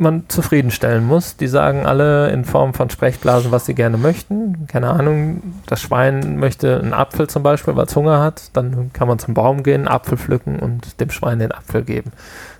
man 0.00 0.24
zufriedenstellen 0.28 1.06
muss. 1.06 1.36
Die 1.36 1.46
sagen 1.46 1.86
alle 1.86 2.30
in 2.30 2.44
Form 2.44 2.74
von 2.74 2.90
Sprechblasen, 2.90 3.52
was 3.52 3.66
sie 3.66 3.74
gerne 3.74 3.96
möchten. 3.96 4.66
Keine 4.66 4.90
Ahnung, 4.90 5.42
das 5.66 5.80
Schwein 5.80 6.36
möchte 6.38 6.80
einen 6.80 6.92
Apfel 6.92 7.28
zum 7.28 7.42
Beispiel, 7.42 7.76
weil 7.76 7.86
es 7.86 7.96
Hunger 7.96 8.20
hat. 8.20 8.50
Dann 8.54 8.92
kann 8.92 9.08
man 9.08 9.18
zum 9.18 9.34
Baum 9.34 9.62
gehen, 9.62 9.88
Apfel 9.88 10.18
pflücken 10.18 10.58
und 10.58 11.00
dem 11.00 11.10
Schwein 11.10 11.38
den 11.38 11.52
Apfel 11.52 11.82
geben. 11.82 12.12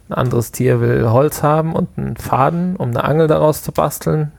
Ein 0.09 0.15
anderes 0.15 0.53
Tier 0.53 0.81
will 0.81 1.09
Holz 1.11 1.43
haben 1.43 1.75
und 1.75 1.89
einen 1.97 2.17
Faden, 2.17 2.77
um 2.77 2.91
eine 2.91 3.05
Angel 3.05 3.27
daraus 3.27 3.63
zu 3.63 3.73
basteln. 3.73 4.33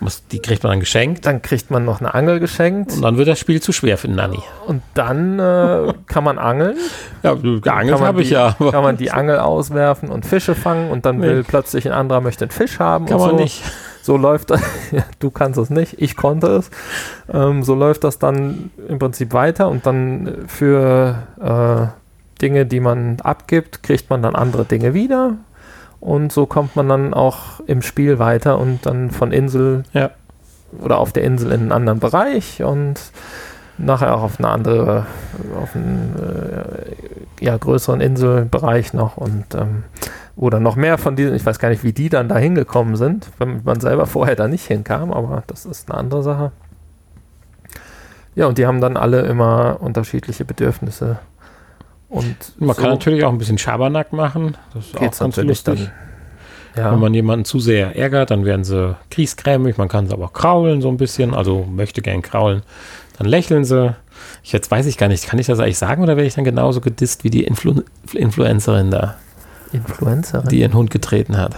Muss, 0.00 0.26
die 0.28 0.38
kriegt 0.38 0.62
man 0.62 0.70
dann 0.72 0.80
geschenkt. 0.80 1.26
Dann 1.26 1.42
kriegt 1.42 1.70
man 1.70 1.84
noch 1.84 2.00
eine 2.00 2.14
Angel 2.14 2.38
geschenkt. 2.38 2.92
Und 2.92 3.02
dann 3.02 3.16
wird 3.16 3.26
das 3.26 3.38
Spiel 3.38 3.60
zu 3.60 3.72
schwer 3.72 3.98
für 3.98 4.08
Nanny. 4.08 4.42
Und 4.66 4.82
dann 4.94 5.38
äh, 5.38 5.92
kann 6.06 6.24
man 6.24 6.38
angeln. 6.38 6.76
Ja, 7.22 7.34
geangelt 7.34 8.00
habe 8.00 8.22
ich 8.22 8.30
ja. 8.30 8.52
Kann 8.70 8.82
man 8.84 8.96
die 8.96 9.10
Angel 9.10 9.38
auswerfen 9.38 10.08
und 10.08 10.24
Fische 10.24 10.54
fangen 10.54 10.90
und 10.90 11.04
dann 11.04 11.18
nee. 11.18 11.26
will 11.26 11.44
plötzlich 11.44 11.86
ein 11.86 11.92
anderer 11.92 12.20
möchte 12.20 12.44
einen 12.44 12.52
Fisch 12.52 12.78
haben. 12.78 13.06
Kann 13.06 13.18
man 13.18 13.30
so. 13.30 13.36
nicht. 13.36 13.62
So 14.00 14.16
läuft 14.16 14.48
das. 14.48 14.62
ja, 14.90 15.02
du 15.18 15.30
kannst 15.30 15.58
es 15.58 15.68
nicht, 15.68 16.00
ich 16.00 16.16
konnte 16.16 16.46
es. 16.46 16.70
Ähm, 17.30 17.62
so 17.62 17.74
läuft 17.74 18.04
das 18.04 18.18
dann 18.18 18.70
im 18.88 18.98
Prinzip 18.98 19.34
weiter 19.34 19.68
und 19.68 19.84
dann 19.84 20.46
für 20.46 21.24
äh, 21.38 22.40
Dinge, 22.40 22.64
die 22.64 22.80
man 22.80 23.20
abgibt, 23.20 23.82
kriegt 23.82 24.08
man 24.08 24.22
dann 24.22 24.34
andere 24.34 24.64
Dinge 24.64 24.94
wieder 24.94 25.34
und 26.00 26.32
so 26.32 26.46
kommt 26.46 26.76
man 26.76 26.88
dann 26.88 27.14
auch 27.14 27.60
im 27.66 27.82
Spiel 27.82 28.18
weiter 28.18 28.58
und 28.58 28.86
dann 28.86 29.10
von 29.10 29.32
Insel 29.32 29.82
ja. 29.92 30.10
oder 30.80 30.98
auf 30.98 31.12
der 31.12 31.24
Insel 31.24 31.52
in 31.52 31.62
einen 31.62 31.72
anderen 31.72 31.98
Bereich 31.98 32.62
und 32.62 33.00
nachher 33.78 34.16
auch 34.16 34.22
auf 34.22 34.38
eine 34.38 34.48
andere, 34.48 35.06
auf 35.60 35.74
einen 35.74 36.14
äh, 36.16 37.44
ja, 37.44 37.56
größeren 37.56 38.00
Inselbereich 38.00 38.92
noch 38.92 39.16
und 39.16 39.54
ähm, 39.54 39.84
oder 40.36 40.60
noch 40.60 40.76
mehr 40.76 40.98
von 40.98 41.16
diesen, 41.16 41.34
ich 41.34 41.44
weiß 41.44 41.58
gar 41.58 41.68
nicht, 41.68 41.82
wie 41.82 41.92
die 41.92 42.08
dann 42.08 42.28
da 42.28 42.38
hingekommen 42.38 42.96
sind, 42.96 43.28
wenn 43.38 43.62
man 43.64 43.80
selber 43.80 44.06
vorher 44.06 44.36
da 44.36 44.46
nicht 44.46 44.66
hinkam, 44.66 45.12
aber 45.12 45.42
das 45.48 45.66
ist 45.66 45.90
eine 45.90 45.98
andere 45.98 46.22
Sache. 46.22 46.52
Ja, 48.36 48.46
und 48.46 48.56
die 48.56 48.66
haben 48.66 48.80
dann 48.80 48.96
alle 48.96 49.22
immer 49.22 49.78
unterschiedliche 49.80 50.44
Bedürfnisse 50.44 51.18
und 52.08 52.36
man 52.58 52.74
so 52.74 52.82
kann 52.82 52.90
natürlich 52.90 53.24
auch 53.24 53.32
ein 53.32 53.38
bisschen 53.38 53.58
Schabernack 53.58 54.12
machen. 54.12 54.56
Das 54.72 54.86
ist 54.86 54.96
auch 54.96 55.18
ganz 55.18 55.36
lustig. 55.36 55.90
Dann, 56.74 56.84
ja. 56.84 56.92
Wenn 56.92 57.00
man 57.00 57.12
jemanden 57.12 57.44
zu 57.44 57.58
sehr 57.58 57.96
ärgert, 57.96 58.30
dann 58.30 58.44
werden 58.44 58.64
sie 58.64 58.96
kriesgrämig. 59.10 59.76
Man 59.78 59.88
kann 59.88 60.06
sie 60.06 60.12
aber 60.12 60.28
kraulen 60.28 60.80
so 60.80 60.88
ein 60.88 60.96
bisschen. 60.96 61.34
Also 61.34 61.64
möchte 61.64 62.02
gern 62.02 62.22
kraulen. 62.22 62.62
Dann 63.18 63.26
lächeln 63.26 63.64
sie. 63.64 63.94
Ich, 64.42 64.52
jetzt 64.52 64.70
weiß 64.70 64.86
ich 64.86 64.96
gar 64.96 65.08
nicht, 65.08 65.26
kann 65.26 65.38
ich 65.38 65.46
das 65.46 65.58
eigentlich 65.58 65.78
sagen 65.78 66.02
oder 66.02 66.16
werde 66.16 66.26
ich 66.26 66.34
dann 66.34 66.44
genauso 66.44 66.80
gedisst 66.80 67.24
wie 67.24 67.30
die 67.30 67.44
Influ 67.44 67.82
Influencerin 68.14 68.90
da? 68.90 69.16
Influencerin? 69.72 70.48
Die 70.48 70.60
ihren 70.60 70.74
Hund 70.74 70.90
getreten 70.90 71.36
hat. 71.36 71.54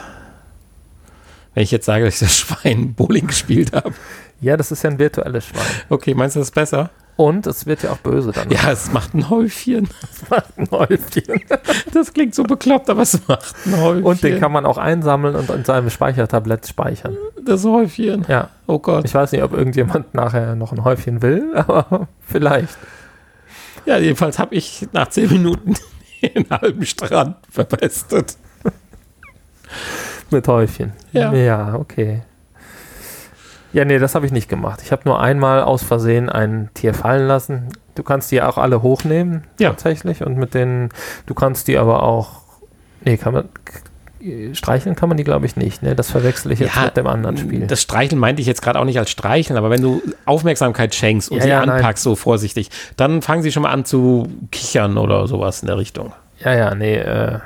Wenn 1.55 1.62
ich 1.62 1.70
jetzt 1.70 1.86
sage, 1.86 2.05
dass 2.05 2.14
ich 2.14 2.20
das 2.20 2.36
Schwein 2.38 2.94
Bowling 2.94 3.26
gespielt 3.26 3.72
habe. 3.72 3.92
Ja, 4.41 4.57
das 4.57 4.72
ist 4.72 4.82
ja 4.82 4.91
ein 4.91 4.99
virtuelles 4.99 5.47
Schwein. 5.47 5.62
Okay, 5.88 6.14
meinst 6.14 6.36
du 6.36 6.41
das 6.41 6.51
besser? 6.51 6.91
Und 7.16 7.47
es 7.47 7.66
wird 7.66 7.82
ja 7.82 7.91
auch 7.91 7.99
böse 7.99 8.32
dann. 8.32 8.51
Ja, 8.51 8.70
es 8.72 8.91
macht 8.93 9.12
ein 9.12 9.28
Häufchen. 9.28 9.91
Es 10.11 10.30
macht 10.30 10.59
ein 10.59 10.70
Häufchen. 10.70 11.43
Das 11.93 12.14
klingt 12.14 12.34
so 12.34 12.45
bekloppt, 12.45 12.88
aber 12.88 13.03
es 13.03 13.20
macht 13.28 13.55
ein 13.66 13.78
Häufchen. 13.78 14.05
Und 14.05 14.22
den 14.22 14.41
kann 14.41 14.53
man 14.53 14.64
auch 14.64 14.78
einsammeln 14.78 15.34
und 15.36 15.51
in 15.51 15.64
seinem 15.66 15.91
Speichertablett 15.91 16.66
speichern. 16.66 17.16
Das 17.45 17.64
Häufchen. 17.64 18.24
Ja. 18.26 18.49
Oh 18.66 18.78
Gott. 18.78 19.05
Ich 19.05 19.12
weiß 19.12 19.32
nicht, 19.32 19.43
ob 19.43 19.53
irgendjemand 19.53 20.14
nachher 20.14 20.55
noch 20.55 20.72
ein 20.72 20.82
Häufchen 20.82 21.20
will, 21.20 21.53
aber 21.57 22.09
vielleicht. 22.20 22.78
Ja, 23.84 23.99
jedenfalls 23.99 24.38
habe 24.38 24.55
ich 24.55 24.88
nach 24.93 25.09
zehn 25.09 25.30
Minuten 25.30 25.74
den 26.22 26.49
halben 26.49 26.86
Strand 26.86 27.36
verpestet. 27.51 28.38
Mit 30.30 30.49
Häufchen. 30.49 30.93
Ja. 31.12 31.34
Ja, 31.34 31.74
okay. 31.74 32.22
Ja, 33.73 33.85
nee, 33.85 33.99
das 33.99 34.14
habe 34.14 34.27
ich 34.27 34.33
nicht 34.33 34.49
gemacht. 34.49 34.81
Ich 34.85 34.93
habe 34.93 35.03
nur 35.05 35.21
einmal 35.21 35.62
aus 35.62 35.83
Versehen 35.83 36.29
ein 36.29 36.71
Tier 36.75 36.95
fallen 36.95 37.27
lassen. 37.27 37.68
Du 37.95 38.03
kannst 38.03 38.31
die 38.33 38.43
auch 38.43 38.59
alle 38.59 38.83
hochnehmen, 38.83 39.45
ja. 39.59 39.71
tatsächlich. 39.71 40.25
Und 40.25 40.37
mit 40.37 40.55
denen, 40.55 40.89
du 41.27 41.35
kannst 41.35 41.68
die 41.68 41.79
aber 41.79 42.03
auch, 42.03 42.41
nee, 43.05 43.16
kann 43.16 43.35
man, 43.35 43.49
streicheln 44.53 44.97
kann 44.97 45.09
man 45.09 45.18
die, 45.18 45.25
glaube 45.25 45.47
ich, 45.47 45.57
nicht. 45.57 45.83
Ne? 45.83 45.95
Das 45.95 46.11
verwechsel 46.11 46.53
ich 46.53 46.59
jetzt 46.59 46.77
ja, 46.77 46.85
mit 46.85 46.97
dem 46.97 47.07
anderen 47.07 47.37
Spiel. 47.37 47.66
Das 47.66 47.81
Streicheln 47.81 48.18
meinte 48.18 48.41
ich 48.43 48.47
jetzt 48.47 48.62
gerade 48.62 48.79
auch 48.79 48.85
nicht 48.85 48.99
als 48.99 49.11
Streicheln, 49.11 49.57
aber 49.57 49.71
wenn 49.71 49.83
du 49.83 50.03
Aufmerksamkeit 50.27 50.95
schenkst 50.95 51.31
und 51.31 51.39
ja, 51.39 51.43
sie 51.43 51.49
ja, 51.49 51.61
anpackst, 51.61 52.05
nein. 52.05 52.12
so 52.12 52.16
vorsichtig, 52.16 52.71
dann 52.97 53.23
fangen 53.23 53.43
sie 53.43 53.53
schon 53.53 53.62
mal 53.62 53.71
an 53.71 53.85
zu 53.85 54.29
kichern 54.51 54.99
oder 54.99 55.27
sowas 55.27 55.62
in 55.62 55.68
der 55.68 55.79
Richtung. 55.79 56.12
Ja, 56.45 56.55
ja, 56.55 56.75
nee, 56.75 56.97
äh, 56.97 57.39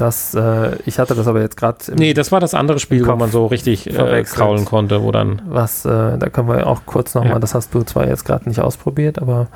das, 0.00 0.34
äh, 0.34 0.76
ich 0.86 0.98
hatte 0.98 1.14
das 1.14 1.26
aber 1.26 1.40
jetzt 1.40 1.56
gerade. 1.56 1.78
Nee, 1.94 2.14
das 2.14 2.32
war 2.32 2.40
das 2.40 2.54
andere 2.54 2.78
Spiel, 2.78 3.06
wo 3.06 3.16
man 3.16 3.30
so 3.30 3.46
richtig 3.46 3.86
äh, 3.86 4.22
kraulen 4.24 4.64
konnte, 4.64 5.02
wo 5.02 5.12
dann. 5.12 5.42
Was, 5.46 5.84
äh, 5.84 6.18
da 6.18 6.28
können 6.30 6.48
wir 6.48 6.66
auch 6.66 6.82
kurz 6.86 7.14
nochmal, 7.14 7.34
ja. 7.34 7.38
das 7.38 7.54
hast 7.54 7.74
du 7.74 7.82
zwar 7.82 8.06
jetzt 8.08 8.24
gerade 8.24 8.48
nicht 8.48 8.60
ausprobiert, 8.60 9.20
aber 9.20 9.48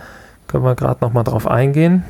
können 0.46 0.64
wir 0.64 0.74
gerade 0.74 1.04
nochmal 1.04 1.24
drauf 1.24 1.46
eingehen. 1.46 2.04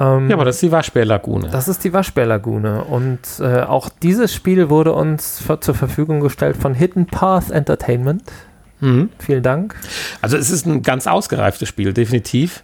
Ähm, 0.00 0.28
ja, 0.28 0.36
aber 0.36 0.44
das 0.44 0.56
ist 0.56 0.62
die 0.62 0.72
Waschbärlagune. 0.72 1.48
Das 1.50 1.68
ist 1.68 1.82
die 1.84 1.92
Waschbärlagune. 1.92 2.84
Und 2.84 3.20
äh, 3.40 3.62
auch 3.62 3.88
dieses 3.88 4.34
Spiel 4.34 4.70
wurde 4.70 4.92
uns 4.92 5.40
für, 5.40 5.60
zur 5.60 5.74
Verfügung 5.74 6.20
gestellt 6.20 6.56
von 6.56 6.74
Hidden 6.74 7.06
Path 7.06 7.50
Entertainment. 7.50 8.22
Mhm. 8.80 9.10
Vielen 9.18 9.42
Dank. 9.42 9.74
Also 10.20 10.36
es 10.36 10.50
ist 10.50 10.66
ein 10.66 10.82
ganz 10.82 11.06
ausgereiftes 11.06 11.68
Spiel, 11.68 11.92
definitiv. 11.92 12.62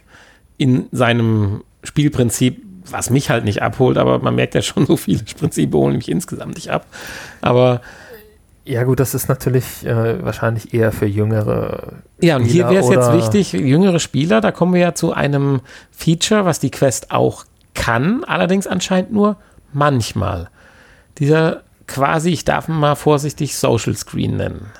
In 0.57 0.87
seinem 0.91 1.63
Spielprinzip 1.83 2.64
was 2.89 3.09
mich 3.09 3.29
halt 3.29 3.45
nicht 3.45 3.61
abholt, 3.61 3.97
aber 3.97 4.19
man 4.19 4.35
merkt 4.35 4.55
ja 4.55 4.61
schon, 4.61 4.85
so 4.85 4.97
viele 4.97 5.23
Prinzipien 5.23 5.73
holen 5.73 5.97
mich 5.97 6.09
insgesamt 6.09 6.55
nicht 6.55 6.69
ab. 6.69 6.85
Aber 7.41 7.81
ja, 8.65 8.83
gut, 8.83 8.99
das 8.99 9.13
ist 9.13 9.29
natürlich 9.29 9.85
äh, 9.85 10.23
wahrscheinlich 10.23 10.73
eher 10.73 10.91
für 10.91 11.05
jüngere. 11.05 11.93
Ja, 12.19 12.35
und 12.37 12.45
hier 12.45 12.67
wäre 12.67 12.83
es 12.83 12.89
jetzt 12.89 13.13
wichtig, 13.13 13.53
jüngere 13.53 13.99
Spieler, 13.99 14.41
da 14.41 14.51
kommen 14.51 14.73
wir 14.73 14.81
ja 14.81 14.95
zu 14.95 15.13
einem 15.13 15.61
Feature, 15.91 16.45
was 16.45 16.59
die 16.59 16.71
Quest 16.71 17.11
auch 17.11 17.45
kann, 17.75 18.23
allerdings 18.23 18.65
anscheinend 18.65 19.11
nur 19.11 19.37
manchmal. 19.71 20.49
Dieser 21.19 21.61
quasi, 21.85 22.31
ich 22.31 22.43
darf 22.43 22.67
mal 22.67 22.95
vorsichtig 22.95 23.55
Social 23.55 23.95
Screen 23.95 24.37
nennen. 24.37 24.71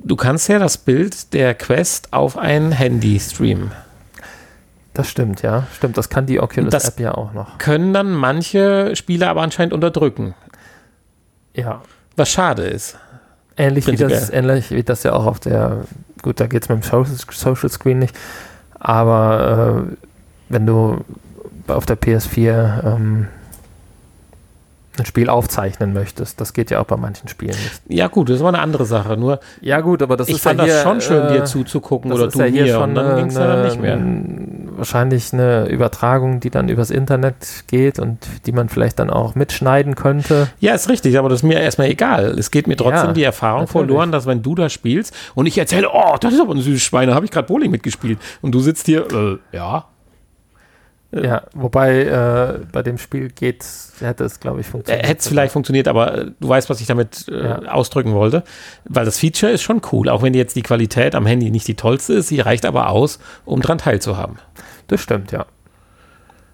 Du 0.00 0.16
kannst 0.16 0.48
ja 0.48 0.58
das 0.58 0.78
Bild 0.78 1.32
der 1.34 1.54
Quest 1.54 2.12
auf 2.12 2.36
ein 2.36 2.72
Handy 2.72 3.20
streamen. 3.20 3.70
Das 4.98 5.08
stimmt, 5.08 5.42
ja. 5.42 5.64
Stimmt, 5.76 5.96
das 5.96 6.08
kann 6.08 6.26
die 6.26 6.40
Oculus-App 6.40 6.98
ja 6.98 7.14
auch 7.14 7.32
noch. 7.32 7.58
Können 7.58 7.94
dann 7.94 8.10
manche 8.10 8.96
Spieler 8.96 9.30
aber 9.30 9.42
anscheinend 9.42 9.72
unterdrücken. 9.72 10.34
Ja. 11.54 11.82
Was 12.16 12.30
schade 12.30 12.64
ist. 12.64 12.98
Ähnlich 13.56 13.86
wie, 13.86 13.94
das, 13.94 14.28
ähnlich 14.28 14.72
wie 14.72 14.82
das 14.82 15.04
ja 15.04 15.12
auch 15.12 15.26
auf 15.26 15.38
der, 15.38 15.84
gut, 16.20 16.40
da 16.40 16.48
geht 16.48 16.64
es 16.64 16.68
mit 16.68 16.82
dem 16.82 16.82
Social, 16.82 17.14
Social 17.30 17.70
Screen 17.70 18.00
nicht, 18.00 18.18
aber 18.74 19.86
äh, 19.88 19.96
wenn 20.48 20.66
du 20.66 21.04
auf 21.68 21.86
der 21.86 21.96
PS4 21.96 22.84
ähm, 22.84 23.28
ein 24.98 25.06
Spiel 25.06 25.28
aufzeichnen 25.28 25.92
möchtest. 25.92 26.40
Das 26.40 26.52
geht 26.52 26.70
ja 26.70 26.80
auch 26.80 26.86
bei 26.86 26.96
manchen 26.96 27.28
Spielen 27.28 27.50
nicht. 27.50 27.82
Ja, 27.88 28.08
gut, 28.08 28.30
das 28.30 28.40
war 28.40 28.48
eine 28.48 28.58
andere 28.58 28.84
Sache. 28.84 29.16
Nur 29.16 29.40
ja, 29.60 29.80
gut, 29.80 30.02
aber 30.02 30.16
das 30.16 30.28
ich 30.28 30.36
ist 30.36 30.42
fand 30.42 30.60
ja 30.60 30.66
das 30.66 30.82
schon 30.82 31.00
schön, 31.00 31.26
äh, 31.26 31.32
dir 31.32 31.44
zuzugucken 31.44 32.12
oder 32.12 32.28
du 32.28 32.38
ja 32.38 32.44
hier 32.46 32.64
mir. 32.64 32.74
Schon 32.74 32.82
und 32.90 32.94
dann 32.94 33.16
ging 33.16 33.26
es 33.26 33.34
dann 33.34 33.62
nicht 33.64 33.80
mehr. 33.80 33.96
Wahrscheinlich 34.78 35.32
eine 35.32 35.66
Übertragung, 35.68 36.40
die 36.40 36.50
dann 36.50 36.68
übers 36.68 36.90
Internet 36.90 37.64
geht 37.66 37.98
und 37.98 38.18
die 38.46 38.52
man 38.52 38.68
vielleicht 38.68 38.98
dann 38.98 39.10
auch 39.10 39.34
mitschneiden 39.34 39.96
könnte. 39.96 40.48
Ja, 40.60 40.74
ist 40.74 40.88
richtig, 40.88 41.18
aber 41.18 41.28
das 41.28 41.40
ist 41.40 41.42
mir 41.42 41.60
erstmal 41.60 41.88
egal. 41.88 42.38
Es 42.38 42.50
geht 42.50 42.66
mir 42.66 42.76
trotzdem 42.76 43.08
ja, 43.08 43.12
die 43.12 43.22
Erfahrung 43.24 43.62
natürlich. 43.62 43.86
verloren, 43.86 44.12
dass 44.12 44.26
wenn 44.26 44.42
du 44.42 44.54
da 44.54 44.68
spielst 44.68 45.14
und 45.34 45.46
ich 45.46 45.58
erzähle, 45.58 45.88
oh, 45.92 46.16
das 46.20 46.32
ist 46.32 46.40
aber 46.40 46.54
ein 46.54 46.60
süßes 46.60 46.82
Schwein, 46.82 47.08
da 47.08 47.14
habe 47.14 47.26
ich 47.26 47.30
gerade 47.30 47.46
Bowling 47.46 47.70
mitgespielt 47.70 48.18
und 48.40 48.52
du 48.52 48.60
sitzt 48.60 48.86
hier, 48.86 49.06
äh, 49.12 49.38
ja, 49.56 49.86
ja, 51.10 51.42
wobei 51.54 52.02
äh, 52.02 52.66
bei 52.70 52.82
dem 52.82 52.98
Spiel 52.98 53.30
geht, 53.30 53.64
hätte 54.00 54.24
es, 54.24 54.40
glaube 54.40 54.60
ich, 54.60 54.66
funktioniert. 54.66 55.06
Hätte 55.06 55.20
es 55.20 55.28
vielleicht 55.28 55.54
funktioniert, 55.54 55.88
aber 55.88 56.18
äh, 56.18 56.30
du 56.38 56.48
weißt, 56.48 56.68
was 56.68 56.82
ich 56.82 56.86
damit 56.86 57.26
äh, 57.28 57.44
ja. 57.44 57.62
ausdrücken 57.62 58.12
wollte. 58.12 58.44
Weil 58.84 59.06
das 59.06 59.18
Feature 59.18 59.50
ist 59.50 59.62
schon 59.62 59.80
cool, 59.90 60.10
auch 60.10 60.20
wenn 60.22 60.34
jetzt 60.34 60.54
die 60.54 60.62
Qualität 60.62 61.14
am 61.14 61.24
Handy 61.24 61.50
nicht 61.50 61.66
die 61.66 61.76
tollste 61.76 62.14
ist, 62.14 62.28
sie 62.28 62.40
reicht 62.40 62.66
aber 62.66 62.90
aus, 62.90 63.20
um 63.46 63.62
dran 63.62 63.78
teilzuhaben. 63.78 64.36
Das 64.88 65.00
stimmt, 65.00 65.32
ja. 65.32 65.46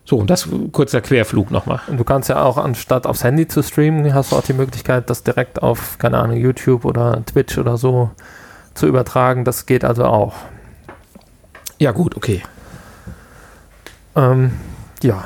So, 0.05 0.19
und 0.19 0.29
das 0.29 0.49
kurzer 0.73 1.01
Querflug 1.01 1.51
nochmal. 1.51 1.81
Und 1.87 1.99
du 1.99 2.05
kannst 2.05 2.29
ja 2.29 2.43
auch, 2.43 2.59
anstatt 2.59 3.07
aufs 3.07 3.25
Handy 3.25 3.49
zu 3.49 3.63
streamen, 3.63 4.13
hast 4.13 4.33
du 4.33 4.37
auch 4.37 4.43
die 4.43 4.53
Möglichkeit, 4.53 5.09
das 5.09 5.23
direkt 5.23 5.63
auf, 5.63 5.97
keine 5.97 6.19
Ahnung, 6.19 6.37
YouTube 6.37 6.85
oder 6.85 7.25
Twitch 7.25 7.57
oder 7.57 7.79
so 7.79 8.11
zu 8.75 8.87
übertragen. 8.87 9.45
Das 9.45 9.65
geht 9.65 9.83
also 9.83 10.05
auch. 10.05 10.35
Ja, 11.79 11.93
gut, 11.93 12.17
okay. 12.17 12.43
Ähm, 14.15 14.53
ja, 15.03 15.25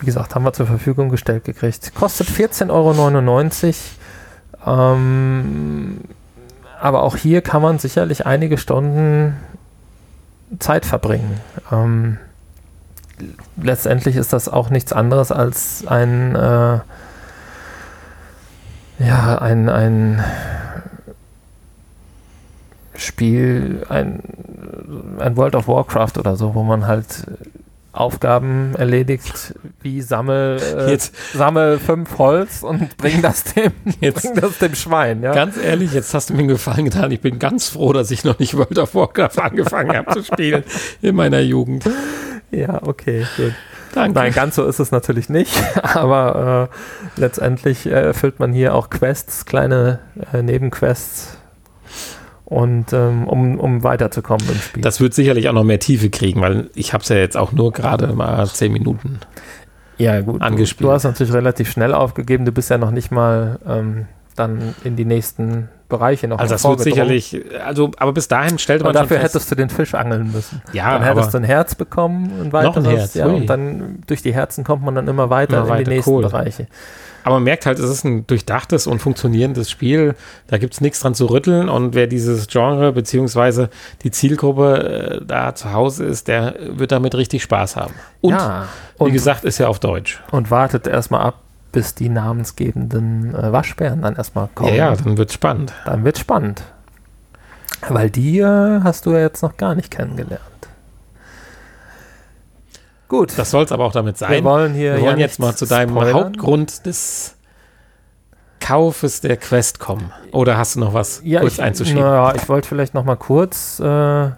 wie 0.00 0.06
gesagt, 0.06 0.34
haben 0.34 0.44
wir 0.44 0.54
zur 0.54 0.66
Verfügung 0.66 1.10
gestellt 1.10 1.44
gekriegt. 1.44 1.94
Kostet 1.94 2.28
14,99 2.28 3.74
Euro. 4.64 4.94
Ähm, 4.94 6.00
aber 6.80 7.02
auch 7.02 7.16
hier 7.16 7.42
kann 7.42 7.60
man 7.60 7.78
sicherlich 7.78 8.24
einige 8.24 8.56
Stunden 8.56 9.36
Zeit 10.58 10.86
verbringen. 10.86 11.40
Ähm, 11.70 12.18
letztendlich 13.56 14.16
ist 14.16 14.32
das 14.32 14.48
auch 14.48 14.70
nichts 14.70 14.92
anderes 14.92 15.32
als 15.32 15.86
ein, 15.86 16.34
äh, 16.34 16.80
ja, 18.98 19.38
ein, 19.40 19.68
ein 19.68 20.24
Spiel, 22.94 23.86
ein, 23.88 24.22
ein 25.18 25.36
World 25.36 25.54
of 25.54 25.68
Warcraft 25.68 26.18
oder 26.18 26.36
so, 26.36 26.54
wo 26.54 26.62
man 26.62 26.86
halt 26.86 27.26
Aufgaben 27.98 28.74
erledigt, 28.76 29.54
wie 29.82 30.02
sammel, 30.02 30.60
äh, 30.60 30.90
jetzt, 30.90 31.14
sammel 31.34 31.78
fünf 31.78 32.18
Holz 32.18 32.62
und 32.62 32.96
bring 32.96 33.22
das 33.22 33.44
dem, 33.44 33.72
jetzt, 34.00 34.22
bring 34.22 34.34
das 34.34 34.58
dem 34.58 34.74
Schwein. 34.74 35.22
Ja? 35.22 35.32
Ganz 35.32 35.56
ehrlich, 35.56 35.92
jetzt 35.94 36.14
hast 36.14 36.30
du 36.30 36.34
mir 36.34 36.40
einen 36.40 36.48
Gefallen 36.48 36.84
getan. 36.84 37.10
Ich 37.10 37.20
bin 37.20 37.38
ganz 37.38 37.68
froh, 37.68 37.92
dass 37.92 38.10
ich 38.10 38.24
noch 38.24 38.38
nicht 38.38 38.56
World 38.56 38.78
of 38.78 38.94
Warcraft 38.94 39.38
angefangen 39.42 39.96
habe 39.96 40.12
zu 40.12 40.22
spielen 40.22 40.62
in 41.02 41.16
meiner 41.16 41.40
Jugend. 41.40 41.84
Ja, 42.50 42.80
okay, 42.82 43.26
gut. 43.36 43.52
Danke. 43.94 44.18
Nein, 44.18 44.32
ganz 44.32 44.56
so 44.56 44.66
ist 44.66 44.80
es 44.80 44.90
natürlich 44.90 45.28
nicht, 45.28 45.52
aber 45.82 46.70
äh, 47.16 47.20
letztendlich 47.20 47.86
erfüllt 47.86 48.38
man 48.38 48.52
hier 48.52 48.74
auch 48.74 48.90
Quests, 48.90 49.46
kleine 49.46 50.00
äh, 50.32 50.42
Nebenquests 50.42 51.38
und 52.44 52.92
ähm, 52.92 53.26
um, 53.28 53.58
um 53.58 53.82
weiterzukommen 53.82 54.46
im 54.48 54.58
Spiel. 54.58 54.82
Das 54.82 55.00
wird 55.00 55.14
sicherlich 55.14 55.48
auch 55.48 55.52
noch 55.52 55.64
mehr 55.64 55.78
Tiefe 55.78 56.10
kriegen, 56.10 56.40
weil 56.40 56.70
ich 56.74 56.92
habe 56.92 57.02
es 57.02 57.08
ja 57.08 57.16
jetzt 57.16 57.36
auch 57.36 57.52
nur 57.52 57.72
gerade 57.72 58.12
mal 58.12 58.46
zehn 58.46 58.72
Minuten 58.72 59.20
ja, 59.98 60.20
gut, 60.20 60.40
angespielt. 60.40 60.84
Du, 60.84 60.88
du, 60.88 60.92
hast 60.92 61.04
natürlich 61.04 61.32
relativ 61.32 61.70
schnell 61.70 61.92
aufgegeben, 61.92 62.44
du 62.44 62.52
bist 62.52 62.70
ja 62.70 62.78
noch 62.78 62.90
nicht 62.90 63.10
mal 63.10 63.58
ähm, 63.66 64.06
dann 64.36 64.74
in 64.84 64.96
die 64.96 65.04
nächsten 65.04 65.68
Bereiche 65.88 66.28
noch. 66.28 66.38
Also 66.38 66.54
das 66.54 66.64
wird 66.64 66.80
sicherlich, 66.80 67.40
also 67.64 67.90
aber 67.96 68.12
bis 68.12 68.28
dahin 68.28 68.58
stellte 68.58 68.84
man. 68.84 68.94
Aber 68.94 69.00
dafür 69.00 69.18
hättest 69.18 69.50
du 69.50 69.54
den 69.54 69.70
Fisch 69.70 69.94
angeln 69.94 70.30
müssen. 70.32 70.62
Ja, 70.72 70.92
dann 70.92 71.02
hättest 71.02 71.32
du 71.32 71.38
ein 71.38 71.44
Herz 71.44 71.74
bekommen 71.74 72.40
und 72.40 72.52
weiteres. 72.52 72.76
Noch 72.76 72.90
ein 72.90 72.96
Herz, 72.96 73.14
ja, 73.14 73.26
und 73.26 73.46
dann 73.46 74.02
durch 74.06 74.22
die 74.22 74.34
Herzen 74.34 74.64
kommt 74.64 74.84
man 74.84 74.94
dann 74.94 75.08
immer 75.08 75.30
weiter 75.30 75.58
immer 75.58 75.64
in 75.64 75.70
weiter, 75.70 75.84
die 75.84 75.90
nächsten 75.90 76.10
cool. 76.10 76.22
Bereiche. 76.22 76.66
Aber 77.24 77.36
man 77.36 77.44
merkt 77.44 77.66
halt, 77.66 77.78
es 77.78 77.90
ist 77.90 78.04
ein 78.04 78.26
durchdachtes 78.26 78.86
und 78.86 79.00
funktionierendes 79.00 79.70
Spiel. 79.70 80.14
Da 80.46 80.56
gibt 80.56 80.74
es 80.74 80.80
nichts 80.80 81.00
dran 81.00 81.14
zu 81.14 81.26
rütteln. 81.26 81.68
Und 81.68 81.94
wer 81.94 82.06
dieses 82.06 82.46
Genre 82.46 82.92
beziehungsweise 82.92 83.68
die 84.02 84.10
Zielgruppe 84.10 85.20
äh, 85.20 85.24
da 85.26 85.54
zu 85.54 85.72
Hause 85.72 86.04
ist, 86.04 86.28
der 86.28 86.54
wird 86.58 86.92
damit 86.92 87.14
richtig 87.14 87.42
Spaß 87.42 87.76
haben. 87.76 87.92
Und, 88.20 88.32
ja, 88.32 88.68
und 88.96 89.08
wie 89.08 89.12
gesagt, 89.12 89.44
ist 89.44 89.58
ja 89.58 89.68
auf 89.68 89.78
Deutsch. 89.78 90.22
Und 90.30 90.50
wartet 90.50 90.86
erstmal 90.86 91.22
ab, 91.22 91.42
bis 91.72 91.94
die 91.94 92.08
namensgebenden 92.08 93.34
äh, 93.34 93.52
Waschbären 93.52 94.02
dann 94.02 94.16
erstmal 94.16 94.48
kommen. 94.54 94.70
Ja, 94.70 94.90
ja, 94.90 94.96
dann 94.96 95.16
wird 95.16 95.32
spannend. 95.32 95.72
Dann 95.84 96.04
wird 96.04 96.18
spannend. 96.18 96.62
Weil 97.88 98.10
die 98.10 98.38
äh, 98.40 98.80
hast 98.82 99.06
du 99.06 99.12
ja 99.12 99.20
jetzt 99.20 99.42
noch 99.42 99.56
gar 99.56 99.74
nicht 99.74 99.90
kennengelernt. 99.90 100.42
Gut. 103.08 103.38
Das 103.38 103.50
soll 103.50 103.64
es 103.64 103.72
aber 103.72 103.84
auch 103.84 103.92
damit 103.92 104.18
sein. 104.18 104.30
Wir 104.30 104.44
wollen 104.44 104.74
hier 104.74 104.96
Wir 104.96 105.02
wollen 105.02 105.18
ja 105.18 105.26
jetzt 105.26 105.38
mal 105.38 105.54
zu 105.56 105.66
deinem 105.66 105.90
spoilern. 105.90 106.14
Hauptgrund 106.14 106.84
des 106.84 107.36
Kaufes 108.60 109.22
der 109.22 109.36
Quest 109.38 109.78
kommen. 109.78 110.12
Oder 110.32 110.58
hast 110.58 110.76
du 110.76 110.80
noch 110.80 110.92
was 110.92 111.22
ja, 111.24 111.40
kurz 111.40 111.54
ich, 111.54 111.62
einzuschieben? 111.62 112.02
Ja, 112.02 112.34
ich 112.34 112.48
wollte 112.48 112.68
vielleicht 112.68 112.92
noch 112.92 113.04
mal 113.04 113.16
kurz, 113.16 113.80
äh, 113.80 114.30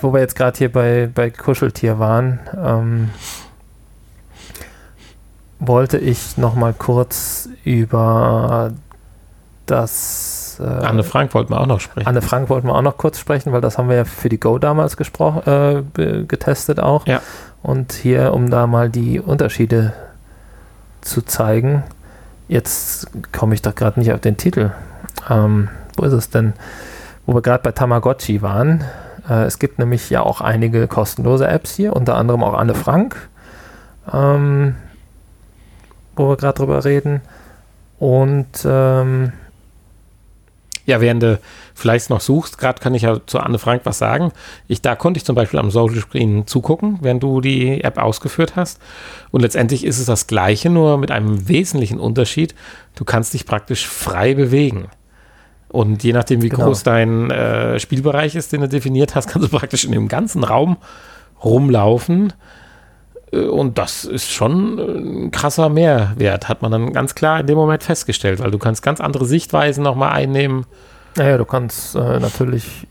wo 0.00 0.12
wir 0.12 0.20
jetzt 0.20 0.36
gerade 0.36 0.56
hier 0.56 0.72
bei, 0.72 1.10
bei 1.12 1.30
Kuscheltier 1.30 1.98
waren, 1.98 2.40
ähm, 2.56 3.10
wollte 5.60 5.98
ich 5.98 6.36
noch 6.36 6.54
mal 6.54 6.72
kurz 6.72 7.48
über 7.64 8.72
das 9.66 10.58
äh, 10.60 10.64
Anne 10.64 11.04
Frank 11.04 11.32
wollten 11.34 11.52
wir 11.52 11.60
auch 11.60 11.66
noch 11.66 11.80
sprechen. 11.80 12.08
Anne 12.08 12.22
Frank 12.22 12.48
wollten 12.50 12.66
wir 12.66 12.74
auch 12.74 12.82
noch 12.82 12.96
kurz 12.96 13.18
sprechen, 13.18 13.52
weil 13.52 13.60
das 13.60 13.78
haben 13.78 13.88
wir 13.88 13.96
ja 13.96 14.04
für 14.04 14.28
die 14.28 14.40
Go 14.40 14.58
damals 14.58 14.96
gesprochen, 14.96 15.84
äh, 15.96 16.24
getestet 16.24 16.80
auch. 16.80 17.06
Ja. 17.06 17.20
Und 17.62 17.92
hier, 17.92 18.32
um 18.32 18.50
da 18.50 18.66
mal 18.66 18.90
die 18.90 19.20
Unterschiede 19.20 19.92
zu 21.02 21.22
zeigen, 21.22 21.84
jetzt 22.48 23.08
komme 23.32 23.54
ich 23.54 23.62
doch 23.62 23.74
gerade 23.74 24.00
nicht 24.00 24.12
auf 24.12 24.20
den 24.20 24.36
Titel. 24.36 24.72
Ähm, 25.28 25.68
wo 25.96 26.04
ist 26.04 26.12
es 26.12 26.30
denn? 26.30 26.54
Wo 27.26 27.34
wir 27.34 27.42
gerade 27.42 27.62
bei 27.62 27.72
Tamagotchi 27.72 28.42
waren. 28.42 28.84
Äh, 29.28 29.44
es 29.44 29.58
gibt 29.58 29.78
nämlich 29.78 30.10
ja 30.10 30.22
auch 30.22 30.40
einige 30.40 30.88
kostenlose 30.88 31.46
Apps 31.46 31.74
hier, 31.74 31.94
unter 31.94 32.16
anderem 32.16 32.42
auch 32.42 32.54
Anne 32.54 32.74
Frank, 32.74 33.28
ähm, 34.12 34.74
wo 36.20 36.28
wir 36.28 36.36
gerade 36.36 36.58
drüber 36.58 36.84
reden. 36.84 37.22
Und 37.98 38.64
ähm, 38.64 39.32
ja, 40.86 41.00
während 41.00 41.22
du 41.22 41.38
vielleicht 41.74 42.10
noch 42.10 42.20
suchst, 42.20 42.58
gerade 42.58 42.80
kann 42.80 42.94
ich 42.94 43.02
ja 43.02 43.20
zu 43.26 43.38
Anne 43.38 43.58
Frank 43.58 43.82
was 43.84 43.98
sagen. 43.98 44.32
Ich, 44.68 44.82
da 44.82 44.96
konnte 44.96 45.18
ich 45.18 45.24
zum 45.24 45.34
Beispiel 45.34 45.60
am 45.60 45.70
Social 45.70 46.00
Screen 46.00 46.46
zugucken, 46.46 46.98
während 47.00 47.22
du 47.22 47.40
die 47.40 47.82
App 47.82 47.98
ausgeführt 47.98 48.56
hast. 48.56 48.80
Und 49.30 49.42
letztendlich 49.42 49.84
ist 49.84 49.98
es 49.98 50.06
das 50.06 50.26
Gleiche, 50.26 50.68
nur 50.70 50.98
mit 50.98 51.10
einem 51.10 51.48
wesentlichen 51.48 51.98
Unterschied. 51.98 52.54
Du 52.96 53.04
kannst 53.04 53.34
dich 53.34 53.46
praktisch 53.46 53.86
frei 53.86 54.34
bewegen. 54.34 54.88
Und 55.68 56.02
je 56.02 56.12
nachdem, 56.12 56.42
wie 56.42 56.48
genau. 56.48 56.64
groß 56.64 56.82
dein 56.82 57.30
äh, 57.30 57.78
Spielbereich 57.78 58.34
ist, 58.34 58.52
den 58.52 58.62
du 58.62 58.68
definiert 58.68 59.14
hast, 59.14 59.28
kannst 59.30 59.46
du 59.46 59.56
praktisch 59.56 59.84
in 59.84 59.92
dem 59.92 60.08
ganzen 60.08 60.42
Raum 60.42 60.76
rumlaufen. 61.44 62.32
Äh, 63.32 63.44
und 63.44 63.78
das 63.78 64.04
ist 64.04 64.30
schon 64.30 64.78
ein 64.78 65.30
krasser 65.30 65.68
Mehrwert, 65.68 66.48
hat 66.48 66.62
man 66.62 66.72
dann 66.72 66.92
ganz 66.92 67.14
klar 67.14 67.40
in 67.40 67.46
dem 67.46 67.56
Moment 67.56 67.82
festgestellt, 67.82 68.40
weil 68.40 68.50
du 68.50 68.58
kannst 68.58 68.82
ganz 68.82 69.00
andere 69.00 69.24
Sichtweisen 69.26 69.84
nochmal 69.84 70.12
einnehmen. 70.12 70.66
Naja, 71.16 71.38
du 71.38 71.44
kannst 71.44 71.96
äh, 71.96 72.20
natürlich, 72.20 72.86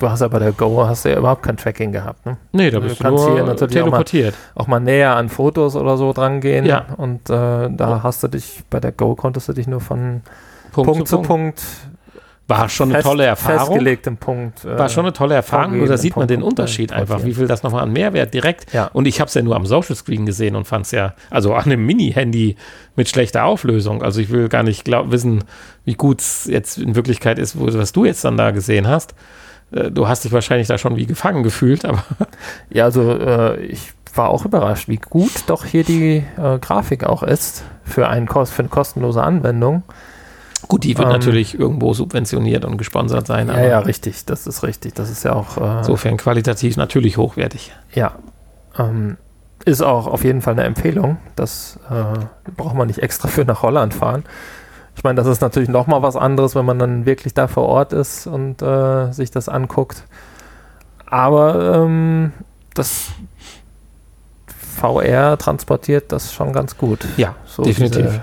du 0.00 0.10
hast 0.10 0.20
ja 0.20 0.28
bei 0.28 0.40
der 0.40 0.52
Go 0.52 0.84
hast 0.84 1.04
du 1.04 1.10
ja 1.10 1.18
überhaupt 1.18 1.44
kein 1.44 1.56
Tracking 1.56 1.92
gehabt, 1.92 2.26
ne? 2.26 2.36
Nee, 2.52 2.70
da 2.70 2.80
bist 2.80 2.98
du, 2.98 3.04
kannst 3.04 3.28
hier 3.28 3.44
natürlich 3.44 3.74
teleportiert. 3.74 4.34
Auch 4.54 4.66
mal, 4.66 4.78
auch 4.78 4.80
mal, 4.80 4.80
näher 4.80 5.14
an 5.14 5.28
Fotos 5.28 5.76
oder 5.76 5.96
so 5.96 6.12
dran 6.12 6.40
gehen. 6.40 6.66
Ja. 6.66 6.86
Und 6.96 7.30
äh, 7.30 7.70
da 7.70 8.00
hast 8.02 8.22
du 8.24 8.28
dich, 8.28 8.64
bei 8.68 8.80
der 8.80 8.92
Go 8.92 9.14
konntest 9.14 9.48
du 9.48 9.52
dich 9.52 9.68
nur 9.68 9.80
von 9.80 10.22
Punkt, 10.72 10.90
Punkt 10.90 11.08
zu 11.08 11.16
Punkt, 11.16 11.28
Punkt 11.28 11.62
war 12.48 12.68
schon 12.68 12.92
eine 12.92 13.02
tolle 13.02 13.24
Erfahrung. 13.24 13.58
Festgelegtem 13.58 14.16
Punkt. 14.18 14.64
Äh, 14.64 14.78
war 14.78 14.88
schon 14.88 15.04
eine 15.04 15.12
tolle 15.12 15.34
Erfahrung. 15.34 15.78
Nur 15.78 15.88
da 15.88 15.96
sieht 15.96 16.16
man 16.16 16.28
den 16.28 16.42
Unterschied 16.42 16.92
einfach, 16.92 17.24
wie 17.24 17.34
viel 17.34 17.48
das 17.48 17.62
nochmal 17.62 17.82
an 17.82 17.92
Mehrwert 17.92 18.32
direkt. 18.34 18.72
Ja. 18.72 18.88
Und 18.92 19.06
ich 19.06 19.20
habe 19.20 19.28
es 19.28 19.34
ja 19.34 19.42
nur 19.42 19.56
am 19.56 19.66
Social 19.66 19.96
Screen 19.96 20.26
gesehen 20.26 20.54
und 20.54 20.64
fand 20.64 20.86
es 20.86 20.92
ja, 20.92 21.14
also 21.30 21.54
an 21.54 21.64
einem 21.64 21.84
Mini-Handy 21.84 22.56
mit 22.94 23.08
schlechter 23.08 23.44
Auflösung. 23.44 24.02
Also 24.02 24.20
ich 24.20 24.30
will 24.30 24.48
gar 24.48 24.62
nicht 24.62 24.84
glaub, 24.84 25.10
wissen, 25.10 25.44
wie 25.84 25.94
gut 25.94 26.20
es 26.20 26.44
jetzt 26.44 26.78
in 26.78 26.94
Wirklichkeit 26.94 27.38
ist, 27.38 27.58
wo, 27.58 27.66
was 27.66 27.92
du 27.92 28.04
jetzt 28.04 28.24
dann 28.24 28.36
da 28.36 28.52
gesehen 28.52 28.86
hast. 28.86 29.14
Äh, 29.72 29.90
du 29.90 30.06
hast 30.06 30.24
dich 30.24 30.32
wahrscheinlich 30.32 30.68
da 30.68 30.78
schon 30.78 30.96
wie 30.96 31.06
gefangen 31.06 31.42
gefühlt, 31.42 31.84
aber. 31.84 32.04
Ja, 32.70 32.84
also 32.84 33.12
äh, 33.12 33.60
ich 33.64 33.92
war 34.14 34.30
auch 34.30 34.44
überrascht, 34.44 34.88
wie 34.88 34.96
gut 34.96 35.32
doch 35.48 35.64
hier 35.64 35.84
die 35.84 36.22
äh, 36.36 36.58
Grafik 36.58 37.04
auch 37.04 37.22
ist 37.22 37.64
für, 37.84 38.08
einen, 38.08 38.28
für 38.28 38.58
eine 38.58 38.68
kostenlose 38.68 39.22
Anwendung. 39.22 39.82
Gut, 40.68 40.84
die 40.84 40.96
wird 40.96 41.06
ähm, 41.06 41.12
natürlich 41.12 41.58
irgendwo 41.58 41.94
subventioniert 41.94 42.64
und 42.64 42.76
gesponsert 42.76 43.26
sein. 43.26 43.48
Ja, 43.48 43.64
ja, 43.64 43.78
richtig, 43.78 44.24
das 44.24 44.46
ist 44.46 44.62
richtig. 44.62 44.94
Das 44.94 45.10
ist 45.10 45.24
ja 45.24 45.34
auch. 45.34 45.56
Äh, 45.56 45.78
insofern 45.78 46.16
qualitativ 46.16 46.76
natürlich 46.76 47.16
hochwertig. 47.16 47.72
Ja. 47.92 48.16
Ähm, 48.78 49.16
ist 49.64 49.82
auch 49.82 50.06
auf 50.06 50.24
jeden 50.24 50.42
Fall 50.42 50.54
eine 50.54 50.64
Empfehlung. 50.64 51.18
Das 51.34 51.78
äh, 51.90 52.50
braucht 52.56 52.74
man 52.74 52.88
nicht 52.88 52.98
extra 52.98 53.28
für 53.28 53.44
nach 53.44 53.62
Holland 53.62 53.94
fahren. 53.94 54.24
Ich 54.96 55.04
meine, 55.04 55.16
das 55.16 55.26
ist 55.26 55.42
natürlich 55.42 55.68
nochmal 55.68 56.02
was 56.02 56.16
anderes, 56.16 56.54
wenn 56.54 56.64
man 56.64 56.78
dann 56.78 57.04
wirklich 57.04 57.34
da 57.34 57.48
vor 57.48 57.66
Ort 57.66 57.92
ist 57.92 58.26
und 58.26 58.62
äh, 58.62 59.12
sich 59.12 59.30
das 59.30 59.48
anguckt. 59.48 60.04
Aber 61.06 61.84
ähm, 61.84 62.32
das 62.74 63.10
VR 64.76 65.36
transportiert 65.38 66.12
das 66.12 66.32
schon 66.32 66.52
ganz 66.52 66.76
gut. 66.76 67.06
Ja, 67.16 67.34
so 67.44 67.62
definitiv. 67.62 68.06
Diese, 68.06 68.22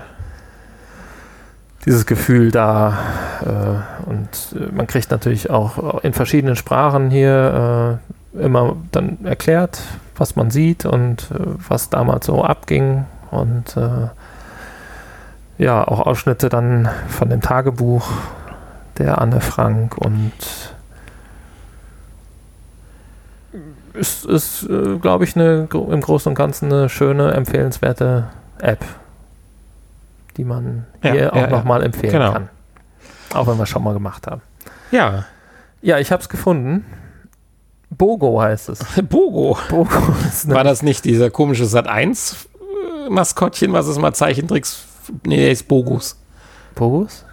dieses 1.84 2.06
Gefühl 2.06 2.50
da. 2.50 2.98
Äh, 3.42 4.08
und 4.08 4.28
äh, 4.54 4.72
man 4.72 4.86
kriegt 4.86 5.10
natürlich 5.10 5.50
auch 5.50 6.02
in 6.02 6.12
verschiedenen 6.12 6.56
Sprachen 6.56 7.10
hier 7.10 7.98
äh, 8.34 8.44
immer 8.44 8.76
dann 8.92 9.18
erklärt, 9.24 9.80
was 10.16 10.36
man 10.36 10.50
sieht 10.50 10.84
und 10.86 11.30
äh, 11.30 11.38
was 11.68 11.90
damals 11.90 12.26
so 12.26 12.44
abging. 12.44 13.04
Und 13.30 13.76
äh, 13.76 14.08
ja, 15.58 15.86
auch 15.86 16.00
Ausschnitte 16.00 16.48
dann 16.48 16.88
von 17.08 17.28
dem 17.28 17.40
Tagebuch 17.40 18.08
der 18.98 19.20
Anne 19.20 19.40
Frank 19.40 19.96
und 19.98 20.32
ist, 23.92 24.68
äh, 24.68 24.98
glaube 24.98 25.24
ich, 25.24 25.36
eine, 25.36 25.68
im 25.72 26.00
Großen 26.00 26.30
und 26.30 26.34
Ganzen 26.34 26.72
eine 26.72 26.88
schöne, 26.88 27.32
empfehlenswerte 27.32 28.28
App 28.58 28.84
die 30.36 30.44
man 30.44 30.86
hier 31.02 31.14
ja, 31.14 31.32
auch 31.32 31.36
ja, 31.36 31.46
nochmal 31.48 31.80
ja. 31.80 31.86
empfehlen 31.86 32.12
genau. 32.12 32.32
kann. 32.32 32.48
Auch 33.32 33.46
wenn 33.46 33.58
wir 33.58 33.66
schon 33.66 33.82
mal 33.82 33.94
gemacht 33.94 34.26
haben. 34.26 34.42
Ja. 34.90 35.24
Ja, 35.82 35.98
ich 35.98 36.12
habe 36.12 36.22
es 36.22 36.28
gefunden. 36.28 36.84
Bogo 37.90 38.40
heißt 38.40 38.70
es. 38.70 38.80
Bogo. 39.08 39.58
Bogo 39.68 39.90
War 40.46 40.64
das 40.64 40.82
nicht 40.82 41.04
dieser 41.04 41.30
komische 41.30 41.66
Sat 41.66 41.86
1 41.86 42.48
Maskottchen, 43.08 43.72
was 43.72 43.86
es 43.86 43.98
mal 43.98 44.14
Zeichentricks. 44.14 44.84
Nee, 45.26 45.36
der 45.36 45.50
ist 45.50 45.68
Bogus. 45.68 46.18
Bogus? 46.74 47.24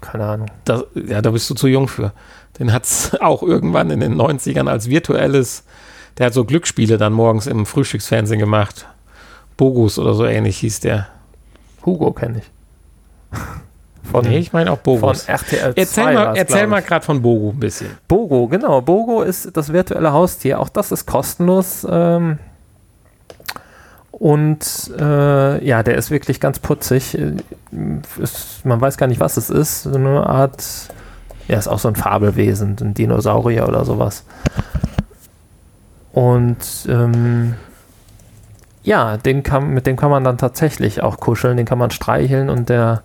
keine 0.00 0.24
Ahnung. 0.24 0.50
Das, 0.64 0.84
ja, 0.94 1.20
da 1.20 1.30
bist 1.30 1.48
du 1.50 1.54
zu 1.54 1.68
jung 1.68 1.88
für. 1.88 2.12
Den 2.58 2.72
hat 2.72 2.84
es 2.84 3.14
auch 3.20 3.42
irgendwann 3.42 3.90
in 3.90 4.00
den 4.00 4.14
90ern 4.20 4.68
als 4.68 4.88
virtuelles, 4.88 5.64
der 6.16 6.26
hat 6.26 6.34
so 6.34 6.44
Glücksspiele 6.44 6.98
dann 6.98 7.12
morgens 7.12 7.46
im 7.46 7.66
Frühstücksfernsehen 7.66 8.40
gemacht. 8.40 8.86
Bogus 9.56 9.98
oder 9.98 10.14
so 10.14 10.24
ähnlich 10.24 10.58
hieß 10.58 10.80
der. 10.80 11.08
Hugo 11.84 12.12
kenne 12.12 12.38
ich. 12.38 13.38
Von, 14.10 14.24
nee, 14.24 14.38
ich 14.38 14.52
meine 14.52 14.72
auch 14.72 14.78
Bogus. 14.78 15.24
Von 15.24 15.34
RTL 15.34 15.74
2 15.74 15.80
Erzähl 15.80 16.14
mal, 16.14 16.36
erzähl 16.36 16.66
mal 16.66 16.80
gerade 16.80 17.04
von 17.04 17.20
Bogo 17.20 17.50
ein 17.50 17.60
bisschen. 17.60 17.90
Bogo, 18.06 18.46
genau. 18.46 18.80
Bogo 18.80 19.22
ist 19.22 19.54
das 19.54 19.70
virtuelle 19.70 20.12
Haustier. 20.12 20.60
Auch 20.60 20.70
das 20.70 20.92
ist 20.92 21.04
kostenlos. 21.04 21.86
Ähm, 21.90 22.38
und 24.12 24.90
äh, 24.98 25.64
ja, 25.64 25.82
der 25.82 25.96
ist 25.96 26.10
wirklich 26.10 26.40
ganz 26.40 26.58
putzig. 26.58 27.18
Ist, 28.18 28.64
man 28.64 28.80
weiß 28.80 28.96
gar 28.96 29.08
nicht, 29.08 29.20
was 29.20 29.36
es 29.36 29.50
ist. 29.50 29.82
So 29.82 29.94
eine 29.94 30.26
Art, 30.26 30.64
ja, 31.46 31.58
ist 31.58 31.68
auch 31.68 31.78
so 31.78 31.88
ein 31.88 31.96
Fabelwesen, 31.96 32.76
ein 32.80 32.94
Dinosaurier 32.94 33.68
oder 33.68 33.84
sowas. 33.84 34.24
Und 36.12 36.56
ähm, 36.88 37.54
ja, 38.88 39.18
den 39.18 39.42
kann, 39.42 39.68
mit 39.74 39.86
dem 39.86 39.96
kann 39.96 40.10
man 40.10 40.24
dann 40.24 40.38
tatsächlich 40.38 41.02
auch 41.02 41.18
kuscheln, 41.20 41.58
den 41.58 41.66
kann 41.66 41.78
man 41.78 41.90
streicheln 41.90 42.48
und 42.48 42.70
der 42.70 43.02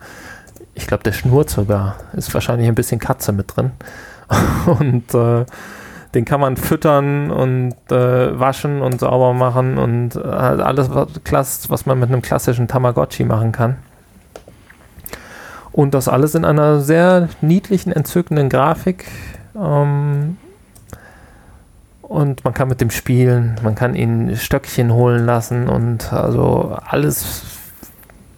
ich 0.75 0.87
glaube, 0.87 1.03
der 1.03 1.11
schnurrt 1.11 1.49
sogar. 1.49 1.97
Ist 2.13 2.33
wahrscheinlich 2.33 2.67
ein 2.67 2.75
bisschen 2.75 2.99
Katze 2.99 3.31
mit 3.31 3.55
drin. 3.55 3.71
und 4.79 5.13
äh, 5.13 5.45
den 6.15 6.25
kann 6.25 6.39
man 6.39 6.57
füttern 6.57 7.31
und 7.31 7.75
äh, 7.91 8.39
waschen 8.39 8.81
und 8.81 8.99
sauber 8.99 9.33
machen 9.33 9.77
und 9.77 10.15
äh, 10.15 10.19
alles, 10.19 10.89
was, 10.89 11.69
was 11.69 11.85
man 11.85 11.99
mit 11.99 12.09
einem 12.09 12.21
klassischen 12.21 12.67
Tamagotchi 12.67 13.23
machen 13.23 13.51
kann. 13.51 13.77
Und 15.71 15.93
das 15.93 16.07
alles 16.07 16.33
in 16.33 16.45
einer 16.45 16.79
sehr 16.79 17.29
niedlichen, 17.41 17.91
entzückenden 17.91 18.47
Grafik. 18.47 19.05
Ähm, 19.55 20.37
und 22.13 22.43
man 22.43 22.53
kann 22.53 22.67
mit 22.67 22.79
dem 22.79 22.91
spielen, 22.91 23.55
man 23.63 23.73
kann 23.73 23.95
ihn 23.95 24.37
Stöckchen 24.37 24.93
holen 24.93 25.25
lassen 25.25 25.67
und 25.67 26.13
also 26.13 26.77
alles 26.85 27.41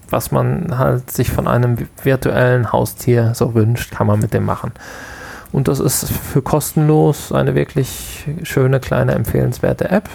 was 0.10 0.32
man 0.32 0.78
halt 0.78 1.12
sich 1.12 1.30
von 1.30 1.48
einem 1.48 1.78
virtuellen 2.04 2.72
Haustier 2.72 3.34
so 3.36 3.54
wünscht, 3.54 3.92
kann 3.92 4.08
man 4.08 4.20
mit 4.20 4.34
dem 4.34 4.46
machen. 4.46 4.72
Und 5.52 5.68
das 5.68 5.80
ist 5.80 6.10
für 6.10 6.42
kostenlos 6.42 7.32
eine 7.32 7.56
wirklich 7.56 8.26
schöne, 8.44 8.80
kleine, 8.80 9.14
empfehlenswerte 9.14 9.90
App. 9.90 10.10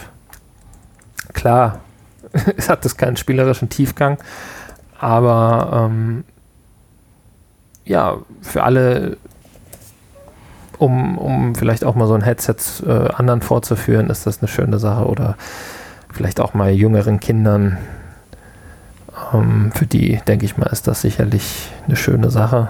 Klar, 1.35 1.81
es 2.57 2.69
hat 2.69 2.85
das 2.85 2.97
keinen 2.97 3.17
spielerischen 3.17 3.69
Tiefgang, 3.69 4.19
aber 4.99 5.89
ähm, 5.91 6.25
ja, 7.85 8.19
für 8.43 8.63
alle, 8.63 9.17
um, 10.81 11.19
um 11.19 11.55
vielleicht 11.55 11.85
auch 11.85 11.95
mal 11.95 12.07
so 12.07 12.15
ein 12.15 12.23
Headset 12.23 12.57
äh, 12.87 13.13
anderen 13.13 13.43
vorzuführen, 13.43 14.09
ist 14.09 14.27
das 14.27 14.41
eine 14.41 14.49
schöne 14.49 14.79
Sache 14.79 15.07
oder 15.07 15.37
vielleicht 16.11 16.41
auch 16.41 16.55
mal 16.55 16.71
jüngeren 16.71 17.21
Kindern 17.21 17.77
ähm, 19.33 19.73
für 19.75 19.87
die, 19.87 20.21
denke 20.27 20.47
ich 20.47 20.57
mal, 20.57 20.67
ist 20.67 20.89
das 20.89 21.03
sicherlich 21.03 21.71
eine 21.87 21.97
schöne 21.97 22.31
Sache, 22.31 22.69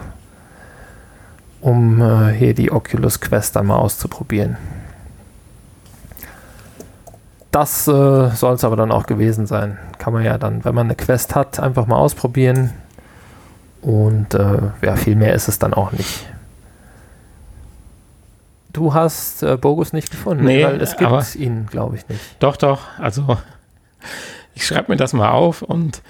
um 1.60 2.02
äh, 2.02 2.32
hier 2.32 2.52
die 2.52 2.72
Oculus 2.72 3.20
Quest 3.20 3.54
dann 3.54 3.66
mal 3.66 3.76
auszuprobieren. 3.76 4.56
Das 7.52 7.86
äh, 7.86 8.30
soll 8.30 8.54
es 8.54 8.64
aber 8.64 8.74
dann 8.74 8.90
auch 8.90 9.06
gewesen 9.06 9.46
sein. 9.46 9.78
Kann 9.98 10.12
man 10.12 10.24
ja 10.24 10.36
dann, 10.36 10.64
wenn 10.64 10.74
man 10.74 10.88
eine 10.88 10.96
Quest 10.96 11.36
hat, 11.36 11.60
einfach 11.60 11.86
mal 11.86 11.96
ausprobieren. 11.96 12.72
Und 13.82 14.34
äh, 14.34 14.58
ja, 14.82 14.96
viel 14.96 15.14
mehr 15.14 15.34
ist 15.34 15.46
es 15.46 15.60
dann 15.60 15.74
auch 15.74 15.92
nicht. 15.92 16.26
Du 18.72 18.94
hast 18.94 19.42
äh, 19.42 19.56
Bogus 19.56 19.92
nicht 19.92 20.10
gefunden, 20.10 20.44
nee, 20.44 20.64
weil 20.64 20.80
es 20.80 20.96
gibt 20.96 21.34
ihn, 21.36 21.66
glaube 21.66 21.96
ich, 21.96 22.08
nicht. 22.08 22.20
Doch, 22.38 22.56
doch. 22.56 22.80
Also 22.98 23.38
ich 24.54 24.66
schreibe 24.66 24.92
mir 24.92 24.96
das 24.96 25.12
mal 25.12 25.30
auf 25.30 25.62
und 25.62 26.02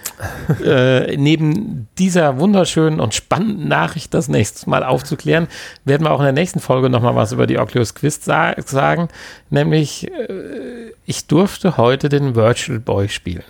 äh, 0.65 1.17
neben 1.17 1.89
dieser 1.99 2.39
wunderschönen 2.39 3.01
und 3.01 3.15
spannenden 3.15 3.69
Nachricht 3.69 4.13
das 4.15 4.29
nächste 4.29 4.69
Mal 4.69 4.83
aufzuklären, 4.83 5.47
werden 5.85 6.05
wir 6.05 6.13
auch 6.13 6.21
in 6.21 6.25
der 6.25 6.33
nächsten 6.33 6.61
Folge 6.61 6.91
nochmal 6.91 7.15
was 7.15 7.33
über 7.33 7.47
die 7.47 7.59
Oculus 7.59 7.95
Quest 7.95 8.25
sa 8.25 8.55
sagen. 8.65 9.09
Nämlich, 9.51 10.11
äh, 10.11 10.93
ich 11.07 11.27
durfte 11.27 11.77
heute 11.77 12.09
den 12.09 12.35
Virtual 12.35 12.79
Boy 12.79 13.09
spielen. 13.09 13.45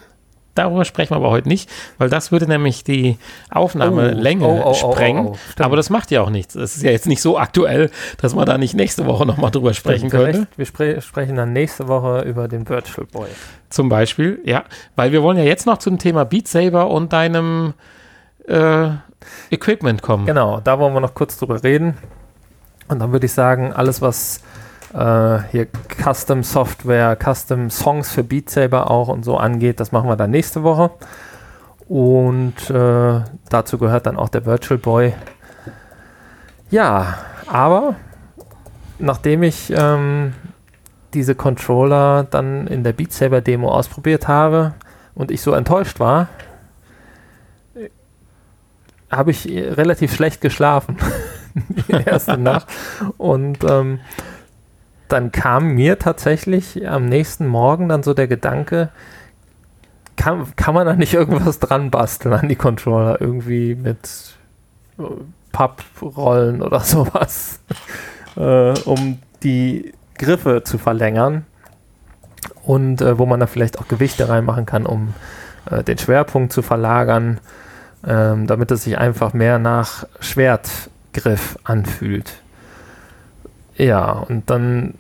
Darüber 0.54 0.84
sprechen 0.84 1.12
wir 1.12 1.16
aber 1.16 1.30
heute 1.30 1.48
nicht, 1.48 1.70
weil 1.98 2.08
das 2.08 2.32
würde 2.32 2.46
nämlich 2.46 2.82
die 2.82 3.18
Aufnahmelänge 3.50 4.44
oh, 4.44 4.62
oh, 4.64 4.70
oh, 4.70 4.74
sprengen. 4.74 5.26
Oh, 5.28 5.36
oh, 5.36 5.62
aber 5.62 5.76
das 5.76 5.90
macht 5.90 6.10
ja 6.10 6.22
auch 6.22 6.30
nichts. 6.30 6.54
Es 6.54 6.76
ist 6.76 6.82
ja 6.82 6.90
jetzt 6.90 7.06
nicht 7.06 7.22
so 7.22 7.38
aktuell, 7.38 7.90
dass 8.20 8.34
man 8.34 8.46
da 8.46 8.58
nicht 8.58 8.74
nächste 8.74 9.06
Woche 9.06 9.26
nochmal 9.26 9.50
drüber 9.50 9.74
sprechen 9.74 10.10
könnte. 10.10 10.48
Wir 10.56 10.66
spre 10.66 11.00
sprechen 11.00 11.36
dann 11.36 11.52
nächste 11.52 11.88
Woche 11.88 12.22
über 12.22 12.48
den 12.48 12.68
Virtual 12.68 13.06
Boy. 13.06 13.28
Zum 13.68 13.88
Beispiel, 13.88 14.40
ja. 14.44 14.64
Weil 14.96 15.12
wir 15.12 15.22
wollen 15.22 15.38
ja 15.38 15.44
jetzt 15.44 15.66
noch 15.66 15.78
zum 15.78 15.98
Thema 15.98 16.24
Beat 16.24 16.48
Saber 16.48 16.90
und 16.90 17.12
deinem 17.12 17.74
äh, 18.48 18.88
Equipment 19.50 20.02
kommen. 20.02 20.26
Genau, 20.26 20.60
da 20.60 20.78
wollen 20.78 20.94
wir 20.94 21.00
noch 21.00 21.14
kurz 21.14 21.38
drüber 21.38 21.62
reden. 21.62 21.96
Und 22.88 22.98
dann 22.98 23.12
würde 23.12 23.26
ich 23.26 23.32
sagen, 23.32 23.72
alles, 23.72 24.02
was 24.02 24.40
äh, 24.94 25.38
hier 25.50 25.66
Custom 26.02 26.42
Software, 26.42 27.16
Custom 27.16 27.70
Songs 27.70 28.10
für 28.10 28.24
Beat 28.24 28.50
Saber 28.50 28.90
auch 28.90 29.08
und 29.08 29.24
so 29.24 29.36
angeht. 29.36 29.80
Das 29.80 29.92
machen 29.92 30.08
wir 30.08 30.16
dann 30.16 30.30
nächste 30.30 30.62
Woche. 30.62 30.90
Und 31.88 32.70
äh, 32.70 33.20
dazu 33.48 33.78
gehört 33.78 34.06
dann 34.06 34.16
auch 34.16 34.28
der 34.28 34.46
Virtual 34.46 34.78
Boy. 34.78 35.14
Ja, 36.70 37.18
aber 37.46 37.96
nachdem 38.98 39.42
ich 39.42 39.72
ähm, 39.76 40.34
diese 41.14 41.34
Controller 41.34 42.24
dann 42.24 42.66
in 42.68 42.84
der 42.84 42.92
Beat 42.92 43.12
Saber 43.12 43.40
Demo 43.40 43.72
ausprobiert 43.72 44.28
habe 44.28 44.74
und 45.14 45.30
ich 45.30 45.42
so 45.42 45.52
enttäuscht 45.52 45.98
war, 45.98 46.28
habe 49.10 49.32
ich 49.32 49.46
relativ 49.46 50.14
schlecht 50.14 50.40
geschlafen. 50.40 50.96
die 51.88 52.04
erste 52.04 52.38
Nacht. 52.38 52.68
Und 53.18 53.64
ähm, 53.64 54.00
dann 55.12 55.32
kam 55.32 55.74
mir 55.74 55.98
tatsächlich 55.98 56.88
am 56.88 57.06
nächsten 57.06 57.46
Morgen 57.46 57.88
dann 57.88 58.02
so 58.02 58.14
der 58.14 58.28
Gedanke, 58.28 58.90
kann, 60.16 60.54
kann 60.56 60.74
man 60.74 60.86
da 60.86 60.94
nicht 60.94 61.14
irgendwas 61.14 61.58
dran 61.58 61.90
basteln 61.90 62.34
an 62.34 62.48
die 62.48 62.56
Controller? 62.56 63.20
Irgendwie 63.20 63.74
mit 63.74 64.36
äh, 64.98 65.02
Papprollen 65.52 66.62
oder 66.62 66.80
sowas, 66.80 67.60
äh, 68.36 68.78
um 68.80 69.18
die 69.42 69.92
Griffe 70.18 70.62
zu 70.64 70.78
verlängern. 70.78 71.46
Und 72.62 73.00
äh, 73.00 73.18
wo 73.18 73.26
man 73.26 73.40
da 73.40 73.46
vielleicht 73.46 73.78
auch 73.78 73.88
Gewichte 73.88 74.28
reinmachen 74.28 74.66
kann, 74.66 74.86
um 74.86 75.14
äh, 75.70 75.82
den 75.82 75.98
Schwerpunkt 75.98 76.52
zu 76.52 76.62
verlagern, 76.62 77.40
ähm, 78.06 78.46
damit 78.46 78.70
es 78.70 78.84
sich 78.84 78.98
einfach 78.98 79.32
mehr 79.32 79.58
nach 79.58 80.06
Schwertgriff 80.20 81.58
anfühlt. 81.64 82.42
Ja, 83.80 84.10
und 84.28 84.50
dann 84.50 84.92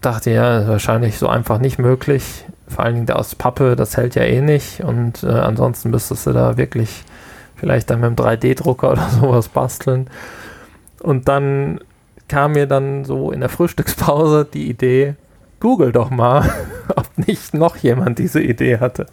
dachte 0.00 0.30
ich, 0.30 0.36
ja, 0.36 0.68
wahrscheinlich 0.68 1.18
so 1.18 1.26
einfach 1.26 1.58
nicht 1.58 1.80
möglich. 1.80 2.44
Vor 2.68 2.84
allen 2.84 2.94
Dingen 2.94 3.06
der 3.06 3.18
aus 3.18 3.34
Pappe, 3.34 3.74
das 3.74 3.96
hält 3.96 4.14
ja 4.14 4.22
eh 4.22 4.40
nicht. 4.40 4.84
Und 4.84 5.24
äh, 5.24 5.26
ansonsten 5.26 5.90
müsstest 5.90 6.28
du 6.28 6.32
da 6.32 6.56
wirklich 6.56 7.02
vielleicht 7.56 7.90
dann 7.90 7.98
mit 7.98 8.06
einem 8.06 8.16
3D-Drucker 8.16 8.92
oder 8.92 9.08
sowas 9.20 9.48
basteln. 9.48 10.06
Und 11.00 11.26
dann 11.26 11.80
kam 12.28 12.52
mir 12.52 12.68
dann 12.68 13.04
so 13.04 13.32
in 13.32 13.40
der 13.40 13.48
Frühstückspause 13.48 14.46
die 14.52 14.70
Idee, 14.70 15.16
google 15.58 15.90
doch 15.90 16.10
mal, 16.10 16.48
ob 16.94 17.08
nicht 17.26 17.54
noch 17.54 17.76
jemand 17.76 18.20
diese 18.20 18.40
Idee 18.40 18.78
hatte. 18.78 19.06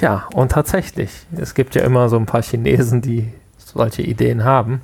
Ja, 0.00 0.28
und 0.32 0.52
tatsächlich, 0.52 1.10
es 1.36 1.54
gibt 1.54 1.74
ja 1.74 1.82
immer 1.82 2.08
so 2.08 2.16
ein 2.16 2.26
paar 2.26 2.42
Chinesen, 2.42 3.02
die 3.02 3.32
solche 3.58 4.02
Ideen 4.02 4.44
haben. 4.44 4.82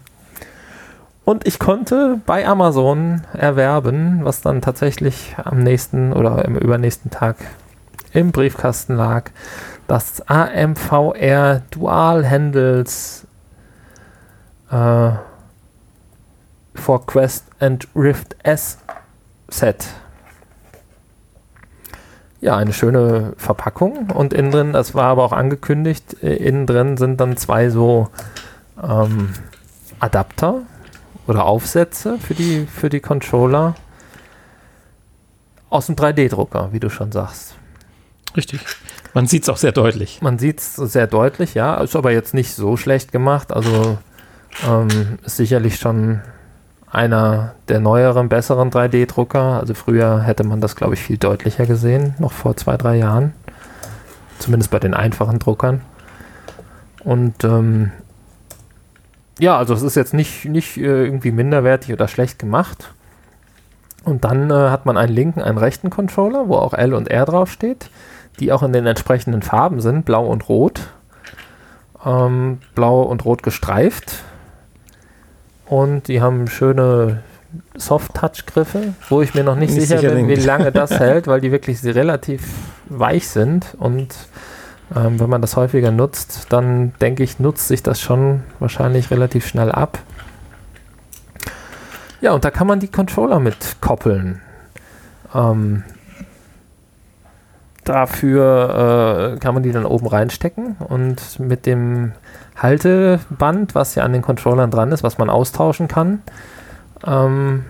Und 1.31 1.47
ich 1.47 1.61
konnte 1.61 2.21
bei 2.27 2.45
Amazon 2.45 3.23
erwerben, 3.33 4.25
was 4.25 4.41
dann 4.41 4.61
tatsächlich 4.61 5.37
am 5.39 5.63
nächsten 5.63 6.13
oder 6.13 6.45
im 6.45 6.57
übernächsten 6.57 7.13
Tag 7.13 7.37
im 8.13 8.33
Briefkasten 8.33 8.97
lag, 8.97 9.31
das 9.87 10.29
AMVR 10.29 11.63
Dual 11.71 12.29
Handles 12.29 13.29
äh, 14.73 15.11
for 16.75 17.07
Quest 17.07 17.45
and 17.61 17.87
Rift 17.95 18.35
S 18.43 18.79
Set. 19.49 19.87
Ja, 22.41 22.57
eine 22.57 22.73
schöne 22.73 23.35
Verpackung. 23.37 24.11
Und 24.11 24.33
innen 24.33 24.51
drin, 24.51 24.73
das 24.73 24.97
war 24.97 25.05
aber 25.05 25.23
auch 25.23 25.33
angekündigt, 25.33 26.25
äh, 26.25 26.35
innen 26.35 26.67
drin 26.67 26.97
sind 26.97 27.21
dann 27.21 27.37
zwei 27.37 27.71
so 27.71 28.09
ähm, 28.83 29.33
Adapter 30.01 30.63
oder 31.31 31.47
Aufsätze 31.47 32.19
für 32.19 32.35
die, 32.35 32.67
für 32.67 32.91
die 32.91 33.01
Controller 33.01 33.75
aus 35.71 35.87
dem 35.87 35.97
3D-Drucker, 35.97 36.71
wie 36.73 36.81
du 36.81 36.91
schon 36.91 37.13
sagst. 37.13 37.55
Richtig. 38.37 38.61
Man 39.15 39.27
sieht 39.27 39.45
es 39.45 39.49
auch 39.49 39.57
sehr 39.57 39.73
deutlich. 39.73 40.21
Man 40.21 40.39
sieht 40.39 40.59
es 40.59 40.77
sehr 40.77 41.07
deutlich, 41.07 41.55
ja. 41.55 41.77
Ist 41.77 41.97
aber 41.97 42.13
jetzt 42.13 42.35
nicht 42.35 42.55
so 42.55 42.77
schlecht 42.77 43.13
gemacht. 43.13 43.53
Also 43.53 43.99
Ähm, 44.67 45.19
ist 45.25 45.37
sicherlich 45.37 45.77
schon 45.77 46.21
einer 46.91 47.55
der 47.69 47.81
neueren, 47.81 48.29
besseren 48.29 48.71
3D-Drucker. 48.71 49.61
Also 49.61 49.75
früher 49.75 50.23
hätte 50.23 50.45
man 50.45 50.61
das, 50.61 50.77
glaube 50.77 50.95
ich, 50.95 51.01
viel 51.01 51.19
deutlicher 51.19 51.67
gesehen, 51.67 52.15
noch 52.19 52.33
vor 52.33 52.57
zwei, 52.57 52.77
drei 52.77 52.97
Jahren. 52.97 53.33
Zumindest 54.39 54.71
bei 54.71 54.79
den 54.79 54.95
einfachen 54.95 55.39
Druckern. 55.39 55.83
Und 57.05 57.45
ähm, 57.45 57.93
ja, 59.41 59.57
also 59.57 59.75
es 59.75 59.83
ist 59.83 59.97
jetzt 59.97 60.15
nicht, 60.15 60.45
nicht 60.45 60.77
äh, 60.77 61.05
irgendwie 61.05 61.33
minderwertig 61.33 61.93
oder 61.93 62.09
schlecht 62.09 62.39
gemacht. 62.39 62.93
Und 64.05 64.25
dann 64.25 64.51
äh, 64.51 64.55
hat 64.55 64.87
man 64.87 64.97
einen 64.97 65.13
linken, 65.13 65.43
einen 65.43 65.59
rechten 65.59 65.91
Controller, 65.91 66.49
wo 66.49 66.57
auch 66.57 66.75
L 66.75 66.95
und 66.95 67.09
R 67.09 67.27
draufsteht, 67.27 67.91
die 68.39 68.53
auch 68.53 68.63
in 68.63 68.73
den 68.73 68.87
entsprechenden 68.87 69.43
Farben 69.43 69.81
sind, 69.81 70.05
blau 70.05 70.27
und 70.27 70.49
rot. 70.49 70.89
Ähm, 72.05 72.59
blau 72.75 73.03
und 73.03 73.25
rot 73.25 73.43
gestreift. 73.43 74.23
Und 75.67 76.09
die 76.09 76.21
haben 76.21 76.49
schöne 76.49 77.23
Soft-Touch-Griffe, 77.77 78.95
wo 79.09 79.23
ich 79.23 79.35
mir 79.35 79.45
noch 79.45 79.57
nicht, 79.57 79.73
nicht 79.73 79.87
sicher, 79.87 80.01
sicher 80.01 80.15
bin, 80.15 80.29
wie 80.29 80.35
lange 80.35 80.73
das 80.73 80.91
hält, 80.99 81.27
weil 81.27 81.41
die 81.41 81.53
wirklich 81.53 81.83
relativ 81.85 82.43
weich 82.89 83.29
sind. 83.29 83.75
Und 83.79 84.15
ähm, 84.95 85.21
wenn 85.21 85.31
man 85.31 85.41
das 85.41 85.57
häufiger 85.57 85.91
nutzt, 85.91 86.47
dann 86.53 86.93
denke 87.01 87.23
ich, 87.23 87.39
nutzt 87.39 87.69
sich 87.69 87.83
das 87.83 88.01
schon 88.01 88.43
wahrscheinlich 88.59 89.11
relativ 89.11 89.47
schnell 89.47 89.71
ab. 89.71 89.99
Ja, 92.21 92.33
und 92.33 92.45
da 92.45 92.51
kann 92.51 92.67
man 92.67 92.81
die 92.81 92.89
Controller 92.89 93.41
mit 93.41 93.77
koppeln. 93.81 94.41
Ähm, 95.35 95.85
dafür 97.85 99.35
äh, 99.35 99.39
kann 99.39 99.55
man 99.55 99.63
die 99.63 99.73
dann 99.73 99.87
oben 99.87 100.07
reinstecken 100.07 100.77
und 100.79 101.41
mit 101.41 101.67
dem 101.67 102.13
Halteband, 102.57 103.75
was 103.75 103.95
ja 103.95 104.03
an 104.03 104.13
den 104.13 104.23
Controllern 104.23 104.71
dran 104.71 104.93
ist, 104.93 105.03
was 105.03 105.19
man 105.19 105.31
austauschen 105.31 105.89
kann, 105.89 106.23
ähm, 107.07 107.65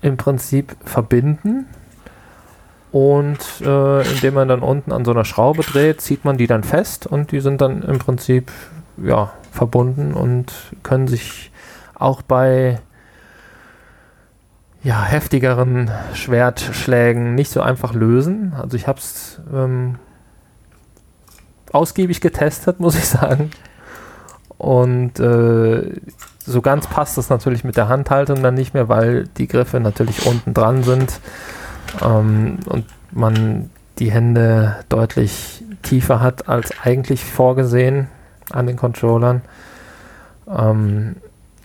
im 0.00 0.16
Prinzip 0.16 0.76
verbinden. 0.84 1.66
Und 2.90 3.38
äh, 3.60 4.12
indem 4.12 4.34
man 4.34 4.48
dann 4.48 4.60
unten 4.60 4.92
an 4.92 5.04
so 5.04 5.10
einer 5.10 5.24
Schraube 5.24 5.62
dreht, 5.62 6.00
zieht 6.00 6.24
man 6.24 6.38
die 6.38 6.46
dann 6.46 6.64
fest 6.64 7.06
und 7.06 7.32
die 7.32 7.40
sind 7.40 7.60
dann 7.60 7.82
im 7.82 7.98
Prinzip 7.98 8.50
ja, 8.96 9.32
verbunden 9.52 10.14
und 10.14 10.52
können 10.82 11.06
sich 11.06 11.52
auch 11.94 12.22
bei 12.22 12.80
ja, 14.82 15.04
heftigeren 15.04 15.90
Schwertschlägen 16.14 17.34
nicht 17.34 17.50
so 17.50 17.60
einfach 17.60 17.92
lösen. 17.92 18.54
Also 18.56 18.76
ich 18.76 18.86
habe 18.86 18.98
es 18.98 19.40
ähm, 19.52 19.96
ausgiebig 21.72 22.20
getestet, 22.20 22.80
muss 22.80 22.96
ich 22.96 23.06
sagen. 23.06 23.50
Und 24.56 25.20
äh, 25.20 26.00
so 26.38 26.62
ganz 26.62 26.86
passt 26.86 27.18
das 27.18 27.28
natürlich 27.28 27.64
mit 27.64 27.76
der 27.76 27.88
Handhaltung 27.88 28.42
dann 28.42 28.54
nicht 28.54 28.72
mehr, 28.72 28.88
weil 28.88 29.24
die 29.36 29.46
Griffe 29.46 29.78
natürlich 29.78 30.26
unten 30.26 30.54
dran 30.54 30.82
sind 30.82 31.20
ähm, 32.02 32.58
und 32.66 32.86
man 33.10 33.70
die 33.98 34.10
Hände 34.10 34.76
deutlich 34.88 35.62
tiefer 35.82 36.20
hat 36.20 36.48
als 36.48 36.72
eigentlich 36.82 37.24
vorgesehen 37.24 38.08
an 38.50 38.66
den 38.66 38.76
Controllern. 38.76 39.42
Ähm, 40.48 41.16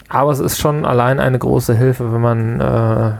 aber 0.09 0.31
es 0.31 0.39
ist 0.39 0.59
schon 0.59 0.85
allein 0.85 1.19
eine 1.19 1.39
große 1.39 1.75
Hilfe, 1.75 2.13
wenn 2.13 2.21
man, 2.21 2.59
äh, 2.59 3.11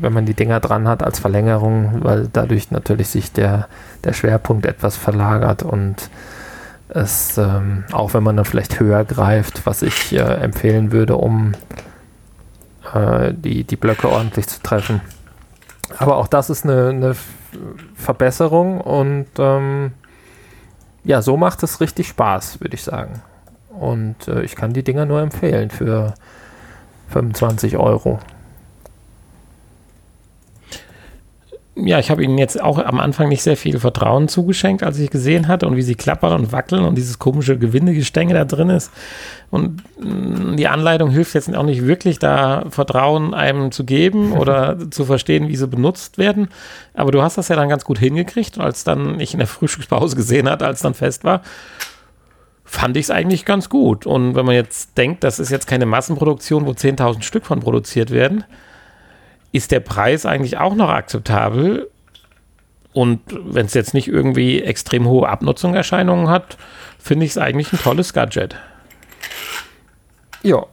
wenn 0.00 0.12
man 0.12 0.26
die 0.26 0.34
Dinger 0.34 0.60
dran 0.60 0.88
hat 0.88 1.02
als 1.02 1.18
Verlängerung, 1.18 2.00
weil 2.02 2.28
dadurch 2.32 2.70
natürlich 2.70 3.08
sich 3.08 3.32
der, 3.32 3.68
der 4.04 4.12
Schwerpunkt 4.12 4.66
etwas 4.66 4.96
verlagert 4.96 5.62
und 5.62 6.10
es, 6.88 7.38
ähm, 7.38 7.84
auch 7.92 8.14
wenn 8.14 8.22
man 8.22 8.36
dann 8.36 8.44
vielleicht 8.44 8.80
höher 8.80 9.04
greift, 9.04 9.66
was 9.66 9.82
ich 9.82 10.12
äh, 10.12 10.18
empfehlen 10.18 10.92
würde, 10.92 11.16
um 11.16 11.52
äh, 12.94 13.32
die, 13.32 13.64
die 13.64 13.76
Blöcke 13.76 14.08
ordentlich 14.08 14.48
zu 14.48 14.60
treffen. 14.62 15.00
Aber 15.98 16.16
auch 16.16 16.28
das 16.28 16.50
ist 16.50 16.64
eine, 16.64 16.88
eine 16.88 17.16
Verbesserung 17.94 18.80
und 18.80 19.26
ähm, 19.38 19.92
ja, 21.04 21.22
so 21.22 21.36
macht 21.36 21.62
es 21.62 21.80
richtig 21.80 22.08
Spaß, 22.08 22.60
würde 22.60 22.74
ich 22.74 22.82
sagen. 22.82 23.22
Und 23.70 24.28
äh, 24.28 24.42
ich 24.42 24.56
kann 24.56 24.72
die 24.72 24.84
Dinger 24.84 25.06
nur 25.06 25.20
empfehlen 25.20 25.70
für 25.70 26.14
25 27.08 27.76
Euro. 27.76 28.18
Ja, 31.86 31.98
ich 31.98 32.10
habe 32.10 32.22
ihnen 32.22 32.38
jetzt 32.38 32.60
auch 32.60 32.78
am 32.78 33.00
Anfang 33.00 33.28
nicht 33.28 33.42
sehr 33.42 33.56
viel 33.56 33.78
Vertrauen 33.78 34.28
zugeschenkt, 34.28 34.82
als 34.82 34.98
ich 34.98 35.10
gesehen 35.10 35.48
hatte 35.48 35.66
und 35.66 35.76
wie 35.76 35.82
sie 35.82 35.94
klappern 35.94 36.32
und 36.32 36.52
wackeln 36.52 36.84
und 36.84 36.96
dieses 36.96 37.18
komische 37.18 37.58
Gewindegestänge 37.58 38.34
da 38.34 38.44
drin 38.44 38.70
ist. 38.70 38.90
Und 39.50 39.82
mm, 40.00 40.56
die 40.56 40.68
Anleitung 40.68 41.10
hilft 41.10 41.34
jetzt 41.34 41.54
auch 41.54 41.64
nicht 41.64 41.86
wirklich, 41.86 42.18
da 42.18 42.64
Vertrauen 42.70 43.34
einem 43.34 43.72
zu 43.72 43.84
geben 43.84 44.32
oder 44.38 44.76
zu 44.90 45.04
verstehen, 45.04 45.48
wie 45.48 45.56
sie 45.56 45.66
benutzt 45.66 46.18
werden. 46.18 46.48
Aber 46.94 47.12
du 47.12 47.22
hast 47.22 47.38
das 47.38 47.48
ja 47.48 47.56
dann 47.56 47.68
ganz 47.68 47.84
gut 47.84 47.98
hingekriegt. 47.98 48.58
Und 48.58 48.64
als 48.64 48.84
dann 48.84 49.20
ich 49.20 49.32
in 49.32 49.38
der 49.38 49.48
Frühstückspause 49.48 50.16
gesehen 50.16 50.48
hatte, 50.48 50.66
als 50.66 50.80
dann 50.80 50.94
fest 50.94 51.24
war, 51.24 51.42
fand 52.64 52.96
ich 52.96 53.06
es 53.06 53.10
eigentlich 53.10 53.44
ganz 53.44 53.68
gut. 53.68 54.06
Und 54.06 54.36
wenn 54.36 54.46
man 54.46 54.54
jetzt 54.54 54.96
denkt, 54.96 55.24
das 55.24 55.40
ist 55.40 55.50
jetzt 55.50 55.66
keine 55.66 55.86
Massenproduktion, 55.86 56.66
wo 56.66 56.70
10.000 56.70 57.22
Stück 57.22 57.44
von 57.44 57.60
produziert 57.60 58.12
werden, 58.12 58.44
ist 59.52 59.72
der 59.72 59.80
Preis 59.80 60.26
eigentlich 60.26 60.58
auch 60.58 60.74
noch 60.74 60.90
akzeptabel. 60.90 61.90
Und 62.92 63.20
wenn 63.28 63.66
es 63.66 63.74
jetzt 63.74 63.94
nicht 63.94 64.08
irgendwie 64.08 64.62
extrem 64.62 65.06
hohe 65.06 65.28
Abnutzungserscheinungen 65.28 66.28
hat, 66.28 66.56
finde 66.98 67.24
ich 67.24 67.32
es 67.32 67.38
eigentlich 67.38 67.72
ein 67.72 67.78
tolles 67.78 68.12
Gadget. 68.12 68.56
Ja, 70.42 70.66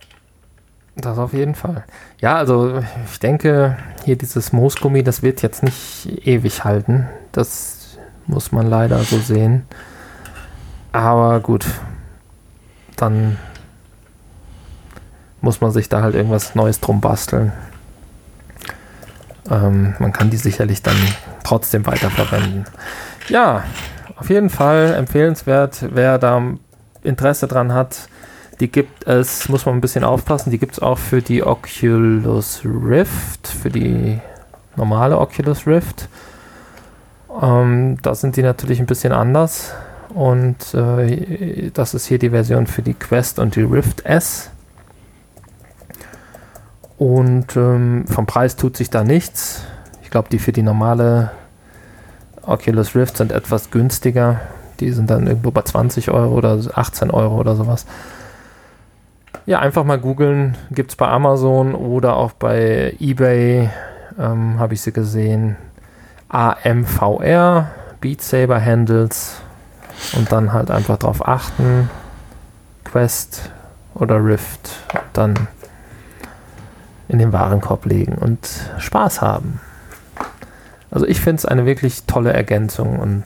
das 0.96 1.18
auf 1.20 1.34
jeden 1.34 1.54
Fall. 1.54 1.86
Ja, 2.20 2.38
also 2.38 2.82
ich 3.12 3.20
denke, 3.20 3.78
hier 4.04 4.16
dieses 4.16 4.52
Moosgummi, 4.52 5.04
das 5.04 5.22
wird 5.22 5.42
jetzt 5.44 5.62
nicht 5.62 6.26
ewig 6.26 6.64
halten. 6.64 7.08
Das 7.32 7.98
muss 8.26 8.52
man 8.52 8.68
leider 8.68 9.00
so 9.00 9.20
sehen. 9.20 9.66
Aber 10.92 11.40
gut, 11.40 11.66
dann 12.96 13.38
muss 15.42 15.62
man 15.62 15.72
sich 15.72 15.88
da 15.88 16.02
halt 16.02 16.16
irgendwas 16.16 16.56
Neues 16.56 16.80
drum 16.80 17.00
basteln. 17.00 17.54
Ähm, 19.50 19.96
man 20.00 20.14
kann 20.14 20.30
die 20.30 20.38
sicherlich 20.38 20.82
dann 20.82 20.98
trotzdem 21.44 21.86
weiterverwenden. 21.86 22.66
Ja, 23.30 23.64
auf 24.18 24.30
jeden 24.30 24.50
Fall 24.50 24.94
empfehlenswert, 24.96 25.86
wer 25.92 26.18
da 26.18 26.42
Interesse 27.04 27.48
dran 27.48 27.74
hat. 27.74 28.10
Die 28.60 28.72
gibt 28.72 29.06
es, 29.06 29.50
muss 29.50 29.66
man 29.66 29.76
ein 29.76 29.82
bisschen 29.82 30.04
aufpassen, 30.04 30.50
die 30.50 30.58
gibt 30.58 30.74
es 30.74 30.80
auch 30.80 30.98
für 30.98 31.22
die 31.22 31.44
Oculus 31.44 32.62
Rift, 32.66 33.48
für 33.48 33.70
die 33.70 34.20
normale 34.76 35.18
Oculus 35.20 35.68
Rift. 35.68 36.10
Ähm, 37.42 37.98
da 38.02 38.16
sind 38.16 38.36
die 38.36 38.42
natürlich 38.42 38.80
ein 38.80 38.88
bisschen 38.88 39.14
anders. 39.14 39.74
Und 40.10 40.74
äh, 40.74 41.70
das 41.72 41.94
ist 41.94 42.08
hier 42.08 42.18
die 42.18 42.32
Version 42.32 42.66
für 42.66 42.82
die 42.82 42.96
Quest 42.96 43.38
und 43.38 43.56
die 43.56 43.62
Rift 43.62 44.06
S. 44.06 44.50
Und 46.98 47.56
ähm, 47.56 48.06
vom 48.08 48.26
Preis 48.26 48.56
tut 48.56 48.76
sich 48.76 48.90
da 48.90 49.04
nichts. 49.04 49.64
Ich 50.02 50.10
glaube, 50.10 50.30
die 50.30 50.40
für 50.40 50.52
die 50.52 50.64
normale 50.64 51.32
Oculus 52.42 52.96
Rift 52.96 53.18
sind 53.18 53.32
etwas 53.32 53.72
günstiger. 53.72 54.40
Die 54.80 54.92
sind 54.92 55.10
dann 55.10 55.28
irgendwo 55.28 55.52
bei 55.52 55.62
20 55.62 56.12
Euro 56.12 56.34
oder 56.34 56.60
18 56.74 57.12
Euro 57.12 57.38
oder 57.38 57.56
sowas. 57.56 57.86
Ja, 59.46 59.60
einfach 59.60 59.84
mal 59.84 60.00
googeln. 60.00 60.58
Gibt 60.72 60.92
es 60.92 60.96
bei 60.96 61.08
Amazon 61.08 61.76
oder 61.76 62.16
auch 62.16 62.32
bei 62.32 62.96
eBay. 63.00 63.70
Ähm, 64.20 64.60
Habe 64.60 64.74
ich 64.74 64.82
sie 64.82 64.92
gesehen. 64.92 65.56
AMVR, 66.30 67.70
Beat 68.02 68.22
Saber 68.22 68.64
Handles 68.64 69.42
und 70.16 70.32
dann 70.32 70.54
halt 70.54 70.72
einfach 70.72 70.98
darauf 70.98 71.28
achten, 71.28 71.90
Quest 72.84 73.50
oder 73.96 74.24
Rift, 74.24 74.72
dann 75.14 75.48
in 77.08 77.20
den 77.20 77.34
Warenkorb 77.34 77.86
legen 77.86 78.14
und 78.14 78.48
Spaß 78.78 79.22
haben. 79.22 79.62
Also 80.92 81.06
ich 81.06 81.20
finde 81.20 81.38
es 81.38 81.46
eine 81.46 81.66
wirklich 81.66 82.04
tolle 82.04 82.34
Ergänzung 82.34 83.00
und 83.00 83.24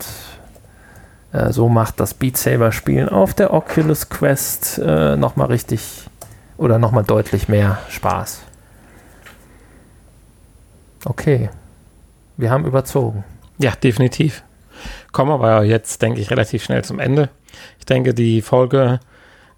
äh, 1.31 1.51
so 1.51 1.69
macht 1.69 1.99
das 1.99 2.13
Beat 2.13 2.37
Saber 2.37 2.71
Spielen 2.71 3.09
auf 3.09 3.33
der 3.33 3.53
Oculus 3.53 4.09
Quest 4.09 4.79
äh, 4.83 5.15
nochmal 5.15 5.47
richtig 5.47 6.09
oder 6.57 6.79
nochmal 6.79 7.03
deutlich 7.03 7.47
mehr 7.47 7.79
Spaß. 7.89 8.41
Okay, 11.05 11.49
wir 12.37 12.51
haben 12.51 12.65
überzogen. 12.65 13.23
Ja, 13.57 13.71
definitiv 13.71 14.43
kommen 15.11 15.31
aber 15.31 15.63
jetzt, 15.63 16.01
denke 16.01 16.19
ich, 16.19 16.31
relativ 16.31 16.63
schnell 16.63 16.83
zum 16.83 16.99
Ende. 16.99 17.29
Ich 17.79 17.85
denke, 17.85 18.13
die 18.13 18.41
Folge, 18.41 18.99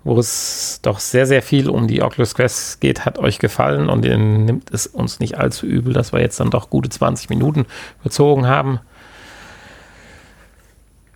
wo 0.04 0.20
es 0.20 0.80
doch 0.82 1.00
sehr, 1.00 1.26
sehr 1.26 1.42
viel 1.42 1.70
um 1.70 1.88
die 1.88 2.02
Oculus 2.02 2.36
Quest 2.36 2.82
geht, 2.82 3.06
hat 3.06 3.18
euch 3.20 3.40
gefallen 3.40 3.90
und 3.90 4.04
ihr 4.06 4.18
nimmt 4.18 4.72
es 4.72 4.88
uns 4.88 5.20
nicht 5.20 5.38
allzu 5.38 5.66
übel, 5.66 5.94
dass 5.94 6.12
wir 6.12 6.20
jetzt 6.20 6.40
dann 6.40 6.50
doch 6.50 6.70
gute 6.70 6.90
20 6.90 7.30
Minuten 7.30 7.66
bezogen 8.04 8.48
haben. 8.48 8.80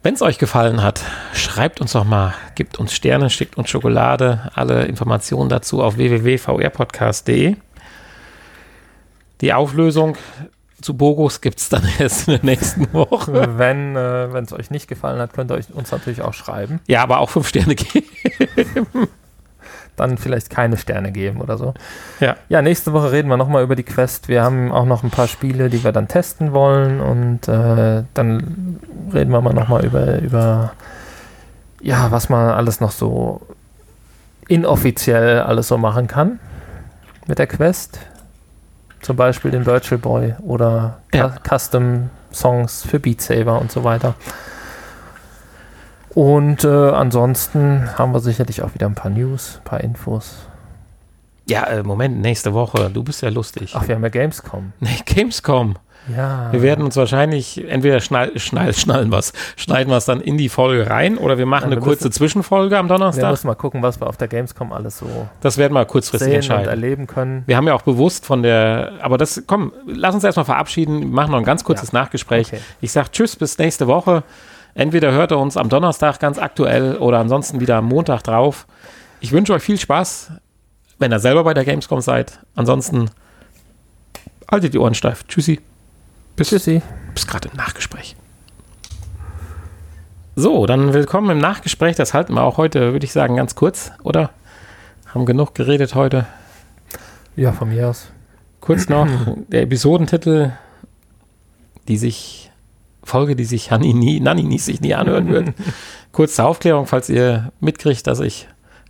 Wenn 0.03 0.13
es 0.13 0.21
euch 0.21 0.37
gefallen 0.37 0.83
hat, 0.83 1.01
schreibt 1.33 1.81
uns 1.81 1.91
doch 1.91 2.05
mal, 2.05 2.33
gebt 2.55 2.79
uns 2.79 2.93
Sterne, 2.93 3.29
schickt 3.29 3.57
uns 3.57 3.69
Schokolade. 3.69 4.51
Alle 4.53 4.85
Informationen 4.85 5.49
dazu 5.49 5.83
auf 5.83 5.97
www.vrpodcast.de. 5.97 7.57
Die 9.41 9.53
Auflösung 9.53 10.17
zu 10.81 10.95
Bogus 10.95 11.41
gibt 11.41 11.59
es 11.59 11.69
dann 11.69 11.83
erst 11.99 12.27
in 12.27 12.35
der 12.35 12.45
nächsten 12.45 12.91
Woche. 12.93 13.57
Wenn 13.57 13.95
äh, 13.95 14.25
es 14.39 14.53
euch 14.53 14.69
nicht 14.71 14.87
gefallen 14.87 15.19
hat, 15.19 15.33
könnt 15.33 15.51
ihr 15.51 15.55
euch 15.55 15.73
uns 15.73 15.91
natürlich 15.91 16.21
auch 16.21 16.33
schreiben. 16.33 16.79
Ja, 16.87 17.03
aber 17.03 17.19
auch 17.19 17.29
fünf 17.29 17.47
Sterne 17.47 17.75
geben. 17.75 18.07
dann 19.95 20.17
vielleicht 20.17 20.49
keine 20.49 20.77
Sterne 20.77 21.11
geben 21.11 21.41
oder 21.41 21.57
so. 21.57 21.73
Ja. 22.19 22.35
Ja, 22.49 22.61
nächste 22.61 22.93
Woche 22.93 23.11
reden 23.11 23.27
wir 23.29 23.37
nochmal 23.37 23.63
über 23.63 23.75
die 23.75 23.83
Quest. 23.83 24.27
Wir 24.27 24.43
haben 24.43 24.71
auch 24.71 24.85
noch 24.85 25.03
ein 25.03 25.09
paar 25.09 25.27
Spiele, 25.27 25.69
die 25.69 25.83
wir 25.83 25.91
dann 25.91 26.07
testen 26.07 26.53
wollen 26.53 26.99
und 26.99 27.47
äh, 27.47 28.03
dann 28.13 28.79
reden 29.11 29.31
wir 29.31 29.41
mal 29.41 29.53
nochmal 29.53 29.83
über, 29.83 30.19
über, 30.19 30.73
ja, 31.81 32.11
was 32.11 32.29
man 32.29 32.49
alles 32.49 32.79
noch 32.79 32.91
so 32.91 33.41
inoffiziell 34.47 35.41
alles 35.41 35.67
so 35.67 35.77
machen 35.77 36.07
kann 36.07 36.39
mit 37.27 37.39
der 37.39 37.47
Quest. 37.47 37.99
Zum 39.01 39.15
Beispiel 39.15 39.51
den 39.51 39.65
Virtual 39.65 39.99
Boy 39.99 40.35
oder 40.39 40.99
ja. 41.13 41.35
Custom 41.47 42.09
Songs 42.33 42.83
für 42.83 42.99
Beat 42.99 43.21
Saber 43.21 43.59
und 43.59 43.71
so 43.71 43.83
weiter. 43.83 44.15
Und 46.09 46.63
äh, 46.63 46.67
ansonsten 46.67 47.95
haben 47.97 48.11
wir 48.11 48.19
sicherlich 48.19 48.63
auch 48.63 48.73
wieder 48.73 48.87
ein 48.87 48.95
paar 48.95 49.11
News, 49.11 49.57
ein 49.57 49.63
paar 49.63 49.81
Infos. 49.81 50.47
Ja, 51.47 51.63
äh, 51.65 51.83
Moment, 51.83 52.19
nächste 52.21 52.53
Woche. 52.53 52.89
Du 52.89 53.03
bist 53.03 53.21
ja 53.21 53.29
lustig. 53.29 53.73
Ach, 53.75 53.87
wir 53.87 53.95
haben 53.95 54.03
ja 54.03 54.09
Gamescom. 54.09 54.73
Nee, 54.79 54.99
Gamescom. 55.05 55.75
Ja. 56.15 56.51
Wir 56.51 56.61
werden 56.61 56.83
uns 56.85 56.95
wahrscheinlich 56.95 57.67
entweder 57.69 57.99
schnall, 57.99 58.37
schnall, 58.39 58.73
schnallen 58.73 59.11
was, 59.11 59.33
schneiden 59.55 59.89
wir 59.91 59.97
es 59.97 60.05
dann 60.05 60.21
in 60.21 60.37
die 60.37 60.49
Folge 60.49 60.89
rein 60.89 61.17
oder 61.17 61.37
wir 61.37 61.45
machen 61.45 61.65
ja, 61.65 61.69
wir 61.71 61.77
eine 61.77 61.85
kurze 61.85 62.09
Zwischenfolge 62.09 62.77
am 62.77 62.87
Donnerstag. 62.87 63.23
Wir 63.23 63.31
müssen 63.31 63.47
mal 63.47 63.55
gucken, 63.55 63.81
was 63.81 63.99
wir 63.99 64.07
auf 64.07 64.17
der 64.17 64.27
Gamescom 64.27 64.71
alles 64.71 64.99
so 64.99 65.07
Das 65.41 65.57
werden 65.57 65.73
wir 65.73 65.85
kurzfristig 65.85 66.33
entscheiden. 66.33 66.63
und 66.63 66.69
erleben 66.69 67.07
können. 67.07 67.43
Wir 67.45 67.57
haben 67.57 67.67
ja 67.67 67.73
auch 67.73 67.81
bewusst 67.81 68.25
von 68.25 68.43
der, 68.43 68.93
aber 69.01 69.17
das, 69.17 69.43
komm, 69.47 69.73
lass 69.85 70.15
uns 70.15 70.23
erstmal 70.23 70.45
verabschieden, 70.45 70.99
wir 70.99 71.07
machen 71.07 71.31
noch 71.31 71.39
ein 71.39 71.45
ganz 71.45 71.63
kurzes 71.63 71.91
ja. 71.91 71.99
Nachgespräch. 71.99 72.47
Okay. 72.47 72.61
Ich 72.81 72.91
sage 72.91 73.11
Tschüss, 73.11 73.35
bis 73.35 73.57
nächste 73.57 73.87
Woche. 73.87 74.23
Entweder 74.73 75.11
hört 75.11 75.31
er 75.31 75.39
uns 75.39 75.57
am 75.57 75.69
Donnerstag 75.69 76.19
ganz 76.19 76.37
aktuell 76.37 76.97
oder 76.97 77.17
ansonsten 77.19 77.59
wieder 77.59 77.77
am 77.77 77.85
Montag 77.85 78.21
drauf. 78.21 78.67
Ich 79.19 79.31
wünsche 79.31 79.53
euch 79.53 79.63
viel 79.63 79.79
Spaß, 79.79 80.31
wenn 80.99 81.11
ihr 81.11 81.19
selber 81.19 81.43
bei 81.43 81.55
der 81.55 81.65
Gamescom 81.65 82.01
seid. 82.01 82.39
Ansonsten 82.55 83.09
haltet 84.51 84.75
die 84.75 84.77
Ohren 84.77 84.93
steif. 84.93 85.25
Tschüssi. 85.27 85.59
Bis, 86.37 86.49
Tschüssi. 86.49 86.83
Bis 87.15 87.25
gerade 87.25 87.49
im 87.49 87.57
Nachgespräch. 87.57 88.15
So, 90.35 90.67
dann 90.67 90.93
willkommen 90.93 91.31
im 91.31 91.39
Nachgespräch. 91.39 91.95
Das 91.95 92.13
halten 92.13 92.35
wir 92.35 92.43
auch 92.43 92.57
heute, 92.57 92.93
würde 92.93 93.05
ich 93.05 93.11
sagen, 93.11 93.37
ganz 93.37 93.55
kurz, 93.55 93.91
oder? 94.03 94.29
Haben 95.07 95.25
genug 95.25 95.55
geredet 95.55 95.95
heute. 95.95 96.27
Ja, 97.35 97.53
von 97.53 97.69
mir 97.69 97.89
aus. 97.89 98.11
Kurz 98.59 98.87
noch 98.89 99.07
der 99.47 99.63
Episodentitel, 99.63 100.51
die 101.87 101.97
sich 101.97 102.51
Folge, 103.03 103.35
die 103.35 103.45
sich 103.45 103.71
Hanni 103.71 103.95
nie, 103.95 104.19
Nanni 104.19 104.43
nie 104.43 104.59
sich 104.59 104.79
nie 104.79 104.93
anhören 104.93 105.29
wird. 105.29 105.55
Kurze 106.11 106.45
Aufklärung, 106.45 106.85
falls 106.85 107.09
ihr 107.09 107.51
mitkriegt, 107.61 108.05
dass 108.05 108.19
ich 108.19 108.47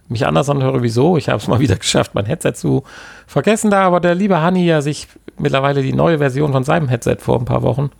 mich 0.10 0.26
anders 0.26 0.50
anhöre, 0.50 0.82
wieso. 0.84 1.18
Ich 1.18 1.30
habe 1.30 1.38
es 1.38 1.48
mal 1.48 1.60
wieder 1.60 1.76
geschafft, 1.78 2.16
mein 2.16 2.26
Headset 2.26 2.54
zu 2.54 2.84
vergessen, 3.26 3.72
da 3.72 3.84
aber 3.84 4.00
der 4.00 4.16
liebe 4.16 4.42
Hanni 4.42 4.66
ja 4.66 4.82
sich 4.82 5.08
mittlerweile 5.38 5.82
die 5.82 5.94
neue 5.94 6.18
Version 6.18 6.52
von 6.52 6.64
seinem 6.64 6.88
Headset 6.88 7.18
vor 7.20 7.40
ein 7.40 7.46
paar 7.46 7.62
Wochen 7.62 7.92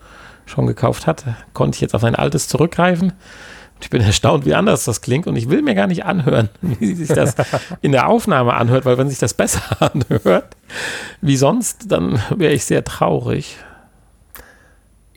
schon 0.46 0.66
gekauft 0.66 1.08
hat, 1.08 1.26
konnte 1.54 1.76
ich 1.76 1.82
jetzt 1.82 1.94
auf 1.94 2.02
sein 2.02 2.16
altes 2.16 2.48
zurückgreifen. 2.48 3.14
Ich 3.82 3.90
bin 3.90 4.02
erstaunt, 4.04 4.46
wie 4.46 4.56
anders 4.56 4.86
das 4.86 5.02
klingt 5.02 5.28
und 5.28 5.36
ich 5.36 5.50
will 5.50 5.62
mir 5.62 5.76
gar 5.76 5.88
nicht 5.88 6.06
anhören, 6.06 6.50
wie 6.62 6.94
sich 6.94 7.10
das 7.10 7.36
in 7.82 7.92
der 7.92 8.08
Aufnahme 8.08 8.54
anhört, 8.54 8.86
weil 8.86 8.98
wenn 8.98 9.10
sich 9.10 9.20
das 9.20 9.34
besser 9.34 9.62
anhört 9.80 10.56
wie 11.22 11.38
sonst, 11.38 11.92
dann 11.92 12.22
wäre 12.36 12.54
ich 12.54 12.66
sehr 12.66 12.84
traurig. 12.84 13.58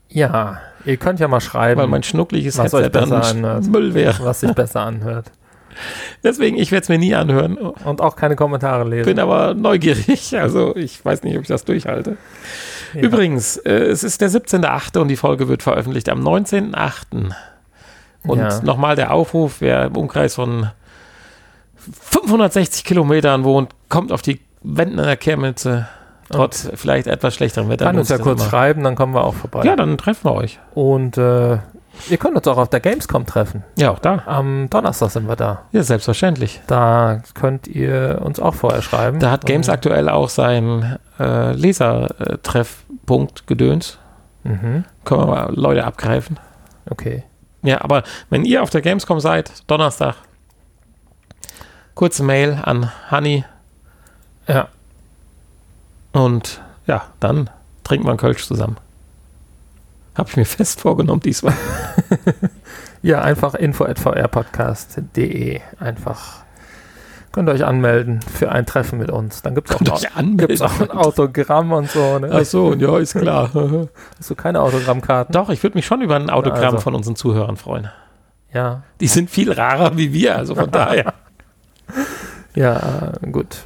Ja, 0.09 0.61
ihr 0.85 0.97
könnt 0.97 1.21
ja 1.21 1.29
mal 1.29 1.41
schreiben, 1.41 1.81
weil 1.81 1.87
mein 1.87 2.03
schnuckliges 2.03 2.59
was 2.59 2.73
Headset 2.73 2.91
dann 2.91 3.13
anhört, 3.13 3.67
Müll 3.69 3.95
wäre. 3.95 4.25
Was 4.25 4.41
sich 4.41 4.53
besser 4.53 4.81
anhört. 4.81 5.31
Deswegen, 6.23 6.57
ich 6.57 6.73
werde 6.73 6.83
es 6.83 6.89
mir 6.89 6.99
nie 6.99 7.15
anhören. 7.15 7.57
Und 7.57 8.01
auch 8.01 8.17
keine 8.17 8.37
Kommentare 8.37 8.89
lesen. 8.89 9.07
Bin 9.07 9.19
aber 9.19 9.55
neugierig. 9.55 10.35
Also 10.41 10.75
ich 10.77 11.05
weiß 11.05 11.23
nicht, 11.23 11.37
ob 11.37 11.43
ich 11.43 11.49
das 11.49 11.65
durchhalte. 11.65 12.17
Ja. 12.95 13.01
Übrigens, 13.01 13.57
äh, 13.59 13.73
es 13.73 14.03
ist 14.03 14.21
der 14.21 14.31
17.8. 14.31 14.99
und 14.99 15.09
die 15.09 15.17
Folge 15.17 15.49
wird 15.49 15.63
veröffentlicht 15.63 16.09
am 16.09 16.27
19.8. 16.27 17.33
Und 18.23 18.39
ja. 18.39 18.61
nochmal 18.63 18.97
der 18.97 19.13
Aufruf, 19.13 19.57
wer 19.61 19.87
im 19.87 19.97
Umkreis 19.97 20.35
von 20.35 20.71
560 21.77 22.85
Kilometern 22.85 23.45
wohnt, 23.45 23.71
kommt 23.89 24.13
auf 24.13 24.23
die 24.23 24.41
Wendner 24.63 25.17
Kermitze. 25.17 25.89
Trotz 26.31 26.67
und 26.67 26.79
vielleicht 26.79 27.09
etwas 27.09 27.35
schlechterem 27.35 27.69
Wetter. 27.69 27.87
Kann 27.87 27.99
uns 27.99 28.09
ja 28.09 28.19
kurz 28.19 28.41
immer. 28.41 28.51
schreiben, 28.51 28.85
dann 28.85 28.95
kommen 28.95 29.15
wir 29.15 29.25
auch 29.25 29.35
vorbei. 29.35 29.65
Ja, 29.65 29.75
dann 29.75 29.99
treffen 29.99 30.25
wir 30.25 30.35
euch. 30.35 30.61
Und 30.75 31.19
äh, 31.19 31.59
Ihr 32.09 32.17
könnt 32.17 32.37
uns 32.37 32.47
auch 32.49 32.57
auf 32.57 32.69
der 32.69 32.81
Gamescom 32.81 33.27
treffen. 33.27 33.65
Ja, 33.77 33.91
auch 33.91 33.99
da. 33.99 34.23
Am 34.27 34.71
Donnerstag 34.71 35.11
sind 35.11 35.29
wir 35.29 35.37
da. 35.37 35.63
Ja, 35.73 35.83
selbstverständlich. 35.83 36.61
Da 36.67 37.23
könnt 37.35 37.67
ihr 37.67 38.21
uns 38.25 38.41
auch 38.41 38.55
vorher 38.55 38.83
schreiben. 38.83 39.21
Da 39.21 39.31
hat 39.31 39.47
Games 39.47 39.69
aktuell 39.69 40.09
auch 40.09 40.29
seinen 40.29 40.99
äh, 41.19 41.53
Lesertreffpunkt 41.53 43.47
gedöns. 43.47 43.99
Mhm. 44.45 44.85
Können 45.05 45.21
wir 45.21 45.27
mal 45.27 45.55
Leute 45.55 45.85
abgreifen. 45.85 46.39
Okay. 46.89 47.25
Ja, 47.63 47.83
aber 47.83 48.03
wenn 48.31 48.45
ihr 48.45 48.63
auf 48.63 48.71
der 48.71 48.81
Gamescom 48.81 49.21
seid, 49.21 49.53
Donnerstag, 49.67 50.17
kurze 51.95 52.23
Mail 52.23 52.59
an 52.63 52.91
Honey. 53.11 53.45
Ja. 54.47 54.69
Und 56.13 56.63
ja, 56.87 57.03
dann 57.21 57.51
trinken 57.85 58.07
wir 58.07 58.11
einen 58.11 58.19
Kölsch 58.19 58.47
zusammen. 58.47 58.79
Habe 60.15 60.29
ich 60.29 60.37
mir 60.37 60.45
fest 60.45 60.81
vorgenommen 60.81 61.21
diesmal. 61.21 61.55
ja, 63.03 63.23
einfach 63.23 63.55
info.vrpodcast.de. 63.55 65.61
Einfach 65.79 66.41
könnt 67.33 67.49
ihr 67.49 67.53
euch 67.53 67.65
anmelden 67.65 68.21
für 68.21 68.51
ein 68.51 68.67
Treffen 68.67 68.99
mit 68.99 69.09
uns. 69.11 69.41
Dann 69.43 69.55
gibt 69.55 69.71
es 69.71 69.77
auch, 69.77 69.83
auch, 69.93 70.03
auch, 70.63 70.81
ein 70.81 70.91
Autogramm 70.91 71.71
und 71.73 71.89
so. 71.91 72.19
Ne? 72.19 72.29
Ach 72.33 72.45
so, 72.45 72.75
ja, 72.75 72.99
ist 72.99 73.15
klar. 73.15 73.51
Hast 74.19 74.31
du 74.31 74.35
keine 74.35 74.61
Autogrammkarten? 74.61 75.33
Doch, 75.33 75.49
ich 75.49 75.63
würde 75.63 75.79
mich 75.79 75.87
schon 75.87 76.03
über 76.03 76.17
ein 76.17 76.29
Autogramm 76.29 76.75
also. 76.75 76.81
von 76.81 76.95
unseren 76.95 77.17
Zuhörern 77.17 77.57
freuen. 77.57 77.89
Ja. 78.53 78.83
Die 79.01 79.07
sind 79.07 79.31
viel 79.31 79.51
rarer 79.53 79.97
wie 79.97 80.13
wir, 80.13 80.37
also 80.37 80.57
von 80.57 80.71
daher. 80.73 81.15
Ja, 82.55 83.13
gut. 83.31 83.65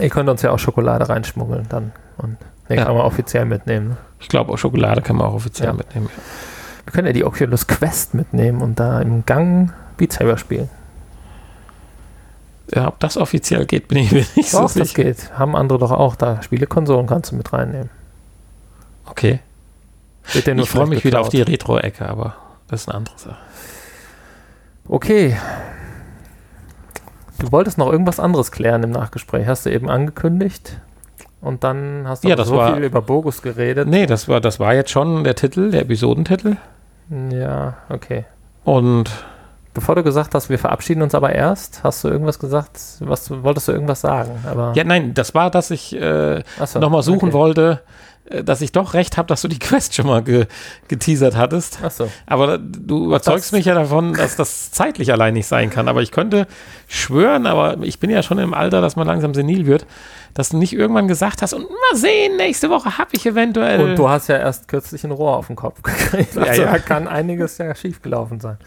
Ihr 0.00 0.08
könnt 0.08 0.28
uns 0.28 0.42
ja 0.42 0.50
auch 0.50 0.58
Schokolade 0.58 1.08
reinschmuggeln 1.08 1.66
dann. 1.68 1.92
Und 2.16 2.38
den 2.68 2.78
ja. 2.78 2.84
kann 2.84 2.96
man 2.96 3.04
offiziell 3.04 3.44
mitnehmen. 3.44 3.96
Ich 4.20 4.28
glaube, 4.28 4.52
auch 4.52 4.58
Schokolade 4.58 5.02
kann 5.02 5.16
man 5.16 5.26
auch 5.26 5.34
offiziell 5.34 5.68
ja. 5.68 5.74
mitnehmen. 5.74 6.08
Wir 6.84 6.92
können 6.92 7.06
ja 7.06 7.12
die 7.12 7.24
Oculus 7.24 7.66
Quest 7.66 8.14
mitnehmen 8.14 8.62
und 8.62 8.78
da 8.78 9.00
im 9.00 9.26
Gang 9.26 9.72
Beat 9.96 10.12
Saber 10.12 10.38
spielen. 10.38 10.70
Ja, 12.74 12.88
ob 12.88 12.98
das 13.00 13.16
offiziell 13.16 13.64
geht, 13.66 13.88
bin 13.88 13.98
ich 13.98 14.12
mir 14.12 14.26
nicht 14.34 14.52
doch, 14.52 14.62
so 14.62 14.68
sicher. 14.68 14.80
das 14.80 14.94
geht. 14.94 15.38
Haben 15.38 15.54
andere 15.54 15.78
doch 15.78 15.92
auch 15.92 16.16
da. 16.16 16.42
Spielekonsolen 16.42 17.06
kannst 17.06 17.32
du 17.32 17.36
mit 17.36 17.52
reinnehmen. 17.52 17.90
Okay. 19.06 19.40
Ich 20.34 20.44
freue 20.68 20.86
mich 20.86 21.04
wieder 21.04 21.20
auf 21.20 21.28
die 21.28 21.42
Retro-Ecke, 21.42 22.08
aber 22.08 22.34
das 22.68 22.82
ist 22.82 22.88
eine 22.88 22.98
andere 22.98 23.18
Sache. 23.18 23.36
Okay. 24.88 25.36
Du 27.38 27.52
wolltest 27.52 27.78
noch 27.78 27.90
irgendwas 27.90 28.18
anderes 28.18 28.50
klären 28.50 28.82
im 28.82 28.90
Nachgespräch. 28.90 29.46
Hast 29.46 29.66
du 29.66 29.70
eben 29.70 29.88
angekündigt? 29.88 30.80
Und 31.40 31.64
dann 31.64 32.04
hast 32.06 32.24
du 32.24 32.28
ja, 32.28 32.44
so 32.44 32.56
war, 32.56 32.74
viel 32.74 32.84
über 32.84 33.02
Bogus 33.02 33.42
geredet. 33.42 33.88
Nee, 33.88 34.06
das 34.06 34.28
war, 34.28 34.40
das 34.40 34.58
war 34.58 34.74
jetzt 34.74 34.90
schon 34.90 35.24
der 35.24 35.34
Titel, 35.34 35.70
der 35.70 35.82
Episodentitel. 35.82 36.56
Ja, 37.30 37.76
okay. 37.88 38.24
Und 38.64 39.10
bevor 39.74 39.94
du 39.94 40.02
gesagt 40.02 40.34
hast, 40.34 40.48
wir 40.48 40.58
verabschieden 40.58 41.02
uns 41.02 41.14
aber 41.14 41.32
erst, 41.32 41.84
hast 41.84 42.02
du 42.02 42.08
irgendwas 42.08 42.38
gesagt, 42.38 42.80
was 43.00 43.30
wolltest 43.30 43.68
du 43.68 43.72
irgendwas 43.72 44.00
sagen? 44.00 44.42
Aber 44.48 44.72
ja, 44.74 44.84
nein, 44.84 45.14
das 45.14 45.34
war, 45.34 45.50
dass 45.50 45.70
ich 45.70 45.94
äh, 45.94 46.42
so, 46.64 46.78
nochmal 46.78 47.02
suchen 47.02 47.28
okay. 47.28 47.32
wollte, 47.34 47.82
äh, 48.30 48.42
dass 48.42 48.60
ich 48.60 48.72
doch 48.72 48.94
recht 48.94 49.18
habe, 49.18 49.28
dass 49.28 49.42
du 49.42 49.48
die 49.48 49.58
Quest 49.60 49.94
schon 49.94 50.06
mal 50.06 50.22
ge 50.22 50.46
geteasert 50.88 51.36
hattest. 51.36 51.78
Ach 51.82 51.90
so. 51.90 52.08
Aber 52.26 52.58
du 52.58 53.04
überzeugst 53.04 53.52
mich 53.52 53.66
ja 53.66 53.74
davon, 53.74 54.14
dass 54.14 54.36
das 54.36 54.72
zeitlich 54.72 55.12
allein 55.12 55.34
nicht 55.34 55.46
sein 55.46 55.70
kann. 55.70 55.88
Aber 55.88 56.02
ich 56.02 56.10
könnte 56.10 56.46
schwören, 56.88 57.46
aber 57.46 57.76
ich 57.82 58.00
bin 58.00 58.10
ja 58.10 58.22
schon 58.22 58.38
im 58.38 58.54
Alter, 58.54 58.80
dass 58.80 58.96
man 58.96 59.06
langsam 59.06 59.34
senil 59.34 59.66
wird, 59.66 59.86
dass 60.36 60.50
du 60.50 60.58
nicht 60.58 60.74
irgendwann 60.74 61.08
gesagt 61.08 61.40
hast, 61.40 61.54
und 61.54 61.62
mal 61.62 61.98
sehen, 61.98 62.36
nächste 62.36 62.68
Woche 62.68 62.98
habe 62.98 63.10
ich 63.12 63.24
eventuell. 63.24 63.80
Und 63.80 63.96
du 63.96 64.08
hast 64.08 64.28
ja 64.28 64.36
erst 64.36 64.68
kürzlich 64.68 65.02
ein 65.02 65.10
Rohr 65.10 65.36
auf 65.36 65.46
den 65.46 65.56
Kopf 65.56 65.82
gekriegt. 65.82 66.36
Also 66.36 66.62
ja, 66.62 66.72
ja. 66.72 66.78
kann 66.78 67.08
einiges 67.08 67.56
ja 67.56 67.74
schiefgelaufen 67.74 68.38
sein. 68.38 68.58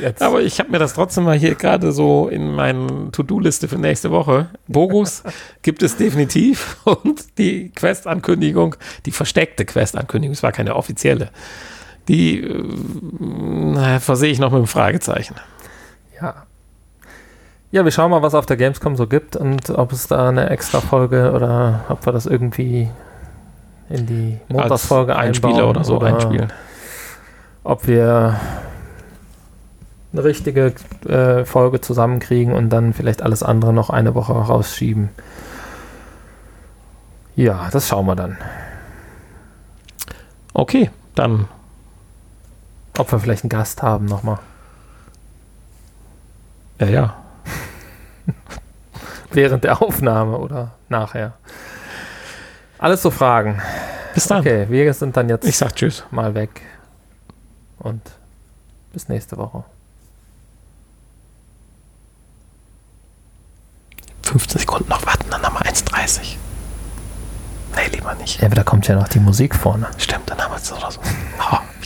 Jetzt. 0.00 0.22
Aber 0.22 0.40
ich 0.40 0.58
habe 0.58 0.70
mir 0.70 0.78
das 0.78 0.94
trotzdem 0.94 1.24
mal 1.24 1.36
hier 1.36 1.54
gerade 1.54 1.92
so 1.92 2.28
in 2.28 2.54
meine 2.54 3.10
To-Do-Liste 3.12 3.68
für 3.68 3.76
nächste 3.76 4.10
Woche. 4.10 4.48
Bogus 4.66 5.22
gibt 5.62 5.82
es 5.82 5.96
definitiv 5.96 6.78
und 6.84 7.38
die 7.38 7.70
Quest-Ankündigung, 7.70 8.76
die 9.04 9.12
versteckte 9.12 9.66
Quest-Ankündigung, 9.66 10.32
es 10.32 10.42
war 10.42 10.52
keine 10.52 10.74
offizielle 10.74 11.30
die 12.08 12.40
äh, 12.40 14.00
versehe 14.00 14.32
ich 14.32 14.40
noch 14.40 14.50
mit 14.50 14.58
einem 14.58 14.66
Fragezeichen. 14.66 15.36
Ja. 16.20 16.46
Ja, 17.72 17.84
wir 17.84 17.92
schauen 17.92 18.10
mal, 18.10 18.22
was 18.22 18.34
auf 18.34 18.46
der 18.46 18.56
Gamescom 18.56 18.96
so 18.96 19.06
gibt 19.06 19.36
und 19.36 19.70
ob 19.70 19.92
es 19.92 20.08
da 20.08 20.28
eine 20.28 20.50
extra 20.50 20.80
Folge 20.80 21.32
oder 21.32 21.84
ob 21.88 22.04
wir 22.04 22.12
das 22.12 22.26
irgendwie 22.26 22.90
in 23.88 24.06
die 24.06 24.40
Montagsfolge 24.48 25.14
einspielen 25.14 25.60
oder 25.62 25.84
so 25.84 25.96
oder 25.96 26.08
einspielen. 26.08 26.52
Ob 27.62 27.86
wir 27.86 28.40
eine 30.12 30.24
richtige 30.24 30.74
äh, 31.06 31.44
Folge 31.44 31.80
zusammenkriegen 31.80 32.52
und 32.52 32.70
dann 32.70 32.92
vielleicht 32.92 33.22
alles 33.22 33.44
andere 33.44 33.72
noch 33.72 33.90
eine 33.90 34.16
Woche 34.16 34.32
rausschieben. 34.32 35.10
Ja, 37.36 37.68
das 37.70 37.86
schauen 37.86 38.06
wir 38.06 38.16
dann. 38.16 38.36
Okay, 40.54 40.90
dann. 41.14 41.46
Ob 42.98 43.12
wir 43.12 43.20
vielleicht 43.20 43.44
einen 43.44 43.50
Gast 43.50 43.82
haben 43.82 44.06
nochmal. 44.06 44.40
Ja, 46.80 46.86
ja. 46.88 47.19
Während 49.32 49.64
der 49.64 49.80
Aufnahme 49.82 50.38
oder 50.38 50.72
nachher. 50.88 51.34
Alles 52.78 53.02
so 53.02 53.10
Fragen. 53.10 53.60
Bis 54.14 54.26
dann. 54.26 54.40
Okay, 54.40 54.66
wir 54.68 54.92
sind 54.94 55.16
dann 55.16 55.28
jetzt 55.28 55.46
ich 55.46 55.56
sag 55.56 55.74
Tschüss. 55.76 56.04
mal 56.10 56.34
weg. 56.34 56.62
Und 57.78 58.02
bis 58.92 59.08
nächste 59.08 59.36
Woche. 59.36 59.64
15 64.30 64.60
Sekunden 64.60 64.88
noch 64.88 65.04
warten, 65.04 65.28
dann 65.30 65.42
haben 65.42 65.54
wir 65.54 65.62
1,30. 65.62 66.36
Nee, 67.74 67.88
lieber 67.92 68.14
nicht. 68.14 68.40
Ja, 68.40 68.46
aber 68.46 68.54
da 68.54 68.62
kommt 68.62 68.86
ja 68.86 68.94
noch 68.94 69.08
die 69.08 69.18
Musik 69.18 69.54
vorne. 69.54 69.88
Stimmt, 69.98 70.30
dann 70.30 70.38
haben 70.38 70.52
wir 70.52 70.56
es 70.56 70.72
oder 70.72 70.90
so. 70.90 71.00
Oh. 71.40 71.56